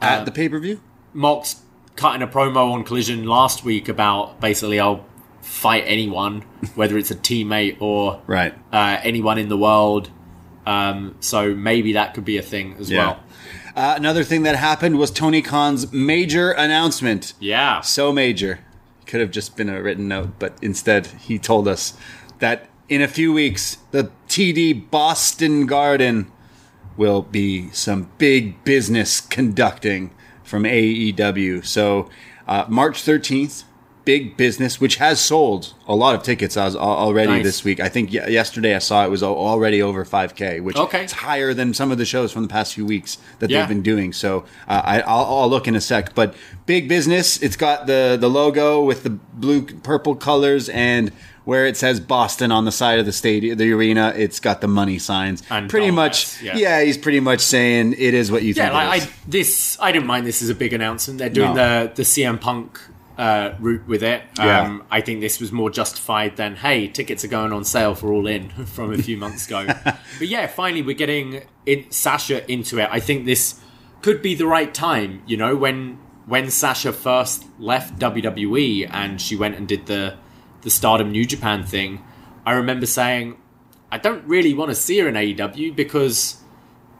At 0.00 0.24
the 0.24 0.30
pay 0.30 0.48
per 0.48 0.58
view. 0.58 0.80
Mox 1.12 1.62
cutting 1.96 2.22
a 2.22 2.26
promo 2.26 2.72
on 2.72 2.84
Collision 2.84 3.24
last 3.24 3.64
week 3.64 3.88
about 3.88 4.40
basically 4.40 4.78
I'll 4.78 5.04
fight 5.42 5.84
anyone, 5.86 6.42
whether 6.74 6.96
it's 6.98 7.10
a 7.10 7.14
teammate 7.14 7.76
or 7.80 8.20
Right. 8.26 8.54
uh, 8.72 8.98
anyone 9.02 9.38
in 9.38 9.48
the 9.48 9.56
world. 9.58 10.10
Um, 10.66 11.14
so 11.20 11.54
maybe 11.54 11.92
that 11.94 12.14
could 12.14 12.24
be 12.24 12.36
a 12.38 12.42
thing 12.42 12.76
as 12.78 12.90
Yeah. 12.90 12.98
well. 12.98 13.20
Uh, 13.74 13.94
another 13.96 14.24
thing 14.24 14.42
that 14.42 14.56
happened 14.56 14.98
was 14.98 15.10
Tony 15.10 15.42
Khan's 15.42 15.92
major 15.92 16.50
announcement. 16.50 17.32
Yeah. 17.40 17.80
So 17.80 18.12
major. 18.12 18.60
Could 19.06 19.20
have 19.20 19.30
just 19.30 19.56
been 19.56 19.68
a 19.68 19.82
written 19.82 20.06
note, 20.08 20.30
but 20.38 20.56
instead 20.62 21.06
he 21.26 21.38
told 21.38 21.66
us 21.66 21.94
that 22.40 22.66
in 22.88 23.00
a 23.02 23.08
few 23.08 23.32
weeks, 23.32 23.78
the 23.92 24.10
TD 24.28 24.72
Boston 24.72 25.66
Garden 25.66 26.26
will 26.96 27.22
be 27.22 27.70
some 27.72 28.08
big 28.18 28.62
business 28.64 29.20
conducting 29.20 30.10
from 30.44 30.64
AEW. 30.66 31.62
So, 31.64 32.08
uh, 32.46 32.64
March 32.68 33.02
13th, 33.02 33.64
big 34.04 34.36
business, 34.36 34.80
which 34.80 34.96
has 34.96 35.20
sold 35.20 35.74
a 35.86 35.94
lot 35.94 36.14
of 36.14 36.22
tickets 36.22 36.56
as, 36.56 36.74
already 36.74 37.32
Nice. 37.32 37.44
this 37.44 37.64
week. 37.64 37.80
I 37.80 37.88
think 37.88 38.12
yesterday 38.12 38.74
I 38.74 38.78
saw 38.78 39.04
it 39.04 39.10
was 39.10 39.22
already 39.22 39.82
over 39.82 40.04
5K, 40.04 40.60
which 40.60 40.76
Okay. 40.76 41.04
is 41.04 41.12
higher 41.12 41.52
than 41.52 41.74
some 41.74 41.90
of 41.92 41.98
the 41.98 42.04
shows 42.06 42.32
from 42.32 42.42
the 42.42 42.48
past 42.48 42.74
few 42.74 42.86
weeks 42.86 43.18
that 43.40 43.50
Yeah. 43.50 43.60
they've 43.60 43.68
been 43.68 43.82
doing. 43.82 44.12
So 44.12 44.44
uh, 44.66 44.80
I, 44.84 45.00
I'll, 45.02 45.24
I'll 45.40 45.50
look 45.50 45.68
in 45.68 45.74
a 45.76 45.80
sec. 45.80 46.14
But 46.14 46.34
big 46.66 46.88
business. 46.88 47.42
It's 47.42 47.56
got 47.56 47.86
the 47.86 48.16
the 48.20 48.28
logo 48.30 48.82
with 48.82 49.02
the 49.02 49.10
blue 49.10 49.62
purple 49.62 50.14
colors 50.14 50.68
and 50.70 51.12
where 51.44 51.66
it 51.66 51.76
says 51.76 52.00
Boston 52.00 52.52
on 52.52 52.64
the 52.64 52.72
side 52.72 52.98
of 52.98 53.06
the 53.06 53.12
stadium, 53.12 53.58
the 53.58 53.72
arena. 53.72 54.12
It's 54.16 54.40
got 54.40 54.60
the 54.60 54.68
money 54.68 54.98
signs. 54.98 55.42
And 55.50 55.68
pretty 55.68 55.90
much, 55.90 56.40
yeah. 56.42 56.56
yeah. 56.56 56.82
He's 56.82 56.96
pretty 56.98 57.20
much 57.20 57.40
saying 57.40 57.94
it 57.98 58.14
is 58.14 58.30
what 58.32 58.42
you 58.42 58.54
Yeah, 58.54 58.64
think. 58.64 58.74
like. 58.74 59.02
I 59.02 59.08
this 59.28 59.76
I 59.80 59.92
didn't 59.92 60.06
mind 60.06 60.26
this 60.26 60.40
is 60.42 60.48
a 60.48 60.54
big 60.54 60.72
announcement. 60.72 61.18
They're 61.18 61.28
doing 61.28 61.54
No. 61.54 61.86
the 61.88 61.92
the 61.96 62.02
CM 62.02 62.40
Punk 62.40 62.80
uh, 63.20 63.54
route 63.60 63.86
with 63.86 64.02
it. 64.02 64.22
Yeah. 64.38 64.62
Um, 64.62 64.84
I 64.90 65.02
think 65.02 65.20
this 65.20 65.40
was 65.40 65.52
more 65.52 65.68
justified 65.68 66.36
than 66.36 66.56
hey, 66.56 66.88
tickets 66.88 67.22
are 67.22 67.28
going 67.28 67.52
on 67.52 67.64
sale 67.64 67.94
for 67.94 68.10
All 68.10 68.26
In 68.26 68.48
from 68.66 68.94
a 68.94 68.98
few 68.98 69.18
months 69.18 69.46
ago. 69.46 69.66
but 69.84 70.28
yeah, 70.28 70.46
finally 70.46 70.80
we're 70.80 70.96
getting 70.96 71.42
in, 71.66 71.90
Sasha 71.90 72.50
into 72.50 72.78
it. 72.78 72.88
I 72.90 72.98
think 72.98 73.26
this 73.26 73.60
could 74.00 74.22
be 74.22 74.34
the 74.34 74.46
right 74.46 74.72
time. 74.72 75.22
You 75.26 75.36
know, 75.36 75.54
when 75.54 75.98
when 76.24 76.50
Sasha 76.50 76.94
first 76.94 77.44
left 77.58 77.98
WWE 77.98 78.88
and 78.90 79.20
she 79.20 79.36
went 79.36 79.56
and 79.56 79.68
did 79.68 79.84
the 79.84 80.16
the 80.62 80.70
Stardom 80.70 81.10
New 81.12 81.26
Japan 81.26 81.62
thing, 81.64 82.02
I 82.46 82.52
remember 82.52 82.86
saying. 82.86 83.36
I 83.92 83.98
don't 83.98 84.24
really 84.24 84.54
want 84.54 84.68
to 84.68 84.76
see 84.76 85.00
her 85.00 85.08
in 85.08 85.14
AEW 85.14 85.74
because 85.74 86.40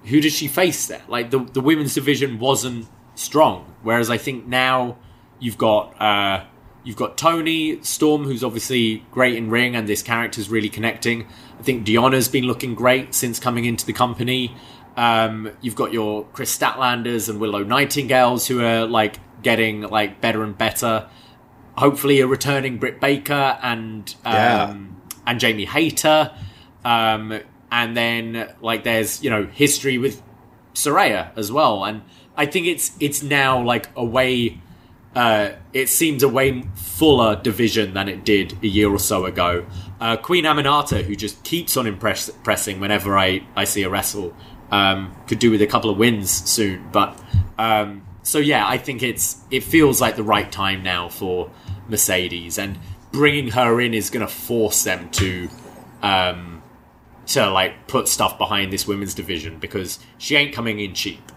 who 0.06 0.20
did 0.20 0.32
she 0.32 0.48
face 0.48 0.88
there? 0.88 1.02
Like 1.06 1.30
the 1.30 1.38
the 1.38 1.60
women's 1.60 1.94
division 1.94 2.40
wasn't 2.40 2.88
strong. 3.14 3.72
Whereas 3.82 4.10
I 4.10 4.18
think 4.18 4.48
now 4.48 4.96
you've 5.40 5.58
got 5.58 6.00
uh, 6.00 6.44
you've 6.84 6.96
got 6.96 7.18
Toni 7.18 7.82
Storm, 7.82 8.24
who's 8.24 8.44
obviously 8.44 9.04
great 9.10 9.34
in 9.36 9.50
ring, 9.50 9.74
and 9.74 9.88
this 9.88 10.02
character's 10.02 10.48
really 10.48 10.68
connecting. 10.68 11.26
I 11.58 11.62
think 11.62 11.84
Deonna's 11.86 12.28
been 12.28 12.44
looking 12.44 12.74
great 12.74 13.14
since 13.14 13.38
coming 13.40 13.64
into 13.64 13.84
the 13.84 13.92
company. 13.92 14.54
Um, 14.96 15.50
you've 15.60 15.76
got 15.76 15.92
your 15.92 16.24
Kris 16.26 16.56
Statlanders 16.56 17.28
and 17.28 17.40
Willow 17.40 17.62
Nightingales 17.64 18.46
who 18.46 18.62
are 18.62 18.86
like 18.86 19.16
getting 19.42 19.82
like 19.82 20.20
better 20.20 20.42
and 20.42 20.56
better. 20.56 21.08
Hopefully, 21.76 22.20
a 22.20 22.26
returning 22.26 22.78
Britt 22.78 23.00
Baker 23.00 23.58
and 23.62 24.14
um, 24.24 24.34
Yeah. 24.34 24.74
and 25.26 25.40
Jamie 25.40 25.64
Hayter. 25.64 26.32
Um, 26.84 27.40
and 27.70 27.96
then 27.96 28.52
like 28.60 28.84
there's 28.84 29.22
you 29.22 29.30
know 29.30 29.46
history 29.46 29.96
with 29.98 30.22
Saraya 30.74 31.30
as 31.36 31.52
well, 31.52 31.84
and 31.84 32.02
I 32.36 32.46
think 32.46 32.66
it's 32.66 32.92
it's 33.00 33.22
now 33.22 33.62
like 33.62 33.88
a 33.96 34.04
way. 34.04 34.60
Uh, 35.14 35.50
it 35.72 35.88
seems 35.88 36.22
a 36.22 36.28
way 36.28 36.62
fuller 36.74 37.34
division 37.34 37.94
than 37.94 38.08
it 38.08 38.24
did 38.24 38.56
a 38.62 38.66
year 38.66 38.88
or 38.88 38.98
so 38.98 39.24
ago. 39.24 39.66
Uh, 40.00 40.16
Queen 40.16 40.44
Aminata, 40.44 41.02
who 41.02 41.16
just 41.16 41.42
keeps 41.42 41.76
on 41.76 41.86
impress- 41.86 42.28
impressing 42.28 42.78
whenever 42.80 43.18
I, 43.18 43.44
I 43.56 43.64
see 43.64 43.82
a 43.82 43.90
wrestle, 43.90 44.34
um, 44.70 45.14
could 45.26 45.40
do 45.40 45.50
with 45.50 45.62
a 45.62 45.66
couple 45.66 45.90
of 45.90 45.98
wins 45.98 46.30
soon. 46.30 46.88
But 46.92 47.20
um, 47.58 48.06
so 48.22 48.38
yeah, 48.38 48.66
I 48.66 48.78
think 48.78 49.02
it's 49.02 49.38
it 49.50 49.64
feels 49.64 50.00
like 50.00 50.16
the 50.16 50.22
right 50.22 50.50
time 50.50 50.82
now 50.82 51.08
for 51.08 51.50
Mercedes, 51.88 52.58
and 52.58 52.78
bringing 53.12 53.48
her 53.48 53.80
in 53.80 53.94
is 53.94 54.10
going 54.10 54.26
to 54.26 54.32
force 54.32 54.84
them 54.84 55.10
to 55.10 55.48
um, 56.02 56.62
to 57.26 57.50
like 57.50 57.86
put 57.88 58.08
stuff 58.08 58.38
behind 58.38 58.72
this 58.72 58.86
women's 58.86 59.14
division 59.14 59.58
because 59.58 59.98
she 60.18 60.36
ain't 60.36 60.54
coming 60.54 60.80
in 60.80 60.94
cheap. 60.94 61.32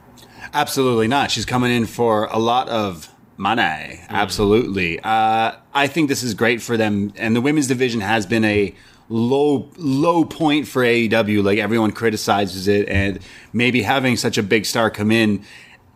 Absolutely 0.54 1.08
not. 1.08 1.32
She's 1.32 1.46
coming 1.46 1.72
in 1.72 1.86
for 1.86 2.26
a 2.26 2.38
lot 2.38 2.70
of 2.70 3.13
money. 3.38 4.00
Absolutely. 4.10 5.00
Uh, 5.00 5.54
I 5.74 5.88
think 5.88 6.10
this 6.10 6.24
is 6.24 6.34
great 6.34 6.62
for 6.62 6.78
them. 6.78 7.14
And 7.18 7.36
the 7.36 7.42
women's 7.42 7.68
division 7.68 8.02
has 8.02 8.26
been 8.26 8.46
a 8.46 8.74
low, 9.10 9.70
low 9.78 10.26
point 10.26 10.68
for 10.68 10.84
AEW. 10.84 11.44
Like 11.44 11.60
everyone 11.60 11.92
criticizes 11.92 12.68
it. 12.68 12.88
And 12.90 13.20
maybe 13.52 13.82
having 13.82 14.18
such 14.18 14.38
a 14.38 14.44
big 14.44 14.66
star 14.66 14.90
come 14.90 15.12
in 15.12 15.44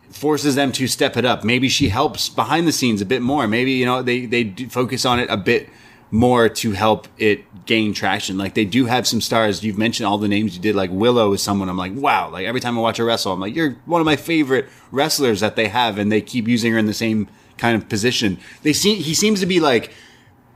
forces 0.10 0.56
them 0.56 0.72
to 0.72 0.88
step 0.88 1.18
it 1.18 1.26
up. 1.26 1.44
Maybe 1.44 1.70
she 1.70 1.90
helps 1.90 2.30
behind 2.30 2.68
the 2.68 2.72
scenes 2.72 3.02
a 3.02 3.06
bit 3.06 3.22
more. 3.22 3.48
Maybe, 3.48 3.74
you 3.74 3.86
know, 3.86 4.02
they, 4.02 4.26
they 4.26 4.54
focus 4.70 5.06
on 5.06 5.20
it 5.20 5.30
a 5.30 5.38
bit 5.38 5.70
more 6.12 6.48
to 6.50 6.72
help 6.72 7.08
it 7.18 7.44
gain 7.66 7.94
traction. 7.94 8.38
Like 8.38 8.54
they 8.54 8.66
do 8.66 8.86
have 8.86 9.06
some 9.08 9.22
stars. 9.22 9.64
You've 9.64 9.78
mentioned 9.78 10.08
all 10.08 10.18
the 10.18 10.28
names 10.28 10.56
you 10.56 10.62
did. 10.62 10.76
Like 10.76 10.90
Willow 10.92 11.34
is 11.34 11.42
someone 11.42 11.70
I'm 11.70 11.78
like, 11.78 11.94
wow. 11.94 12.30
Like 12.30 12.46
every 12.46 12.62
time 12.62 12.78
I 12.78 12.82
watch 12.82 12.98
her 12.98 13.06
wrestle, 13.06 13.34
I'm 13.34 13.40
like, 13.40 13.56
you're 13.56 13.72
one 13.86 14.02
of 14.02 14.06
my 14.06 14.16
favorite 14.16 14.68
wrestlers 14.92 15.42
that 15.42 15.56
they 15.56 15.68
have, 15.68 15.98
and 15.98 16.12
they 16.12 16.22
keep 16.22 16.48
using 16.48 16.72
her 16.74 16.80
in 16.80 16.86
the 16.86 16.94
same 16.94 17.28
kind 17.58 17.76
of 17.76 17.90
position. 17.90 18.38
They 18.64 18.74
seem 18.74 18.98
he 18.98 19.14
seems 19.14 19.40
to 19.42 19.46
be 19.46 19.60
like 19.60 19.92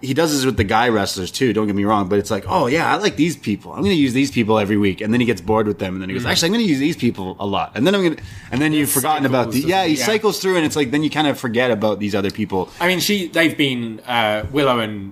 he 0.02 0.14
does 0.14 0.34
this 0.34 0.46
with 0.46 0.58
the 0.58 0.64
guy 0.64 0.90
wrestlers 0.90 1.32
too. 1.32 1.54
Don't 1.54 1.68
get 1.68 1.76
me 1.76 1.84
wrong, 1.84 2.10
but 2.10 2.18
it's 2.18 2.32
like, 2.32 2.46
oh 2.48 2.68
yeah, 2.68 2.92
I 2.92 2.98
like 2.98 3.16
these 3.16 3.38
people. 3.38 3.72
I'm 3.72 3.80
going 3.80 3.96
to 3.96 4.02
use 4.02 4.14
these 4.14 4.32
people 4.32 4.58
every 4.58 4.78
week, 4.78 5.02
and 5.02 5.14
then 5.14 5.20
he 5.20 5.26
gets 5.26 5.42
bored 5.42 5.68
with 5.68 5.80
them, 5.80 5.94
and 5.94 6.02
then 6.02 6.10
he 6.10 6.16
goes, 6.16 6.26
actually, 6.26 6.48
I'm 6.48 6.54
going 6.54 6.66
to 6.66 6.70
use 6.70 6.80
these 6.80 6.98
people 6.98 7.36
a 7.40 7.46
lot, 7.46 7.74
and 7.76 7.86
then 7.86 7.94
I'm 7.94 8.02
going 8.02 8.16
to, 8.16 8.24
and 8.52 8.62
then 8.62 8.74
you've 8.74 8.90
forgotten 8.90 9.26
about 9.26 9.52
the 9.52 9.60
yeah. 9.60 9.86
He 9.86 9.96
yeah. 9.96 10.06
cycles 10.06 10.40
through, 10.40 10.58
and 10.58 10.66
it's 10.66 10.76
like 10.76 10.92
then 10.92 11.04
you 11.04 11.10
kind 11.10 11.28
of 11.28 11.40
forget 11.40 11.72
about 11.72 12.00
these 12.00 12.16
other 12.16 12.32
people. 12.32 12.70
I 12.80 12.88
mean, 12.88 13.00
she 13.00 13.28
they've 13.28 13.56
been 13.56 14.00
uh, 14.02 14.48
Willow 14.52 14.80
and 14.80 15.12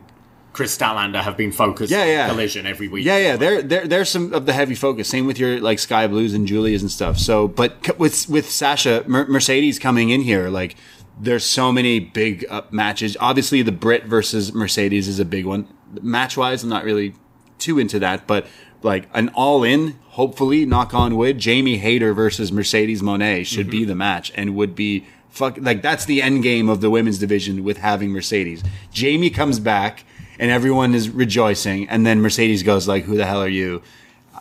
Kris 0.53 0.75
Statlander 0.77 1.21
have 1.21 1.37
been 1.37 1.51
focused 1.51 1.91
Yeah, 1.91 2.05
yeah. 2.05 2.27
collision 2.29 2.65
every 2.65 2.87
week. 2.87 3.05
Yeah, 3.05 3.17
yeah. 3.17 3.35
There, 3.37 3.61
there, 3.61 3.87
there's 3.87 4.09
some 4.09 4.33
of 4.33 4.45
the 4.45 4.53
heavy 4.53 4.75
focus. 4.75 5.07
Same 5.07 5.25
with 5.27 5.37
your 5.39 5.59
like 5.61 5.79
Skye 5.79 6.07
Blues 6.07 6.33
and 6.33 6.47
Julia's 6.47 6.81
and 6.81 6.91
stuff. 6.91 7.17
So, 7.17 7.47
but 7.47 7.97
with 7.99 8.27
with 8.29 8.49
Sasha 8.49 9.03
Mer- 9.07 9.27
Mercedes 9.27 9.77
coming 9.79 10.09
in 10.09 10.21
here, 10.21 10.49
like 10.49 10.75
there's 11.19 11.45
so 11.45 11.71
many 11.71 11.99
big 11.99 12.45
uh, 12.49 12.63
matches. 12.71 13.15
Obviously, 13.19 13.61
the 13.61 13.71
Britt 13.71 14.05
versus 14.05 14.53
Mercedes 14.53 15.07
is 15.07 15.19
a 15.19 15.25
big 15.25 15.45
one. 15.45 15.67
Match 16.01 16.35
wise, 16.37 16.63
I'm 16.63 16.69
not 16.69 16.83
really 16.83 17.13
too 17.57 17.77
into 17.77 17.99
that, 17.99 18.25
but 18.25 18.47
like 18.81 19.07
an 19.13 19.29
all 19.35 19.63
in, 19.63 19.99
hopefully, 20.09 20.65
knock 20.65 20.93
on 20.93 21.15
wood, 21.17 21.37
Jamie 21.37 21.77
Hayter 21.77 22.13
versus 22.13 22.51
Mercedes 22.51 23.01
Moné 23.01 23.45
should 23.45 23.69
be 23.69 23.83
the 23.85 23.95
match 23.95 24.31
and 24.35 24.55
would 24.55 24.75
be 24.75 25.05
fuck 25.29 25.57
like 25.59 25.81
that's 25.83 26.05
the 26.05 26.21
end 26.23 26.41
game 26.41 26.69
of 26.69 26.81
the 26.81 26.89
women's 26.89 27.19
division 27.19 27.63
with 27.63 27.77
having 27.77 28.09
Mercedes. 28.11 28.63
Jamie 28.91 29.29
comes 29.29 29.59
back 29.59 30.05
and 30.39 30.49
everyone 30.49 30.95
is 30.95 31.09
rejoicing, 31.09 31.87
and 31.89 32.05
then 32.05 32.21
Mercedes 32.21 32.63
goes 32.63 32.87
like, 32.87 33.03
"Who 33.03 33.17
the 33.17 33.25
hell 33.25 33.41
are 33.41 33.47
you?" 33.47 33.81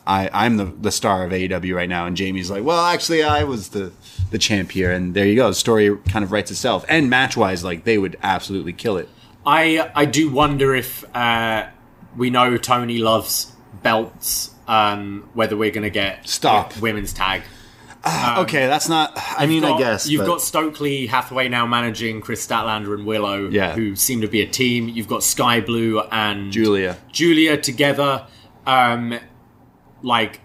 I, 0.07 0.31
I'm 0.33 0.57
the, 0.57 0.65
the 0.65 0.91
star 0.91 1.25
of 1.25 1.33
AEW 1.33 1.75
right 1.75 1.89
now, 1.89 2.07
and 2.07 2.16
Jamie's 2.16 2.51
like, 2.51 2.65
"Well, 2.65 2.83
actually, 2.87 3.23
I 3.23 3.45
was 3.45 3.70
the 3.70 3.93
the 4.31 4.39
champ 4.39 4.70
here," 4.70 4.91
and 4.91 5.12
there 5.15 5.27
you 5.27 5.37
go. 5.37 5.49
The 5.49 5.55
story 5.55 5.95
kind 6.09 6.25
of 6.25 6.33
writes 6.33 6.51
itself. 6.51 6.85
And 6.89 7.11
match 7.11 7.37
wise, 7.37 7.62
like 7.62 7.85
they 7.85 7.99
would 7.99 8.16
absolutely 8.23 8.73
kill 8.73 8.97
it. 8.97 9.09
I 9.45 9.91
I 9.95 10.05
do 10.07 10.31
wonder 10.31 10.75
if 10.75 11.05
uh, 11.15 11.66
we 12.16 12.31
know 12.31 12.57
Tony 12.57 12.99
loves 12.99 13.53
belts. 13.83 14.55
Um, 14.66 15.31
whether 15.33 15.57
we're 15.57 15.70
going 15.70 15.85
to 15.85 15.91
get 15.91 16.29
Stop. 16.29 16.77
women's 16.79 17.15
tag. 17.15 17.41
Okay, 18.07 18.66
that's 18.66 18.89
not. 18.89 19.12
I 19.37 19.47
mean, 19.47 19.65
I 19.65 19.77
guess 19.79 20.09
you've 20.09 20.20
but- 20.20 20.27
got 20.27 20.43
Stokely 20.43 21.07
Hathaway 21.07 21.49
now 21.49 21.66
managing 21.66 22.20
Kris 22.20 22.47
Statlander 22.47 22.95
and 22.95 23.05
Willow, 23.07 23.49
Yeah. 23.49 23.75
who 23.75 23.97
seem 23.97 24.20
to 24.20 24.29
be 24.29 24.41
a 24.41 24.47
team. 24.47 24.89
You've 24.89 25.09
got 25.09 25.23
Skye 25.23 25.61
Blue 25.61 26.01
and 26.12 26.53
Julia. 26.53 26.97
Julia 27.12 27.57
together. 27.57 28.27
Um, 28.66 29.19
like 30.03 30.41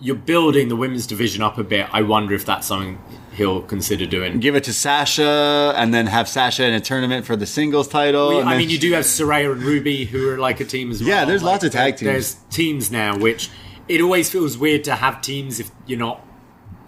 you're 0.00 0.14
building 0.16 0.68
the 0.68 0.76
women's 0.76 1.06
division 1.06 1.42
up 1.42 1.56
a 1.58 1.64
bit. 1.64 1.86
I 1.92 2.02
wonder 2.02 2.34
if 2.34 2.44
that's 2.44 2.66
something 2.66 2.98
he'll 3.34 3.62
consider 3.62 4.04
doing. 4.06 4.40
give 4.40 4.54
it 4.56 4.64
to 4.64 4.72
Sasha, 4.72 5.72
and 5.76 5.94
then 5.94 6.06
have 6.06 6.28
Sasha 6.28 6.64
in 6.66 6.74
a 6.74 6.80
tournament 6.80 7.24
for 7.24 7.36
the 7.36 7.46
singles 7.46 7.86
title. 7.88 8.38
I 8.40 8.50
then- 8.50 8.58
mean, 8.58 8.70
you 8.70 8.78
do 8.78 8.92
have 8.92 9.04
Saraya 9.04 9.52
and 9.52 9.62
Ruby 9.62 10.04
who 10.06 10.28
are 10.30 10.38
like 10.38 10.60
a 10.60 10.64
team 10.64 10.90
as 10.90 11.00
well. 11.00 11.08
Yeah, 11.08 11.24
there's 11.24 11.42
Like, 11.42 11.52
lots 11.52 11.64
of 11.64 11.72
tag 11.72 11.96
teams. 11.96 12.06
There's 12.10 12.36
teams 12.50 12.90
now, 12.90 13.16
which 13.16 13.48
it 13.88 14.00
always 14.00 14.28
feels 14.30 14.58
weird 14.58 14.84
to 14.84 14.96
have 14.96 15.20
teams 15.22 15.60
if 15.60 15.70
you're 15.86 15.98
not. 15.98 16.22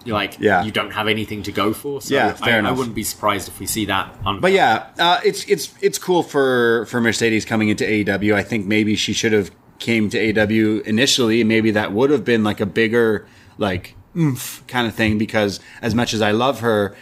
Like, 0.09 0.39
Yeah. 0.40 0.64
you 0.64 0.70
don't 0.72 0.90
have 0.93 1.06
anything 1.09 1.43
to 1.44 1.52
go 1.52 1.72
for. 1.72 2.01
So 2.01 2.14
Yeah, 2.14 2.32
fair 2.32 2.62
I, 2.64 2.68
I 2.68 2.72
wouldn't 2.72 2.94
be 2.94 3.05
surprised 3.05 3.48
if 3.48 3.60
we 3.60 3.66
see 3.66 3.85
that. 3.86 4.14
On, 4.24 4.40
But 4.40 4.52
yeah, 4.52 4.86
uh, 4.98 5.20
it's 5.24 5.44
it's 5.48 5.72
it's 5.80 5.98
cool 5.98 6.22
for 6.22 6.86
for 6.86 7.01
Mercedes 7.01 7.44
coming 7.44 7.68
into 7.68 7.85
AEW. 7.85 8.35
I 8.35 8.43
think 8.43 8.66
maybe 8.66 8.97
she 8.97 9.12
should 9.12 9.32
have 9.32 9.51
came 9.78 10.10
to 10.10 10.18
AEW 10.18 10.82
initially. 10.86 11.44
Maybe 11.44 11.70
that 11.72 11.93
would 11.93 12.10
have 12.10 12.24
been 12.24 12.43
like 12.44 12.60
a 12.60 12.66
bigger 12.66 13.26
like 13.59 13.94
oomph 14.16 14.64
kind 14.66 14.86
of 14.89 14.94
thing. 14.94 15.18
Because 15.18 15.60
as 15.82 15.94
much 15.94 16.12
as 16.14 16.20
I 16.20 16.32
love 16.32 16.60
her, 16.60 16.97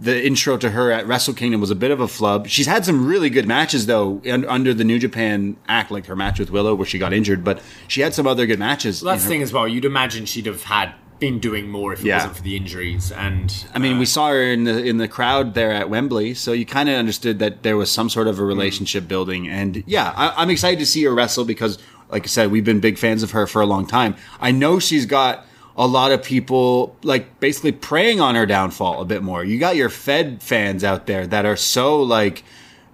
the 0.00 0.26
intro 0.26 0.56
to 0.56 0.70
her 0.70 0.90
at 0.90 1.06
Wrestle 1.06 1.34
Kingdom 1.34 1.60
was 1.60 1.70
a 1.70 1.74
bit 1.74 1.90
of 1.90 2.00
a 2.00 2.08
flub. 2.08 2.48
She's 2.48 2.66
had 2.66 2.84
some 2.84 3.06
really 3.06 3.28
good 3.28 3.46
matches 3.46 3.84
though 3.86 4.22
under 4.48 4.72
the 4.72 4.84
New 4.84 4.98
Japan 4.98 5.56
act, 5.68 5.90
like 5.90 6.06
her 6.06 6.16
match 6.16 6.38
with 6.38 6.50
Willow 6.50 6.74
where 6.74 6.86
she 6.86 6.98
got 6.98 7.12
injured. 7.12 7.44
But 7.44 7.60
she 7.88 8.00
had 8.00 8.14
some 8.14 8.26
other 8.26 8.46
good 8.46 8.58
matches. 8.58 9.02
Well, 9.02 9.12
that's 9.14 9.22
the 9.24 9.28
her- 9.28 9.34
thing 9.34 9.42
as 9.42 9.52
well. 9.52 9.68
You'd 9.68 9.84
imagine 9.84 10.24
she'd 10.26 10.46
have 10.46 10.62
had 10.64 10.94
been 11.22 11.38
doing 11.38 11.70
more 11.70 11.92
if 11.92 12.00
it 12.00 12.06
Yeah. 12.06 12.16
wasn't 12.16 12.36
for 12.38 12.42
the 12.42 12.56
injuries. 12.56 13.12
And 13.12 13.54
I 13.72 13.78
mean, 13.78 13.98
we 13.98 14.02
uh, 14.02 14.06
saw 14.06 14.30
her 14.30 14.42
in 14.42 14.64
the 14.64 14.84
in 14.84 14.96
the 14.98 15.06
crowd 15.06 15.54
there 15.54 15.70
at 15.70 15.88
Wembley, 15.88 16.34
so 16.34 16.50
you 16.50 16.66
kind 16.66 16.88
of 16.88 16.96
understood 16.96 17.38
that 17.38 17.62
there 17.62 17.76
was 17.76 17.92
some 17.92 18.10
sort 18.10 18.26
of 18.26 18.38
a 18.38 18.42
mm-hmm. 18.42 18.48
relationship 18.48 19.06
building. 19.06 19.48
And 19.48 19.84
yeah, 19.86 20.12
I, 20.16 20.34
I'm 20.36 20.50
excited 20.50 20.80
to 20.80 20.86
see 20.86 21.04
her 21.04 21.14
wrestle 21.14 21.44
because, 21.44 21.78
like 22.10 22.24
I 22.24 22.26
said, 22.26 22.50
we've 22.50 22.64
been 22.64 22.80
big 22.80 22.98
fans 22.98 23.22
of 23.22 23.30
her 23.30 23.46
for 23.46 23.62
a 23.62 23.66
long 23.66 23.86
time. 23.86 24.16
I 24.40 24.50
know 24.50 24.80
she's 24.80 25.06
got 25.06 25.46
a 25.76 25.86
lot 25.86 26.10
of 26.10 26.24
people 26.24 26.96
like 27.04 27.38
basically 27.38 27.72
preying 27.72 28.20
on 28.20 28.34
her 28.34 28.44
downfall 28.44 29.00
a 29.00 29.04
bit 29.04 29.22
more. 29.22 29.44
You 29.44 29.60
got 29.60 29.76
your 29.76 29.90
Fed 29.90 30.42
fans 30.42 30.82
out 30.82 31.06
there 31.06 31.24
that 31.28 31.46
are 31.46 31.56
so 31.56 32.02
like 32.02 32.42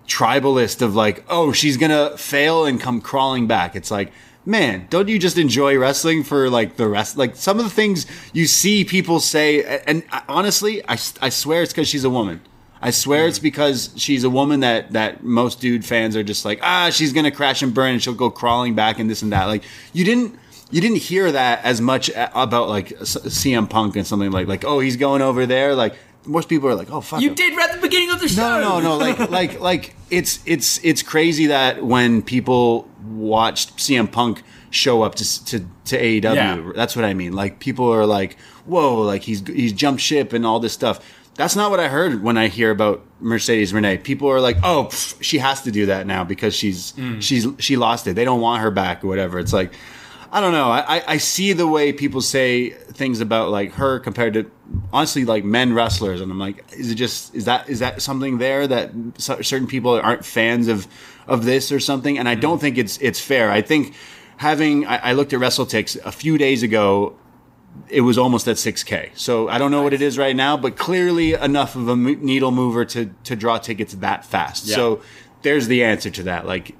tribalist 0.07 0.83
of 0.83 0.95
like, 0.95 1.25
oh, 1.31 1.53
she's 1.53 1.79
gonna 1.79 2.15
fail 2.19 2.67
and 2.67 2.79
come 2.79 3.01
crawling 3.01 3.47
back. 3.47 3.75
It's 3.75 3.91
like, 3.91 4.13
man, 4.49 4.87
don't 4.89 5.09
you 5.09 5.19
just 5.19 5.37
enjoy 5.37 5.79
wrestling 5.79 6.25
for 6.25 6.49
like 6.49 6.77
the 6.77 6.89
rest? 6.89 7.17
Like 7.17 7.37
some 7.37 7.59
of 7.59 7.65
the 7.65 7.71
things 7.71 8.07
you 8.33 8.47
see 8.47 8.85
people 8.85 9.21
say, 9.21 9.63
and 9.63 10.03
and 10.11 10.23
honestly, 10.29 10.83
I, 10.89 10.99
I 11.21 11.29
swear 11.29 11.63
it's 11.63 11.73
because 11.73 11.89
she's 11.89 12.05
a 12.05 12.11
woman. 12.11 12.41
I 12.81 12.91
swear 12.91 13.27
it's 13.27 13.41
because 13.41 13.91
she's 13.97 14.25
a 14.25 14.31
woman 14.31 14.61
that 14.61 14.93
that 14.93 15.23
most 15.23 15.61
dude 15.61 15.85
fans 15.85 16.17
are 16.17 16.23
just 16.23 16.45
like, 16.45 16.61
ah, 16.63 16.91
she's 16.91 17.13
gonna 17.13 17.31
crash 17.31 17.63
and 17.63 17.75
burn 17.75 17.93
and 17.93 18.03
she'll 18.03 18.15
go 18.15 18.31
crawling 18.31 18.75
back 18.75 18.99
and 18.99 19.11
this 19.11 19.23
and 19.23 19.33
that. 19.33 19.45
Like 19.45 19.63
you 19.93 20.05
didn't. 20.05 20.39
You 20.71 20.83
didn't 20.83 20.99
hear 20.99 21.33
that 21.33 21.65
as 21.65 21.81
much 21.81 22.11
about 22.15 22.69
like 22.69 22.91
CM 22.99 23.71
Punk 23.71 23.97
and 23.97 24.07
something 24.07 24.31
like 24.31 24.47
like 24.47 24.67
oh 24.67 24.81
he's 24.81 24.99
going 24.99 25.23
over 25.23 25.47
there 25.47 25.75
like 25.75 25.95
most 26.27 26.51
people 26.51 26.69
are 26.69 26.75
like 26.75 26.91
oh 26.91 27.01
fuck 27.01 27.23
you 27.23 27.31
him. 27.31 27.35
did 27.35 27.57
right 27.57 27.71
at 27.71 27.77
the 27.77 27.81
beginning 27.81 28.11
of 28.11 28.21
the 28.21 28.29
show. 28.29 28.43
No, 28.43 28.79
no, 28.79 28.81
no. 28.81 28.97
Like, 28.99 29.19
like, 29.31 29.61
like, 29.61 29.95
it's 30.11 30.41
it's 30.45 30.79
it's 30.85 31.03
crazy 31.03 31.47
that 31.47 31.83
when 31.83 32.21
people 32.21 32.88
watched 33.05 33.77
CM 33.77 34.11
Punk 34.11 34.43
show 34.71 35.03
up 35.03 35.15
to 35.17 35.45
to 35.47 35.61
to 35.87 35.99
AEW, 35.99 36.35
Yeah. 36.35 36.73
that's 36.75 36.95
what 36.95 37.05
I 37.05 37.15
mean. 37.15 37.33
Like, 37.33 37.59
people 37.59 37.93
are 37.93 38.07
like, 38.07 38.39
"Whoa!" 38.67 39.03
Like 39.03 39.23
he's 39.23 39.47
he's 39.47 39.73
jumped 39.73 40.03
ship 40.03 40.33
and 40.33 40.45
all 40.47 40.61
this 40.61 40.73
stuff. 40.73 41.01
That's 41.35 41.55
not 41.55 41.71
what 41.71 41.79
I 41.79 41.89
heard 41.89 42.23
when 42.23 42.37
I 42.37 42.49
hear 42.49 42.71
about 42.71 43.05
Mercedes 43.21 43.73
Renee. 43.73 43.99
People 43.99 44.29
are 44.29 44.41
like, 44.41 44.57
"Oh, 44.63 44.89
pff, 44.91 45.23
she 45.23 45.39
has 45.39 45.63
to 45.63 45.71
do 45.71 45.87
that 45.87 46.07
now 46.07 46.25
because 46.25 46.55
she's 46.55 46.93
mm. 46.93 47.23
she's 47.23 47.47
she 47.59 47.77
lost 47.77 48.07
it. 48.07 48.15
They 48.15 48.25
don't 48.25 48.41
want 48.41 48.63
her 48.63 48.71
back 48.71 49.05
or 49.05 49.09
whatever." 49.09 49.39
It's 49.39 49.53
like. 49.53 49.73
I 50.31 50.43
don't 50.43 50.53
know. 50.53 50.69
I, 50.69 50.99
I- 50.99 51.05
I 51.15 51.17
see 51.17 51.55
the 51.55 51.67
way 51.67 51.91
people 51.91 52.21
say 52.21 52.69
things 52.69 53.23
about 53.23 53.49
like 53.49 53.73
her 53.73 53.99
compared 53.99 54.35
to 54.35 54.51
honestly 54.93 55.25
like 55.25 55.43
men 55.43 55.73
wrestlers, 55.73 56.21
and 56.21 56.31
I'm 56.31 56.39
like, 56.39 56.71
is 56.77 56.91
it 56.91 56.97
just 56.97 57.35
is 57.35 57.47
that 57.47 57.67
is 57.71 57.79
that 57.79 58.03
something 58.03 58.37
there 58.37 58.67
that 58.67 58.93
certain 59.17 59.67
people 59.67 59.93
aren't 59.99 60.27
fans 60.27 60.69
of 60.69 60.87
of 61.29 61.45
this 61.45 61.71
or 61.71 61.79
something? 61.79 62.19
And 62.19 62.29
I 62.29 62.35
mm. 62.35 62.41
don't 62.41 62.61
think 62.61 62.79
it's 62.79 62.99
it's 62.99 63.21
fair. 63.21 63.51
I 63.51 63.63
think 63.63 63.95
having 64.39 64.87
I, 64.87 65.11
I 65.11 65.13
looked 65.13 65.33
at 65.33 65.39
WrestleTix 65.39 66.05
a 66.05 66.13
few 66.13 66.39
days 66.39 66.63
ago. 66.63 67.17
It 67.89 68.01
was 68.01 68.19
almost 68.19 68.49
at 68.49 68.57
6K. 68.57 69.11
So 69.15 69.49
I 69.49 69.59
don't 69.59 69.71
know 69.71 69.83
what 69.83 69.93
it 69.93 70.03
is 70.03 70.19
right 70.19 70.35
now, 70.35 70.57
but 70.57 70.77
clearly 70.77 71.35
enough 71.35 71.77
of 71.77 71.87
a 71.89 71.95
needle 71.95 72.51
mover 72.51 72.85
to, 72.87 73.11
to 73.23 73.37
draw 73.37 73.59
tickets 73.59 73.95
that 73.95 74.25
fast. 74.25 74.67
Yeah. 74.67 74.75
So 74.75 75.03
there's 75.43 75.69
the 75.69 75.85
answer 75.85 76.11
to 76.11 76.25
that. 76.25 76.45
Like, 76.45 76.75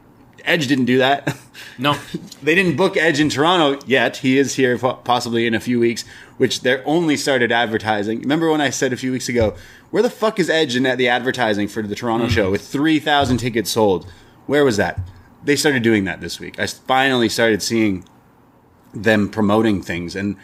Edge 0.45 0.67
didn't 0.67 0.87
do 0.87 0.99
that. 0.99 1.37
no. 1.79 1.95
they 2.43 2.55
didn't 2.55 2.77
book 2.77 2.97
Edge 2.97 3.21
in 3.21 3.29
Toronto 3.29 3.81
yet. 3.87 4.19
He 4.19 4.39
is 4.39 4.55
here 4.55 4.79
po- 4.79 4.95
possibly 4.95 5.47
in 5.47 5.55
a 5.55 5.61
few 5.61 5.79
weeks, 5.79 6.05
which 6.39 6.63
they're 6.63 6.83
only 6.87 7.17
started 7.17 7.53
advertising. 7.53 8.21
Remember 8.21 8.51
when 8.51 8.61
I 8.61 8.71
said 8.71 8.93
a 8.93 8.97
few 8.97 9.13
weeks 9.13 9.29
ago, 9.29 9.55
where 9.91 10.03
the 10.03 10.11
fuck 10.11 10.39
is 10.39 10.51
Edge 10.51 10.75
in 10.75 10.83
the 10.83 11.09
advertising 11.09 11.69
for 11.69 11.83
the 11.83 11.95
Toronto 11.95 12.27
mm. 12.27 12.31
show 12.31 12.51
with 12.51 12.67
3,000 12.67 13.39
tickets 13.39 13.71
sold? 13.71 14.11
Where 14.49 14.65
was 14.65 14.77
that? 14.79 14.99
They 15.45 15.55
started 15.55 15.85
doing 15.85 16.05
that 16.05 16.21
this 16.21 16.41
week. 16.41 16.59
I 16.59 16.67
finally 16.67 17.29
started 17.29 17.63
seeing 17.63 18.05
them 18.93 19.29
promoting 19.29 19.83
things 19.83 20.17
and 20.17 20.35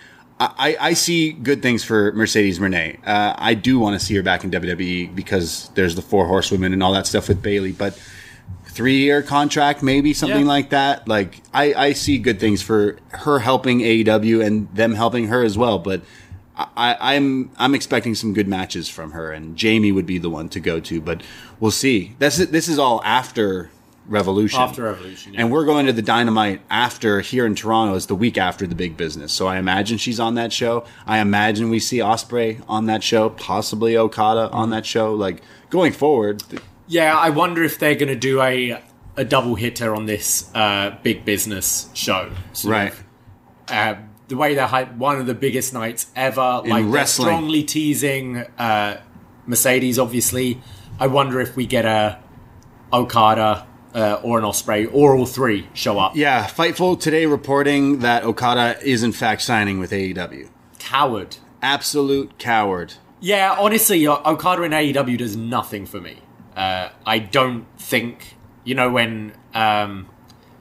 I, 0.41 0.77
I 0.81 0.93
see 0.95 1.33
good 1.33 1.63
things 1.63 1.85
for 1.85 2.13
Mercedes 2.13 2.59
Renee. 2.61 2.99
Uh, 3.07 3.35
I 3.39 3.55
do 3.55 3.79
want 3.79 3.99
to 3.99 4.05
see 4.05 4.15
her 4.17 4.23
back 4.23 4.43
in 4.45 4.51
WWE 4.51 5.15
because 5.15 5.71
there's 5.75 5.95
the 5.95 6.03
four 6.03 6.27
horsewomen 6.27 6.73
and 6.73 6.83
all 6.83 6.93
that 6.93 7.07
stuff 7.07 7.29
with 7.29 7.41
Bayley, 7.41 7.71
but 7.73 7.99
three 8.67 8.99
year 8.99 9.23
contract, 9.23 9.83
maybe 9.83 10.13
something 10.13 10.41
Yeah. 10.41 10.47
like 10.47 10.71
that. 10.71 11.07
Like 11.09 11.41
I, 11.55 11.73
I 11.75 11.93
see 11.93 12.19
good 12.19 12.41
things 12.41 12.61
for 12.63 12.99
her 13.11 13.39
helping 13.39 13.79
AEW 13.79 14.45
and 14.45 14.69
them 14.75 14.95
helping 14.95 15.29
her 15.29 15.45
as 15.45 15.57
well. 15.57 15.79
But 15.79 16.03
I, 16.57 16.97
I'm 17.01 17.51
I'm 17.57 17.75
expecting 17.75 18.15
some 18.15 18.35
good 18.35 18.47
matches 18.49 18.89
from 18.89 19.13
her, 19.13 19.33
and 19.33 19.57
Jamie 19.57 19.93
would 19.93 20.07
be 20.07 20.19
the 20.19 20.31
one 20.31 20.49
to 20.51 20.61
go 20.61 20.79
to. 20.81 21.01
But 21.01 21.23
we'll 21.59 21.71
see. 21.73 22.15
This 22.19 22.39
is, 22.39 22.49
this 22.51 22.69
is 22.69 22.79
all 22.79 23.01
after 23.05 23.71
Revolution. 24.07 24.61
After 24.61 24.83
Revolution, 24.83 25.35
yeah. 25.35 25.41
and 25.41 25.51
we're 25.51 25.65
going 25.65 25.87
to 25.87 25.93
the 25.93 26.03
Dynamite 26.03 26.61
after 26.69 27.21
here 27.21 27.47
in 27.47 27.55
Toronto. 27.55 27.95
It's 27.95 28.07
the 28.07 28.15
week 28.15 28.37
after 28.37 28.67
the 28.67 28.75
big 28.75 28.97
business, 28.97 29.33
so 29.33 29.47
I 29.47 29.59
imagine 29.59 29.99
she's 29.99 30.21
on 30.21 30.35
that 30.35 30.53
show. 30.53 30.85
I 31.07 31.19
imagine 31.19 31.71
we 31.71 31.81
see 31.81 31.99
Ospreay 31.99 32.63
on 32.69 32.87
that 32.87 33.03
show, 33.03 33.31
possibly 33.31 33.97
Okada 33.97 34.51
on 34.51 34.71
that 34.71 34.85
show. 34.85 35.15
Like 35.15 35.43
going 35.71 35.93
forward, 35.93 36.43
Yeah, 36.87 37.17
I 37.17 37.31
wonder 37.31 37.63
if 37.63 37.79
they're 37.79 37.95
going 37.95 38.09
to 38.09 38.17
do 38.17 38.43
a 38.43 38.83
a 39.17 39.25
double 39.25 39.55
hitter 39.55 39.95
on 39.95 40.07
this 40.07 40.51
uh, 40.55 40.97
big 41.03 41.25
business 41.25 41.89
show. 41.95 42.33
Right? 42.65 42.93
of, 42.93 43.05
uh, 43.69 43.95
the 44.29 44.37
way 44.37 44.55
they're 44.55 44.67
hype, 44.67 44.95
one 44.97 45.21
of 45.21 45.27
the 45.27 45.35
biggest 45.35 45.73
nights 45.73 46.09
ever. 46.17 46.63
like 46.65 46.85
wrestling. 46.89 47.27
strongly 47.27 47.63
teasing 47.63 48.39
uh, 48.59 49.01
Mercedes, 49.47 49.99
obviously, 49.99 50.61
I 50.99 51.07
wonder 51.07 51.41
if 51.41 51.57
we 51.57 51.67
get 51.67 51.85
a 51.85 52.19
Okada 52.93 53.67
uh, 53.95 54.21
or 54.23 54.39
an 54.39 54.45
Ospreay 54.45 54.89
or 54.93 55.17
all 55.17 55.27
three 55.27 55.69
show 55.73 55.99
up. 55.99 56.17
Yeah, 56.17 56.47
Fightful 56.47 57.01
today 57.01 57.27
reporting 57.27 58.01
that 58.01 58.25
Okada 58.25 58.77
is 58.83 59.03
in 59.03 59.13
fact 59.13 59.43
signing 59.43 59.79
with 59.79 59.93
AEW. 59.93 60.49
Coward. 60.79 61.37
Absolute 61.63 62.39
coward. 62.39 62.95
Yeah, 63.21 63.55
honestly, 63.59 64.07
Okada 64.07 64.63
in 64.65 64.73
AEW 64.73 65.19
does 65.19 65.37
nothing 65.37 65.87
for 65.87 66.01
me. 66.01 66.19
Uh, 66.55 66.91
I 67.07 67.19
don't 67.19 67.67
think 67.79 68.37
you 68.65 68.75
know 68.75 68.91
when 68.91 69.33
um, 69.55 70.09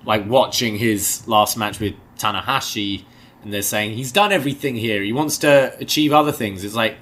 like 0.06 0.28
watching 0.28 0.78
his 0.78 1.28
last 1.28 1.58
match 1.58 1.80
with 1.80 1.96
Tanahashi, 2.18 3.04
and 3.44 3.52
they're 3.52 3.62
saying 3.62 3.98
he's 3.98 4.12
done 4.12 4.32
everything 4.32 4.76
here. 4.76 5.02
He 5.02 5.12
wants 5.12 5.38
to 5.40 5.76
achieve 5.80 6.14
other 6.14 6.32
things. 6.32 6.64
It's 6.64 6.76
like 6.76 6.98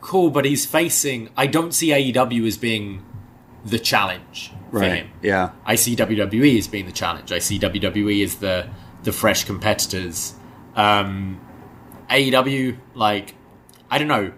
cool, 0.00 0.30
but 0.30 0.44
he's 0.44 0.66
facing. 0.66 1.30
I 1.36 1.46
don't 1.46 1.72
see 1.72 1.88
AEW 1.88 2.46
as 2.46 2.58
being 2.58 3.02
the 3.64 3.78
challenge 3.78 4.52
Right. 4.80 5.04
him. 5.04 5.10
Yeah. 5.22 5.52
I 5.64 5.74
see 5.74 5.94
WWE 5.94 6.58
as 6.58 6.66
being 6.66 6.86
the 6.86 6.92
challenge. 6.92 7.30
I 7.30 7.38
see 7.38 7.58
WWE 7.58 8.24
as 8.24 8.36
the 8.36 8.68
the 9.02 9.12
fresh 9.12 9.44
competitors. 9.44 10.34
Um, 10.74 11.40
AEW, 12.08 12.78
like, 12.94 13.34
I 13.90 13.98
don't 13.98 14.08
know. 14.08 14.32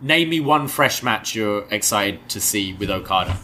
Name 0.00 0.28
me 0.28 0.40
one 0.40 0.68
fresh 0.68 1.02
match 1.02 1.34
you're 1.34 1.66
excited 1.70 2.28
to 2.30 2.40
see 2.40 2.72
with 2.74 2.90
Okada. 2.90 3.38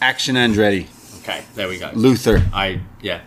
Action 0.00 0.36
Andretti. 0.36 0.86
Okay, 1.20 1.44
there 1.54 1.68
we 1.68 1.78
go. 1.78 1.90
Luther. 1.94 2.42
I 2.52 2.80
yeah. 3.00 3.22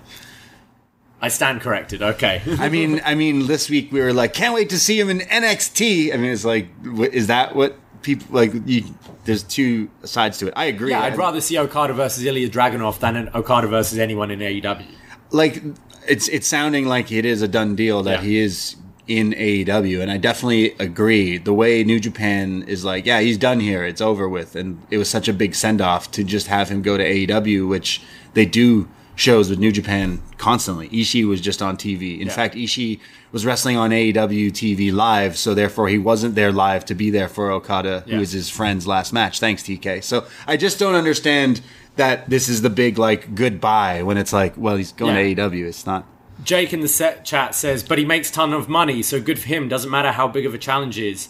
I 1.22 1.30
stand 1.30 1.62
corrected. 1.62 2.02
Okay. 2.02 2.42
I 2.60 2.70
mean, 2.70 3.02
I 3.06 3.16
mean, 3.16 3.48
this 3.48 3.70
week 3.70 3.92
we 3.92 4.02
were 4.02 4.14
like, 4.14 4.34
can't 4.34 4.54
wait 4.54 4.70
to 4.70 4.80
see 4.80 5.00
him 5.00 5.10
in 5.10 5.20
NXT. 5.20 6.14
I 6.14 6.18
mean, 6.18 6.32
it's 6.32 6.46
like, 6.46 6.68
is 7.12 7.28
that 7.28 7.56
what 7.56 7.78
people 8.06 8.28
like? 8.30 8.54
You, 8.66 8.84
there's 9.26 9.44
two 9.44 9.90
sides 10.04 10.38
to 10.38 10.48
it. 10.48 10.54
I 10.56 10.66
agree. 10.66 10.92
yeah, 10.92 11.02
I'd 11.02 11.18
rather 11.18 11.42
see 11.42 11.58
Okada 11.58 11.94
versus 11.94 12.24
Ilya 12.24 12.50
Dragunov 12.50 13.00
than 13.00 13.16
an 13.18 13.30
Okada 13.36 13.68
versus 13.68 13.98
anyone 14.00 14.32
in 14.32 14.40
AEW. 14.40 14.86
like 15.32 15.62
it's 16.08 16.28
it's 16.30 16.48
sounding 16.48 16.86
like 16.86 17.12
it 17.12 17.26
is 17.26 17.42
a 17.42 17.48
done 17.48 17.76
deal 17.76 18.04
that 18.04 18.20
Yeah. 18.22 18.28
he 18.30 18.38
is 18.40 18.76
in 19.08 19.34
AEW, 19.34 20.02
and 20.02 20.10
I 20.10 20.18
definitely 20.18 20.72
agree. 20.80 21.38
The 21.38 21.54
way 21.54 21.84
New 21.84 22.00
Japan 22.00 22.64
is 22.68 22.84
like, 22.84 23.06
yeah, 23.06 23.20
he's 23.20 23.38
done 23.38 23.60
here, 23.60 23.84
it's 23.86 24.02
over 24.02 24.28
with, 24.28 24.56
and 24.56 24.82
it 24.90 24.98
was 24.98 25.10
such 25.10 25.28
a 25.28 25.34
big 25.34 25.54
send 25.54 25.80
off 25.82 26.10
to 26.12 26.24
just 26.24 26.48
have 26.48 26.70
him 26.70 26.82
go 26.82 26.98
to 26.98 27.04
AEW, 27.04 27.68
which 27.68 28.02
they 28.34 28.46
do 28.48 28.88
shows 29.16 29.50
with 29.50 29.60
New 29.60 29.72
Japan 29.72 30.22
constantly. 30.38 30.90
Ishii 30.90 31.26
was 31.28 31.40
just 31.42 31.62
on 31.62 31.78
TV. 31.78 32.20
In 32.20 32.28
Yeah. 32.28 32.34
fact, 32.34 32.56
Ishii 32.56 33.00
was 33.32 33.46
wrestling 33.46 33.78
on 33.78 33.92
AEW 33.92 34.52
TV 34.52 34.92
live, 34.92 35.38
so 35.38 35.54
therefore 35.54 35.88
he 35.90 35.98
wasn't 35.98 36.36
there 36.36 36.52
live 36.52 36.86
to 36.86 36.96
be 36.96 37.10
there 37.10 37.28
for 37.30 37.52
Okada, 37.52 38.04
Yeah. 38.06 38.16
who 38.16 38.22
is 38.22 38.32
his 38.32 38.50
friend's 38.50 38.86
last 38.88 39.14
match. 39.14 39.40
Thanks, 39.40 39.64
TK. 39.64 40.02
So 40.02 40.26
I 40.48 40.58
just 40.58 40.80
don't 40.80 40.96
understand 40.96 41.62
that 41.96 42.30
this 42.30 42.50
is 42.50 42.62
the 42.62 42.70
big 42.70 42.98
like 42.98 43.36
goodbye 43.36 44.04
when 44.04 44.18
it's 44.18 44.34
like, 44.34 44.54
well, 44.58 44.76
he's 44.76 44.92
going 44.92 45.16
Yeah. 45.16 45.22
to 45.36 45.42
AEW. 45.50 45.66
It's 45.66 45.86
not. 45.86 46.06
Jake 46.44 46.74
in 46.74 46.82
the 46.82 46.90
set 46.90 47.24
chat 47.24 47.56
says, 47.56 47.82
but 47.84 47.98
he 47.98 48.04
makes 48.04 48.30
ton 48.30 48.52
of 48.52 48.68
money, 48.68 49.02
so 49.02 49.22
good 49.22 49.40
for 49.40 49.48
him. 49.48 49.70
Doesn't 49.70 49.90
matter 49.90 50.12
how 50.12 50.28
big 50.28 50.46
of 50.46 50.54
a 50.54 50.58
challenge 50.58 51.00
is. 51.00 51.30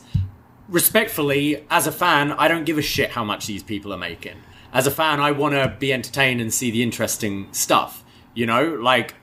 Respectfully, 0.68 1.62
as 1.70 1.86
a 1.86 1.91
fan, 1.91 2.32
I 2.32 2.48
don't 2.48 2.66
give 2.66 2.80
a 2.80 2.82
shit 2.82 3.12
how 3.12 3.24
much 3.24 3.45
these 3.45 3.62
people 3.62 3.94
are 3.94 3.98
making. 3.99 4.38
As 4.76 4.86
a 4.86 4.92
fan, 4.92 5.22
I 5.22 5.32
want 5.32 5.54
to 5.54 5.74
be 5.80 5.94
entertained 5.94 6.42
and 6.42 6.54
see 6.54 6.70
the 6.70 6.84
interesting 6.84 7.48
stuff. 7.54 8.04
You 8.34 8.46
know, 8.46 8.76
like 8.76 9.16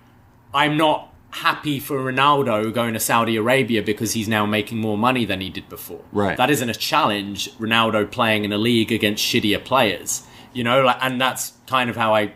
I'm 0.54 0.78
not 0.78 1.12
happy 1.32 1.78
for 1.78 1.98
Ronaldo 1.98 2.72
going 2.72 2.94
to 2.94 3.00
Saudi 3.00 3.36
Arabia 3.36 3.82
because 3.82 4.12
he's 4.12 4.28
now 4.28 4.46
making 4.46 4.78
more 4.78 4.96
money 4.96 5.26
than 5.26 5.42
he 5.42 5.50
did 5.50 5.68
before. 5.68 6.00
Right. 6.10 6.38
That 6.38 6.50
isn't 6.50 6.70
a 6.70 6.74
challenge. 6.74 7.52
Ronaldo 7.58 8.10
playing 8.10 8.46
in 8.46 8.52
a 8.52 8.58
league 8.58 8.90
against 8.90 9.22
shittier 9.22 9.62
players. 9.62 10.26
You 10.54 10.64
know, 10.64 10.82
like, 10.82 10.96
and 11.02 11.20
that's 11.20 11.52
kind 11.66 11.90
of 11.90 11.96
how 11.96 12.14
I, 12.14 12.32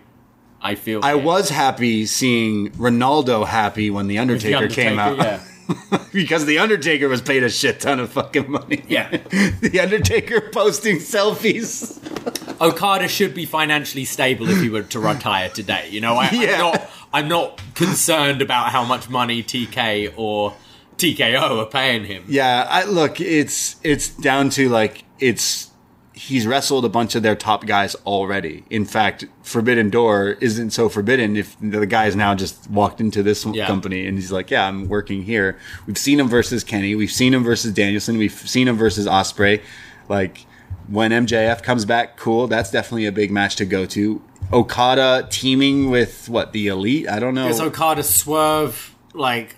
I 0.60 0.74
feel. 0.74 1.02
I 1.02 1.14
here. 1.14 1.24
was 1.24 1.48
happy 1.48 2.04
seeing 2.04 2.70
Ronaldo 2.72 3.46
happy 3.46 3.90
when 3.90 4.08
the 4.08 4.18
With 4.18 4.42
the 4.42 4.54
Undertaker, 4.54 4.68
came 4.68 4.98
out 4.98 5.16
yeah. 5.16 5.42
because 6.12 6.44
the 6.44 6.58
Undertaker 6.58 7.08
was 7.08 7.22
paid 7.22 7.42
a 7.42 7.48
shit 7.48 7.80
ton 7.80 7.98
of 7.98 8.12
fucking 8.12 8.50
money. 8.50 8.84
Yeah. 8.88 9.08
the 9.10 9.80
Undertaker 9.82 10.50
posting 10.52 10.96
selfies. 10.96 12.02
Okada 12.60 13.08
should 13.08 13.34
be 13.34 13.44
financially 13.46 14.04
stable 14.04 14.48
if 14.48 14.60
he 14.60 14.68
were 14.68 14.82
to 14.82 15.00
retire 15.00 15.48
today. 15.48 15.88
You 15.90 16.00
know, 16.00 16.14
I, 16.16 16.30
Yeah. 16.30 16.52
I'm 16.54 16.58
not. 16.58 16.90
I'm 17.12 17.28
not 17.28 17.60
concerned 17.74 18.42
about 18.42 18.70
how 18.72 18.84
much 18.84 19.08
money 19.08 19.42
TK 19.42 20.12
or 20.16 20.54
TKO 20.98 21.62
are 21.62 21.66
paying 21.66 22.04
him. 22.04 22.24
Yeah, 22.28 22.66
I 22.68 22.84
look, 22.84 23.20
it's 23.20 23.76
it's 23.82 24.08
down 24.08 24.50
to 24.50 24.68
like 24.68 25.04
it's 25.18 25.70
he's 26.12 26.46
wrestled 26.46 26.84
a 26.84 26.88
bunch 26.88 27.14
of 27.14 27.22
their 27.22 27.36
top 27.36 27.66
guys 27.66 27.94
already. 28.06 28.64
In 28.70 28.84
fact, 28.86 29.24
Forbidden 29.42 29.90
Door 29.90 30.38
isn't 30.40 30.70
so 30.70 30.88
forbidden 30.88 31.36
if 31.36 31.56
the 31.60 31.86
guy's 31.86 32.16
now 32.16 32.34
just 32.34 32.68
walked 32.70 33.00
into 33.00 33.22
this 33.22 33.44
Yeah. 33.46 33.66
company 33.66 34.06
and 34.06 34.16
he's 34.18 34.32
like, 34.32 34.50
"Yeah, 34.50 34.66
I'm 34.66 34.88
working 34.88 35.22
here." 35.22 35.58
We've 35.86 35.98
seen 35.98 36.18
him 36.18 36.28
versus 36.28 36.64
Kenny, 36.64 36.94
we've 36.94 37.12
seen 37.12 37.32
him 37.34 37.44
versus 37.44 37.72
Danielson, 37.72 38.16
we've 38.18 38.32
seen 38.32 38.66
him 38.66 38.76
versus 38.76 39.06
Ospreay. 39.06 39.62
Like 40.08 40.46
when 40.88 41.10
MJF 41.10 41.62
comes 41.62 41.84
back, 41.84 42.16
cool. 42.16 42.46
That's 42.46 42.70
definitely 42.70 43.06
a 43.06 43.12
big 43.12 43.30
match 43.30 43.56
to 43.56 43.64
go 43.64 43.86
to. 43.86 44.22
Okada 44.52 45.26
teaming 45.30 45.90
with 45.90 46.28
what 46.28 46.52
the 46.52 46.68
Elite? 46.68 47.08
I 47.08 47.18
don't 47.18 47.34
know. 47.34 47.48
It's 47.48 47.60
Okada 47.60 48.02
swerve 48.02 48.94
like 49.12 49.56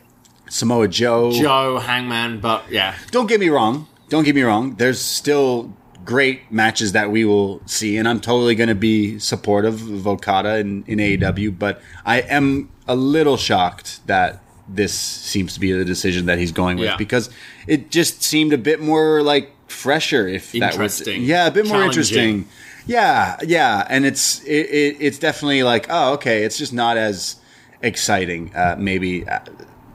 Samoa 0.49 0.89
Joe. 0.89 1.31
Joe 1.33 1.79
Hangman, 1.79 2.41
but 2.41 2.65
yeah, 2.71 2.97
don't 3.11 3.27
get 3.27 3.41
me 3.41 3.49
wrong. 3.49 3.87
Don't 4.09 4.25
get 4.25 4.35
me 4.35 4.43
wrong. 4.43 4.77
There's 4.77 5.01
still 5.01 5.75
great 6.07 6.51
matches 6.51 6.93
that 6.93 7.11
we 7.11 7.27
will 7.27 7.61
see, 7.67 7.99
and 7.99 8.09
I'm 8.09 8.21
totally 8.21 8.55
going 8.55 8.71
to 8.71 8.75
be 8.75 9.19
supportive 9.19 9.87
of 9.91 10.07
Okada 10.07 10.57
in, 10.57 10.83
in 10.87 10.99
AEW. 10.99 11.59
But 11.59 11.83
I 12.07 12.21
am 12.23 12.71
a 12.87 12.97
little 12.97 13.37
shocked 13.37 14.07
that 14.07 14.43
this 14.67 14.95
seems 14.95 15.53
to 15.55 15.61
be 15.61 15.73
the 15.73 15.85
decision 15.85 16.25
that 16.27 16.39
he's 16.39 16.53
going 16.53 16.79
with 16.79 16.89
Yeah. 16.89 16.97
because 16.97 17.29
it 17.67 17.91
just 17.91 18.23
seemed 18.23 18.55
a 18.55 18.59
bit 18.59 18.81
more 18.81 19.23
like 19.23 19.51
fresher. 19.69 20.27
If 20.29 20.53
that 20.53 20.77
was 20.79 21.07
yeah, 21.07 21.47
a 21.47 21.51
bit 21.51 21.67
more 21.67 21.83
interesting. 21.83 22.49
Yeah, 22.87 23.37
yeah, 23.47 23.87
and 23.91 24.07
it's 24.07 24.43
it, 24.45 24.67
it, 24.71 24.97
it's 25.01 25.19
definitely 25.19 25.63
like 25.63 25.87
oh 25.91 26.15
okay, 26.15 26.43
it's 26.45 26.57
just 26.59 26.73
not 26.73 26.97
as 26.97 27.37
exciting. 27.83 28.55
Uh, 28.55 28.77
maybe 28.79 29.29
uh, 29.29 29.41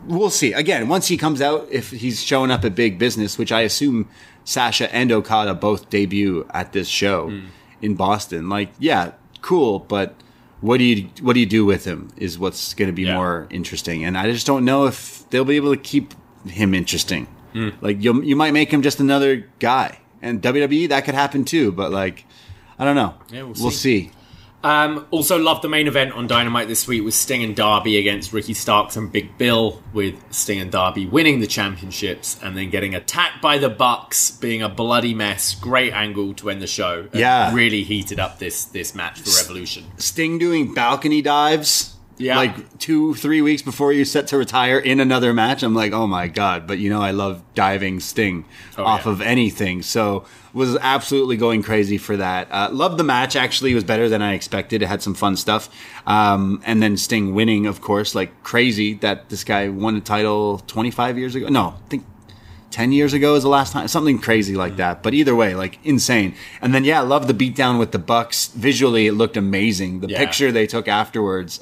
we'll 0.05 0.29
see. 0.29 0.53
Again, 0.53 0.87
once 0.87 1.07
he 1.07 1.17
comes 1.17 1.41
out, 1.41 1.67
if 1.71 1.89
he's 1.91 2.23
showing 2.23 2.51
up 2.51 2.63
at 2.63 2.75
big 2.75 2.97
business, 2.99 3.37
which 3.37 3.51
I 3.51 3.61
assume 3.61 4.07
Sasha 4.45 4.93
and 4.93 5.11
Okada 5.11 5.53
both 5.55 5.89
debut 5.89 6.45
at 6.53 6.73
this 6.73 6.87
show 6.87 7.29
Hmm. 7.29 7.45
in 7.81 7.95
Boston, 7.95 8.47
like 8.49 8.69
yeah, 8.79 9.13
cool, 9.41 9.79
but 9.79 10.13
what 10.61 10.77
do 10.77 10.83
you 10.83 11.09
what 11.21 11.33
do 11.33 11.39
you 11.39 11.45
do 11.47 11.65
with 11.65 11.85
him 11.85 12.09
is 12.17 12.37
what's 12.37 12.73
going 12.75 12.89
to 12.89 12.93
be 12.95 13.03
Yeah. 13.03 13.15
more 13.15 13.47
interesting, 13.49 14.05
and 14.05 14.17
I 14.17 14.31
just 14.31 14.45
don't 14.45 14.65
know 14.65 14.85
if 14.85 15.27
they'll 15.31 15.45
be 15.45 15.55
able 15.55 15.73
to 15.75 15.81
keep 15.81 16.13
him 16.47 16.73
interesting. 16.75 17.25
Hmm. 17.53 17.69
Like 17.81 18.03
you, 18.03 18.21
you 18.23 18.35
might 18.35 18.51
make 18.51 18.71
him 18.71 18.81
just 18.81 18.99
another 18.99 19.47
guy, 19.59 19.99
and 20.21 20.41
WWE 20.41 20.89
that 20.89 21.05
could 21.05 21.15
happen 21.15 21.45
too, 21.45 21.71
but 21.71 21.91
like. 21.91 22.25
I 22.80 22.85
don't 22.85 22.95
know. 22.95 23.13
Yeah, 23.30 23.43
we'll 23.43 23.53
we'll 23.61 23.71
see. 23.71 24.09
see. 24.09 24.11
Um, 24.63 25.05
also, 25.11 25.38
loved 25.38 25.61
the 25.61 25.69
main 25.69 25.88
event 25.88 26.13
on 26.13 26.25
Dynamite 26.25 26.67
this 26.69 26.88
week 26.88 27.03
with 27.03 27.13
Sting 27.13 27.43
and 27.43 27.55
Darby 27.55 27.97
against 27.97 28.31
Ricky 28.31 28.53
Starks 28.53 28.95
and 28.95 29.11
Big 29.11 29.38
Bill, 29.38 29.84
with 29.93 30.15
Sting 30.34 30.59
and 30.59 30.71
Darby 30.71 31.05
winning 31.05 31.39
the 31.39 31.47
championships 31.47 32.41
and 32.41 32.57
then 32.57 32.69
getting 32.69 32.95
attacked 32.95 33.41
by 33.41 33.57
the 33.57 33.69
Bucks, 33.69 34.31
being 34.31 34.61
a 34.63 34.69
bloody 34.69 35.13
mess. 35.13 35.53
Great 35.53 35.93
angle 35.93 36.34
to 36.35 36.49
end 36.49 36.61
the 36.61 36.67
show. 36.67 37.09
Yeah. 37.13 37.53
really 37.53 37.84
heated 37.84 38.19
up 38.19 38.39
this 38.39 38.65
this 38.65 38.95
match 38.95 39.19
for 39.21 39.30
Revolution. 39.41 39.85
Sting 39.97 40.39
doing 40.39 40.73
balcony 40.73 41.21
dives. 41.21 41.92
Yeah. 42.18 42.38
Like 42.38 42.77
two, 42.77 43.15
three 43.15 43.41
weeks 43.41 43.61
before 43.64 43.91
you're 43.91 44.06
set 44.06 44.27
to 44.27 44.38
retire 44.38 44.77
in 44.77 44.99
another 44.99 45.34
match. 45.34 45.64
I'm 45.64 45.73
like, 45.73 45.94
oh 45.94 46.06
my 46.07 46.27
God. 46.27 46.68
But 46.68 46.77
you 46.77 46.90
know, 46.90 47.02
I 47.02 47.11
love 47.11 47.41
diving 47.56 47.99
Sting 47.99 48.45
Oh, 48.77 48.84
off 48.85 49.06
yeah. 49.06 49.11
of 49.14 49.22
anything. 49.22 49.81
So 49.81 50.26
was 50.53 50.77
absolutely 50.81 51.38
going 51.38 51.64
crazy 51.64 51.98
for 51.98 52.15
that. 52.18 52.48
Uh, 52.52 52.69
loved 52.72 52.98
the 52.99 53.03
match. 53.03 53.35
Actually, 53.35 53.72
it 53.72 53.76
was 53.76 53.84
better 53.84 54.07
than 54.10 54.22
I 54.22 54.34
expected. 54.34 54.84
It 54.84 54.88
had 54.88 55.02
some 55.02 55.15
fun 55.15 55.35
stuff. 55.35 55.69
Um, 56.06 56.61
and 56.65 56.81
then 56.84 56.98
Sting 56.98 57.34
winning, 57.34 57.65
of 57.65 57.81
course, 57.81 58.14
like 58.14 58.44
crazy 58.44 58.94
that 58.95 59.30
this 59.30 59.44
guy 59.44 59.69
won 59.69 59.95
the 59.95 60.02
title 60.02 60.60
25 60.68 61.18
years 61.18 61.34
ago. 61.34 61.48
No, 61.48 61.76
I 61.84 61.88
think 61.90 62.06
10 62.69 62.91
years 62.91 63.14
ago 63.14 63.35
is 63.35 63.44
the 63.44 63.49
last 63.49 63.72
time 63.73 63.88
something 63.88 64.18
crazy 64.18 64.56
like 64.56 64.77
that 64.77 65.03
but 65.03 65.14
either 65.14 65.35
way 65.35 65.53
like 65.53 65.77
insane 65.84 66.34
and 66.60 66.73
then 66.73 66.84
yeah 66.84 67.02
I 67.02 67.03
love 67.03 67.27
the 67.27 67.34
beatdown 67.35 67.77
with 67.77 67.91
the 67.91 67.99
bucks 67.99 68.48
visually 68.48 69.06
it 69.06 69.11
looked 69.11 69.38
amazing 69.38 69.99
the 69.99 70.07
Yeah. 70.07 70.18
picture 70.18 70.52
they 70.52 70.65
took 70.65 70.88
afterwards 70.88 71.60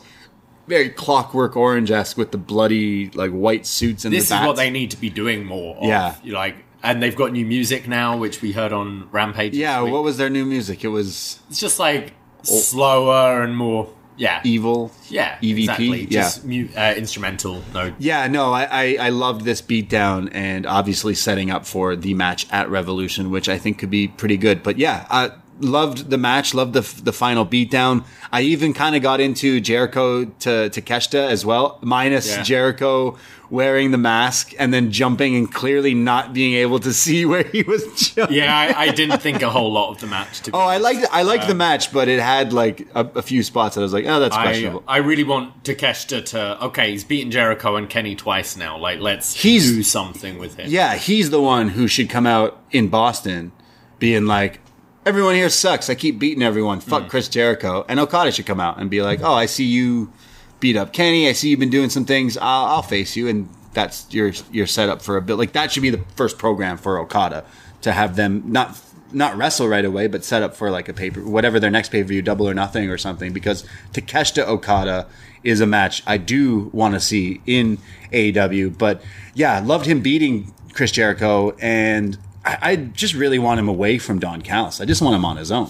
very 0.71 0.89
clockwork 0.89 1.55
orange-esque 1.55 2.17
with 2.17 2.31
the 2.31 2.37
bloody 2.39 3.09
like 3.11 3.31
white 3.31 3.65
suits 3.67 4.05
and 4.05 4.13
This 4.13 4.29
the 4.29 4.35
is 4.41 4.47
what 4.47 4.55
they 4.55 4.69
need 4.71 4.89
to 4.91 4.97
be 4.97 5.09
doing 5.11 5.45
more. 5.45 5.75
Of. 5.77 5.83
Yeah. 5.83 6.15
Like, 6.25 6.55
and 6.81 7.03
they've 7.03 7.15
got 7.15 7.31
new 7.31 7.45
music 7.45 7.87
now, 7.87 8.17
which 8.17 8.41
we 8.41 8.53
heard 8.53 8.73
on 8.73 9.07
Rampage. 9.11 9.53
yeah 9.53 9.81
what 9.81 10.01
was 10.03 10.15
their 10.17 10.29
new 10.31 10.45
music 10.45 10.83
it 10.83 10.87
was 10.87 11.39
it's 11.49 11.59
just 11.59 11.77
like 11.79 12.13
slower 12.43 13.43
and 13.43 13.55
more. 13.55 13.89
Yeah. 14.17 14.41
evil 14.43 14.91
Yeah, 15.09 15.37
EVP 15.41 15.57
exactly. 15.59 16.01
yeah 16.03 16.21
Just 16.21 16.45
mu- 16.45 16.67
uh, 16.77 16.93
instrumental. 16.95 17.63
No, 17.73 17.91
Yeah, 17.97 18.27
no, 18.27 18.51
I, 18.53 18.63
I, 18.65 18.97
I 19.07 19.09
loved 19.09 19.45
this 19.45 19.61
beatdown 19.63 20.29
and 20.31 20.67
obviously 20.67 21.15
setting 21.15 21.49
up 21.49 21.65
for 21.65 21.95
the 21.95 22.13
match 22.13 22.45
at 22.51 22.69
Revolution, 22.69 23.31
which 23.31 23.49
I 23.49 23.57
think 23.57 23.79
could 23.79 23.89
be 23.89 24.09
pretty 24.09 24.37
good. 24.37 24.61
But 24.61 24.77
yeah, 24.77 25.07
uh, 25.09 25.29
loved 25.63 26.09
the 26.09 26.17
match, 26.17 26.53
loved 26.53 26.73
the 26.73 26.81
the 27.03 27.13
final 27.13 27.45
beatdown. 27.45 28.03
I 28.31 28.41
even 28.41 28.73
kind 28.73 28.95
of 28.95 29.01
got 29.01 29.19
into 29.19 29.59
Jericho 29.61 30.25
to 30.25 30.49
Takeshita 30.69 31.29
as 31.29 31.45
well, 31.45 31.77
minus 31.81 32.27
Yeah. 32.29 32.43
Jericho 32.43 33.17
wearing 33.49 33.91
the 33.91 33.97
mask 33.97 34.53
and 34.57 34.73
then 34.73 34.89
jumping 34.93 35.35
and 35.35 35.53
clearly 35.53 35.93
not 35.93 36.33
being 36.33 36.53
able 36.53 36.79
to 36.79 36.93
see 36.93 37.25
where 37.31 37.43
he 37.43 37.61
was 37.63 37.83
jumping. 38.13 38.37
Yeah, 38.37 38.55
I, 38.57 38.83
I 38.83 38.91
didn't 38.91 39.19
think 39.19 39.41
a 39.41 39.49
whole 39.49 39.73
lot 39.73 39.91
of 39.91 39.99
the 39.99 40.07
match. 40.07 40.39
To 40.43 40.51
be 40.51 40.55
Oh, 40.57 40.61
I 40.61 40.77
liked 40.77 41.05
I 41.11 41.23
liked 41.23 41.47
the 41.47 41.51
uh, 41.53 41.55
match, 41.55 41.91
but 41.91 42.07
it 42.07 42.21
had 42.21 42.53
like 42.53 42.87
a, 42.95 43.05
a 43.15 43.21
few 43.21 43.43
spots 43.43 43.75
that 43.75 43.81
I 43.81 43.83
was 43.83 43.91
like, 43.93 44.05
oh, 44.07 44.19
that's 44.21 44.35
I. 44.37 44.73
I 44.87 44.97
really 44.97 45.25
want 45.25 45.63
Takeshita 45.63 46.25
to. 46.27 46.63
Okay, 46.67 46.91
he's 46.91 47.03
beaten 47.03 47.29
Jericho 47.31 47.75
and 47.75 47.89
Kenny 47.89 48.15
twice 48.15 48.55
now. 48.55 48.77
Like, 48.77 48.99
let's 49.01 49.33
He's- 49.35 49.65
do 49.65 49.83
something 49.83 50.37
with 50.39 50.55
him. 50.55 50.69
yeah, 50.69 50.95
he's 50.95 51.29
the 51.29 51.41
one 51.41 51.69
who 51.69 51.87
should 51.89 52.09
come 52.09 52.25
out 52.25 52.57
in 52.71 52.87
Boston, 52.87 53.51
being 53.99 54.25
like, 54.27 54.59
everyone 55.05 55.35
here 55.35 55.49
sucks. 55.49 55.89
I 55.89 55.95
keep 55.95 56.19
beating 56.19 56.43
everyone. 56.43 56.79
Fuck 56.79 57.03
hmm. 57.03 57.09
Chris 57.09 57.27
Jericho. 57.27 57.85
And 57.87 57.99
Okada 57.99 58.31
should 58.31 58.45
come 58.45 58.59
out 58.59 58.79
and 58.79 58.89
be 58.89 59.01
like, 59.01 59.21
oh, 59.21 59.33
I 59.33 59.45
see 59.45 59.65
you 59.65 60.11
beat 60.59 60.77
up 60.77 60.93
Kenny. 60.93 61.27
I 61.27 61.33
see 61.33 61.49
you've 61.49 61.59
been 61.59 61.69
doing 61.69 61.89
some 61.89 62.05
things. 62.05 62.37
I'll, 62.37 62.65
I'll 62.65 62.81
face 62.81 63.15
you, 63.15 63.27
and 63.27 63.49
that's 63.73 64.11
your 64.13 64.31
your 64.51 64.67
setup 64.67 65.01
for 65.01 65.17
a 65.17 65.21
bit. 65.21 65.35
Like 65.35 65.53
that 65.53 65.71
should 65.71 65.83
be 65.83 65.89
the 65.89 66.03
first 66.15 66.37
program 66.37 66.77
for 66.77 66.97
Okada 66.99 67.43
to 67.81 67.91
have 67.91 68.15
them 68.15 68.43
not 68.45 68.79
not 69.13 69.35
wrestle 69.35 69.67
right 69.67 69.83
away, 69.83 70.07
but 70.07 70.23
set 70.23 70.41
up 70.41 70.55
for 70.55 70.71
like 70.71 70.87
a 70.87 70.93
paper, 70.93 71.21
whatever 71.21 71.59
their 71.59 71.71
next 71.71 71.89
pay 71.89 72.01
per 72.01 72.07
view, 72.07 72.21
double 72.21 72.47
or 72.47 72.53
nothing 72.53 72.89
or 72.89 72.97
something. 72.97 73.33
Because 73.33 73.65
Takeshita 73.93 74.47
Okada 74.47 75.07
is 75.43 75.59
a 75.59 75.65
match 75.65 76.03
I 76.05 76.17
do 76.17 76.69
want 76.71 76.93
to 76.93 76.99
see 76.99 77.41
in 77.45 77.79
AEW. 78.13 78.77
But 78.77 79.01
yeah, 79.33 79.59
loved 79.59 79.85
him 79.85 80.01
beating 80.01 80.53
Chris 80.73 80.91
Jericho, 80.91 81.55
and 81.59 82.17
I, 82.45 82.57
I 82.61 82.75
just 82.75 83.13
really 83.13 83.39
want 83.39 83.59
him 83.59 83.67
away 83.67 83.97
from 83.97 84.19
Don 84.19 84.41
Callis. 84.41 84.81
I 84.81 84.85
just 84.85 85.01
want 85.01 85.15
him 85.15 85.25
on 85.25 85.37
his 85.37 85.51
own. 85.51 85.69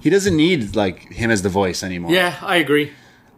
He 0.00 0.10
doesn't 0.10 0.36
need 0.36 0.76
like 0.76 1.12
him 1.12 1.30
as 1.30 1.42
the 1.42 1.48
voice 1.48 1.82
anymore. 1.82 2.12
Yeah, 2.12 2.36
I 2.42 2.56
agree. 2.56 2.92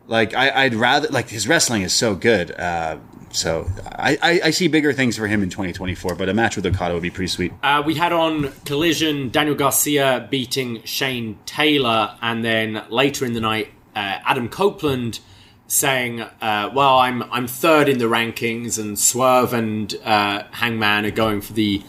Like 0.07 0.35
I, 0.35 0.65
I'd 0.65 0.74
rather 0.74 1.09
like 1.09 1.28
his 1.28 1.48
wrestling 1.48 1.82
is 1.82 1.93
so 1.94 2.15
good. 2.15 2.51
Uh, 2.52 2.98
so 3.32 3.70
I, 3.86 4.19
I, 4.23 4.40
I 4.47 4.51
see 4.51 4.69
bigger 4.69 4.93
things 4.93 5.16
for 5.16 5.27
him 5.27 5.43
in 5.43 5.51
2024. 5.51 6.15
But 6.16 6.28
a 6.28 6.35
match 6.35 6.57
with 6.57 6.66
Okada 6.66 6.94
would 6.94 7.02
be 7.02 7.11
pretty 7.11 7.28
sweet. 7.28 7.52
Uh, 7.62 7.82
we 7.85 7.94
had 7.94 8.12
on 8.12 8.52
Collision 8.65 9.31
Daniel 9.31 9.55
Garcia 9.55 10.27
beating 10.31 10.82
Shane 10.85 11.39
Taylor, 11.47 12.16
and 12.20 12.44
then 12.44 12.85
later 12.90 13.24
in 13.24 13.32
the 13.32 13.40
night, 13.40 13.69
uh, 13.94 14.19
Adam 14.24 14.48
Copeland 14.48 15.20
saying, 15.66 16.20
uh, 16.20 16.70
"Well, 16.74 16.98
I'm 16.98 17.23
I'm 17.24 17.47
third 17.47 17.89
in 17.89 17.98
the 17.98 18.07
rankings, 18.07 18.78
and 18.78 18.98
Swerve 18.98 19.52
and 19.52 19.94
uh, 20.05 20.43
Hangman 20.51 21.07
are 21.07 21.11
going 21.11 21.40
for 21.40 21.52
the 21.52 21.82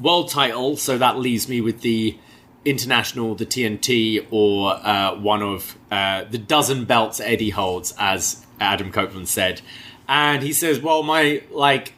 world 0.00 0.30
title, 0.30 0.76
so 0.76 0.98
that 0.98 1.18
leaves 1.18 1.48
me 1.48 1.60
with 1.60 1.80
the 1.80 2.18
international, 2.64 3.34
the 3.34 3.46
TNT, 3.46 4.26
or 4.30 4.74
uh, 4.74 5.18
one 5.18 5.42
of 5.42 5.76
uh, 5.90 6.24
the 6.24 6.38
dozen 6.38 6.84
belts 6.84 7.20
Eddie 7.20 7.50
holds, 7.50 7.94
as 7.98 8.46
Adam 8.60 8.90
Copeland 8.92 9.28
said." 9.28 9.60
And 10.08 10.42
he 10.42 10.52
says, 10.52 10.80
"Well, 10.80 11.02
my 11.02 11.42
like." 11.50 11.94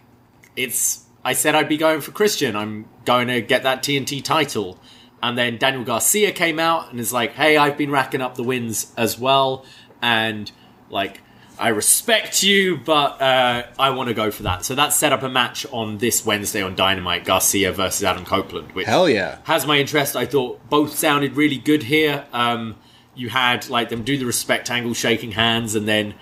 it's 0.57 1.05
I 1.25 1.33
said 1.33 1.55
I'd 1.55 1.69
be 1.69 1.77
going 1.77 2.01
for 2.01 2.13
Christian. 2.13 2.57
I'm 2.57 2.87
going 3.05 3.29
to 3.29 3.41
get 3.41 3.63
that 3.65 3.83
TNT 3.83 4.23
title. 4.23 4.79
And 5.23 5.37
then 5.37 5.59
Daniel 5.59 5.85
Garcia 5.85 6.33
came 6.33 6.59
out 6.59 6.91
and 6.91 6.99
is 6.99 7.13
like, 7.13 7.33
"Hey, 7.33 7.57
I've 7.57 7.77
been 7.77 7.91
racking 7.91 8.23
up 8.23 8.37
the 8.37 8.43
wins 8.43 8.93
as 8.97 9.19
well, 9.19 9.67
and 10.01 10.51
like 10.89 11.21
I 11.61 11.69
respect 11.69 12.43
you, 12.43 12.79
but 12.79 13.21
uh, 13.21 13.65
I 13.79 13.91
want 13.91 14.09
to 14.09 14.15
go 14.15 14.31
for 14.31 14.45
that." 14.45 14.65
So 14.65 14.75
that 14.75 14.93
set 14.93 15.13
up 15.13 15.23
a 15.23 15.29
match 15.29 15.67
on 15.71 15.99
this 15.99 16.25
Wednesday 16.25 16.63
on 16.63 16.75
Dynamite: 16.75 17.25
Garcia 17.25 17.73
versus 17.73 18.03
Adam 18.03 18.25
Copeland, 18.25 18.73
which 18.73 18.87
Hell 18.87 19.09
yeah. 19.09 19.39
has 19.45 19.67
my 19.67 19.79
interest. 19.79 20.17
I 20.17 20.27
thought 20.27 20.69
both 20.71 20.95
sounded 20.95 21.37
really 21.37 21.59
good 21.59 21.83
here. 21.85 22.25
Um, 22.33 22.77
you 23.15 23.29
had 23.29 23.69
like 23.69 23.91
them 23.91 24.03
do 24.03 24.17
the 24.17 24.25
respect 24.25 24.71
angle, 24.71 24.95
shaking 24.95 25.33
hands, 25.33 25.75
and 25.75 25.87
then 25.87 26.15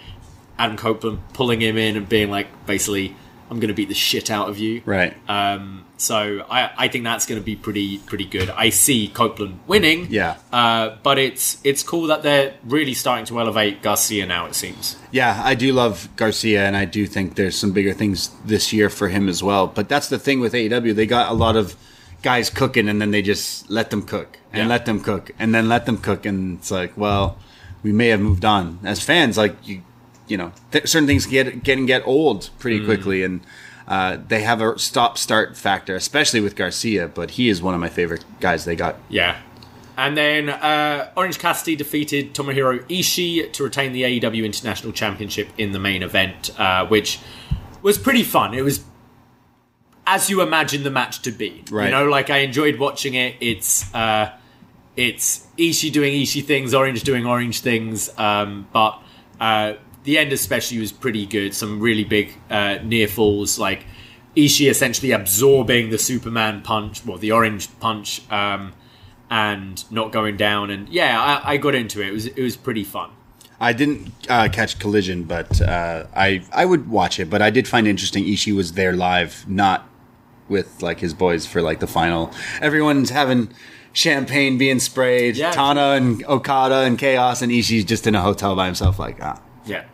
Adam 0.59 0.77
Copeland 0.77 1.20
pulling 1.32 1.60
him 1.60 1.77
in 1.77 1.97
and 1.97 2.09
being 2.09 2.31
like, 2.31 2.66
basically, 2.66 3.15
"I'm 3.51 3.60
going 3.60 3.69
to 3.69 3.74
beat 3.74 3.89
the 3.89 3.94
shit 3.94 4.31
out 4.31 4.48
of 4.48 4.59
you." 4.59 4.82
Right. 4.85 5.15
Um, 5.28 5.85
so 5.98 6.46
I, 6.48 6.70
I 6.78 6.88
think 6.88 7.04
that's 7.04 7.26
going 7.26 7.38
to 7.40 7.44
be 7.44 7.56
pretty 7.56 7.98
pretty 7.98 8.24
good. 8.24 8.48
I 8.50 8.70
see 8.70 9.08
Copeland 9.08 9.60
winning. 9.66 10.06
Yeah. 10.08 10.36
Uh, 10.52 10.96
but 11.02 11.18
it's 11.18 11.58
it's 11.64 11.82
cool 11.82 12.06
that 12.06 12.22
they're 12.22 12.54
really 12.64 12.94
starting 12.94 13.26
to 13.26 13.38
elevate 13.40 13.82
Garcia 13.82 14.24
now. 14.24 14.46
It 14.46 14.54
seems. 14.54 14.96
Yeah, 15.10 15.40
I 15.44 15.54
do 15.54 15.72
love 15.72 16.08
Garcia, 16.16 16.64
and 16.66 16.76
I 16.76 16.84
do 16.86 17.06
think 17.06 17.34
there's 17.34 17.56
some 17.56 17.72
bigger 17.72 17.92
things 17.92 18.30
this 18.44 18.72
year 18.72 18.88
for 18.88 19.08
him 19.08 19.28
as 19.28 19.42
well. 19.42 19.66
But 19.66 19.88
that's 19.88 20.08
the 20.08 20.18
thing 20.18 20.40
with 20.40 20.54
AEW; 20.54 20.94
they 20.94 21.06
got 21.06 21.30
a 21.30 21.34
lot 21.34 21.56
of 21.56 21.76
guys 22.22 22.48
cooking, 22.50 22.88
and 22.88 23.00
then 23.00 23.10
they 23.10 23.22
just 23.22 23.68
let 23.70 23.90
them 23.90 24.02
cook 24.02 24.38
and 24.52 24.62
Yeah. 24.62 24.68
let 24.68 24.86
them 24.86 25.00
cook 25.00 25.30
and 25.38 25.54
then 25.54 25.68
let 25.68 25.84
them 25.86 25.98
cook, 25.98 26.24
and 26.26 26.58
it's 26.58 26.70
like, 26.70 26.96
well, 26.96 27.36
we 27.82 27.92
may 27.92 28.08
have 28.08 28.20
moved 28.20 28.44
on 28.44 28.78
as 28.84 29.02
fans. 29.02 29.36
Like 29.36 29.54
you, 29.66 29.82
you 30.28 30.36
know, 30.36 30.52
th- 30.72 30.86
certain 30.86 31.06
things 31.08 31.26
get 31.26 31.62
get 31.62 31.78
and 31.78 31.86
get 31.86 32.06
old 32.06 32.50
pretty 32.58 32.84
quickly, 32.84 33.22
and 33.24 33.40
uh, 33.89 34.19
they 34.28 34.43
have 34.43 34.60
a 34.60 34.78
stop 34.78 35.19
start 35.19 35.56
factor, 35.56 35.97
especially 35.97 36.40
with 36.40 36.55
Garcia. 36.55 37.09
But 37.09 37.32
he 37.32 37.48
is 37.48 37.60
one 37.60 37.74
of 37.74 37.81
my 37.81 37.89
favorite 37.89 38.24
guys 38.39 38.65
they 38.65 38.77
got. 38.77 38.97
Yeah. 39.09 39.40
And 39.97 40.16
then 40.16 40.48
uh, 40.48 41.10
Orange 41.16 41.40
Cassidy 41.40 41.74
defeated 41.74 42.32
Tomohiro 42.32 42.86
Ishii 42.86 43.52
to 43.52 43.65
retain 43.65 43.93
the 43.93 44.20
AEW 44.20 44.44
International 44.44 44.93
Championship 44.93 45.48
in 45.59 45.73
the 45.73 45.81
main 45.81 46.05
event, 46.05 46.56
uh, 46.60 46.86
which 46.86 47.19
was 47.82 47.98
pretty 47.98 48.23
fun. 48.23 48.55
It 48.55 48.62
was 48.62 48.85
as 50.06 50.31
you 50.31 50.40
imagine 50.40 50.85
the 50.85 50.90
match 50.90 51.23
to 51.23 51.32
be. 51.32 51.65
Right. 51.70 51.86
You 51.86 51.90
know, 51.90 52.05
like 52.06 52.31
I 52.31 52.39
enjoyed 52.39 52.78
watching 52.78 53.15
it. 53.15 53.36
It's 53.40 53.93
uh, 53.94 54.32
it's 54.97 55.47
Ishii 55.59 55.93
doing 55.93 56.15
Ishii 56.15 56.44
things, 56.44 56.74
Orange 56.74 57.02
doing 57.02 57.27
Orange 57.27 57.60
things, 57.60 58.10
um, 58.19 58.69
but 58.73 59.02
uh, 59.40 59.74
the 60.04 60.18
end 60.18 60.32
especially 60.32 60.78
was 60.78 60.92
pretty 60.92 61.26
good. 61.26 61.54
Some 61.54 61.80
really 61.80 62.04
big 62.04 62.34
uh, 62.50 62.78
near 62.82 63.08
falls, 63.08 63.58
like 63.58 63.86
Ishii 64.36 64.70
essentially 64.70 65.12
absorbing 65.12 65.90
the 65.90 65.98
Superman 65.98 66.62
punch, 66.62 67.04
well, 67.04 67.18
the 67.18 67.32
Orange 67.32 67.68
punch, 67.80 68.22
um, 68.30 68.72
and 69.30 69.90
not 69.90 70.12
going 70.12 70.36
down. 70.36 70.70
And 70.70 70.88
yeah, 70.88 71.20
I, 71.20 71.52
I 71.52 71.56
got 71.56 71.74
into 71.74 72.00
it. 72.00 72.08
It 72.08 72.12
was 72.12 72.26
it 72.26 72.42
was 72.42 72.56
pretty 72.56 72.84
fun. 72.84 73.10
I 73.60 73.72
didn't 73.72 74.12
uh, 74.28 74.48
catch 74.52 74.78
Collision, 74.78 75.24
but 75.24 75.60
uh, 75.60 76.06
I 76.14 76.42
I 76.52 76.64
would 76.64 76.88
watch 76.88 77.18
it. 77.18 77.28
But 77.28 77.42
I 77.42 77.50
did 77.50 77.66
find 77.66 77.86
interesting 77.86 78.24
Ishii 78.24 78.54
was 78.54 78.74
there 78.74 78.92
live, 78.92 79.48
not 79.48 79.88
with 80.48 80.82
like 80.82 81.00
his 81.00 81.14
boys 81.14 81.46
for 81.46 81.60
like 81.60 81.80
the 81.80 81.86
final. 81.86 82.32
Everyone's 82.60 83.10
having 83.10 83.50
champagne 83.92 84.58
being 84.58 84.78
sprayed. 84.78 85.36
Yeah. 85.36 85.50
Tana 85.50 85.92
and 85.92 86.24
Okada 86.26 86.80
and 86.80 86.98
Chaos, 86.98 87.42
and 87.42 87.50
Ishii's 87.50 87.84
just 87.84 88.06
in 88.06 88.14
a 88.14 88.22
hotel 88.22 88.54
by 88.54 88.66
himself. 88.66 88.98
Like, 88.98 89.18
ah, 89.20 89.40
Yeah. 89.69 89.85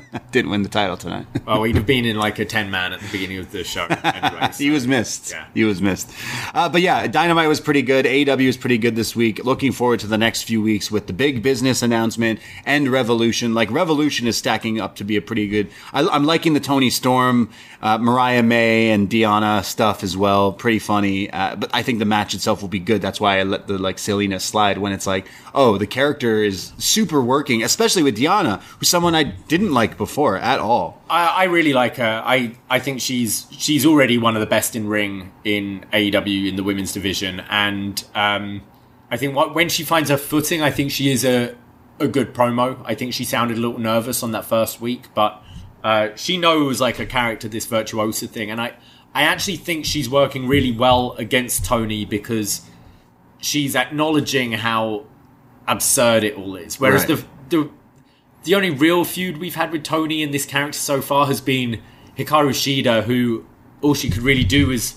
didn't 0.30 0.50
win 0.50 0.62
the 0.62 0.68
title 0.68 0.96
tonight. 0.96 1.26
Well, 1.44 1.64
he'd 1.64 1.74
have 1.74 1.86
been 1.86 2.04
in 2.04 2.16
like 2.16 2.38
a 2.38 2.44
ten 2.44 2.70
man 2.70 2.92
at 2.92 3.00
the 3.00 3.08
beginning 3.10 3.38
of 3.38 3.50
the 3.50 3.64
show. 3.64 3.84
Anyway, 3.86 4.48
so- 4.52 4.58
he 4.64 4.70
was 4.70 4.86
missed. 4.86 5.32
Yeah. 5.32 5.46
He 5.54 5.64
was 5.64 5.82
missed. 5.82 6.08
Uh, 6.54 6.68
but 6.68 6.80
yeah, 6.80 7.06
Dynamite 7.08 7.48
was 7.48 7.60
pretty 7.60 7.82
good. 7.82 8.04
AEW 8.06 8.46
was 8.46 8.56
pretty 8.56 8.78
good 8.78 8.94
this 8.94 9.16
week. 9.16 9.44
Looking 9.44 9.72
forward 9.72 9.98
to 10.00 10.06
the 10.06 10.16
next 10.16 10.42
few 10.42 10.62
weeks 10.62 10.90
with 10.92 11.08
the 11.08 11.12
big 11.12 11.42
business 11.42 11.82
announcement 11.82 12.38
and 12.64 12.88
Revolution. 12.88 13.54
Like 13.54 13.70
Revolution 13.72 14.28
is 14.28 14.36
stacking 14.38 14.80
up 14.80 14.94
to 14.96 15.04
be 15.04 15.16
a 15.16 15.20
pretty 15.20 15.48
good. 15.48 15.68
I, 15.92 16.06
I'm 16.06 16.24
liking 16.24 16.52
the 16.54 16.60
Toni 16.60 16.90
Storm, 16.90 17.50
uh, 17.82 17.98
Mariah 17.98 18.44
May, 18.44 18.90
and 18.90 19.10
Deonna 19.10 19.64
stuff 19.64 20.04
as 20.04 20.16
well. 20.16 20.52
Pretty 20.52 20.78
funny. 20.78 21.28
Uh, 21.28 21.56
but 21.56 21.70
I 21.74 21.82
think 21.82 21.98
the 21.98 22.04
match 22.04 22.34
itself 22.34 22.62
will 22.62 22.68
be 22.68 22.78
good. 22.78 23.02
That's 23.02 23.20
why 23.20 23.40
I 23.40 23.42
let 23.42 23.66
the 23.66 23.78
like 23.78 23.98
silliness 23.98 24.44
slide 24.44 24.78
when 24.78 24.92
it's 24.92 25.08
like, 25.08 25.26
oh, 25.54 25.76
the 25.76 25.88
character 25.88 26.42
is 26.44 26.72
super 26.78 27.20
working, 27.20 27.64
especially 27.64 28.04
with 28.04 28.16
Deonna, 28.16 28.60
who's 28.78 28.88
someone 28.88 29.16
I 29.16 29.24
didn't 29.24 29.72
like 29.74 29.81
before 29.96 30.36
at 30.36 30.58
all. 30.60 31.02
I, 31.08 31.26
I 31.26 31.44
really 31.44 31.72
like 31.72 31.96
her. 31.96 32.22
I, 32.24 32.56
I 32.70 32.78
think 32.78 33.00
she's 33.00 33.46
she's 33.50 33.84
already 33.86 34.18
one 34.18 34.34
of 34.36 34.40
the 34.40 34.46
best 34.46 34.74
in 34.76 34.86
ring 34.88 35.32
in 35.44 35.84
AEW 35.92 36.48
in 36.48 36.56
the 36.56 36.62
women's 36.64 36.92
division, 36.92 37.40
and 37.50 38.02
um, 38.14 38.62
I 39.10 39.16
think 39.16 39.34
what, 39.36 39.54
when 39.54 39.68
she 39.68 39.84
finds 39.84 40.10
her 40.10 40.16
footing, 40.16 40.62
I 40.62 40.70
think 40.70 40.90
she 40.90 41.10
is 41.10 41.24
a 41.24 41.54
a 42.00 42.08
good 42.08 42.32
promo. 42.34 42.82
I 42.84 42.94
think 42.94 43.12
she 43.14 43.24
sounded 43.24 43.58
a 43.58 43.60
little 43.60 43.78
nervous 43.78 44.22
on 44.22 44.32
that 44.32 44.44
first 44.44 44.80
week, 44.80 45.04
but 45.14 45.42
uh, 45.84 46.08
she 46.16 46.36
knows 46.36 46.80
like 46.80 46.98
a 46.98 47.06
character 47.06 47.48
this 47.48 47.66
virtuosa 47.66 48.26
thing, 48.26 48.50
and 48.50 48.60
I 48.60 48.72
I 49.14 49.22
actually 49.24 49.56
think 49.56 49.84
she's 49.84 50.08
working 50.08 50.48
really 50.48 50.72
well 50.72 51.12
against 51.18 51.64
Toni 51.64 52.04
because 52.04 52.62
she's 53.40 53.74
acknowledging 53.76 54.52
how 54.52 55.04
absurd 55.68 56.24
it 56.24 56.34
all 56.36 56.56
is. 56.56 56.80
Whereas 56.80 57.06
Right. 57.08 57.24
the 57.50 57.58
the 57.64 57.70
the 58.44 58.54
only 58.54 58.70
real 58.70 59.04
feud 59.04 59.38
we've 59.38 59.54
had 59.54 59.70
with 59.72 59.84
Toni 59.84 60.22
and 60.22 60.32
this 60.34 60.44
character 60.46 60.78
so 60.78 61.00
far 61.00 61.26
has 61.26 61.40
been 61.40 61.80
Hikaru 62.16 62.50
Shida, 62.50 63.04
who 63.04 63.44
all 63.80 63.94
she 63.94 64.10
could 64.10 64.22
really 64.22 64.44
do 64.44 64.70
is 64.70 64.94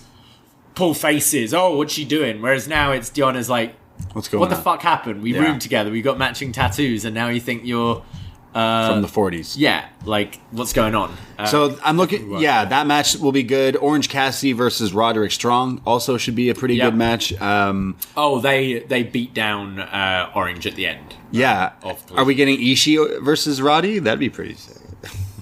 pull 0.73 0.93
faces. 0.93 1.53
Oh, 1.53 1.77
what's 1.77 1.93
she 1.93 2.05
doing? 2.05 2.41
Whereas 2.41 2.67
now 2.67 2.91
it's 2.91 3.09
Diana's 3.09 3.49
like, 3.49 3.75
What's 4.13 4.27
going 4.27 4.41
what 4.41 4.49
the 4.49 4.57
fuck 4.57 4.81
happened? 4.81 5.21
We 5.21 5.33
Yeah. 5.33 5.39
roomed 5.41 5.61
together, 5.61 5.89
we 5.89 6.01
got 6.01 6.17
matching 6.17 6.51
tattoos, 6.51 7.05
and 7.05 7.15
now 7.15 7.29
you 7.29 7.39
think 7.39 7.61
you're 7.65 8.03
from 8.55 9.01
the 9.01 9.07
40s. 9.07 9.55
Yeah, 9.57 9.85
like 10.05 10.39
what's 10.51 10.71
going 10.73 10.95
on? 10.95 11.15
Uh, 11.37 11.45
So 11.45 11.77
I'm 11.83 11.97
looking. 11.97 12.39
Yeah, 12.39 12.63
that 12.65 12.87
match 12.87 13.17
will 13.17 13.31
be 13.33 13.43
good. 13.43 13.75
Orange 13.75 14.07
Cassidy 14.09 14.53
versus 14.53 14.93
Roderick 14.93 15.31
Strong 15.33 15.81
also 15.85 16.17
should 16.17 16.35
be 16.35 16.49
a 16.49 16.55
pretty 16.55 16.75
Yeah. 16.75 16.85
good 16.85 16.95
match. 16.95 17.33
Um, 17.41 17.97
oh, 18.15 18.39
they 18.39 18.79
they 18.79 19.03
beat 19.03 19.33
down 19.33 19.79
uh, 19.79 20.31
Orange 20.33 20.65
at 20.65 20.75
the 20.75 20.87
end. 20.87 21.15
yeah, 21.31 21.71
are 22.15 22.23
we 22.23 22.33
getting 22.35 22.57
Ishii 22.59 23.21
versus 23.21 23.61
Roddy? 23.61 23.99
That'd 23.99 24.19
be 24.19 24.29
pretty 24.29 24.55
sick. 24.55 24.77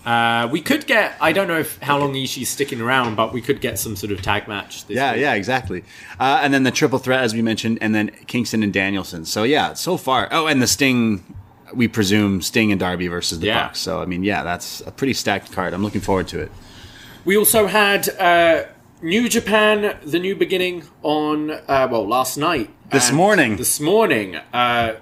Uh, 0.06 0.50
we 0.52 0.60
could 0.60 0.86
get. 0.86 1.16
I 1.22 1.32
don't 1.32 1.48
know 1.48 1.60
if 1.60 1.80
how 1.82 1.98
long 1.98 2.14
Ishii's 2.14 2.50
sticking 2.50 2.82
around, 2.82 3.16
but 3.16 3.32
we 3.32 3.42
could 3.42 3.62
get 3.62 3.80
some 3.80 3.96
sort 3.96 4.12
of 4.12 4.22
tag 4.22 4.50
match. 4.50 4.86
This 4.88 4.98
Yeah, 4.98 5.14
week. 5.14 5.22
yeah, 5.22 5.34
exactly. 5.36 5.84
Uh, 6.20 6.42
and 6.44 6.54
then 6.54 6.64
the 6.64 6.72
triple 6.72 7.00
threat, 7.00 7.22
as 7.22 7.34
we 7.34 7.42
mentioned, 7.42 7.78
and 7.80 7.96
then 7.96 8.10
Kingston 8.28 8.64
and 8.64 8.74
Danielson. 8.74 9.24
So 9.24 9.44
yeah, 9.44 9.74
so 9.74 9.96
far. 9.96 10.28
Oh, 10.32 10.48
and 10.48 10.62
the 10.62 10.68
Sting. 10.68 11.24
We 11.76 11.88
presume 11.88 12.42
Sting 12.42 12.72
and 12.72 12.80
Darby 12.80 13.08
versus 13.08 13.40
the 13.40 13.48
Yeah. 13.48 13.68
Bucks. 13.68 13.80
So 13.80 14.02
I 14.02 14.06
mean, 14.06 14.24
yeah, 14.24 14.44
that's 14.44 14.82
a 14.82 14.92
pretty 14.92 15.14
stacked 15.14 15.52
card. 15.52 15.74
I'm 15.74 15.84
looking 15.84 16.02
forward 16.02 16.28
to 16.30 16.40
it. 16.40 16.52
We 17.26 17.38
also 17.38 17.68
had 17.68 18.10
uh, 18.20 18.66
New 19.02 19.30
Japan, 19.30 19.98
the 20.06 20.20
new 20.20 20.36
beginning 20.36 20.84
on 21.02 21.52
uh, 21.52 21.88
well 21.90 22.08
last 22.08 22.38
night. 22.38 22.70
This 22.92 23.12
morning. 23.12 23.58
This 23.58 23.80
morning. 23.80 24.36
Uh, 24.54 24.96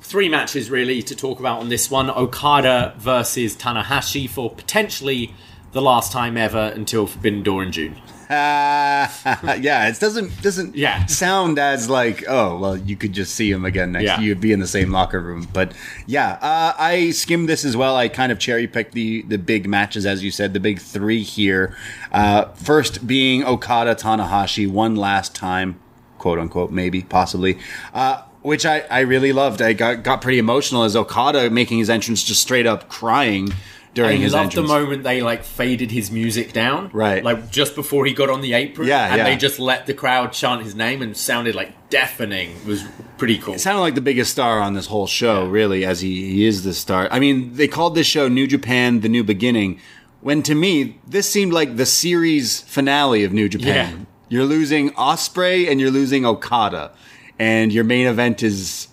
three 0.00 0.28
matches 0.28 0.70
really 0.70 1.02
to 1.02 1.14
talk 1.16 1.40
about 1.40 1.60
on 1.60 1.68
this 1.68 1.90
one: 1.90 2.10
Okada 2.10 2.94
versus 2.98 3.56
Tanahashi 3.56 4.28
for 4.28 4.50
potentially 4.50 5.34
the 5.72 5.82
last 5.82 6.12
time 6.12 6.36
ever 6.36 6.72
until 6.74 7.06
Forbidden 7.06 7.42
Door 7.42 7.64
in 7.64 7.72
June. 7.72 7.96
Yeah, 9.60 9.88
it 9.88 9.98
doesn't 10.00 10.42
doesn't 10.42 10.76
Yeah. 10.76 11.06
sound 11.06 11.58
as 11.58 11.88
like 11.88 12.24
oh 12.28 12.58
well 12.58 12.76
you 12.76 12.96
could 12.96 13.12
just 13.12 13.34
see 13.34 13.50
him 13.50 13.64
again 13.64 13.92
next 13.92 14.04
Yeah. 14.04 14.20
you'd 14.20 14.40
be 14.40 14.52
in 14.52 14.60
the 14.60 14.66
same 14.66 14.90
locker 14.92 15.20
room. 15.20 15.48
But 15.52 15.72
yeah 16.06 16.38
uh, 16.42 16.74
I 16.78 17.10
skimmed 17.10 17.48
this 17.48 17.64
as 17.64 17.76
well. 17.76 17.96
I 17.96 18.08
kind 18.08 18.30
of 18.30 18.38
cherry 18.38 18.66
picked 18.66 18.92
the 18.92 19.22
the 19.22 19.38
big 19.38 19.66
matches 19.68 20.04
as 20.06 20.22
you 20.22 20.30
said 20.30 20.52
the 20.52 20.60
big 20.60 20.78
three 20.80 21.22
here. 21.22 21.76
Uh, 22.12 22.46
first 22.52 23.06
being 23.06 23.44
Okada 23.44 23.94
Tanahashi 23.94 24.70
one 24.70 24.94
last 24.96 25.34
time 25.34 25.80
quote 26.18 26.38
unquote 26.38 26.70
maybe 26.70 27.02
possibly 27.02 27.58
uh, 27.94 28.22
which 28.42 28.64
I, 28.64 28.80
I 28.90 29.00
really 29.00 29.32
loved. 29.32 29.60
I 29.60 29.72
got 29.72 30.02
got 30.04 30.20
pretty 30.22 30.38
emotional 30.38 30.84
as 30.84 30.94
Okada 30.94 31.50
making 31.50 31.78
his 31.78 31.90
entrance 31.90 32.22
just 32.22 32.40
straight 32.42 32.66
up 32.66 32.88
crying 32.88 33.52
I 33.98 34.08
during 34.08 34.20
his 34.20 34.32
loved 34.32 34.54
the 34.54 34.62
moment 34.62 35.02
they 35.02 35.22
like 35.22 35.44
faded 35.44 35.90
his 35.90 36.10
music 36.10 36.52
down, 36.52 36.90
Right. 36.92 37.22
Like 37.24 37.50
just 37.50 37.74
before 37.74 38.06
he 38.06 38.12
got 38.12 38.30
on 38.30 38.40
the 38.40 38.52
apron, 38.52 38.88
Yeah, 38.88 39.06
and 39.08 39.16
yeah. 39.18 39.24
they 39.24 39.36
just 39.36 39.58
let 39.58 39.86
the 39.86 39.94
crowd 39.94 40.32
chant 40.32 40.62
his 40.62 40.74
name 40.74 41.02
and 41.02 41.16
sounded 41.16 41.54
like 41.54 41.90
deafening. 41.90 42.50
It 42.52 42.66
was 42.66 42.84
pretty 43.16 43.38
cool. 43.38 43.54
It 43.54 43.60
sounded 43.60 43.80
like 43.80 43.94
the 43.94 44.00
biggest 44.00 44.30
star 44.32 44.60
on 44.60 44.74
this 44.74 44.86
whole 44.86 45.06
show, 45.06 45.46
really, 45.46 45.84
as 45.84 46.00
he, 46.00 46.30
he 46.32 46.46
is 46.46 46.64
the 46.64 46.74
star. 46.74 47.08
I 47.10 47.18
mean, 47.18 47.54
they 47.54 47.68
called 47.68 47.94
this 47.94 48.06
show 48.06 48.28
New 48.28 48.46
Japan: 48.46 49.00
The 49.00 49.08
New 49.08 49.24
Beginning, 49.24 49.80
when 50.20 50.42
to 50.42 50.54
me 50.54 50.98
this 51.06 51.28
seemed 51.30 51.52
like 51.52 51.76
the 51.76 51.86
series 51.86 52.60
finale 52.62 53.24
of 53.24 53.32
New 53.32 53.48
Japan. 53.48 53.90
Yeah. 54.00 54.04
You're 54.30 54.44
losing 54.44 54.90
Ospreay 54.90 55.70
and 55.70 55.80
you're 55.80 55.90
losing 55.90 56.26
Okada, 56.26 56.92
and 57.38 57.72
your 57.72 57.84
main 57.84 58.06
event 58.06 58.42
is 58.42 58.87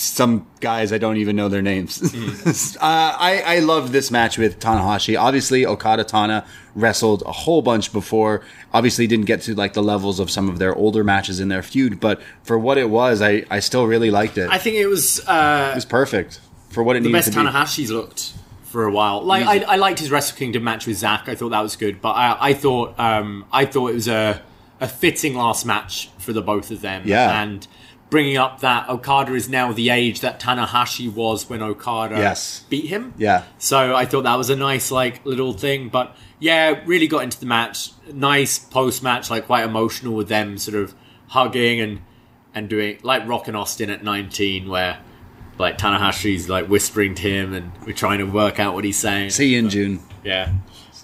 some 0.00 0.46
guys 0.60 0.92
I 0.92 0.98
don't 0.98 1.18
even 1.18 1.36
know 1.36 1.48
their 1.48 1.62
names. 1.62 2.02
uh, 2.76 2.78
I 2.80 3.42
I 3.46 3.58
love 3.58 3.92
this 3.92 4.10
match 4.10 4.38
with 4.38 4.58
Tanahashi. 4.58 5.20
Obviously, 5.20 5.66
Okada 5.66 6.04
Tana 6.04 6.46
wrestled 6.74 7.22
a 7.26 7.32
whole 7.32 7.62
bunch 7.62 7.92
before. 7.92 8.42
Obviously, 8.72 9.06
didn't 9.06 9.26
get 9.26 9.42
to 9.42 9.54
like 9.54 9.74
the 9.74 9.82
levels 9.82 10.18
of 10.18 10.30
some 10.30 10.48
of 10.48 10.58
their 10.58 10.74
older 10.74 11.04
matches 11.04 11.40
in 11.40 11.48
their 11.48 11.62
feud, 11.62 12.00
but 12.00 12.20
for 12.42 12.58
what 12.58 12.78
it 12.78 12.88
was, 12.88 13.20
I 13.20 13.44
I 13.50 13.60
still 13.60 13.86
really 13.86 14.10
liked 14.10 14.38
it. 14.38 14.48
I 14.50 14.58
think 14.58 14.76
it 14.76 14.86
was 14.86 15.20
uh, 15.26 15.70
it 15.72 15.76
was 15.76 15.84
perfect 15.84 16.40
for 16.70 16.82
what 16.82 16.96
it 16.96 17.00
the 17.00 17.08
needed 17.08 17.18
best 17.18 17.32
to 17.32 17.38
be. 17.38 17.46
Tanahashi's 17.46 17.90
looked 17.90 18.32
for 18.64 18.84
a 18.84 18.92
while. 18.92 19.22
Like 19.22 19.44
I, 19.44 19.74
I 19.74 19.76
liked 19.76 19.98
his 19.98 20.10
Wrestle 20.10 20.38
Kingdom 20.38 20.64
match 20.64 20.86
with 20.86 20.96
Zack. 20.96 21.28
I 21.28 21.34
thought 21.34 21.50
that 21.50 21.60
was 21.60 21.76
good, 21.76 22.00
but 22.00 22.12
I, 22.12 22.36
I 22.40 22.54
thought 22.54 22.98
um, 22.98 23.44
I 23.52 23.66
thought 23.66 23.88
it 23.88 23.94
was 23.94 24.08
a 24.08 24.42
a 24.80 24.88
fitting 24.88 25.34
last 25.34 25.66
match 25.66 26.08
for 26.18 26.32
the 26.32 26.40
both 26.40 26.70
of 26.70 26.80
them. 26.80 27.02
Yeah. 27.04 27.42
and 27.42 27.66
bringing 28.10 28.36
up 28.36 28.60
that 28.60 28.88
Okada 28.88 29.32
is 29.34 29.48
now 29.48 29.72
the 29.72 29.88
age 29.90 30.20
that 30.20 30.40
Tanahashi 30.40 31.12
was 31.12 31.48
when 31.48 31.62
Okada 31.62 32.16
Yes. 32.16 32.64
beat 32.68 32.86
him. 32.86 33.14
Yeah. 33.16 33.44
So 33.58 33.94
I 33.94 34.04
thought 34.04 34.24
that 34.24 34.36
was 34.36 34.50
a 34.50 34.56
nice 34.56 34.90
like 34.90 35.24
little 35.24 35.52
thing, 35.52 35.88
but 35.88 36.16
yeah, 36.38 36.80
really 36.86 37.06
got 37.06 37.22
into 37.22 37.38
the 37.38 37.46
match. 37.46 37.90
Nice 38.12 38.58
post 38.58 39.02
match, 39.02 39.30
like 39.30 39.46
quite 39.46 39.64
emotional 39.64 40.14
with 40.14 40.28
them 40.28 40.58
sort 40.58 40.76
of 40.76 40.94
hugging 41.28 41.80
and 41.80 42.00
and 42.52 42.68
doing 42.68 42.98
like 43.04 43.26
Rock 43.28 43.46
and 43.46 43.56
Austin 43.56 43.90
at 43.90 44.02
19, 44.02 44.68
where 44.68 44.98
like 45.58 45.78
Tanahashi's 45.78 46.48
like 46.48 46.66
whispering 46.68 47.14
to 47.14 47.22
him 47.22 47.52
and 47.54 47.70
we're 47.86 47.92
trying 47.92 48.18
to 48.18 48.24
work 48.24 48.58
out 48.58 48.74
what 48.74 48.82
he's 48.84 48.98
saying. 48.98 49.30
See 49.30 49.52
you 49.52 49.60
in 49.60 49.70
June. 49.70 50.00
Yeah, 50.24 50.52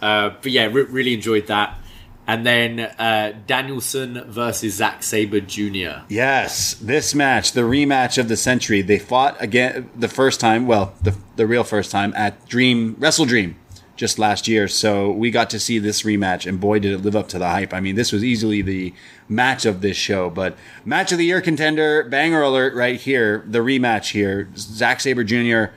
uh, 0.03 0.31
but 0.43 0.51
yeah, 0.51 0.65
re- 0.67 0.83
really 0.83 1.15
enjoyed 1.15 1.47
that. 1.47 1.79
And 2.27 2.45
then 2.45 2.81
uh, 2.81 3.33
Danielson 3.47 4.25
versus 4.27 4.75
Zack 4.75 5.03
Sabre 5.03 5.41
Jr. 5.41 6.03
Yes, 6.09 6.75
this 6.75 7.15
match, 7.15 7.53
the 7.53 7.61
rematch 7.61 8.19
of 8.19 8.29
the 8.29 8.37
century. 8.37 8.83
They 8.83 8.99
fought 8.99 9.41
again 9.41 9.89
the 9.95 10.09
first 10.09 10.41
time, 10.41 10.67
well, 10.67 10.95
the 11.03 11.17
the 11.37 11.47
real 11.47 11.65
first 11.65 11.91
time 11.91 12.13
at 12.17 12.49
Dream 12.49 12.97
Wrestle 12.99 13.27
Dream 13.27 13.57
just 13.97 14.19
last 14.19 14.47
year. 14.47 14.69
So 14.69 15.11
we 15.11 15.31
got 15.31 15.51
to 15.51 15.61
see 15.61 15.79
this 15.79 16.03
rematch, 16.03 16.47
and 16.47 16.61
boy, 16.61 16.79
did 16.79 16.93
it 16.93 17.03
live 17.03 17.17
up 17.17 17.29
to 17.29 17.39
the 17.39 17.49
hype. 17.49 17.73
I 17.73 17.81
mean, 17.81 17.97
this 17.97 18.13
was 18.13 18.23
easily 18.23 18.63
the 18.63 18.95
match 19.29 19.65
of 19.65 19.81
this 19.81 19.97
show. 19.97 20.31
But 20.31 20.57
match 20.85 21.13
of 21.13 21.19
the 21.19 21.25
year 21.25 21.41
contender, 21.41 22.05
banger 22.05 22.43
alert 22.43 22.75
right 22.75 23.01
here. 23.01 23.45
The 23.47 23.61
rematch 23.61 24.13
here, 24.13 24.49
Zack 24.57 25.01
Sabre 25.01 25.25
Jr. 25.25 25.75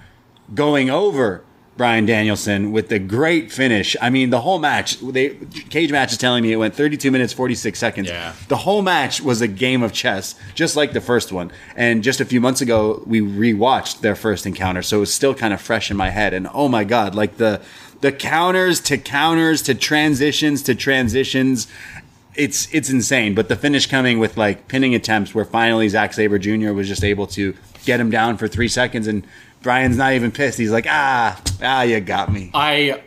going 0.54 0.90
over 0.90 1.44
Bryan 1.80 2.06
Danielson 2.06 2.74
with 2.74 2.90
the 2.90 3.00
great 3.00 3.54
finish. 3.54 3.96
I 4.02 4.10
mean, 4.10 4.32
the 4.32 4.42
whole 4.42 4.60
match. 4.60 5.00
They 5.00 5.30
cage 5.70 5.94
match 5.94 6.12
is 6.12 6.18
telling 6.18 6.44
me 6.44 6.52
it 6.52 6.58
went 6.58 6.76
32 6.76 7.10
minutes 7.10 7.32
46 7.32 7.80
seconds. 7.80 8.10
Yeah. 8.10 8.34
The 8.50 8.58
whole 8.58 8.82
match 8.82 9.22
was 9.22 9.40
a 9.40 9.48
game 9.48 9.82
of 9.82 9.94
chess, 9.94 10.36
just 10.56 10.76
like 10.76 10.92
the 10.92 11.00
first 11.00 11.32
one. 11.32 11.54
And 11.78 12.04
just 12.04 12.20
a 12.20 12.26
few 12.26 12.42
months 12.42 12.60
ago, 12.60 13.02
we 13.06 13.22
rewatched 13.22 14.02
their 14.02 14.18
first 14.18 14.46
encounter, 14.46 14.82
so 14.82 15.02
it's 15.02 15.14
still 15.14 15.34
kind 15.34 15.54
of 15.54 15.62
fresh 15.62 15.90
in 15.90 15.96
my 15.96 16.10
head. 16.10 16.34
And 16.34 16.50
oh 16.54 16.68
my 16.68 16.84
god, 16.84 17.16
like 17.16 17.38
the 17.38 17.62
the 18.02 18.12
counters 18.12 18.82
to 18.82 18.98
counters 18.98 19.62
to 19.62 19.74
transitions 19.74 20.62
to 20.64 20.76
transitions. 20.76 21.70
It's 22.36 22.68
it's 22.74 22.90
insane, 22.90 23.36
but 23.36 23.48
the 23.48 23.56
finish 23.56 23.88
coming 23.88 24.20
with 24.20 24.36
like 24.36 24.68
pinning 24.68 24.96
attempts, 24.96 25.34
where 25.34 25.46
finally 25.46 25.88
Zack 25.88 26.12
Sabre 26.12 26.40
Jr. 26.40 26.74
was 26.74 26.90
just 26.90 27.06
able 27.06 27.28
to 27.28 27.56
get 27.86 28.02
him 28.02 28.10
down 28.10 28.36
for 28.36 28.50
three 28.50 28.68
seconds, 28.68 29.08
and 29.08 29.26
Bryan's 29.62 29.98
not 29.98 30.14
even 30.14 30.32
pissed. 30.32 30.58
He's 30.58 30.72
like, 30.72 30.86
ah, 30.88 31.42
ah, 31.62 31.82
you 31.84 32.00
got 32.00 32.32
me. 32.32 32.52
I 32.54 33.02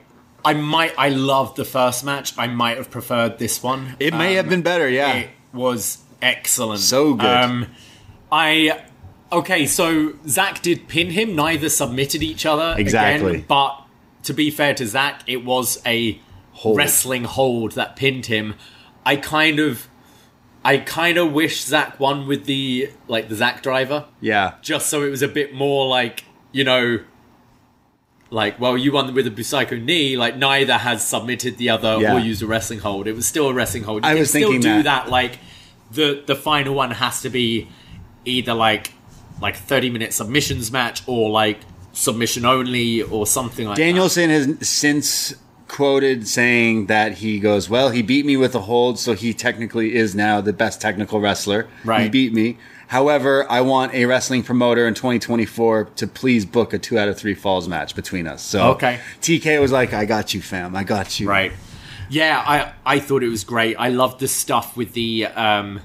I 0.44 0.54
might 0.54 0.94
I 0.98 1.08
loved 1.08 1.56
the 1.56 1.64
first 1.64 2.04
match. 2.04 2.36
I 2.38 2.46
might 2.46 2.76
have 2.76 2.90
preferred 2.90 3.38
this 3.38 3.62
one. 3.62 3.96
It 4.00 4.14
may 4.14 4.34
have 4.34 4.48
been 4.48 4.62
better, 4.62 4.88
yeah. 4.88 5.14
It 5.16 5.30
was 5.52 5.98
excellent. 6.20 6.80
So 6.80 7.14
good. 7.14 7.26
Um, 7.26 7.66
I 8.30 8.82
okay. 9.30 9.66
So 9.66 10.14
Zack 10.26 10.62
did 10.62 10.88
pin 10.88 11.10
him. 11.10 11.34
Neither 11.34 11.68
submitted 11.68 12.22
each 12.22 12.44
other. 12.44 12.74
Exactly. 12.78 13.30
Again, 13.30 13.44
but 13.48 13.84
to 14.24 14.32
be 14.32 14.50
fair 14.50 14.74
to 14.74 14.86
Zack, 14.86 15.22
it 15.26 15.44
was 15.44 15.80
a 15.86 16.20
Hold. 16.52 16.76
wrestling 16.76 17.24
hold 17.24 17.72
that 17.72 17.96
pinned 17.96 18.26
him. 18.26 18.54
I 19.04 19.16
kind 19.16 19.58
of, 19.58 19.88
I 20.64 20.76
kind 20.78 21.18
of 21.18 21.32
wish 21.32 21.64
Zack 21.64 21.98
won 21.98 22.26
with 22.28 22.44
the 22.44 22.90
like 23.08 23.28
the 23.28 23.34
Zack 23.34 23.62
driver, 23.62 24.04
Yeah, 24.20 24.54
just 24.60 24.88
so 24.88 25.02
it 25.02 25.08
was 25.08 25.22
a 25.22 25.28
bit 25.28 25.54
more 25.54 25.88
like 25.88 26.24
you 26.52 26.64
know. 26.64 27.00
Like, 28.30 28.58
well, 28.58 28.78
you 28.78 28.92
won 28.92 29.12
with 29.12 29.26
a 29.26 29.30
Busaiku 29.30 29.82
knee. 29.84 30.16
Like, 30.16 30.38
neither 30.38 30.78
has 30.78 31.06
submitted 31.06 31.58
the 31.58 31.68
other 31.68 31.98
Yeah. 32.00 32.14
or 32.14 32.18
used 32.18 32.42
a 32.42 32.46
wrestling 32.46 32.78
hold. 32.78 33.06
It 33.06 33.14
was 33.14 33.26
still 33.26 33.48
a 33.48 33.52
wrestling 33.52 33.82
hold. 33.82 34.04
You 34.04 34.10
I 34.10 34.14
was 34.14 34.30
still 34.30 34.50
thinking 34.52 34.62
do 34.62 34.82
that. 34.84 35.04
that. 35.04 35.10
Like, 35.10 35.38
the 35.90 36.22
the 36.26 36.34
final 36.34 36.74
one 36.74 36.92
has 36.92 37.20
to 37.22 37.28
be 37.28 37.68
either 38.24 38.54
like 38.54 38.92
like 39.42 39.56
thirty 39.56 39.90
minute 39.90 40.14
submissions 40.14 40.72
match 40.72 41.02
or 41.06 41.28
like 41.28 41.60
submission 41.92 42.46
only 42.46 43.02
or 43.02 43.26
something 43.26 43.68
like 43.68 43.76
Danielson 43.76 44.30
has 44.30 44.66
since 44.66 45.34
quoted 45.68 46.26
saying 46.26 46.86
that 46.86 47.18
he 47.18 47.38
goes, 47.38 47.68
Well, 47.68 47.90
he 47.90 48.00
beat 48.00 48.24
me 48.24 48.38
with 48.38 48.54
a 48.54 48.60
hold, 48.60 48.98
so 48.98 49.12
he 49.12 49.34
technically 49.34 49.94
is 49.94 50.14
now 50.14 50.40
the 50.40 50.52
best 50.54 50.80
technical 50.80 51.20
wrestler. 51.20 51.66
Right. 51.84 52.04
He 52.04 52.08
beat 52.08 52.32
me. 52.32 52.56
However, 52.92 53.50
I 53.50 53.62
want 53.62 53.94
a 53.94 54.04
wrestling 54.04 54.42
promoter 54.42 54.86
in 54.86 54.92
2024 54.92 55.84
to 55.96 56.06
please 56.06 56.44
book 56.44 56.74
a 56.74 56.78
two 56.78 56.98
out 56.98 57.08
of 57.08 57.16
three 57.16 57.32
falls 57.34 57.66
match 57.66 57.94
between 57.96 58.26
us. 58.26 58.42
So 58.42 58.72
Okay. 58.72 59.00
TK 59.22 59.58
was 59.62 59.72
like, 59.72 59.94
I 59.94 60.04
got 60.04 60.34
you, 60.34 60.42
fam. 60.42 60.76
I 60.76 60.84
got 60.84 61.18
you. 61.18 61.26
Right. 61.26 61.52
Yeah, 62.10 62.38
I 62.46 62.72
I 62.96 63.00
thought 63.00 63.22
it 63.22 63.28
was 63.30 63.44
great. 63.44 63.76
I 63.78 63.88
loved 63.88 64.20
the 64.20 64.28
stuff 64.28 64.76
with 64.76 64.92
the 64.92 65.24
um 65.26 65.80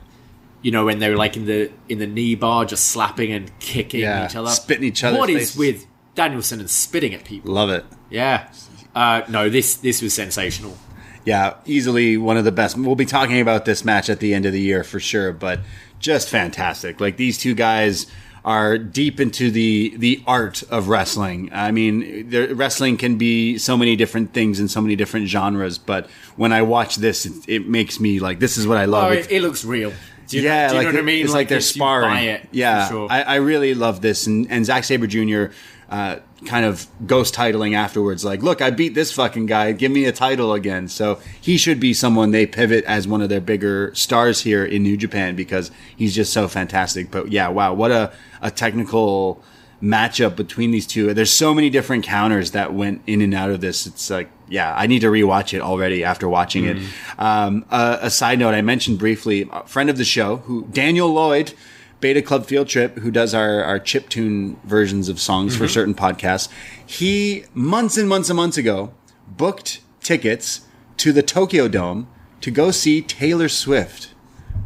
you 0.62 0.72
know, 0.72 0.84
when 0.86 1.00
they 1.00 1.10
were 1.10 1.16
like 1.16 1.38
in 1.38 1.46
the 1.46 1.72
in 1.88 2.00
the 2.00 2.08
knee 2.08 2.36
bar 2.36 2.66
just 2.66 2.88
slapping 2.88 3.32
and 3.32 3.58
kicking 3.60 4.02
Yeah, 4.02 4.26
each 4.26 4.36
other. 4.36 4.50
spitting 4.50 4.84
each 4.84 5.02
other. 5.06 5.18
What 5.18 5.30
is 5.30 5.52
faces. 5.52 5.58
with 5.58 5.86
Danielson 6.16 6.60
and 6.60 6.70
spitting 6.70 7.14
at 7.14 7.24
people? 7.24 7.54
Love 7.54 7.70
it. 7.70 7.86
Yeah. 8.10 8.50
Uh, 8.94 9.22
no, 9.30 9.50
this 9.50 9.76
this 9.78 10.02
was 10.02 10.14
sensational. 10.14 10.78
Yeah, 11.24 11.54
easily 11.66 12.18
one 12.18 12.36
of 12.38 12.44
the 12.46 12.52
best. 12.54 12.78
We'll 12.78 12.96
be 12.96 13.06
talking 13.06 13.40
about 13.40 13.64
this 13.66 13.86
match 13.86 14.10
at 14.10 14.20
the 14.20 14.34
end 14.34 14.46
of 14.46 14.52
the 14.54 14.62
year 14.62 14.84
for 14.84 15.00
sure, 15.00 15.32
but 15.34 15.60
just 16.00 16.30
fantastic. 16.30 17.00
Like 17.00 17.18
these 17.18 17.38
two 17.38 17.54
guys 17.56 18.08
are 18.46 18.78
deep 18.78 19.20
into 19.20 19.52
the 19.52 19.94
the 19.98 20.24
art 20.26 20.64
of 20.70 20.88
wrestling. 20.88 21.50
I 21.52 21.72
mean, 21.72 22.30
wrestling 22.56 22.98
can 22.98 23.18
be 23.18 23.58
so 23.58 23.76
many 23.76 23.96
different 23.96 24.34
things 24.34 24.60
in 24.60 24.68
so 24.68 24.80
many 24.82 24.96
different 24.96 25.28
genres. 25.28 25.78
But 25.78 26.10
when 26.38 26.54
I 26.54 26.62
watch 26.62 26.96
this, 26.98 27.26
it, 27.26 27.34
it 27.48 27.68
makes 27.68 28.00
me 28.00 28.20
like 28.20 28.40
this 28.40 28.58
is 28.58 28.66
what 28.66 28.78
I 28.78 28.86
love. 28.86 29.12
Oh, 29.12 29.14
it, 29.14 29.32
it 29.32 29.42
looks 29.42 29.66
real. 29.66 29.92
Do 30.28 30.38
you, 30.38 30.44
yeah, 30.44 30.68
know, 30.68 30.74
do 30.74 30.74
you 30.74 30.78
like 30.80 30.86
know 30.88 30.98
what 30.98 31.00
I 31.00 31.06
mean? 31.06 31.24
It's 31.24 31.34
like, 31.34 31.48
they're 31.48 31.58
it's- 31.60 31.74
you 31.76 31.80
sparring. 31.80 32.26
it, 32.26 32.48
yeah, 32.52 32.88
for 32.88 32.92
sure. 32.92 33.08
I, 33.10 33.22
I 33.22 33.36
really 33.36 33.74
love 33.74 34.02
this, 34.02 34.28
and, 34.28 34.46
and 34.52 34.66
Zack 34.66 34.84
Sabre 34.84 35.08
Jr. 35.08 35.54
Uh, 35.90 36.18
kind 36.46 36.66
of 36.66 36.86
ghost 37.08 37.34
titling 37.34 37.74
afterwards, 37.74 38.26
like, 38.26 38.44
"Look, 38.44 38.62
I 38.62 38.70
beat 38.70 38.94
this 38.94 39.12
fucking 39.14 39.46
guy. 39.46 39.72
Give 39.72 39.92
me 39.92 40.06
a 40.06 40.12
title 40.12 40.54
again." 40.54 40.88
So 40.90 41.20
he 41.40 41.58
should 41.58 41.80
be 41.80 41.94
someone 41.94 42.32
they 42.32 42.46
pivot 42.46 42.84
as 42.86 43.08
one 43.08 43.22
of 43.22 43.30
their 43.30 43.42
bigger 43.42 43.96
stars 43.96 44.42
here 44.42 44.66
in 44.66 44.84
New 44.84 44.98
Japan 44.98 45.36
because 45.36 45.72
he's 45.96 46.14
just 46.14 46.34
so 46.34 46.48
fantastic. 46.48 47.10
But 47.10 47.32
yeah, 47.32 47.48
wow, 47.48 47.74
what 47.74 47.92
a 47.92 48.12
a 48.42 48.52
technical 48.52 49.42
matchup 49.82 50.36
between 50.36 50.72
these 50.72 50.88
two. 50.88 51.14
There's 51.14 51.32
so 51.32 51.54
many 51.54 51.70
different 51.70 52.04
counters 52.04 52.52
that 52.52 52.74
went 52.74 53.02
in 53.08 53.22
and 53.22 53.34
out 53.34 53.50
of 53.52 53.62
this. 53.62 53.86
It's 53.86 54.10
like, 54.10 54.30
yeah, 54.50 54.74
I 54.76 54.88
need 54.88 55.00
to 55.02 55.08
rewatch 55.08 55.54
it 55.54 55.62
already 55.62 56.04
after 56.04 56.28
watching 56.28 56.66
it. 56.66 56.78
Um, 57.20 57.66
a, 57.70 58.00
a 58.04 58.10
side 58.10 58.40
note, 58.40 58.54
I 58.56 58.62
mentioned 58.62 58.98
briefly, 59.00 59.48
a 59.52 59.68
friend 59.68 59.90
of 59.90 59.98
the 59.98 60.06
show, 60.06 60.38
who 60.38 60.66
Daniel 60.72 61.10
Lloyd, 61.14 61.54
Beta 62.00 62.22
Club 62.22 62.46
Field 62.46 62.68
Trip, 62.68 62.98
who 63.00 63.12
does 63.12 63.34
our, 63.34 63.64
our 63.64 63.80
chip 63.80 64.10
tune 64.10 64.60
versions 64.64 65.10
of 65.10 65.20
songs 65.20 65.56
for 65.56 65.66
mm-hmm. 65.66 65.74
certain 65.74 65.96
podcasts. 65.96 66.50
He 66.86 67.46
months 67.54 67.98
and 67.98 68.08
months 68.08 68.30
and 68.30 68.38
months 68.38 68.58
ago 68.58 68.94
booked 69.28 69.82
tickets 70.02 70.62
to 70.98 71.12
the 71.12 71.24
Tokyo 71.24 71.68
Dome 71.68 72.08
to 72.42 72.52
go 72.52 72.72
see 72.72 73.02
Taylor 73.02 73.50
Swift, 73.50 74.14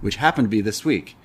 which 0.02 0.18
happened 0.18 0.46
to 0.46 0.50
be 0.50 0.62
this 0.62 0.84
week. 0.84 1.16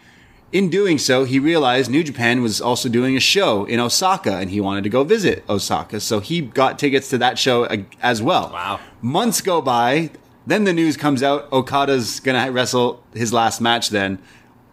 In 0.52 0.70
doing 0.70 0.96
so, 0.96 1.24
he 1.24 1.40
realized 1.40 1.90
New 1.90 2.04
Japan 2.04 2.40
was 2.40 2.60
also 2.60 2.88
doing 2.88 3.16
a 3.16 3.20
show 3.20 3.64
in 3.64 3.80
Osaka 3.80 4.36
and 4.36 4.50
he 4.50 4.60
wanted 4.60 4.84
to 4.84 4.90
go 4.90 5.02
visit 5.02 5.44
Osaka. 5.48 5.98
So 5.98 6.20
he 6.20 6.40
got 6.40 6.78
tickets 6.78 7.10
to 7.10 7.18
that 7.18 7.36
show 7.36 7.64
as 8.00 8.22
well. 8.22 8.50
Wow. 8.52 8.80
Months 9.02 9.40
go 9.40 9.60
by. 9.60 10.10
Then 10.46 10.62
the 10.62 10.72
news 10.72 10.96
comes 10.96 11.24
out 11.24 11.48
Okada's 11.52 12.20
going 12.20 12.42
to 12.42 12.52
wrestle 12.52 13.02
his 13.12 13.32
last 13.32 13.60
match 13.60 13.90
then. 13.90 14.20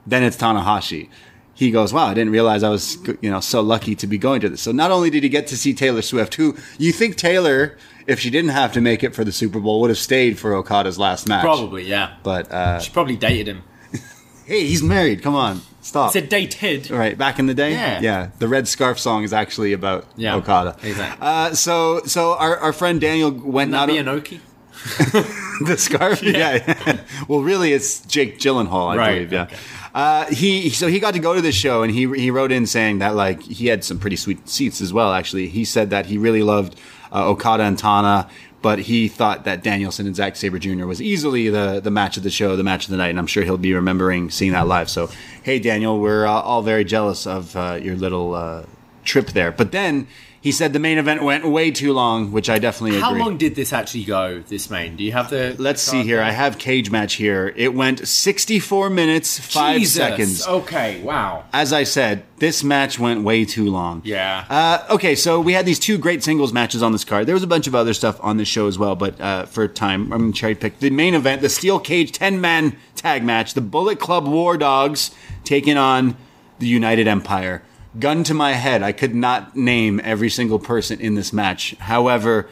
Then 0.06 0.24
it's 0.24 0.38
Tanahashi. 0.38 1.10
He 1.56 1.70
goes, 1.70 1.94
wow, 1.94 2.08
I 2.08 2.14
didn't 2.16 2.32
realize 2.34 2.64
I 2.64 2.70
was, 2.70 2.98
you 3.22 3.30
know, 3.30 3.40
so 3.40 3.62
lucky 3.62 3.94
to 3.96 4.08
be 4.08 4.18
going 4.18 4.42
to 4.42 4.50
this. 4.50 4.62
So 4.62 4.72
not 4.72 4.90
only 4.90 5.10
did 5.12 5.22
he 5.24 5.30
get 5.30 5.46
to 5.48 5.58
see 5.58 5.74
Taylor 5.74 6.02
Swift, 6.02 6.34
who 6.36 6.56
you 6.80 6.92
think 6.92 7.16
Taylor, 7.16 7.78
if 8.08 8.20
she 8.20 8.32
didn't 8.32 8.50
have 8.52 8.74
to 8.74 8.82
make 8.82 9.04
it 9.04 9.14
for 9.14 9.24
the 9.24 9.32
Super 9.32 9.60
Bowl, 9.60 9.80
would 9.82 9.92
have 9.92 10.00
stayed 10.00 10.40
for 10.40 10.54
Okada's 10.56 10.98
last 10.98 11.28
match. 11.28 11.44
Probably, 11.44 11.84
yeah. 11.84 12.16
But, 12.24 12.52
uh, 12.52 12.80
She 12.80 12.92
probably 12.92 13.16
dated 13.18 13.48
him. 13.48 13.64
hey, 14.48 14.66
he's 14.66 14.82
married. 14.82 15.22
Come 15.22 15.36
on. 15.36 15.62
Stop. 15.82 16.12
Said 16.12 16.28
dated. 16.28 16.90
Right, 16.90 17.16
back 17.18 17.38
in 17.40 17.46
the 17.46 17.54
day, 17.54 17.72
Yeah. 17.74 18.00
Yeah. 18.02 18.30
The 18.40 18.48
Red 18.48 18.68
Scarf 18.68 18.98
song 18.98 19.24
is 19.24 19.32
actually 19.32 19.74
about 19.74 20.08
Yeah, 20.16 20.36
Okada. 20.38 20.76
exactly. 20.82 21.18
Uh, 21.22 21.54
so, 21.54 22.02
so 22.06 22.34
our, 22.36 22.58
our 22.58 22.74
friend 22.74 23.00
Daniel 23.00 23.30
went 23.32 23.70
Not 23.70 23.90
out 23.92 23.96
Inoki. 23.96 24.40
the 25.66 25.76
scarf. 25.78 26.24
Yeah. 26.24 27.00
well, 27.28 27.42
really, 27.42 27.74
it's 27.74 28.00
Jake 28.02 28.40
Gyllenhaal, 28.40 28.92
I 28.92 28.98
Right, 28.98 29.14
believe. 29.16 29.34
Yeah. 29.34 29.44
okay. 29.44 29.56
Uh, 29.94 30.26
he 30.26 30.70
so 30.70 30.88
he 30.88 31.00
got 31.00 31.14
to 31.14 31.20
go 31.20 31.36
to 31.36 31.42
this 31.42 31.56
show, 31.56 31.84
and 31.84 31.94
he 31.94 32.08
he 32.20 32.32
wrote 32.32 32.52
in 32.52 32.66
saying 32.66 33.00
that 33.00 33.16
like 33.16 33.44
he 33.44 33.68
had 33.68 33.84
some 33.84 34.00
pretty 34.00 34.16
sweet 34.16 34.50
seats 34.50 34.82
as 34.82 34.92
well. 34.92 35.14
Actually, 35.14 35.48
he 35.48 35.64
said 35.64 35.92
that 35.92 36.08
he 36.08 36.18
really 36.18 36.42
loved 36.42 36.80
uh, 37.12 37.30
Okada 37.30 37.64
and 37.64 37.78
Tana. 37.78 38.30
But 38.64 38.80
he 38.80 39.10
thought 39.10 39.44
that 39.44 39.62
Danielson 39.62 40.08
and 40.08 40.16
Zack 40.16 40.38
Sabre 40.38 40.58
Jr. 40.58 40.86
was 40.86 41.02
easily 41.02 41.50
the, 41.50 41.82
the 41.82 41.92
match 41.92 42.16
of 42.16 42.24
the 42.24 42.30
show, 42.30 42.56
the 42.56 42.64
match 42.64 42.86
of 42.86 42.92
the 42.92 42.98
night, 42.98 43.10
and 43.10 43.20
I'm 43.20 43.28
sure 43.28 43.44
he'll 43.44 43.58
be 43.58 43.74
remembering 43.74 44.30
seeing 44.30 44.54
that 44.54 44.68
live. 44.68 44.90
So, 44.90 45.10
hey, 45.44 45.60
Daniel, 45.60 46.00
we're 46.00 46.26
uh, 46.26 46.32
all 46.32 46.62
very 46.62 46.86
jealous 46.86 47.28
of 47.28 47.58
uh, 47.58 47.78
your 47.82 47.98
little 47.98 48.34
uh, 48.34 48.64
trip 49.04 49.32
there. 49.32 49.52
But 49.52 49.74
then 49.74 50.08
he 50.44 50.52
said 50.52 50.74
the 50.74 50.80
main 50.80 50.98
event 50.98 51.24
went 51.24 51.46
way 51.46 51.72
too 51.72 51.94
long, 51.94 52.34
which 52.34 52.50
I 52.50 52.60
definitely 52.60 53.00
How 53.00 53.12
agree. 53.12 53.22
How 53.22 53.26
long 53.26 53.38
did 53.38 53.56
this 53.56 53.72
actually 53.72 54.04
go, 54.04 54.40
this 54.42 54.70
main? 54.70 54.98
Do 54.98 55.04
you 55.06 55.14
have 55.14 55.30
the. 55.30 55.56
Let's 55.58 55.82
see 55.82 56.04
here. 56.04 56.22
I 56.22 56.32
have 56.32 56.58
cage 56.58 56.92
match 56.92 57.14
here. 57.14 57.54
It 57.56 57.74
went 57.74 58.06
64 58.06 58.90
minutes, 58.90 59.40
5 59.40 59.80
Jesus. 59.80 59.96
seconds. 59.96 60.46
Okay, 60.46 61.02
wow. 61.02 61.46
As 61.54 61.72
I 61.72 61.86
said, 61.86 62.26
this 62.40 62.62
match 62.62 63.00
went 63.00 63.24
way 63.24 63.46
too 63.46 63.72
long. 63.72 64.02
Yeah. 64.04 64.44
Uh, 64.50 64.86
okay, 64.96 65.16
so 65.16 65.40
we 65.40 65.54
had 65.54 65.66
these 65.66 65.80
two 65.80 65.98
great 65.98 66.26
singles 66.26 66.52
matches 66.52 66.84
on 66.84 66.92
this 66.92 67.06
card. 67.06 67.26
There 67.26 67.36
was 67.36 67.44
a 67.44 67.48
bunch 67.48 67.68
of 67.68 67.74
other 67.74 67.94
stuff 67.94 68.22
on 68.22 68.36
this 68.36 68.50
show 68.50 68.68
as 68.68 68.78
well, 68.78 68.98
but 68.98 69.22
uh, 69.22 69.46
for 69.46 69.66
time, 69.70 70.12
I'm 70.12 70.20
going 70.20 70.34
to 70.34 70.38
cherry 70.38 70.56
pick 70.56 70.80
the 70.80 70.90
main 70.90 71.14
event, 71.14 71.42
the 71.42 71.48
Steel 71.48 71.80
Cage 71.80 72.12
10 72.12 72.42
man 72.42 72.76
tag 72.98 73.24
match, 73.24 73.54
the 73.54 73.62
Bullet 73.62 73.98
Club 73.98 74.28
War 74.28 74.58
Dogs 74.58 75.12
taking 75.46 75.78
on 75.78 76.18
the 76.60 76.68
United 76.68 77.08
Empire. 77.08 77.64
Gun 78.00 78.24
to 78.24 78.34
my 78.34 78.54
head, 78.54 78.82
I 78.82 78.92
could 78.92 79.14
not 79.14 79.56
name 79.56 80.02
every 80.04 80.30
single 80.30 80.58
person 80.60 81.00
in 81.00 81.14
this 81.16 81.32
match. 81.32 81.76
However, 81.80 82.50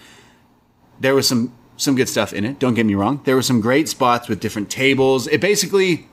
there 0.99 1.15
was 1.15 1.27
some 1.27 1.53
some 1.77 1.95
good 1.95 2.07
stuff 2.09 2.31
in 2.31 2.45
it. 2.45 2.59
Don't 2.59 2.75
get 2.75 2.85
me 2.85 2.93
wrong. 2.93 3.21
There 3.23 3.35
were 3.35 3.41
some 3.41 3.59
great 3.59 3.89
spots 3.89 4.29
with 4.29 4.39
different 4.39 4.69
tables. 4.69 5.25
It 5.27 5.41
basically 5.41 6.07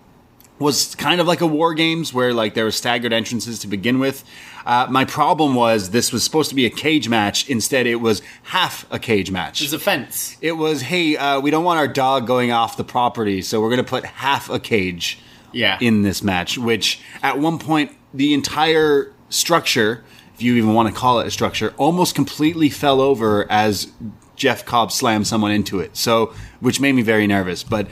was 0.58 0.94
kind 0.94 1.20
of 1.20 1.26
like 1.26 1.42
a 1.42 1.46
war 1.46 1.74
games 1.74 2.14
where 2.14 2.32
like 2.32 2.54
there 2.54 2.64
were 2.64 2.70
staggered 2.70 3.12
entrances 3.12 3.58
to 3.58 3.66
begin 3.68 3.98
with. 3.98 4.24
Uh, 4.64 4.86
my 4.90 5.04
problem 5.04 5.54
was 5.54 5.90
this 5.90 6.10
was 6.10 6.24
supposed 6.24 6.48
to 6.48 6.54
be 6.54 6.64
a 6.64 6.70
cage 6.70 7.08
match. 7.10 7.48
Instead, 7.50 7.86
it 7.86 7.96
was 7.96 8.22
half 8.44 8.86
a 8.90 8.98
cage 8.98 9.30
match. 9.30 9.60
There's 9.60 9.74
a 9.74 9.78
fence. 9.78 10.38
It 10.40 10.52
was, 10.52 10.80
hey, 10.80 11.16
uh, 11.18 11.38
we 11.40 11.50
don't 11.50 11.64
want 11.64 11.78
our 11.78 11.86
dog 11.86 12.26
going 12.26 12.50
off 12.50 12.76
the 12.78 12.84
property, 12.84 13.42
so 13.42 13.60
we're 13.60 13.68
going 13.70 13.84
to 13.84 13.88
put 13.88 14.04
half 14.06 14.48
a 14.50 14.58
cage 14.58 15.18
Yeah. 15.52 15.76
in 15.80 16.02
this 16.02 16.22
match, 16.22 16.56
which 16.58 17.00
at 17.22 17.38
one 17.38 17.58
point, 17.58 17.92
the 18.14 18.32
entire 18.34 19.12
structure, 19.28 20.04
if 20.34 20.42
you 20.42 20.54
even 20.54 20.74
want 20.74 20.92
to 20.92 20.98
call 20.98 21.20
it 21.20 21.26
a 21.26 21.30
structure, 21.30 21.74
almost 21.76 22.14
completely 22.14 22.68
fell 22.68 23.00
over 23.00 23.50
as 23.50 23.92
Jeff 24.36 24.64
Cobb 24.64 24.92
slammed 24.92 25.26
someone 25.26 25.50
into 25.50 25.80
it. 25.80 25.96
So, 25.96 26.32
which 26.60 26.80
made 26.80 26.92
me 26.92 27.02
very 27.02 27.26
nervous. 27.26 27.62
But 27.62 27.88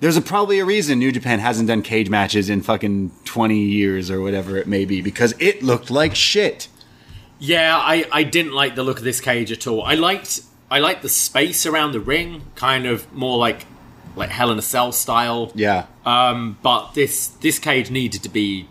there's 0.00 0.16
a, 0.16 0.22
probably 0.22 0.58
a 0.58 0.64
reason 0.64 0.98
New 0.98 1.12
Japan 1.12 1.38
hasn't 1.38 1.68
done 1.68 1.82
cage 1.82 2.10
matches 2.10 2.50
in 2.50 2.62
fucking 2.62 3.12
20 3.24 3.58
years 3.58 4.10
or 4.10 4.20
whatever 4.20 4.56
it 4.56 4.66
may 4.66 4.84
be, 4.84 5.00
because 5.00 5.34
it 5.38 5.62
looked 5.62 5.90
like 5.90 6.14
shit. 6.14 6.68
Yeah, 7.38 7.76
I, 7.76 8.06
I 8.10 8.22
didn't 8.22 8.52
like 8.52 8.74
the 8.74 8.82
look 8.82 8.98
of 8.98 9.04
this 9.04 9.20
cage 9.20 9.52
at 9.52 9.66
all. 9.66 9.82
I 9.82 9.94
liked 9.94 10.42
I 10.70 10.78
liked 10.78 11.02
the 11.02 11.08
space 11.08 11.66
around 11.66 11.92
the 11.92 12.00
ring, 12.00 12.42
kind 12.54 12.86
of 12.86 13.12
more 13.12 13.36
like 13.36 13.66
like 14.16 14.30
Hell 14.30 14.50
in 14.50 14.58
a 14.58 14.62
Cell 14.62 14.92
style. 14.92 15.52
Yeah. 15.54 15.86
Um, 16.06 16.58
but 16.62 16.92
this 16.94 17.28
this 17.28 17.58
cage 17.58 17.90
needed 17.90 18.22
to 18.22 18.28
be 18.28 18.68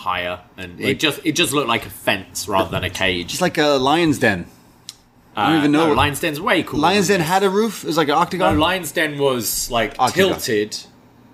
higher, 0.00 0.40
and 0.56 0.78
Like- 0.78 0.88
it 0.88 1.00
just 1.00 1.20
it 1.24 1.32
just 1.32 1.52
looked 1.52 1.68
like 1.68 1.86
a 1.86 1.90
fence 1.90 2.48
rather 2.48 2.70
than 2.70 2.84
a 2.84 2.90
cage. 2.90 3.32
It's 3.32 3.40
like 3.42 3.58
a 3.58 3.78
lion's 3.78 4.18
den. 4.18 4.46
I 5.36 5.46
don't 5.46 5.54
Uh, 5.54 5.58
even 5.60 5.72
know. 5.72 5.86
No, 5.88 5.92
Lion's 5.94 6.18
Den's 6.20 6.40
way 6.40 6.62
cooler. 6.64 6.82
Lion's 6.82 7.06
Den 7.08 7.20
had 7.20 7.44
a 7.44 7.48
roof. 7.50 7.84
It 7.84 7.86
was 7.86 7.96
like 7.96 8.08
an 8.08 8.14
octagon. 8.14 8.54
No, 8.56 8.60
Lion's 8.60 8.90
Den 8.92 9.16
was 9.16 9.70
like 9.70 9.94
Octagon. 9.98 10.30
tilted, 10.32 10.76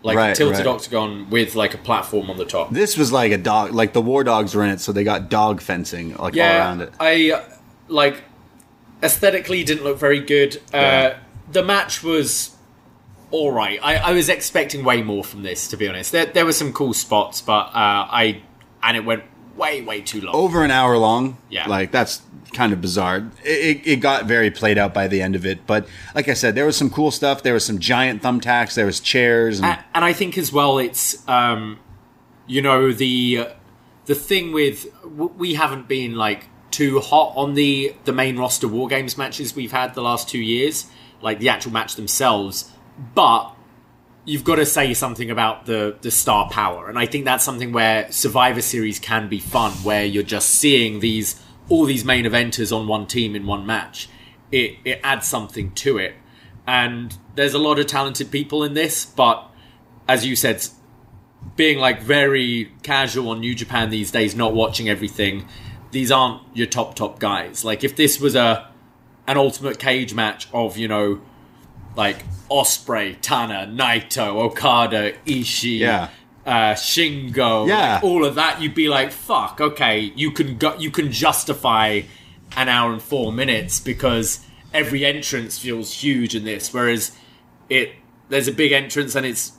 like 0.03 0.17
Right, 0.19 0.31
a 0.31 0.35
tilted 0.35 0.59
right. 0.59 0.75
octagon 0.75 1.29
with 1.31 1.55
like 1.55 1.73
a 1.73 1.79
platform 1.79 2.29
on 2.31 2.37
the 2.37 2.45
top. 2.45 2.71
This 2.73 2.99
was 2.99 3.11
like 3.11 3.33
a 3.33 3.39
dog, 3.39 3.73
like 3.73 3.95
the 3.95 4.03
war 4.03 4.23
dogs 4.23 4.55
were 4.55 4.63
in 4.65 4.71
it, 4.71 4.81
so 4.81 4.93
they 4.93 5.03
got 5.03 5.31
dog 5.31 5.63
fencing 5.63 6.11
like 6.19 6.35
all 6.37 6.41
around 6.41 6.83
it. 6.83 6.93
I 7.01 7.31
uh, 7.33 7.41
like 7.89 8.23
aesthetically 9.03 9.65
didn't 9.65 9.85
look 9.85 9.99
very 9.99 10.21
good. 10.21 10.57
Uh, 10.73 10.77
Yeah. 10.79 11.15
The 11.51 11.63
match 11.63 12.03
was 12.03 12.51
all 13.31 13.51
right. 13.53 13.79
I, 13.83 13.97
I 13.97 14.13
was 14.13 14.29
expecting 14.29 14.85
way 14.85 15.03
more 15.03 15.25
from 15.25 15.43
this, 15.43 15.69
to 15.69 15.77
be 15.77 15.89
honest. 15.89 16.13
There, 16.13 16.27
there 16.27 16.45
were 16.45 16.53
some 16.53 16.73
cool 16.73 16.93
spots, 16.93 17.41
but 17.41 17.67
uh, 17.69 18.07
I 18.11 18.43
and 18.87 18.97
it 18.97 19.05
went 19.05 19.25
way 19.57 19.83
way 19.83 20.01
too 20.01 20.21
long. 20.21 20.35
Over 20.35 20.65
an 20.65 20.71
hour 20.71 20.97
long. 20.97 21.37
Yeah. 21.51 21.67
like 21.69 21.91
that's 21.91 22.23
kind 22.53 22.73
of 22.73 22.81
bizarre. 22.81 23.31
It, 23.45 23.49
it, 23.85 23.87
it 23.87 23.97
got 24.01 24.25
very 24.27 24.51
played 24.51 24.79
out 24.79 24.95
by 24.95 25.09
the 25.09 25.21
end 25.21 25.35
of 25.35 25.45
it, 25.45 25.67
but 25.67 25.87
like 26.15 26.29
I 26.29 26.35
said, 26.35 26.55
there 26.55 26.65
was 26.65 26.77
some 26.77 26.89
cool 26.91 27.11
stuff. 27.11 27.43
There 27.43 27.53
was 27.55 27.65
some 27.67 27.79
giant 27.79 28.23
thumbtacks. 28.23 28.75
There 28.75 28.87
was 28.87 29.01
chairs. 29.01 29.59
And, 29.61 29.67
A- 29.67 29.85
and 29.95 30.05
I 30.05 30.13
think 30.13 30.39
as 30.39 30.53
well, 30.53 30.79
it's 30.79 31.27
um, 31.29 31.79
you 32.47 32.63
know 32.63 32.93
the 32.93 33.49
the 34.07 34.15
thing 34.15 34.53
with 34.53 34.87
we 35.05 35.55
haven't 35.55 35.89
been 35.89 36.15
like 36.15 36.49
too 36.71 37.01
hot 37.01 37.33
on 37.37 37.55
the 37.55 37.95
the 38.05 38.13
main 38.13 38.37
roster 38.39 38.69
war 38.69 38.87
games 38.89 39.17
matches 39.19 39.57
we've 39.57 39.73
had 39.73 39.95
the 39.95 40.03
last 40.03 40.29
two 40.29 40.39
years, 40.39 40.87
like 41.21 41.39
the 41.41 41.49
actual 41.49 41.73
match 41.73 41.97
themselves, 41.97 42.71
but. 43.15 43.53
You've 44.27 44.45
got 44.45 44.57
to 44.57 44.67
say 44.67 44.93
something 44.93 45.31
about 45.31 45.67
the 45.67 45.97
the 46.01 46.11
star 46.11 46.51
power, 46.51 46.89
and 46.89 46.99
I 46.99 47.07
think 47.07 47.25
that's 47.25 47.45
something 47.45 47.73
where 47.73 48.11
Survivor 48.11 48.61
Series 48.61 48.99
can 48.99 49.29
be 49.29 49.39
fun, 49.39 49.73
where 49.85 50.05
you're 50.05 50.23
just 50.23 50.51
seeing 50.51 51.01
these 51.01 51.41
all 51.69 51.85
these 51.85 52.05
main 52.05 52.25
eventers 52.25 52.77
on 52.77 52.87
one 52.87 53.07
team 53.07 53.35
in 53.37 53.47
one 53.47 53.65
match. 53.65 54.09
It 54.51 54.79
it 54.85 55.01
adds 55.05 55.27
something 55.27 55.71
to 55.73 55.99
it, 55.99 56.15
and 56.67 57.17
there's 57.37 57.55
a 57.55 57.59
lot 57.59 57.79
of 57.79 57.87
talented 57.87 58.31
people 58.33 58.65
in 58.65 58.75
this, 58.75 59.05
but 59.05 59.49
as 60.09 60.27
you 60.27 60.35
said, 60.35 60.67
being 61.55 61.79
like 61.79 62.03
very 62.03 62.73
casual 62.83 63.31
on 63.31 63.41
New 63.41 63.55
Japan 63.55 63.91
these 63.91 64.11
days, 64.11 64.35
not 64.35 64.55
watching 64.55 64.89
everything, 64.89 65.47
these 65.93 66.11
aren't 66.11 66.43
your 66.55 66.67
top 66.67 66.95
top 66.95 67.19
guys. 67.19 67.65
Like 67.65 67.85
if 67.85 67.95
this 67.97 68.21
was 68.21 68.35
a 68.35 68.71
an 69.29 69.37
ultimate 69.37 69.79
cage 69.79 70.15
match 70.15 70.49
of 70.53 70.77
you 70.77 70.89
know 70.89 71.21
like 71.97 72.25
Ospreay, 72.51 73.17
Tana, 73.21 73.67
Naito, 73.73 74.37
Okada, 74.37 75.13
Ishii, 75.27 75.79
Yeah. 75.81 76.09
uh, 76.47 76.75
Shingo, 76.75 77.67
Yeah. 77.67 77.95
like, 77.95 78.05
all 78.05 78.25
of 78.25 78.35
that, 78.37 78.61
you'd 78.63 78.75
be 78.75 78.89
like, 78.89 79.11
"Fuck, 79.13 79.61
okay, 79.61 80.13
you 80.15 80.31
can 80.31 80.57
go, 80.59 80.75
you 80.79 80.91
can 80.91 81.11
justify 81.11 82.03
an 82.57 82.69
hour 82.69 82.93
and 82.93 83.03
four 83.03 83.33
minutes 83.33 83.81
because 83.81 84.41
every 84.73 85.05
entrance 85.05 85.59
feels 85.59 85.93
huge 85.95 86.35
in 86.35 86.45
this." 86.45 86.73
Whereas 86.73 87.13
it, 87.69 87.93
there's 88.29 88.47
a 88.49 88.53
big 88.53 88.73
entrance 88.73 89.15
and 89.15 89.27
it's 89.27 89.53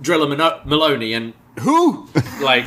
Drilla 0.00 0.28
Mano- 0.28 0.60
Moloney, 0.64 1.12
and 1.12 1.34
Who? 1.58 2.08
like 2.40 2.64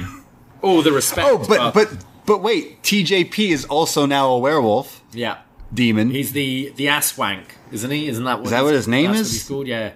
all 0.62 0.82
the 0.84 0.91
respect. 0.91 1.28
oh, 1.28 1.38
but 1.48 1.74
but 1.74 1.90
but 2.26 2.44
wait, 2.44 2.84
TJP 2.84 3.50
is 3.50 3.66
also 3.66 4.06
now 4.06 4.30
a 4.30 4.38
werewolf 4.38 5.02
yeah, 5.14 5.38
demon. 5.74 6.10
he's 6.12 6.32
the 6.34 6.72
the 6.76 6.88
ass 6.88 7.18
wank, 7.18 7.58
isn't 7.72 7.90
he? 7.91 8.08
Isn't 8.08 8.24
that 8.26 8.40
what? 8.41 8.50
that 8.50 8.64
what 8.64 8.74
his 8.74 8.88
name 8.88 9.12
is? 9.12 9.18
What 9.20 9.32
he's 9.32 9.48
called, 9.48 9.68
yeah, 9.68 9.91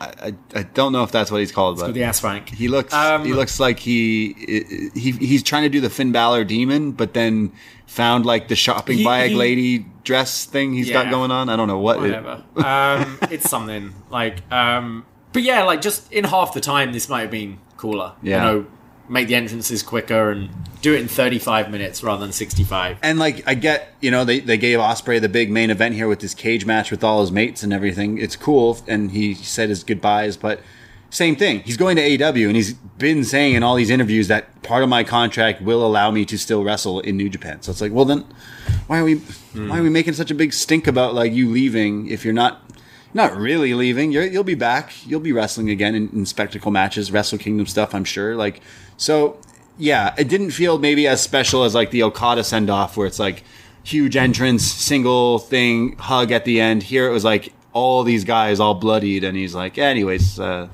I, 0.00 0.06
I, 0.20 0.34
I 0.54 0.62
don't 0.64 0.92
know 0.92 1.02
if 1.04 1.12
that's 1.12 1.30
what 1.30 1.38
he's 1.38 1.52
called, 1.52 1.78
but 1.78 1.94
the 1.94 2.02
ass 2.04 2.22
wank. 2.22 2.48
he 2.50 2.68
looks 2.68 2.92
Um, 2.92 3.24
he 3.24 3.32
looks 3.32 3.60
like 3.60 3.78
he 3.78 4.90
he 4.94 5.12
he's 5.12 5.42
trying 5.42 5.62
to 5.64 5.68
do 5.68 5.80
the 5.80 5.90
Finn 5.90 6.12
Balor 6.12 6.44
demon, 6.44 6.92
but 6.92 7.14
then 7.14 7.52
found 7.86 8.24
like 8.26 8.48
the 8.48 8.56
shopping 8.56 8.98
He- 8.98 9.04
bag 9.04 9.30
he- 9.30 9.36
lady 9.36 9.86
dress 10.04 10.44
thing 10.46 10.72
he's 10.72 10.90
got 10.90 11.10
going 11.10 11.30
on. 11.30 11.48
I 11.48 11.56
don't 11.56 11.68
know 11.68 11.78
what. 11.78 11.98
it- 11.98 12.00
whatever. 12.00 12.42
um, 12.56 13.18
it's 13.30 13.48
something 13.48 13.94
like, 14.10 14.38
um, 14.52 15.04
but 15.32 15.42
yeah, 15.42 15.62
like 15.62 15.80
just 15.82 16.10
in 16.12 16.24
half 16.24 16.52
the 16.54 16.60
time, 16.60 16.92
this 16.92 17.08
might 17.08 17.20
have 17.22 17.30
been 17.30 17.58
cooler. 17.76 18.12
Yeah. 18.22 18.36
you 18.36 18.58
know, 18.62 18.66
make 19.08 19.28
the 19.28 19.34
entrances 19.34 19.82
quicker 19.82 20.30
and 20.30 20.50
do 20.80 20.94
it 20.94 21.00
in 21.00 21.08
thirty-five 21.08 21.70
minutes 21.70 22.02
rather 22.02 22.20
than 22.20 22.32
sixty-five. 22.32 22.98
And 23.02 23.18
like 23.18 23.46
I 23.46 23.54
get, 23.54 23.94
you 24.00 24.10
know, 24.10 24.24
they, 24.24 24.40
they 24.40 24.56
gave 24.56 24.78
Ospreay 24.78 25.20
the 25.20 25.28
big 25.28 25.50
main 25.50 25.70
event 25.70 25.94
here 25.94 26.08
with 26.08 26.20
this 26.20 26.34
cage 26.34 26.64
match 26.66 26.90
with 26.90 27.04
all 27.04 27.20
his 27.20 27.32
mates 27.32 27.62
and 27.62 27.72
everything. 27.72 28.18
It's 28.18 28.36
cool, 28.36 28.78
and 28.86 29.10
he 29.10 29.34
said 29.34 29.68
his 29.68 29.84
goodbyes, 29.84 30.36
but 30.36 30.60
same 31.12 31.36
thing. 31.36 31.60
He's 31.60 31.76
going 31.76 31.96
to 31.96 32.02
AEW, 32.02 32.46
and 32.46 32.56
he's 32.56 32.72
been 32.72 33.22
saying 33.22 33.54
in 33.54 33.62
all 33.62 33.74
these 33.74 33.90
interviews 33.90 34.28
that 34.28 34.62
part 34.62 34.82
of 34.82 34.88
my 34.88 35.04
contract 35.04 35.60
will 35.60 35.84
allow 35.84 36.10
me 36.10 36.24
to 36.24 36.38
still 36.38 36.64
wrestle 36.64 37.00
in 37.00 37.18
New 37.18 37.28
Japan. 37.28 37.60
So 37.60 37.70
it's 37.70 37.82
like, 37.82 37.92
well, 37.92 38.06
then 38.06 38.24
why 38.86 38.98
are 38.98 39.04
we 39.04 39.16
why 39.16 39.78
are 39.78 39.82
we 39.82 39.88
hmm. 39.88 39.92
making 39.92 40.14
such 40.14 40.30
a 40.30 40.34
big 40.34 40.52
stink 40.54 40.86
about 40.86 41.14
like 41.14 41.32
you 41.32 41.50
leaving 41.50 42.06
if 42.08 42.24
you're 42.24 42.34
not 42.34 42.62
not 43.14 43.36
really 43.36 43.74
leaving? 43.74 44.12
You're, 44.12 44.24
you'll 44.24 44.44
be 44.44 44.54
back. 44.54 44.92
You'll 45.06 45.20
be 45.20 45.32
wrestling 45.32 45.70
again 45.70 45.94
in, 45.94 46.08
in 46.10 46.26
spectacle 46.26 46.70
matches, 46.70 47.12
Wrestle 47.12 47.38
Kingdom 47.38 47.66
stuff. 47.66 47.94
I'm 47.94 48.04
sure. 48.04 48.36
Like 48.36 48.60
so, 48.96 49.38
yeah. 49.78 50.14
It 50.18 50.28
didn't 50.28 50.50
feel 50.52 50.78
maybe 50.78 51.06
as 51.06 51.20
special 51.20 51.64
as 51.64 51.74
like 51.74 51.90
the 51.90 52.02
Okada 52.02 52.44
send 52.44 52.70
off, 52.70 52.96
where 52.96 53.06
it's 53.06 53.18
like 53.18 53.44
huge 53.84 54.16
entrance, 54.16 54.64
single 54.64 55.38
thing, 55.38 55.96
hug 55.96 56.32
at 56.32 56.44
the 56.44 56.60
end. 56.60 56.84
Here 56.84 57.06
it 57.06 57.12
was 57.12 57.24
like 57.24 57.52
all 57.72 58.04
these 58.04 58.24
guys 58.24 58.60
all 58.60 58.74
bloodied, 58.74 59.24
and 59.24 59.36
he's 59.36 59.54
like, 59.54 59.78
anyways, 59.78 60.38
uh, 60.38 60.68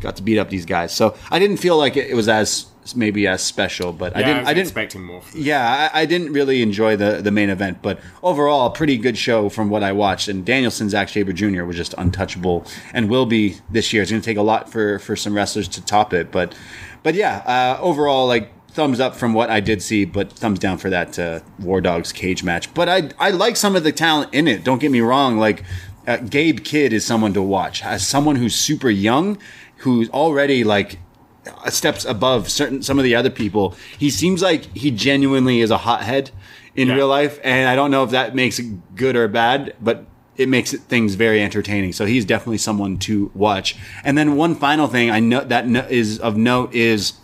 got 0.00 0.16
to 0.16 0.22
beat 0.22 0.38
up 0.38 0.48
these 0.48 0.64
guys. 0.64 0.94
So 0.94 1.16
I 1.30 1.38
didn't 1.38 1.58
feel 1.58 1.76
like 1.76 1.96
it, 1.96 2.10
it 2.10 2.14
was 2.14 2.28
as 2.28 2.66
maybe 2.96 3.26
as 3.26 3.42
special, 3.42 3.92
but 3.92 4.16
I 4.16 4.22
didn't. 4.22 4.38
was 4.38 4.48
I 4.48 4.54
didn't 4.54 4.66
expecting 4.66 5.02
more. 5.02 5.22
From 5.22 5.40
yeah, 5.40 5.90
I, 5.92 6.02
I 6.02 6.06
didn't 6.06 6.32
really 6.32 6.62
enjoy 6.62 6.96
the 6.96 7.20
the 7.22 7.30
main 7.30 7.50
event, 7.50 7.78
but 7.82 8.00
overall, 8.22 8.66
a 8.66 8.70
pretty 8.70 8.96
good 8.96 9.16
show 9.16 9.48
from 9.48 9.70
what 9.70 9.82
I 9.82 9.92
watched. 9.92 10.28
And 10.28 10.44
Danielson, 10.44 10.88
Zack 10.88 11.08
Sabre 11.08 11.32
Jr. 11.32 11.64
was 11.64 11.76
just 11.76 11.94
untouchable, 11.98 12.64
and 12.92 13.08
will 13.08 13.26
be 13.26 13.56
this 13.70 13.92
year. 13.92 14.02
It's 14.02 14.10
going 14.10 14.22
to 14.22 14.26
take 14.26 14.36
a 14.36 14.42
lot 14.42 14.70
for 14.70 14.98
for 14.98 15.16
some 15.16 15.34
wrestlers 15.34 15.68
to 15.68 15.84
top 15.84 16.12
it, 16.12 16.30
but 16.30 16.54
but 17.02 17.14
yeah, 17.14 17.38
uh, 17.46 17.82
overall, 17.82 18.26
like 18.26 18.52
thumbs 18.70 19.00
up 19.00 19.16
from 19.16 19.34
what 19.34 19.50
I 19.50 19.60
did 19.60 19.82
see, 19.82 20.04
but 20.04 20.32
thumbs 20.32 20.58
down 20.58 20.78
for 20.78 20.90
that 20.90 21.18
uh, 21.18 21.40
War 21.58 21.80
Dogs 21.80 22.12
cage 22.12 22.44
match. 22.44 22.72
But 22.74 22.88
I 22.88 23.10
I 23.18 23.30
like 23.30 23.56
some 23.56 23.76
of 23.76 23.84
the 23.84 23.92
talent 23.92 24.32
in 24.34 24.48
it. 24.48 24.64
Don't 24.64 24.78
get 24.78 24.90
me 24.90 25.00
wrong, 25.00 25.38
like. 25.38 25.64
Uh, 26.06 26.16
Gabe 26.16 26.60
Kidd 26.64 26.94
is 26.94 27.04
someone 27.04 27.34
to 27.34 27.42
watch. 27.42 27.84
As 27.84 28.06
someone 28.06 28.36
who's 28.36 28.54
super 28.54 28.88
young, 28.88 29.36
who's 29.78 30.08
already 30.10 30.64
like 30.64 30.98
Uh, 31.46 31.70
steps 31.70 32.04
above 32.04 32.50
certain 32.50 32.82
some 32.82 32.98
of 32.98 33.04
the 33.04 33.14
other 33.14 33.30
people. 33.30 33.74
He 33.96 34.10
seems 34.10 34.42
like 34.42 34.76
he 34.76 34.90
genuinely 34.90 35.60
is 35.60 35.70
a 35.70 35.78
hothead 35.78 36.30
in 36.74 36.88
Yeah. 36.88 36.94
real 36.94 37.08
life, 37.08 37.38
and 37.42 37.68
I 37.68 37.74
don't 37.76 37.90
know 37.90 38.04
if 38.04 38.10
that 38.10 38.34
makes 38.34 38.58
it 38.58 38.94
good 38.96 39.16
or 39.16 39.28
bad, 39.28 39.72
but 39.80 40.04
it 40.36 40.48
makes 40.48 40.74
it, 40.74 40.80
things 40.82 41.14
very 41.14 41.40
entertaining. 41.42 41.92
So 41.92 42.04
he's 42.06 42.24
definitely 42.24 42.58
someone 42.58 42.98
to 42.98 43.30
watch. 43.34 43.76
And 44.04 44.18
then 44.18 44.36
one 44.36 44.54
final 44.56 44.88
thing 44.88 45.10
I 45.10 45.20
know 45.20 45.40
that 45.42 45.66
no, 45.66 45.86
is 45.88 46.18
of 46.18 46.36
note 46.36 46.74
is 46.74 47.14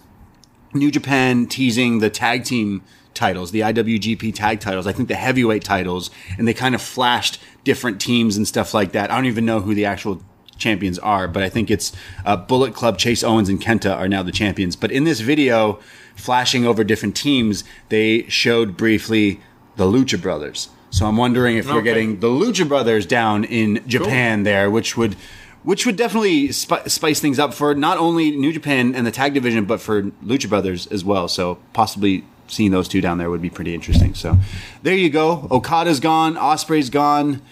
New 0.72 0.90
Japan 0.90 1.46
teasing 1.46 1.98
the 1.98 2.08
tag 2.10 2.44
team 2.44 2.82
titles, 3.14 3.50
the 3.52 3.60
IWGP 3.60 4.34
tag 4.34 4.58
titles. 4.60 4.86
I 4.86 4.92
think 4.92 5.08
the 5.08 5.14
heavyweight 5.16 5.62
titles, 5.64 6.10
and 6.38 6.48
they 6.48 6.54
kind 6.54 6.74
of 6.74 6.80
flashed 6.82 7.38
different 7.62 8.00
teams 8.00 8.36
and 8.36 8.46
stuff 8.48 8.72
like 8.74 8.92
that. 8.92 9.10
I 9.10 9.16
don't 9.16 9.26
even 9.26 9.44
know 9.44 9.60
who 9.60 9.74
the 9.74 9.84
actual 9.84 10.22
champions 10.56 10.98
are, 11.00 11.28
but 11.28 11.42
I 11.42 11.48
think 11.48 11.70
it's 11.70 11.92
uh, 12.24 12.36
Bullet 12.36 12.74
Club, 12.74 12.98
Chase 12.98 13.22
Owens, 13.24 13.48
and 13.48 13.60
Kenta 13.60 13.94
are 13.96 14.08
now 14.08 14.22
the 14.22 14.32
champions. 14.32 14.76
But 14.76 14.90
in 14.90 15.04
this 15.04 15.20
video, 15.20 15.78
flashing 16.16 16.66
over 16.66 16.84
different 16.84 17.16
teams, 17.16 17.64
they 17.88 18.22
showed 18.28 18.76
briefly 18.76 19.40
the 19.76 19.84
Lucha 19.84 20.20
Brothers. 20.20 20.68
So 20.90 21.06
I'm 21.06 21.16
wondering 21.16 21.56
if 21.56 21.66
we're 21.66 21.82
getting 21.82 22.20
the 22.20 22.28
Lucha 22.28 22.68
Brothers 22.68 23.04
down 23.04 23.42
in 23.44 23.82
Japan 23.88 24.44
there, 24.44 24.70
which 24.70 24.96
would 24.96 25.16
which 25.64 25.86
would 25.86 25.96
definitely 25.96 26.52
spi- 26.52 26.84
spice 26.84 27.20
things 27.20 27.38
up 27.38 27.54
for 27.54 27.74
not 27.74 27.96
only 27.96 28.30
New 28.30 28.52
Japan 28.52 28.94
and 28.94 29.06
the 29.06 29.10
tag 29.10 29.32
division, 29.34 29.64
but 29.64 29.80
for 29.80 30.02
Lucha 30.02 30.48
Brothers 30.48 30.86
as 30.88 31.04
well. 31.04 31.26
So 31.26 31.58
possibly 31.72 32.24
seeing 32.46 32.70
those 32.70 32.86
two 32.86 33.00
down 33.00 33.18
there 33.18 33.30
would 33.30 33.42
be 33.42 33.50
pretty 33.50 33.74
interesting. 33.74 34.14
So 34.14 34.36
there 34.82 34.94
you 34.94 35.10
go. 35.10 35.48
Okada's 35.50 36.00
gone, 36.00 36.36
Ospreay's 36.36 36.90
gone, 36.90 37.42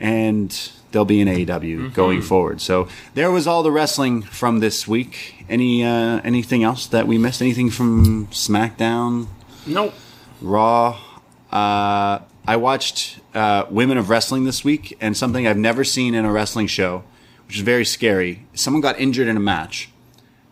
and 0.00 0.72
they'll 0.92 1.04
be 1.04 1.20
in 1.20 1.28
AEW 1.28 1.92
going 1.94 2.22
forward. 2.22 2.60
So 2.60 2.88
there 3.14 3.30
was 3.30 3.46
all 3.46 3.62
the 3.62 3.72
wrestling 3.72 4.22
from 4.22 4.60
this 4.60 4.86
week. 4.86 5.44
Any 5.48 5.84
uh, 5.84 6.20
anything 6.22 6.62
else 6.62 6.86
that 6.86 7.06
we 7.06 7.18
missed? 7.18 7.42
Anything 7.42 7.70
from 7.70 8.28
SmackDown? 8.28 9.26
Nope. 9.66 9.94
Raw. 10.40 10.98
Uh, 11.50 12.20
I 12.46 12.56
watched 12.56 13.20
uh, 13.34 13.66
Women 13.70 13.98
of 13.98 14.10
Wrestling 14.10 14.44
this 14.44 14.64
week, 14.64 14.96
and 15.00 15.16
something 15.16 15.46
I've 15.46 15.56
never 15.58 15.84
seen 15.84 16.14
in 16.14 16.24
a 16.24 16.32
wrestling 16.32 16.66
show, 16.66 17.04
which 17.46 17.56
is 17.56 17.62
very 17.62 17.84
scary. 17.84 18.46
Someone 18.54 18.80
got 18.80 18.98
injured 18.98 19.28
in 19.28 19.36
a 19.36 19.40
match. 19.40 19.90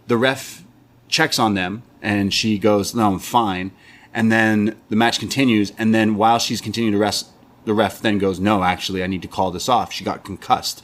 The 0.07 0.17
ref 0.17 0.65
checks 1.09 1.39
on 1.39 1.55
them, 1.55 1.83
and 2.03 2.33
she 2.33 2.59
goes, 2.59 2.95
"No, 2.95 3.12
I'm 3.12 3.19
fine." 3.19 3.73
And 4.12 4.31
then 4.31 4.77
the 4.89 4.97
match 4.97 5.21
continues, 5.21 5.73
and 5.79 5.95
then 5.95 6.17
while 6.17 6.39
she's 6.41 6.61
continuing 6.61 6.93
to 6.93 6.99
rest, 6.99 7.29
the 7.65 7.74
ref 7.74 8.01
then 8.01 8.19
goes, 8.19 8.41
"No, 8.41 8.62
actually, 8.65 9.03
I 9.03 9.07
need 9.07 9.23
to 9.23 9.28
call 9.28 9.51
this 9.51 9.69
off. 9.69 9.93
She 9.93 10.05
got 10.05 10.24
concussed." 10.24 10.82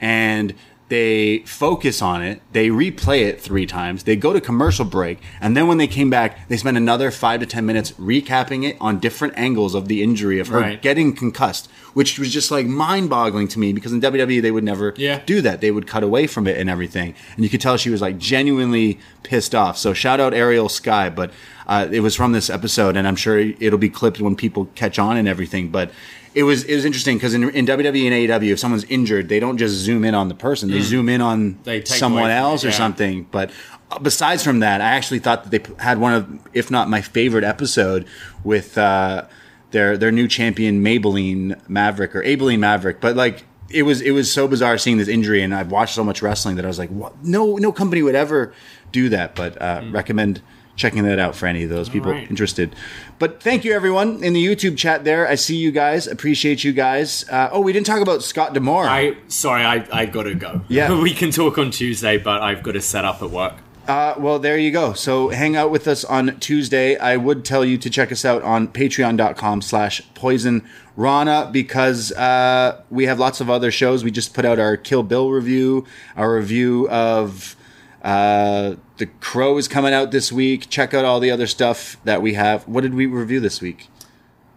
And 0.00 0.54
they 0.90 1.38
focus 1.46 2.02
on 2.02 2.22
it. 2.22 2.42
They 2.52 2.68
replay 2.68 3.22
it 3.22 3.40
three 3.40 3.64
times. 3.64 4.02
They 4.04 4.16
go 4.16 4.34
to 4.34 4.40
commercial 4.40 4.84
break, 4.84 5.18
and 5.40 5.56
then 5.56 5.66
when 5.66 5.78
they 5.78 5.86
came 5.86 6.10
back, 6.10 6.46
they 6.48 6.58
spent 6.58 6.76
another 6.76 7.10
five 7.10 7.40
to 7.40 7.46
ten 7.46 7.64
minutes 7.64 7.92
recapping 7.92 8.68
it 8.68 8.76
on 8.82 8.98
different 9.00 9.32
angles 9.36 9.74
of 9.74 9.88
the 9.88 10.02
injury 10.02 10.38
of 10.38 10.48
her 10.48 10.60
Right. 10.60 10.82
getting 10.82 11.14
concussed, 11.14 11.70
which 11.94 12.18
was 12.18 12.30
just 12.30 12.50
like 12.50 12.66
mind-boggling 12.66 13.48
to 13.48 13.58
me 13.58 13.72
because 13.72 13.92
in 13.94 14.00
WWE 14.00 14.40
they 14.40 14.50
would 14.50 14.62
never 14.62 14.92
Yeah. 14.98 15.20
do 15.24 15.40
that. 15.40 15.62
They 15.62 15.70
would 15.70 15.86
cut 15.86 16.02
away 16.02 16.26
from 16.26 16.46
it 16.46 16.58
and 16.58 16.68
everything, 16.68 17.14
and 17.34 17.44
you 17.44 17.48
could 17.48 17.62
tell 17.62 17.78
she 17.78 17.90
was 17.90 18.02
like 18.02 18.18
genuinely 18.18 18.98
pissed 19.22 19.54
off. 19.54 19.78
So 19.78 19.94
shout 19.94 20.20
out 20.20 20.34
Ariel 20.34 20.68
Sky, 20.68 21.08
but 21.08 21.30
uh, 21.66 21.88
it 21.90 22.00
was 22.00 22.14
from 22.14 22.32
this 22.32 22.50
episode, 22.50 22.94
and 22.94 23.08
I'm 23.08 23.16
sure 23.16 23.38
it'll 23.38 23.78
be 23.78 23.88
clipped 23.88 24.20
when 24.20 24.36
people 24.36 24.68
catch 24.74 24.98
on 24.98 25.16
and 25.16 25.26
everything. 25.26 25.70
But 25.70 25.90
it 26.34 26.42
was 26.42 26.64
it 26.64 26.74
was 26.74 26.84
interesting 26.84 27.16
because 27.16 27.32
in, 27.32 27.48
in 27.50 27.66
WWE 27.66 28.06
and 28.06 28.42
AEW, 28.42 28.52
if 28.52 28.58
someone's 28.58 28.84
injured, 28.84 29.28
they 29.28 29.38
don't 29.38 29.56
just 29.56 29.74
zoom 29.74 30.04
in 30.04 30.14
on 30.14 30.28
the 30.28 30.34
person; 30.34 30.70
they 30.70 30.80
zoom 30.80 31.08
in 31.08 31.20
on 31.20 31.54
Mm. 31.64 31.86
Someone 31.86 32.30
else 32.30 32.64
it, 32.64 32.68
or 32.68 32.70
yeah. 32.70 32.76
something. 32.76 33.26
But 33.30 33.50
uh, 33.90 33.98
besides 34.00 34.42
from 34.42 34.60
that, 34.60 34.80
I 34.80 34.90
actually 34.90 35.20
thought 35.20 35.44
that 35.44 35.50
they 35.50 35.82
had 35.82 35.98
one 35.98 36.14
of, 36.14 36.48
if 36.52 36.70
not 36.70 36.88
my 36.88 37.00
favorite 37.00 37.44
episode 37.44 38.06
with 38.42 38.76
uh, 38.76 39.26
their 39.70 39.96
their 39.96 40.10
new 40.10 40.26
champion 40.26 40.82
Maybelline 40.82 41.60
Maverick 41.68 42.16
or 42.16 42.22
Abeline 42.24 42.60
Maverick. 42.60 43.00
But 43.00 43.16
like 43.16 43.44
it 43.70 43.82
was 43.82 44.00
it 44.00 44.10
was 44.10 44.32
so 44.32 44.48
bizarre 44.48 44.76
seeing 44.78 44.98
this 44.98 45.08
injury, 45.08 45.42
and 45.42 45.54
I've 45.54 45.70
watched 45.70 45.94
so 45.94 46.04
much 46.04 46.20
wrestling 46.20 46.56
that 46.56 46.64
I 46.64 46.68
was 46.68 46.78
like, 46.78 46.90
what? 46.90 47.22
no 47.22 47.56
no 47.56 47.72
company 47.72 48.02
would 48.02 48.14
ever 48.16 48.52
do 48.92 49.08
that. 49.10 49.36
But 49.36 49.60
uh, 49.60 49.82
recommend 49.90 50.42
checking 50.76 51.04
that 51.04 51.18
out 51.18 51.34
for 51.34 51.46
any 51.46 51.62
of 51.62 51.70
those 51.70 51.88
people 51.88 52.10
right. 52.10 52.28
interested. 52.28 52.74
But 53.18 53.42
thank 53.42 53.64
you 53.64 53.72
everyone 53.72 54.22
in 54.24 54.32
the 54.32 54.44
YouTube 54.44 54.76
chat 54.76 55.04
there. 55.04 55.28
I 55.28 55.36
see 55.36 55.56
you 55.56 55.70
guys. 55.70 56.06
Appreciate 56.06 56.64
you 56.64 56.72
guys. 56.72 57.28
Uh, 57.28 57.48
oh, 57.52 57.60
we 57.60 57.72
didn't 57.72 57.86
talk 57.86 58.00
about 58.00 58.22
Scott 58.22 58.54
D'Amore. 58.54 58.86
I 58.86 59.16
sorry, 59.28 59.64
I 59.64 59.86
I 59.92 60.06
gotta 60.06 60.34
go. 60.34 60.62
Yeah. 60.68 61.00
we 61.02 61.14
can 61.14 61.30
talk 61.30 61.58
on 61.58 61.70
Tuesday, 61.70 62.18
but 62.18 62.42
I've 62.42 62.62
got 62.62 62.72
to 62.72 62.80
set 62.80 63.04
up 63.04 63.22
at 63.22 63.30
work. 63.30 63.54
Uh, 63.86 64.14
well, 64.16 64.38
there 64.38 64.56
you 64.56 64.70
go. 64.70 64.94
So 64.94 65.28
hang 65.28 65.56
out 65.56 65.70
with 65.70 65.86
us 65.86 66.04
on 66.04 66.38
Tuesday. 66.40 66.96
I 66.96 67.18
would 67.18 67.44
tell 67.44 67.64
you 67.64 67.76
to 67.78 67.90
check 67.90 68.10
us 68.10 68.24
out 68.24 68.42
on 68.42 68.68
patreon.com 68.68 69.60
slash 69.60 70.00
poison 70.14 70.66
rana 70.96 71.50
because 71.52 72.10
uh, 72.12 72.80
we 72.88 73.04
have 73.04 73.18
lots 73.18 73.42
of 73.42 73.50
other 73.50 73.70
shows. 73.70 74.02
We 74.02 74.10
just 74.10 74.32
put 74.32 74.46
out 74.46 74.58
our 74.58 74.78
Kill 74.78 75.02
Bill 75.02 75.30
review, 75.30 75.84
our 76.16 76.34
review 76.34 76.88
of 76.88 77.56
uh, 78.04 78.76
The 78.98 79.06
Crow 79.06 79.56
is 79.56 79.66
coming 79.66 79.92
out 79.92 80.10
this 80.12 80.30
week. 80.30 80.68
Check 80.70 80.94
out 80.94 81.04
all 81.04 81.18
the 81.18 81.30
other 81.30 81.46
stuff 81.46 81.96
that 82.04 82.22
we 82.22 82.34
have. 82.34 82.68
What 82.68 82.82
did 82.82 82.94
we 82.94 83.06
review 83.06 83.40
this 83.40 83.60
week? 83.60 83.88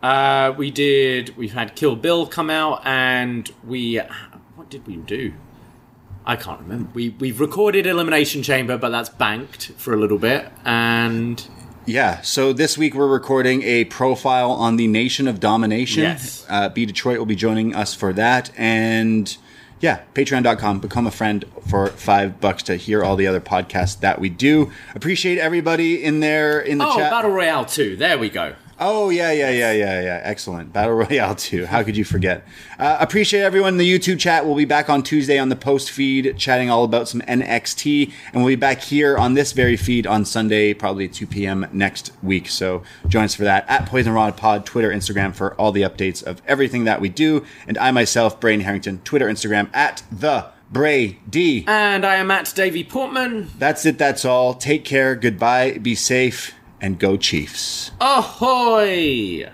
Uh, 0.04 0.54
we 0.56 0.70
did. 0.70 1.36
We've 1.38 1.54
had 1.54 1.76
Kill 1.76 1.96
Bill 1.96 2.28
come 2.28 2.50
out, 2.50 2.86
and 2.86 3.50
we. 3.66 3.98
What 4.56 4.70
did 4.70 4.86
we 4.86 4.98
do? 4.98 5.34
I 6.26 6.36
can't 6.36 6.60
remember. 6.60 6.90
We 6.94 7.10
we've 7.10 7.40
recorded 7.40 7.88
Elimination 7.88 8.44
Chamber, 8.44 8.78
but 8.78 8.90
that's 8.90 9.10
banked 9.10 9.72
for 9.78 9.94
a 9.94 9.98
little 9.98 10.18
bit, 10.20 10.52
and 10.66 11.42
Yeah, 11.86 12.20
so 12.22 12.52
this 12.52 12.78
week 12.78 12.94
we're 12.94 13.08
recording 13.08 13.64
a 13.64 13.86
profile 13.86 14.52
on 14.52 14.76
the 14.76 14.88
Nation 14.88 15.28
of 15.30 15.40
Domination. 15.40 16.04
Yes. 16.04 16.46
Uh, 16.50 16.68
B 16.68 16.86
Detroit 16.86 17.18
will 17.18 17.26
be 17.26 17.36
joining 17.38 17.74
us 17.74 17.94
for 17.94 18.12
that. 18.14 18.52
And 18.58 19.36
yeah, 19.80 20.02
patreon.com, 20.14 20.80
become 20.80 21.06
a 21.06 21.12
friend 21.12 21.46
for 21.68 21.88
five 21.88 22.42
bucks 22.42 22.64
to 22.64 22.76
hear 22.76 23.04
all 23.04 23.16
the 23.16 23.28
other 23.28 23.42
podcasts 23.42 24.00
that 24.00 24.20
we 24.20 24.30
do. 24.30 24.72
Appreciate 24.96 25.38
everybody 25.38 26.04
in 26.04 26.20
there 26.20 26.60
in 26.60 26.80
the 26.80 26.88
oh, 26.88 26.96
chat. 26.96 27.12
Battle 27.12 27.32
Royale 27.32 27.66
two. 27.66 27.96
There 27.96 28.18
we 28.18 28.30
go. 28.30 28.56
Oh 28.80 29.10
yeah, 29.10 29.32
yeah, 29.32 29.50
yeah, 29.50 29.72
yeah, 29.72 30.02
yeah. 30.02 30.22
Excellent. 30.24 30.72
Battle 30.72 30.94
Royale 30.94 31.34
2. 31.36 31.66
How 31.66 31.82
could 31.84 31.98
you 31.98 32.06
forget? 32.06 32.46
Uh, 32.78 32.98
appreciate 33.00 33.42
everyone 33.42 33.74
in 33.74 33.78
the 33.78 33.92
YouTube 34.00 34.20
chat. 34.20 34.46
We'll 34.46 34.56
be 34.56 34.66
back 34.66 34.88
on 34.90 35.02
Tuesday 35.02 35.40
on 35.40 35.50
the 35.50 35.56
post 35.56 35.90
feed, 35.90 36.38
chatting 36.38 36.70
all 36.70 36.84
about 36.84 37.08
some 37.08 37.22
NXT, 37.22 38.12
and 38.34 38.44
we'll 38.44 38.52
be 38.52 38.56
back 38.56 38.82
here 38.82 39.18
on 39.18 39.34
this 39.34 39.52
very 39.52 39.78
feed 39.78 40.06
on 40.06 40.26
Sunday, 40.26 40.74
probably 40.76 41.06
at 41.06 41.14
2 41.14 41.26
p.m. 41.26 41.66
next 41.72 42.12
week. 42.22 42.48
So 42.50 42.84
join 43.08 43.24
us 43.24 43.34
for 43.34 43.46
that 43.46 43.66
at 43.68 43.88
Poison 43.88 44.14
Rod 44.14 44.38
Pod, 44.38 44.66
Twitter, 44.66 44.92
Instagram 44.92 45.34
for 45.34 45.56
all 45.56 45.72
the 45.72 45.82
updates 45.82 46.24
of 46.24 46.42
everything 46.48 46.84
that 46.84 47.02
we 47.02 47.10
do. 47.10 47.44
And 47.68 47.78
I 47.80 47.90
myself, 47.92 48.40
Braden 48.40 48.64
Herrington, 48.64 49.02
Twitter, 49.04 49.26
Instagram 49.28 49.70
at 49.74 50.04
the 50.12 50.46
Bray 50.70 51.18
D. 51.30 51.64
And 51.66 52.06
I 52.06 52.16
am 52.16 52.30
at 52.30 52.52
Davie 52.54 52.84
Portman. 52.84 53.50
That's 53.58 53.86
it. 53.86 53.98
That's 53.98 54.26
all. 54.26 54.54
Take 54.54 54.84
care. 54.86 55.16
Goodbye. 55.16 55.78
Be 55.78 55.96
safe. 55.96 56.54
And 56.80 57.00
go 57.00 57.18
Chiefs. 57.18 57.92
Ahoy! 58.00 59.50